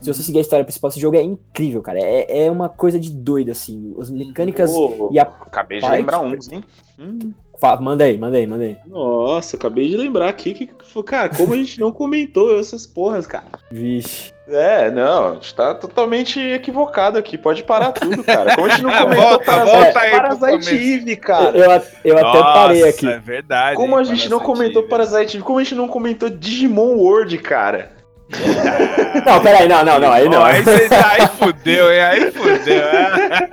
se 0.00 0.12
você 0.12 0.22
seguir 0.22 0.38
a 0.38 0.40
história 0.40 0.64
principal, 0.64 0.88
esse 0.90 0.98
jogo 0.98 1.16
é 1.16 1.22
incrível, 1.22 1.80
cara. 1.80 2.00
É, 2.00 2.46
é 2.46 2.50
uma 2.50 2.68
coisa 2.68 2.98
de 2.98 3.10
doido, 3.12 3.50
assim. 3.52 3.94
As 4.00 4.10
mecânicas. 4.10 4.72
Pô, 4.72 5.10
e 5.12 5.18
a- 5.18 5.22
Acabei 5.22 5.80
de 5.80 5.88
lembrar 5.88 6.20
uns, 6.20 6.50
hein? 6.50 6.64
Hum, 6.98 7.32
Manda 7.80 8.04
aí, 8.04 8.18
manda 8.18 8.36
aí, 8.36 8.46
manda 8.46 8.64
aí. 8.64 8.76
nossa, 8.86 9.56
acabei 9.56 9.88
de 9.88 9.96
lembrar 9.96 10.28
aqui 10.28 10.52
que, 10.52 10.70
cara, 11.04 11.28
como 11.28 11.54
a 11.54 11.56
gente 11.56 11.78
não 11.80 11.92
comentou 11.92 12.58
essas 12.58 12.86
porras, 12.86 13.26
cara. 13.26 13.44
Vixe. 13.70 14.32
É, 14.48 14.90
não, 14.90 15.28
a 15.28 15.34
gente 15.34 15.54
tá 15.54 15.74
totalmente 15.74 16.40
equivocado 16.40 17.16
aqui. 17.16 17.38
Pode 17.38 17.62
parar 17.62 17.92
tudo, 17.92 18.24
cara. 18.24 18.54
Como 18.54 18.66
a 18.66 18.70
gente 18.70 18.82
não 18.82 18.90
comentou 18.98 19.24
Volta, 19.24 19.44
Parasite, 19.44 19.76
volta 19.76 20.00
aí 20.00 20.10
pro 20.10 20.20
Parasite 20.20 20.50
começo. 20.50 20.74
Eve, 20.74 21.16
cara. 21.16 21.56
Eu, 21.56 21.70
eu 22.04 22.18
até 22.18 22.38
Nossa, 22.38 22.52
parei 22.52 22.88
aqui. 22.88 23.08
É 23.08 23.18
verdade. 23.18 23.76
Como 23.76 23.96
a 23.96 24.00
hein, 24.00 24.04
gente 24.04 24.28
não 24.28 24.40
comentou. 24.40 24.82
Parasite 24.82 25.36
Eve, 25.36 25.44
como 25.44 25.58
a 25.58 25.62
gente 25.62 25.74
não 25.76 25.88
comentou 25.88 26.28
Digimon 26.28 26.96
World, 26.96 27.38
cara. 27.38 28.01
Não, 29.26 29.40
peraí, 29.42 29.68
não, 29.68 29.84
não, 29.84 30.00
não, 30.00 30.10
aí 30.10 30.28
não. 30.28 30.40
Ó, 30.40 30.44
aí, 30.44 30.62
você- 30.62 30.88
aí 30.94 31.26
fudeu, 31.38 31.92
hein? 31.92 32.00
Aí 32.00 32.30
fudeu. 32.32 32.82
é. 32.82 33.48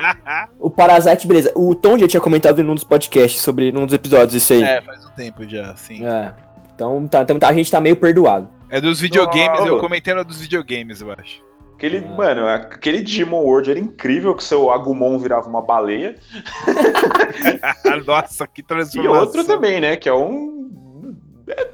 O 0.59 0.69
Parasite, 0.69 1.27
beleza. 1.27 1.51
O 1.55 1.75
Tom 1.75 1.97
já 1.97 2.07
tinha 2.07 2.21
comentado 2.21 2.59
em 2.61 2.65
um 2.67 2.73
dos 2.75 2.83
podcasts 2.83 3.41
sobre 3.41 3.71
num 3.71 3.85
dos 3.85 3.93
episódios 3.93 4.33
isso 4.41 4.53
aí. 4.53 4.63
É, 4.63 4.81
faz 4.81 5.05
um 5.05 5.09
tempo 5.09 5.47
já, 5.47 5.75
sim. 5.75 6.05
É. 6.05 6.31
Então 6.73 7.07
tá, 7.07 7.21
então 7.21 7.37
tá- 7.37 7.49
a 7.49 7.53
gente 7.53 7.69
tá 7.69 7.79
meio 7.81 7.95
perdoado. 7.97 8.49
É 8.69 8.79
dos 8.79 8.99
videogames, 8.99 9.59
Não. 9.59 9.67
eu 9.67 9.79
comentei 9.79 10.13
no 10.13 10.23
dos 10.23 10.39
videogames, 10.39 11.01
eu 11.01 11.11
acho. 11.11 11.43
Aquele, 11.75 11.97
Ah. 12.05 12.15
mano, 12.15 12.47
aquele 12.47 13.01
Digimon 13.01 13.41
World 13.41 13.71
era 13.71 13.79
incrível, 13.79 14.33
que 14.35 14.43
seu 14.43 14.69
Agumon 14.71 15.17
virava 15.19 15.47
uma 15.49 15.61
baleia. 15.61 16.15
Nossa, 18.05 18.47
que 18.47 18.61
E 18.61 18.63
transformação. 18.63 19.19
outro 19.19 19.43
também, 19.43 19.79
né? 19.81 19.95
Que 19.95 20.09
é 20.09 20.13
um. 20.13 20.69
É, 21.47 21.67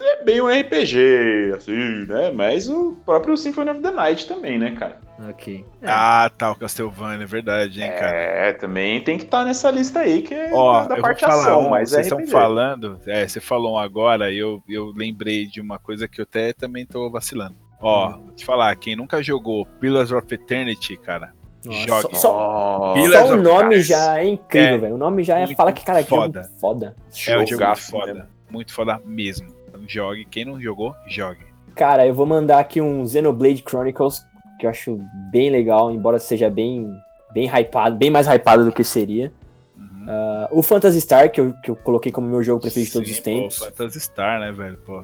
é 0.00 0.24
bem 0.24 0.40
um 0.40 0.48
RPG, 0.48 1.54
assim, 1.56 2.06
né? 2.06 2.30
Mas 2.34 2.68
o 2.68 2.96
próprio 3.04 3.36
Symphony 3.36 3.70
of 3.70 3.80
the 3.80 3.90
Night 3.90 4.26
também, 4.26 4.58
né, 4.58 4.72
cara? 4.78 5.00
Ok. 5.28 5.64
Ah, 5.82 6.30
tá, 6.36 6.52
o 6.52 6.54
Castlevania, 6.56 7.24
é 7.24 7.26
verdade, 7.26 7.82
hein, 7.82 7.90
cara. 7.90 8.16
É, 8.16 8.52
também 8.52 9.00
tem 9.02 9.18
que 9.18 9.24
estar 9.24 9.44
nessa 9.44 9.68
lista 9.70 10.00
aí, 10.00 10.22
que 10.22 10.32
é 10.32 10.50
Ó, 10.52 10.84
da 10.86 10.96
parte 10.98 11.20
falar, 11.22 11.40
ação, 11.42 11.66
um, 11.66 11.70
mas 11.70 11.92
é 11.92 11.94
vocês 11.96 12.06
estão 12.06 12.18
RPG. 12.18 12.30
falando, 12.30 13.00
é, 13.06 13.26
você 13.26 13.40
falou 13.40 13.74
um 13.74 13.78
agora, 13.78 14.30
e 14.30 14.38
eu, 14.38 14.62
eu 14.68 14.92
lembrei 14.94 15.46
de 15.46 15.60
uma 15.60 15.78
coisa 15.78 16.06
que 16.06 16.20
eu 16.20 16.22
até 16.22 16.52
também 16.52 16.86
tô 16.86 17.10
vacilando. 17.10 17.56
Ó, 17.80 18.10
Hum. 18.10 18.22
vou 18.26 18.32
te 18.34 18.44
falar, 18.44 18.74
quem 18.76 18.94
nunca 18.94 19.20
jogou 19.22 19.66
Pillars 19.80 20.12
of 20.12 20.32
Eternity, 20.32 20.96
cara, 20.96 21.32
Nossa, 21.64 21.78
jogue. 21.86 22.16
Só, 22.16 22.94
só 23.10 23.32
o 23.32 23.36
nome 23.36 23.70
Christ. 23.74 23.88
já 23.88 24.18
é 24.20 24.28
incrível, 24.28 24.74
É, 24.74 24.78
velho. 24.78 24.94
O 24.94 24.98
nome 24.98 25.24
já 25.24 25.40
é, 25.40 25.46
fala 25.54 25.72
que, 25.72 25.84
cara, 25.84 26.02
que 26.04 26.10
jogo 26.10 26.22
foda. 26.22 26.50
foda. 26.60 26.96
É 26.96 27.10
um 27.10 27.12
jogo 27.16 27.36
muito 27.38 27.50
jogaço 27.50 27.90
foda, 27.90 28.14
mesmo. 28.14 28.28
muito 28.50 28.72
foda 28.72 29.00
mesmo. 29.04 29.57
Jogue, 29.88 30.26
quem 30.26 30.44
não 30.44 30.60
jogou, 30.60 30.94
jogue. 31.06 31.40
Cara, 31.74 32.06
eu 32.06 32.12
vou 32.12 32.26
mandar 32.26 32.58
aqui 32.58 32.78
um 32.80 33.06
Xenoblade 33.06 33.64
Chronicles, 33.66 34.22
que 34.60 34.66
eu 34.66 34.70
acho 34.70 35.00
bem 35.32 35.48
legal, 35.48 35.90
embora 35.90 36.18
seja 36.18 36.50
bem, 36.50 36.86
bem 37.32 37.48
hypado, 37.48 37.96
bem 37.96 38.10
mais 38.10 38.26
hypado 38.26 38.66
do 38.66 38.72
que 38.72 38.84
seria. 38.84 39.32
Uhum. 39.76 40.04
Ah, 40.06 40.48
o 40.52 40.62
Phantasy 40.62 41.00
Star, 41.00 41.32
que 41.32 41.40
eu, 41.40 41.54
que 41.62 41.70
eu 41.70 41.76
coloquei 41.76 42.12
como 42.12 42.28
meu 42.28 42.42
jogo 42.42 42.60
preferido 42.60 42.88
de 42.88 42.92
todos 42.92 43.08
Sim, 43.08 43.14
os 43.14 43.20
tempos. 43.20 43.58
Pô, 43.60 43.64
Phantasy 43.64 44.00
Star, 44.00 44.40
né, 44.40 44.52
velho? 44.52 44.76
Pô. 44.84 45.02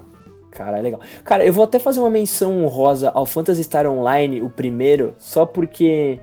Cara, 0.51 0.78
é 0.78 0.82
legal. 0.82 1.01
Cara, 1.24 1.47
eu 1.47 1.53
vou 1.53 1.64
até 1.64 1.78
fazer 1.78 2.01
uma 2.01 2.11
menção 2.11 2.62
honrosa 2.62 3.11
ao 3.11 3.24
Phantasy 3.24 3.64
Star 3.64 3.87
Online, 3.87 4.43
o 4.43 4.51
primeiro, 4.51 5.14
só 5.18 5.47
porque 5.47 6.20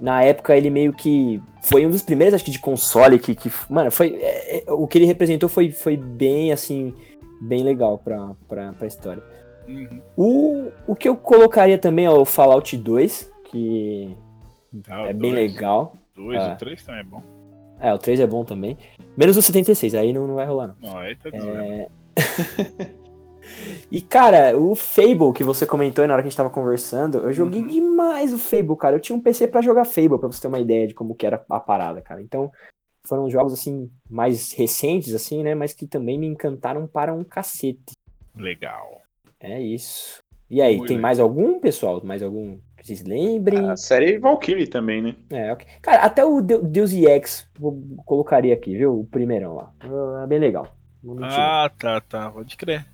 na 0.00 0.22
época 0.22 0.56
ele 0.56 0.70
meio 0.70 0.92
que 0.92 1.40
foi 1.62 1.86
um 1.86 1.90
dos 1.90 2.02
primeiros, 2.02 2.34
acho 2.34 2.44
que, 2.44 2.50
de 2.50 2.58
console 2.58 3.18
que, 3.18 3.34
que 3.34 3.50
mano, 3.70 3.90
foi 3.90 4.18
é, 4.20 4.64
é, 4.66 4.72
o 4.72 4.86
que 4.86 4.98
ele 4.98 5.06
representou 5.06 5.48
foi, 5.48 5.70
foi 5.70 5.96
bem 5.96 6.52
assim, 6.52 6.94
bem 7.44 7.62
legal 7.62 7.98
pra, 7.98 8.32
pra, 8.48 8.72
pra 8.72 8.86
história. 8.86 9.22
Uhum. 9.68 10.00
O, 10.16 10.72
o 10.88 10.94
que 10.96 11.08
eu 11.08 11.16
colocaria 11.16 11.78
também 11.78 12.04
é 12.06 12.10
o 12.10 12.24
Fallout 12.24 12.76
2, 12.76 13.32
que 13.44 14.14
o 14.74 14.90
é 15.06 15.12
bem 15.12 15.32
dois. 15.32 15.34
legal. 15.52 15.96
Dois, 16.14 16.38
Ah. 16.40 16.52
o 16.54 16.56
três 16.58 16.82
também 16.84 17.00
é 17.00 17.04
bom. 17.04 17.22
É, 17.80 17.92
o 17.92 17.98
3 17.98 18.20
é 18.20 18.26
bom 18.26 18.44
também. 18.44 18.78
Menos 19.16 19.36
o 19.36 19.42
76, 19.42 19.94
aí 19.94 20.12
não, 20.12 20.26
não 20.26 20.36
vai 20.36 20.46
rolar, 20.46 20.68
não. 20.68 20.76
Não, 20.80 20.96
aí 20.98 21.16
tá. 21.16 21.28
É... 21.34 21.88
e, 23.90 24.00
cara, 24.00 24.56
o 24.56 24.74
Fable 24.74 25.32
que 25.34 25.44
você 25.44 25.66
comentou 25.66 26.02
aí 26.02 26.08
na 26.08 26.14
hora 26.14 26.22
que 26.22 26.28
a 26.28 26.30
gente 26.30 26.36
tava 26.36 26.48
conversando, 26.50 27.18
eu 27.18 27.32
joguei 27.32 27.60
Uhum. 27.60 27.66
demais 27.68 28.32
o 28.32 28.38
Fable, 28.38 28.76
cara. 28.76 28.96
Eu 28.96 29.00
tinha 29.00 29.16
um 29.16 29.20
PC 29.20 29.48
pra 29.48 29.60
jogar 29.60 29.84
Fable, 29.84 30.18
pra 30.18 30.28
você 30.28 30.40
ter 30.40 30.48
uma 30.48 30.60
ideia 30.60 30.86
de 30.86 30.94
como 30.94 31.14
que 31.14 31.26
era 31.26 31.44
a 31.50 31.60
parada, 31.60 32.00
cara. 32.00 32.22
Então, 32.22 32.50
foram 33.06 33.28
jogos, 33.30 33.52
assim, 33.52 33.90
mais 34.08 34.52
recentes, 34.52 35.14
assim, 35.14 35.42
né? 35.42 35.54
Mas 35.54 35.72
que 35.72 35.86
também 35.86 36.18
me 36.18 36.26
encantaram 36.26 36.86
para 36.86 37.12
um 37.12 37.22
cacete. 37.24 37.92
Legal. 38.36 39.02
É 39.40 39.60
isso. 39.60 40.22
E 40.50 40.60
aí, 40.62 40.76
Muito 40.76 40.88
tem 40.88 40.96
legal. 40.96 41.02
mais 41.08 41.20
algum, 41.20 41.58
pessoal? 41.60 42.00
Mais 42.04 42.22
algum 42.22 42.58
que 42.76 42.86
vocês 42.86 43.02
lembrem. 43.02 43.68
A 43.70 43.76
série 43.76 44.18
Valkyrie 44.18 44.66
também, 44.66 45.02
né? 45.02 45.14
É, 45.30 45.52
ok. 45.52 45.66
Cara, 45.82 46.02
até 46.02 46.24
o 46.24 46.40
Deu- 46.40 46.62
Deus 46.62 46.92
EX 46.92 47.46
vou, 47.58 47.82
colocaria 48.04 48.54
aqui, 48.54 48.76
viu? 48.76 49.00
O 49.00 49.06
primeirão 49.06 49.54
lá. 49.54 49.72
É 50.22 50.26
bem 50.26 50.38
legal. 50.38 50.74
Ah, 51.22 51.70
tá, 51.78 52.00
tá. 52.00 52.30
Pode 52.30 52.56
crer. 52.56 52.86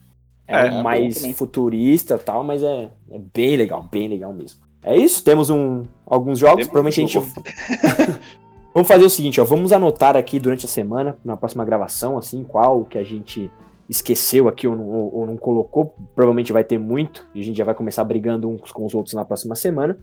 é, 0.47 0.67
é, 0.67 0.71
bom 0.71 0.83
mais 0.83 1.17
também. 1.17 1.33
futurista 1.35 2.15
e 2.17 2.19
tal, 2.19 2.43
mas 2.43 2.63
é, 2.63 2.91
é 3.11 3.19
bem 3.33 3.57
legal, 3.57 3.83
bem 3.85 4.09
legal 4.09 4.33
mesmo. 4.33 4.61
É 4.83 4.97
isso, 4.97 5.23
temos 5.23 5.51
um, 5.51 5.85
alguns 6.07 6.39
jogos, 6.39 6.67
Temos 6.67 6.73
provavelmente 6.73 7.17
a 7.17 7.21
um 7.21 7.25
gente... 7.25 8.21
vamos 8.75 8.89
fazer 8.89 9.05
o 9.05 9.11
seguinte, 9.11 9.41
ó, 9.41 9.45
vamos 9.45 9.73
anotar 9.73 10.17
aqui 10.17 10.39
durante 10.39 10.67
a 10.67 10.69
semana, 10.69 11.17
na 11.25 11.37
próxima 11.37 11.65
gravação, 11.65 12.17
assim, 12.19 12.45
qual 12.45 12.85
que 12.85 12.99
a 12.99 13.05
gente 13.05 13.51
esqueceu 13.89 14.47
aqui 14.47 14.69
ou 14.69 14.77
não, 14.77 14.89
ou- 14.89 15.15
ou 15.17 15.27
não 15.27 15.37
colocou, 15.37 15.95
provavelmente 16.15 16.53
vai 16.53 16.63
ter 16.63 16.79
muito, 16.79 17.27
e 17.35 17.41
a 17.41 17.45
gente 17.45 17.57
já 17.57 17.65
vai 17.65 17.75
começar 17.75 18.05
brigando 18.05 18.49
uns 18.49 18.71
com 18.71 18.85
os 18.87 18.95
outros 18.95 19.15
na 19.15 19.25
próxima 19.25 19.55
semana. 19.57 19.99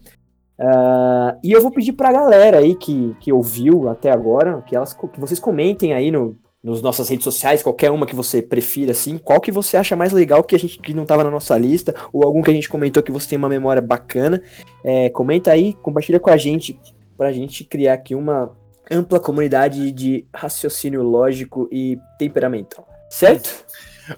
Ah, 0.59 1.37
e 1.43 1.51
eu 1.51 1.61
vou 1.61 1.71
pedir 1.71 1.93
pra 1.93 2.11
galera 2.11 2.57
aí 2.57 2.75
que, 2.75 3.15
que 3.19 3.31
ouviu 3.31 3.87
até 3.89 4.11
agora, 4.11 4.61
que, 4.65 4.75
elas, 4.75 4.93
que 4.93 5.19
vocês 5.19 5.39
comentem 5.39 5.93
aí 5.93 6.09
no, 6.11 6.35
nos 6.63 6.81
nossas 6.81 7.07
redes 7.07 7.23
sociais, 7.23 7.61
qualquer 7.61 7.91
uma 7.91 8.05
que 8.07 8.15
você 8.15 8.41
prefira, 8.41 8.91
assim, 8.91 9.17
qual 9.17 9.39
que 9.39 9.51
você 9.51 9.77
acha 9.77 9.95
mais 9.95 10.11
legal 10.11 10.43
que 10.43 10.55
a 10.55 10.59
gente 10.59 10.79
que 10.79 10.93
não 10.93 11.05
tava 11.05 11.23
na 11.23 11.31
nossa 11.31 11.57
lista, 11.57 11.93
ou 12.11 12.25
algum 12.25 12.41
que 12.41 12.49
a 12.49 12.53
gente 12.53 12.67
comentou 12.67 13.03
que 13.03 13.11
você 13.11 13.29
tem 13.29 13.37
uma 13.37 13.47
memória 13.47 13.81
bacana. 13.81 14.41
É, 14.83 15.09
comenta 15.11 15.51
aí, 15.51 15.73
compartilha 15.75 16.19
com 16.19 16.29
a 16.31 16.35
gente, 16.37 16.77
pra 17.17 17.31
gente 17.31 17.63
criar 17.63 17.93
aqui 17.93 18.13
uma 18.15 18.55
ampla 18.89 19.19
comunidade 19.19 19.91
de 19.91 20.25
raciocínio 20.33 21.01
lógico 21.03 21.67
e 21.71 21.97
temperamental. 22.17 22.87
Certo? 23.09 23.65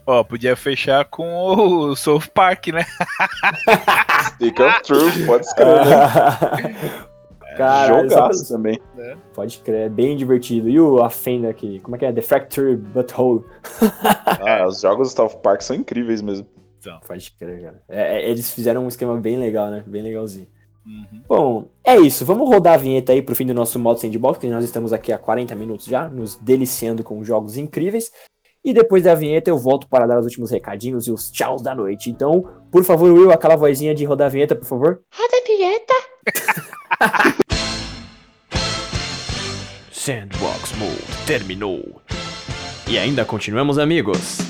Ó, 0.06 0.24
podia 0.24 0.56
fechar 0.56 1.06
com 1.06 1.28
o 1.46 1.96
South 1.96 2.28
Park, 2.34 2.68
né? 2.68 2.86
Fica 4.38 4.80
true, 4.82 5.26
pode 5.26 5.46
escrever. 5.46 5.86
né? 5.86 7.06
Cara, 7.58 8.04
Jogaço 8.04 8.48
também. 8.48 8.80
pode 9.34 9.58
crer, 9.60 9.88
é 9.88 9.90
bem 9.90 10.16
divertido. 10.16 10.70
E 10.70 10.80
o 10.80 11.02
a 11.04 11.10
fenda 11.10 11.50
aqui, 11.50 11.80
como 11.80 11.96
é 11.96 12.00
que 12.00 12.06
é? 12.06 12.14
The 12.14 12.22
Fracture 12.22 12.76
Butthole. 12.76 13.44
Ah, 14.42 14.66
os 14.66 14.80
jogos 14.82 15.12
do 15.14 15.16
South 15.16 15.40
Park 15.42 15.62
são 15.62 15.76
incríveis 15.76 16.22
mesmo. 16.22 16.48
Pode 17.06 17.32
crer, 17.32 17.62
cara. 17.62 17.82
É, 17.90 18.18
é, 18.22 18.30
eles 18.30 18.54
fizeram 18.54 18.86
um 18.86 18.88
esquema 18.88 19.18
bem 19.18 19.38
legal, 19.38 19.70
né? 19.70 19.84
Bem 19.86 20.02
legalzinho. 20.02 20.48
Uhum. 20.86 21.22
Bom, 21.28 21.70
é 21.84 21.98
isso. 21.98 22.26
Vamos 22.26 22.50
rodar 22.50 22.74
a 22.74 22.78
vinheta 22.78 23.12
aí 23.12 23.22
pro 23.22 23.36
fim 23.36 23.46
do 23.46 23.54
nosso 23.54 23.78
modo 23.78 24.00
sandbox, 24.00 24.40
que 24.40 24.48
nós 24.48 24.64
estamos 24.64 24.92
aqui 24.92 25.12
há 25.12 25.18
40 25.18 25.56
minutos 25.56 25.86
já, 25.86 26.08
nos 26.08 26.36
deliciando 26.36 27.04
com 27.04 27.24
jogos 27.24 27.58
incríveis. 27.58 28.12
E 28.64 28.74
depois 28.74 29.04
da 29.04 29.16
vinheta 29.16 29.50
eu 29.50 29.58
volto 29.58 29.88
para 29.88 30.06
dar 30.06 30.20
os 30.20 30.26
últimos 30.26 30.52
recadinhos 30.52 31.08
e 31.08 31.12
os 31.12 31.32
tchauz 31.32 31.62
da 31.62 31.74
noite. 31.74 32.10
Então, 32.10 32.50
por 32.72 32.84
favor, 32.84 33.12
Will, 33.12 33.32
aquela 33.32 33.56
vozinha 33.56 33.96
de 33.96 34.04
rodar 34.04 34.28
a 34.28 34.30
vinheta, 34.30 34.56
por 34.56 34.66
favor. 34.66 35.02
Sandbox 39.92 40.74
Mode 40.78 41.26
terminou. 41.26 42.02
E 42.88 42.98
ainda 42.98 43.24
continuamos 43.24 43.78
amigos. 43.78 44.49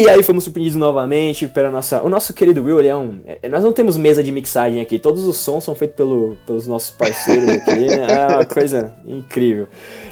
E 0.00 0.08
aí 0.08 0.22
fomos 0.22 0.44
surpreendidos 0.44 0.78
novamente 0.78 1.46
pela 1.48 1.70
nossa. 1.70 2.02
O 2.02 2.08
nosso 2.08 2.32
querido 2.32 2.62
Will, 2.62 2.78
ele 2.78 2.88
é 2.88 2.96
um. 2.96 3.20
é- 3.26 3.48
nós 3.48 3.62
não 3.62 3.72
temos 3.72 3.96
mesa 3.96 4.22
de 4.22 4.30
mixagem 4.32 4.80
aqui. 4.80 4.98
Todos 4.98 5.26
os 5.26 5.36
sons 5.36 5.64
são 5.64 5.74
feitos 5.74 5.96
pelo, 5.96 6.36
pelos 6.46 6.66
nossos 6.66 6.90
parceiros 6.90 7.48
aqui. 7.48 7.86
né? 7.86 8.06
É 8.10 8.26
uma 8.36 8.44
coisa 8.46 8.94
incrível. 9.06 9.66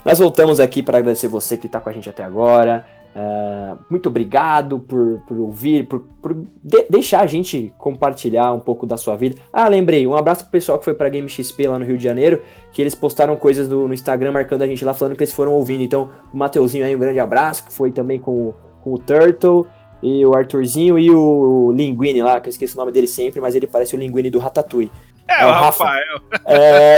Nós 0.05 0.19
voltamos 0.19 0.61
aqui 0.61 0.83
para 0.83 0.99
agradecer 0.99 1.29
você 1.29 1.57
que 1.57 1.67
está 1.67 1.81
com 1.81 1.89
a 1.89 1.93
gente 1.93 2.09
até 2.09 2.23
agora. 2.25 2.85
Ah, 3.19 3.79
muito 3.89 4.11
obrigado 4.11 4.79
por, 4.79 5.23
por 5.27 5.39
ouvir, 5.39 5.87
por, 5.87 6.01
por 6.21 6.35
de- 6.63 6.85
deixar 6.91 7.21
a 7.23 7.27
gente 7.27 7.73
compartilhar 7.79 8.53
um 8.53 8.61
pouco 8.61 8.85
da 8.87 8.99
sua 8.99 9.17
vida. 9.17 9.37
Ah, 9.51 9.67
lembrei, 9.69 10.07
um 10.07 10.15
abraço 10.15 10.43
pro 10.43 10.51
pessoal 10.53 10.79
que 10.79 10.85
foi 10.85 10.93
pra 10.93 11.09
Game 11.09 11.27
XP 11.27 11.67
lá 11.67 11.79
no 11.79 11.85
Rio 11.87 11.97
de 11.97 12.05
Janeiro, 12.05 12.43
que 12.73 12.83
eles 12.83 12.95
postaram 12.95 13.35
coisas 13.35 13.69
do- 13.69 13.89
no 13.89 13.95
Instagram 13.95 14.33
marcando 14.33 14.61
a 14.63 14.67
gente 14.67 14.85
lá, 14.85 14.93
falando 14.93 15.17
que 15.17 15.23
eles 15.23 15.33
foram 15.33 15.53
ouvindo. 15.55 15.83
Então, 15.83 16.11
o 16.31 16.37
Mateuzinho 16.37 16.85
aí, 16.85 16.95
um 16.95 16.99
grande 16.99 17.19
abraço, 17.19 17.65
que 17.65 17.73
foi 17.73 17.91
também 17.91 18.19
com, 18.21 18.33
o- 18.33 18.55
com 18.87 18.95
o 18.95 18.99
Turtle, 18.99 19.67
e 20.01 20.25
o 20.25 20.33
Arthurzinho 20.33 20.97
e 20.97 21.11
o 21.11 21.73
Linguini 21.73 22.23
lá, 22.23 22.41
que 22.41 22.49
eu 22.49 22.51
esqueço 22.51 22.77
o 22.77 22.79
nome 22.79 22.93
dele 22.93 23.09
sempre, 23.09 23.41
mas 23.41 23.57
ele 23.57 23.67
parece 23.67 23.97
o 23.97 23.99
Linguini 23.99 24.31
do 24.31 24.39
Ratatouille. 24.39 24.93
É, 25.27 25.43
É 25.43 25.45
o 25.45 25.49
o 25.49 25.53
Rafa. 25.53 25.85
Rafael. 25.85 26.21
É... 26.47 26.97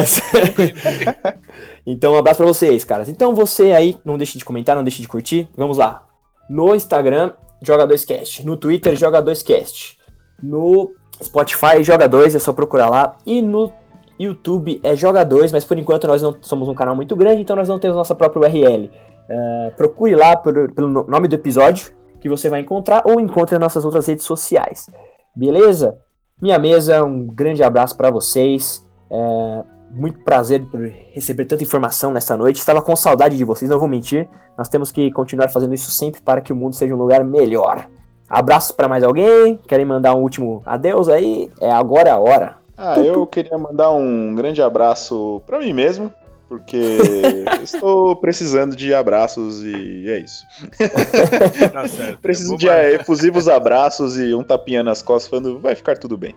então, 1.86 2.12
um 2.12 2.18
abraço 2.18 2.36
pra 2.36 2.46
vocês, 2.46 2.84
caras. 2.84 3.08
Então, 3.08 3.34
você 3.34 3.72
aí, 3.72 3.96
não 4.04 4.18
deixe 4.18 4.36
de 4.36 4.44
comentar, 4.44 4.76
não 4.76 4.84
deixe 4.84 5.00
de 5.00 5.08
curtir. 5.08 5.48
Vamos 5.56 5.78
lá. 5.78 6.06
No 6.50 6.74
Instagram, 6.74 7.32
Joga2Cast. 7.64 8.44
No 8.44 8.58
Twitter, 8.58 8.92
Joga2Cast. 8.92 9.96
No 10.42 10.92
Spotify, 11.22 11.80
Joga2, 11.80 12.34
é 12.34 12.38
só 12.38 12.52
procurar 12.52 12.90
lá. 12.90 13.16
E 13.24 13.40
no 13.40 13.72
YouTube 14.18 14.78
é 14.82 14.92
Joga2, 14.92 15.52
mas 15.52 15.64
por 15.64 15.78
enquanto 15.78 16.06
nós 16.06 16.20
não 16.20 16.36
somos 16.42 16.68
um 16.68 16.74
canal 16.74 16.94
muito 16.94 17.16
grande, 17.16 17.40
então 17.40 17.56
nós 17.56 17.68
não 17.68 17.78
temos 17.78 17.96
nossa 17.96 18.14
própria 18.14 18.42
URL. 18.42 18.90
É, 19.28 19.72
procure 19.76 20.14
lá 20.14 20.36
por- 20.36 20.72
pelo 20.72 20.88
no- 20.88 21.04
nome 21.04 21.28
do 21.28 21.34
episódio 21.34 21.92
que 22.20 22.28
você 22.28 22.48
vai 22.48 22.60
encontrar 22.60 23.02
ou 23.04 23.20
encontre 23.20 23.54
nas 23.54 23.60
nossas 23.62 23.84
outras 23.84 24.06
redes 24.06 24.24
sociais. 24.24 24.88
Beleza? 25.34 25.96
Minha 26.40 26.58
mesa, 26.58 27.04
um 27.04 27.26
grande 27.26 27.62
abraço 27.62 27.96
para 27.96 28.10
vocês. 28.10 28.84
É, 29.10 29.64
muito 29.90 30.20
prazer 30.20 30.64
por 30.66 30.80
receber 31.12 31.44
tanta 31.46 31.62
informação 31.62 32.12
nessa 32.12 32.36
noite. 32.36 32.56
Estava 32.56 32.82
com 32.82 32.94
saudade 32.96 33.36
de 33.36 33.44
vocês, 33.44 33.70
não 33.70 33.78
vou 33.78 33.88
mentir. 33.88 34.28
Nós 34.56 34.68
temos 34.68 34.90
que 34.92 35.10
continuar 35.12 35.48
fazendo 35.48 35.74
isso 35.74 35.90
sempre 35.90 36.20
para 36.20 36.40
que 36.40 36.52
o 36.52 36.56
mundo 36.56 36.74
seja 36.74 36.94
um 36.94 36.98
lugar 36.98 37.24
melhor. 37.24 37.86
Abraços 38.28 38.72
para 38.72 38.88
mais 38.88 39.02
alguém? 39.02 39.58
Querem 39.66 39.86
mandar 39.86 40.14
um 40.14 40.20
último 40.22 40.62
adeus 40.66 41.08
aí? 41.08 41.50
É 41.60 41.70
agora 41.70 42.12
a 42.12 42.18
hora. 42.18 42.56
Ah, 42.76 42.98
eu 43.00 43.26
queria 43.26 43.56
mandar 43.58 43.90
um 43.90 44.34
grande 44.34 44.60
abraço 44.62 45.42
pra 45.46 45.58
mim 45.58 45.72
mesmo, 45.72 46.12
porque 46.48 47.44
estou 47.62 48.16
precisando 48.16 48.74
de 48.74 48.94
abraços 48.94 49.62
e 49.62 50.08
é 50.08 50.18
isso. 50.20 50.46
Tá 51.72 51.86
certo. 51.86 52.18
Preciso 52.20 52.56
de 52.56 52.68
eh, 52.68 52.94
efusivos 52.94 53.48
abraços 53.48 54.18
e 54.18 54.34
um 54.34 54.42
tapinha 54.42 54.82
nas 54.82 55.02
costas 55.02 55.28
falando 55.28 55.60
vai 55.60 55.74
ficar 55.74 55.96
tudo 55.96 56.16
bem. 56.16 56.34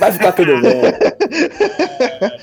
Vai 0.00 0.12
ficar 0.12 0.32
tudo 0.32 0.60
bem. 0.60 0.80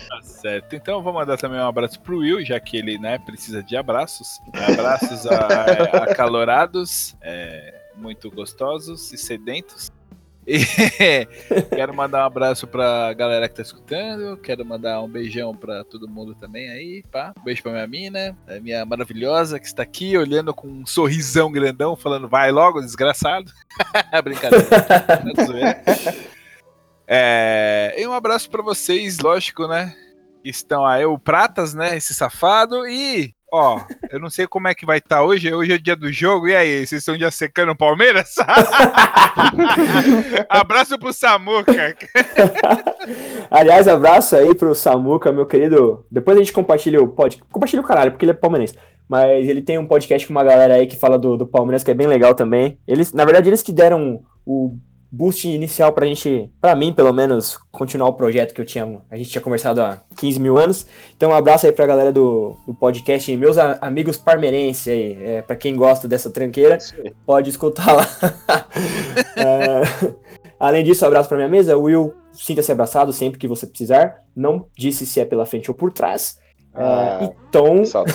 Tá 0.10 0.22
certo. 0.22 0.76
Então 0.76 0.96
eu 0.96 1.02
vou 1.02 1.12
mandar 1.12 1.38
também 1.38 1.60
um 1.60 1.68
abraço 1.68 2.00
pro 2.00 2.20
Will, 2.20 2.46
já 2.46 2.60
que 2.60 2.78
ele 2.78 2.98
né, 2.98 3.18
precisa 3.18 3.64
de 3.64 3.76
abraços. 3.76 4.40
Abraços 4.54 5.26
acalorados, 5.28 7.16
é, 7.22 7.74
muito 7.96 8.30
gostosos 8.30 9.12
e 9.12 9.18
sedentos. 9.18 9.92
Quero 11.76 11.94
mandar 11.94 12.24
um 12.24 12.28
abraço 12.28 12.68
pra 12.68 13.12
galera 13.14 13.50
que 13.50 13.56
tá 13.56 13.62
escutando. 13.62 14.38
Quero 14.38 14.64
mandar 14.64 15.02
um 15.02 15.10
beijão 15.10 15.56
pra 15.56 15.84
todo 15.84 16.08
mundo 16.08 16.36
também 16.36 16.70
aí, 16.70 17.04
pá. 17.12 17.34
Um 17.40 17.44
beijo 17.44 17.64
pra 17.64 17.72
minha 17.72 17.88
mina, 17.88 18.38
a 18.48 18.60
minha 18.60 18.86
maravilhosa, 18.86 19.60
que 19.60 19.66
está 19.66 19.84
aqui 19.84 20.18
olhando 20.18 20.54
com 20.54 20.68
um 20.68 20.86
sorrisão 20.86 21.52
grandão, 21.52 21.96
falando 21.96 22.28
vai 22.28 22.52
logo, 22.52 22.82
desgraçado. 22.82 23.52
Brincadeira. 24.24 24.66
Não 25.26 25.58
é 27.08 28.02
e 28.02 28.08
um 28.08 28.14
abraço 28.14 28.50
pra 28.50 28.64
vocês, 28.64 29.20
lógico, 29.20 29.68
né? 29.68 29.96
Estão 30.44 30.86
aí, 30.86 31.06
o 31.06 31.18
Pratas, 31.18 31.74
né? 31.74 31.98
Esse 31.98 32.14
safado. 32.14 32.88
E, 32.88 33.35
ó, 33.56 33.82
eu 34.12 34.20
não 34.20 34.30
sei 34.30 34.46
como 34.46 34.68
é 34.68 34.76
que 34.76 34.86
vai 34.86 34.98
estar 34.98 35.24
hoje. 35.24 35.54
Hoje 35.54 35.74
é 35.74 35.78
dia 35.78 35.96
do 35.96 36.12
jogo. 36.12 36.48
E 36.48 36.56
aí, 36.56 36.86
vocês 36.86 37.02
estão 37.02 37.18
já 37.18 37.32
secando 37.32 37.72
o 37.72 37.76
Palmeiras? 37.76 38.36
abraço 40.50 41.00
pro 41.00 41.14
Samuca. 41.14 41.96
Aliás, 43.50 43.88
abraço 43.88 44.36
aí 44.36 44.54
pro 44.54 44.76
Samuca, 44.76 45.32
meu 45.32 45.46
querido. 45.46 46.06
Depois 46.12 46.38
a 46.38 46.42
gente 46.42 46.54
compartilha 46.54 47.02
o 47.02 47.08
pod. 47.08 47.42
Compartilha 47.50 47.82
o 47.82 47.86
caralho, 47.86 48.12
porque 48.12 48.26
ele 48.26 48.32
é 48.32 48.36
palmeirense. 48.36 48.76
Mas 49.08 49.48
ele 49.48 49.62
tem 49.62 49.78
um 49.78 49.88
podcast 49.88 50.28
com 50.28 50.34
uma 50.34 50.44
galera 50.44 50.76
aí 50.76 50.88
que 50.88 50.98
fala 50.98 51.18
do, 51.18 51.38
do 51.38 51.48
Palmeiras, 51.48 51.84
que 51.84 51.92
é 51.92 51.94
bem 51.94 52.08
legal 52.08 52.34
também. 52.34 52.78
Eles, 52.88 53.14
na 53.14 53.24
verdade, 53.24 53.50
eles 53.50 53.62
que 53.62 53.72
deram 53.72 54.24
o 54.46 54.78
boost 55.12 55.48
inicial 55.48 55.94
pra 55.94 56.06
gente, 56.06 56.50
pra 56.60 56.76
mim, 56.76 56.92
pelo 56.94 57.14
menos, 57.14 57.58
continuar 57.72 58.10
o 58.10 58.14
projeto 58.14 58.54
que 58.54 58.60
eu 58.62 58.66
tinha. 58.66 59.02
A 59.10 59.16
gente 59.18 59.30
tinha 59.30 59.42
conversado 59.42 59.82
há 59.82 60.02
15 60.18 60.40
mil 60.40 60.58
anos. 60.58 60.86
Então, 61.16 61.32
um 61.32 61.34
abraço 61.36 61.66
aí 61.66 61.72
pra 61.72 61.86
galera 61.86 62.12
do, 62.12 62.56
do 62.68 62.74
podcast 62.74 63.32
e 63.32 63.38
meus 63.38 63.58
a- 63.58 63.78
amigos 63.82 64.18
parmeirenses 64.18 64.88
aí. 64.88 65.18
É, 65.24 65.42
pra 65.42 65.56
quem 65.56 65.76
gosta 65.76 66.08
dessa 66.08 66.30
tranqueira, 66.30 66.78
pode 67.26 67.50
escutar 67.50 67.94
lá. 67.94 68.06
É, 69.38 69.82
além 70.60 70.84
disso, 70.84 71.06
abraço 71.06 71.28
pra 71.30 71.38
minha 71.38 71.50
mesa. 71.50 71.78
Will, 71.78 72.14
sinta-se 72.34 72.72
abraçado 72.72 73.12
sempre 73.14 73.40
que 73.40 73.48
você 73.48 73.68
precisar. 73.68 74.22
Não 74.36 74.66
disse 74.78 75.06
se 75.06 75.20
é 75.20 75.26
pela 75.26 75.46
frente 75.46 75.70
ou 75.70 75.76
por 75.76 75.92
trás. 75.92 76.38
É, 76.74 76.82
Ah, 76.84 77.20
então, 77.48 77.86
Salve. 77.86 78.12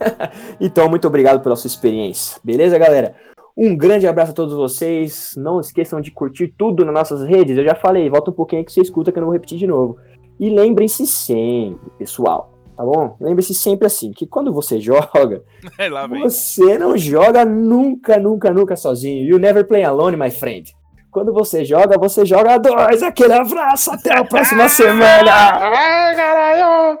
então, 0.60 0.88
muito 0.88 1.06
obrigado 1.06 1.40
pela 1.42 1.56
sua 1.56 1.68
experiência. 1.68 2.38
Beleza, 2.42 2.78
galera? 2.78 3.14
Um 3.56 3.74
grande 3.74 4.06
abraço 4.06 4.32
a 4.32 4.34
todos 4.34 4.54
vocês. 4.54 5.32
Não 5.36 5.60
esqueçam 5.60 6.00
de 6.00 6.10
curtir 6.10 6.48
tudo 6.48 6.84
nas 6.84 6.92
nossas 6.92 7.22
redes. 7.26 7.56
Eu 7.56 7.64
já 7.64 7.74
falei, 7.74 8.10
volta 8.10 8.30
um 8.30 8.34
pouquinho 8.34 8.60
aí 8.60 8.66
que 8.66 8.72
você 8.72 8.82
escuta 8.82 9.10
que 9.10 9.18
eu 9.18 9.22
não 9.22 9.28
vou 9.28 9.32
repetir 9.32 9.56
de 9.56 9.66
novo. 9.66 9.96
E 10.38 10.50
lembrem-se 10.50 11.06
sempre, 11.06 11.90
pessoal, 11.98 12.52
tá 12.76 12.84
bom? 12.84 13.16
Lembre-se 13.18 13.54
sempre 13.54 13.86
assim, 13.86 14.12
que 14.12 14.26
quando 14.26 14.52
você 14.52 14.78
joga, 14.82 15.42
Lá 15.90 16.06
você 16.06 16.76
não 16.76 16.98
joga 16.98 17.46
nunca, 17.46 18.18
nunca, 18.18 18.52
nunca 18.52 18.76
sozinho. 18.76 19.24
You 19.26 19.38
never 19.38 19.66
play 19.66 19.84
alone, 19.84 20.18
my 20.18 20.30
friend. 20.30 20.70
Quando 21.10 21.32
você 21.32 21.64
joga, 21.64 21.96
você 21.96 22.26
joga 22.26 22.58
dois. 22.58 23.02
Aquele 23.02 23.32
abraço, 23.32 23.90
até 23.90 24.18
a 24.18 24.22
próxima 24.22 24.68
semana. 24.68 25.32
Ai, 25.32 26.14
caralho! 26.14 26.98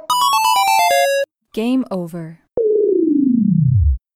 Game 1.52 1.84
over. 1.90 2.45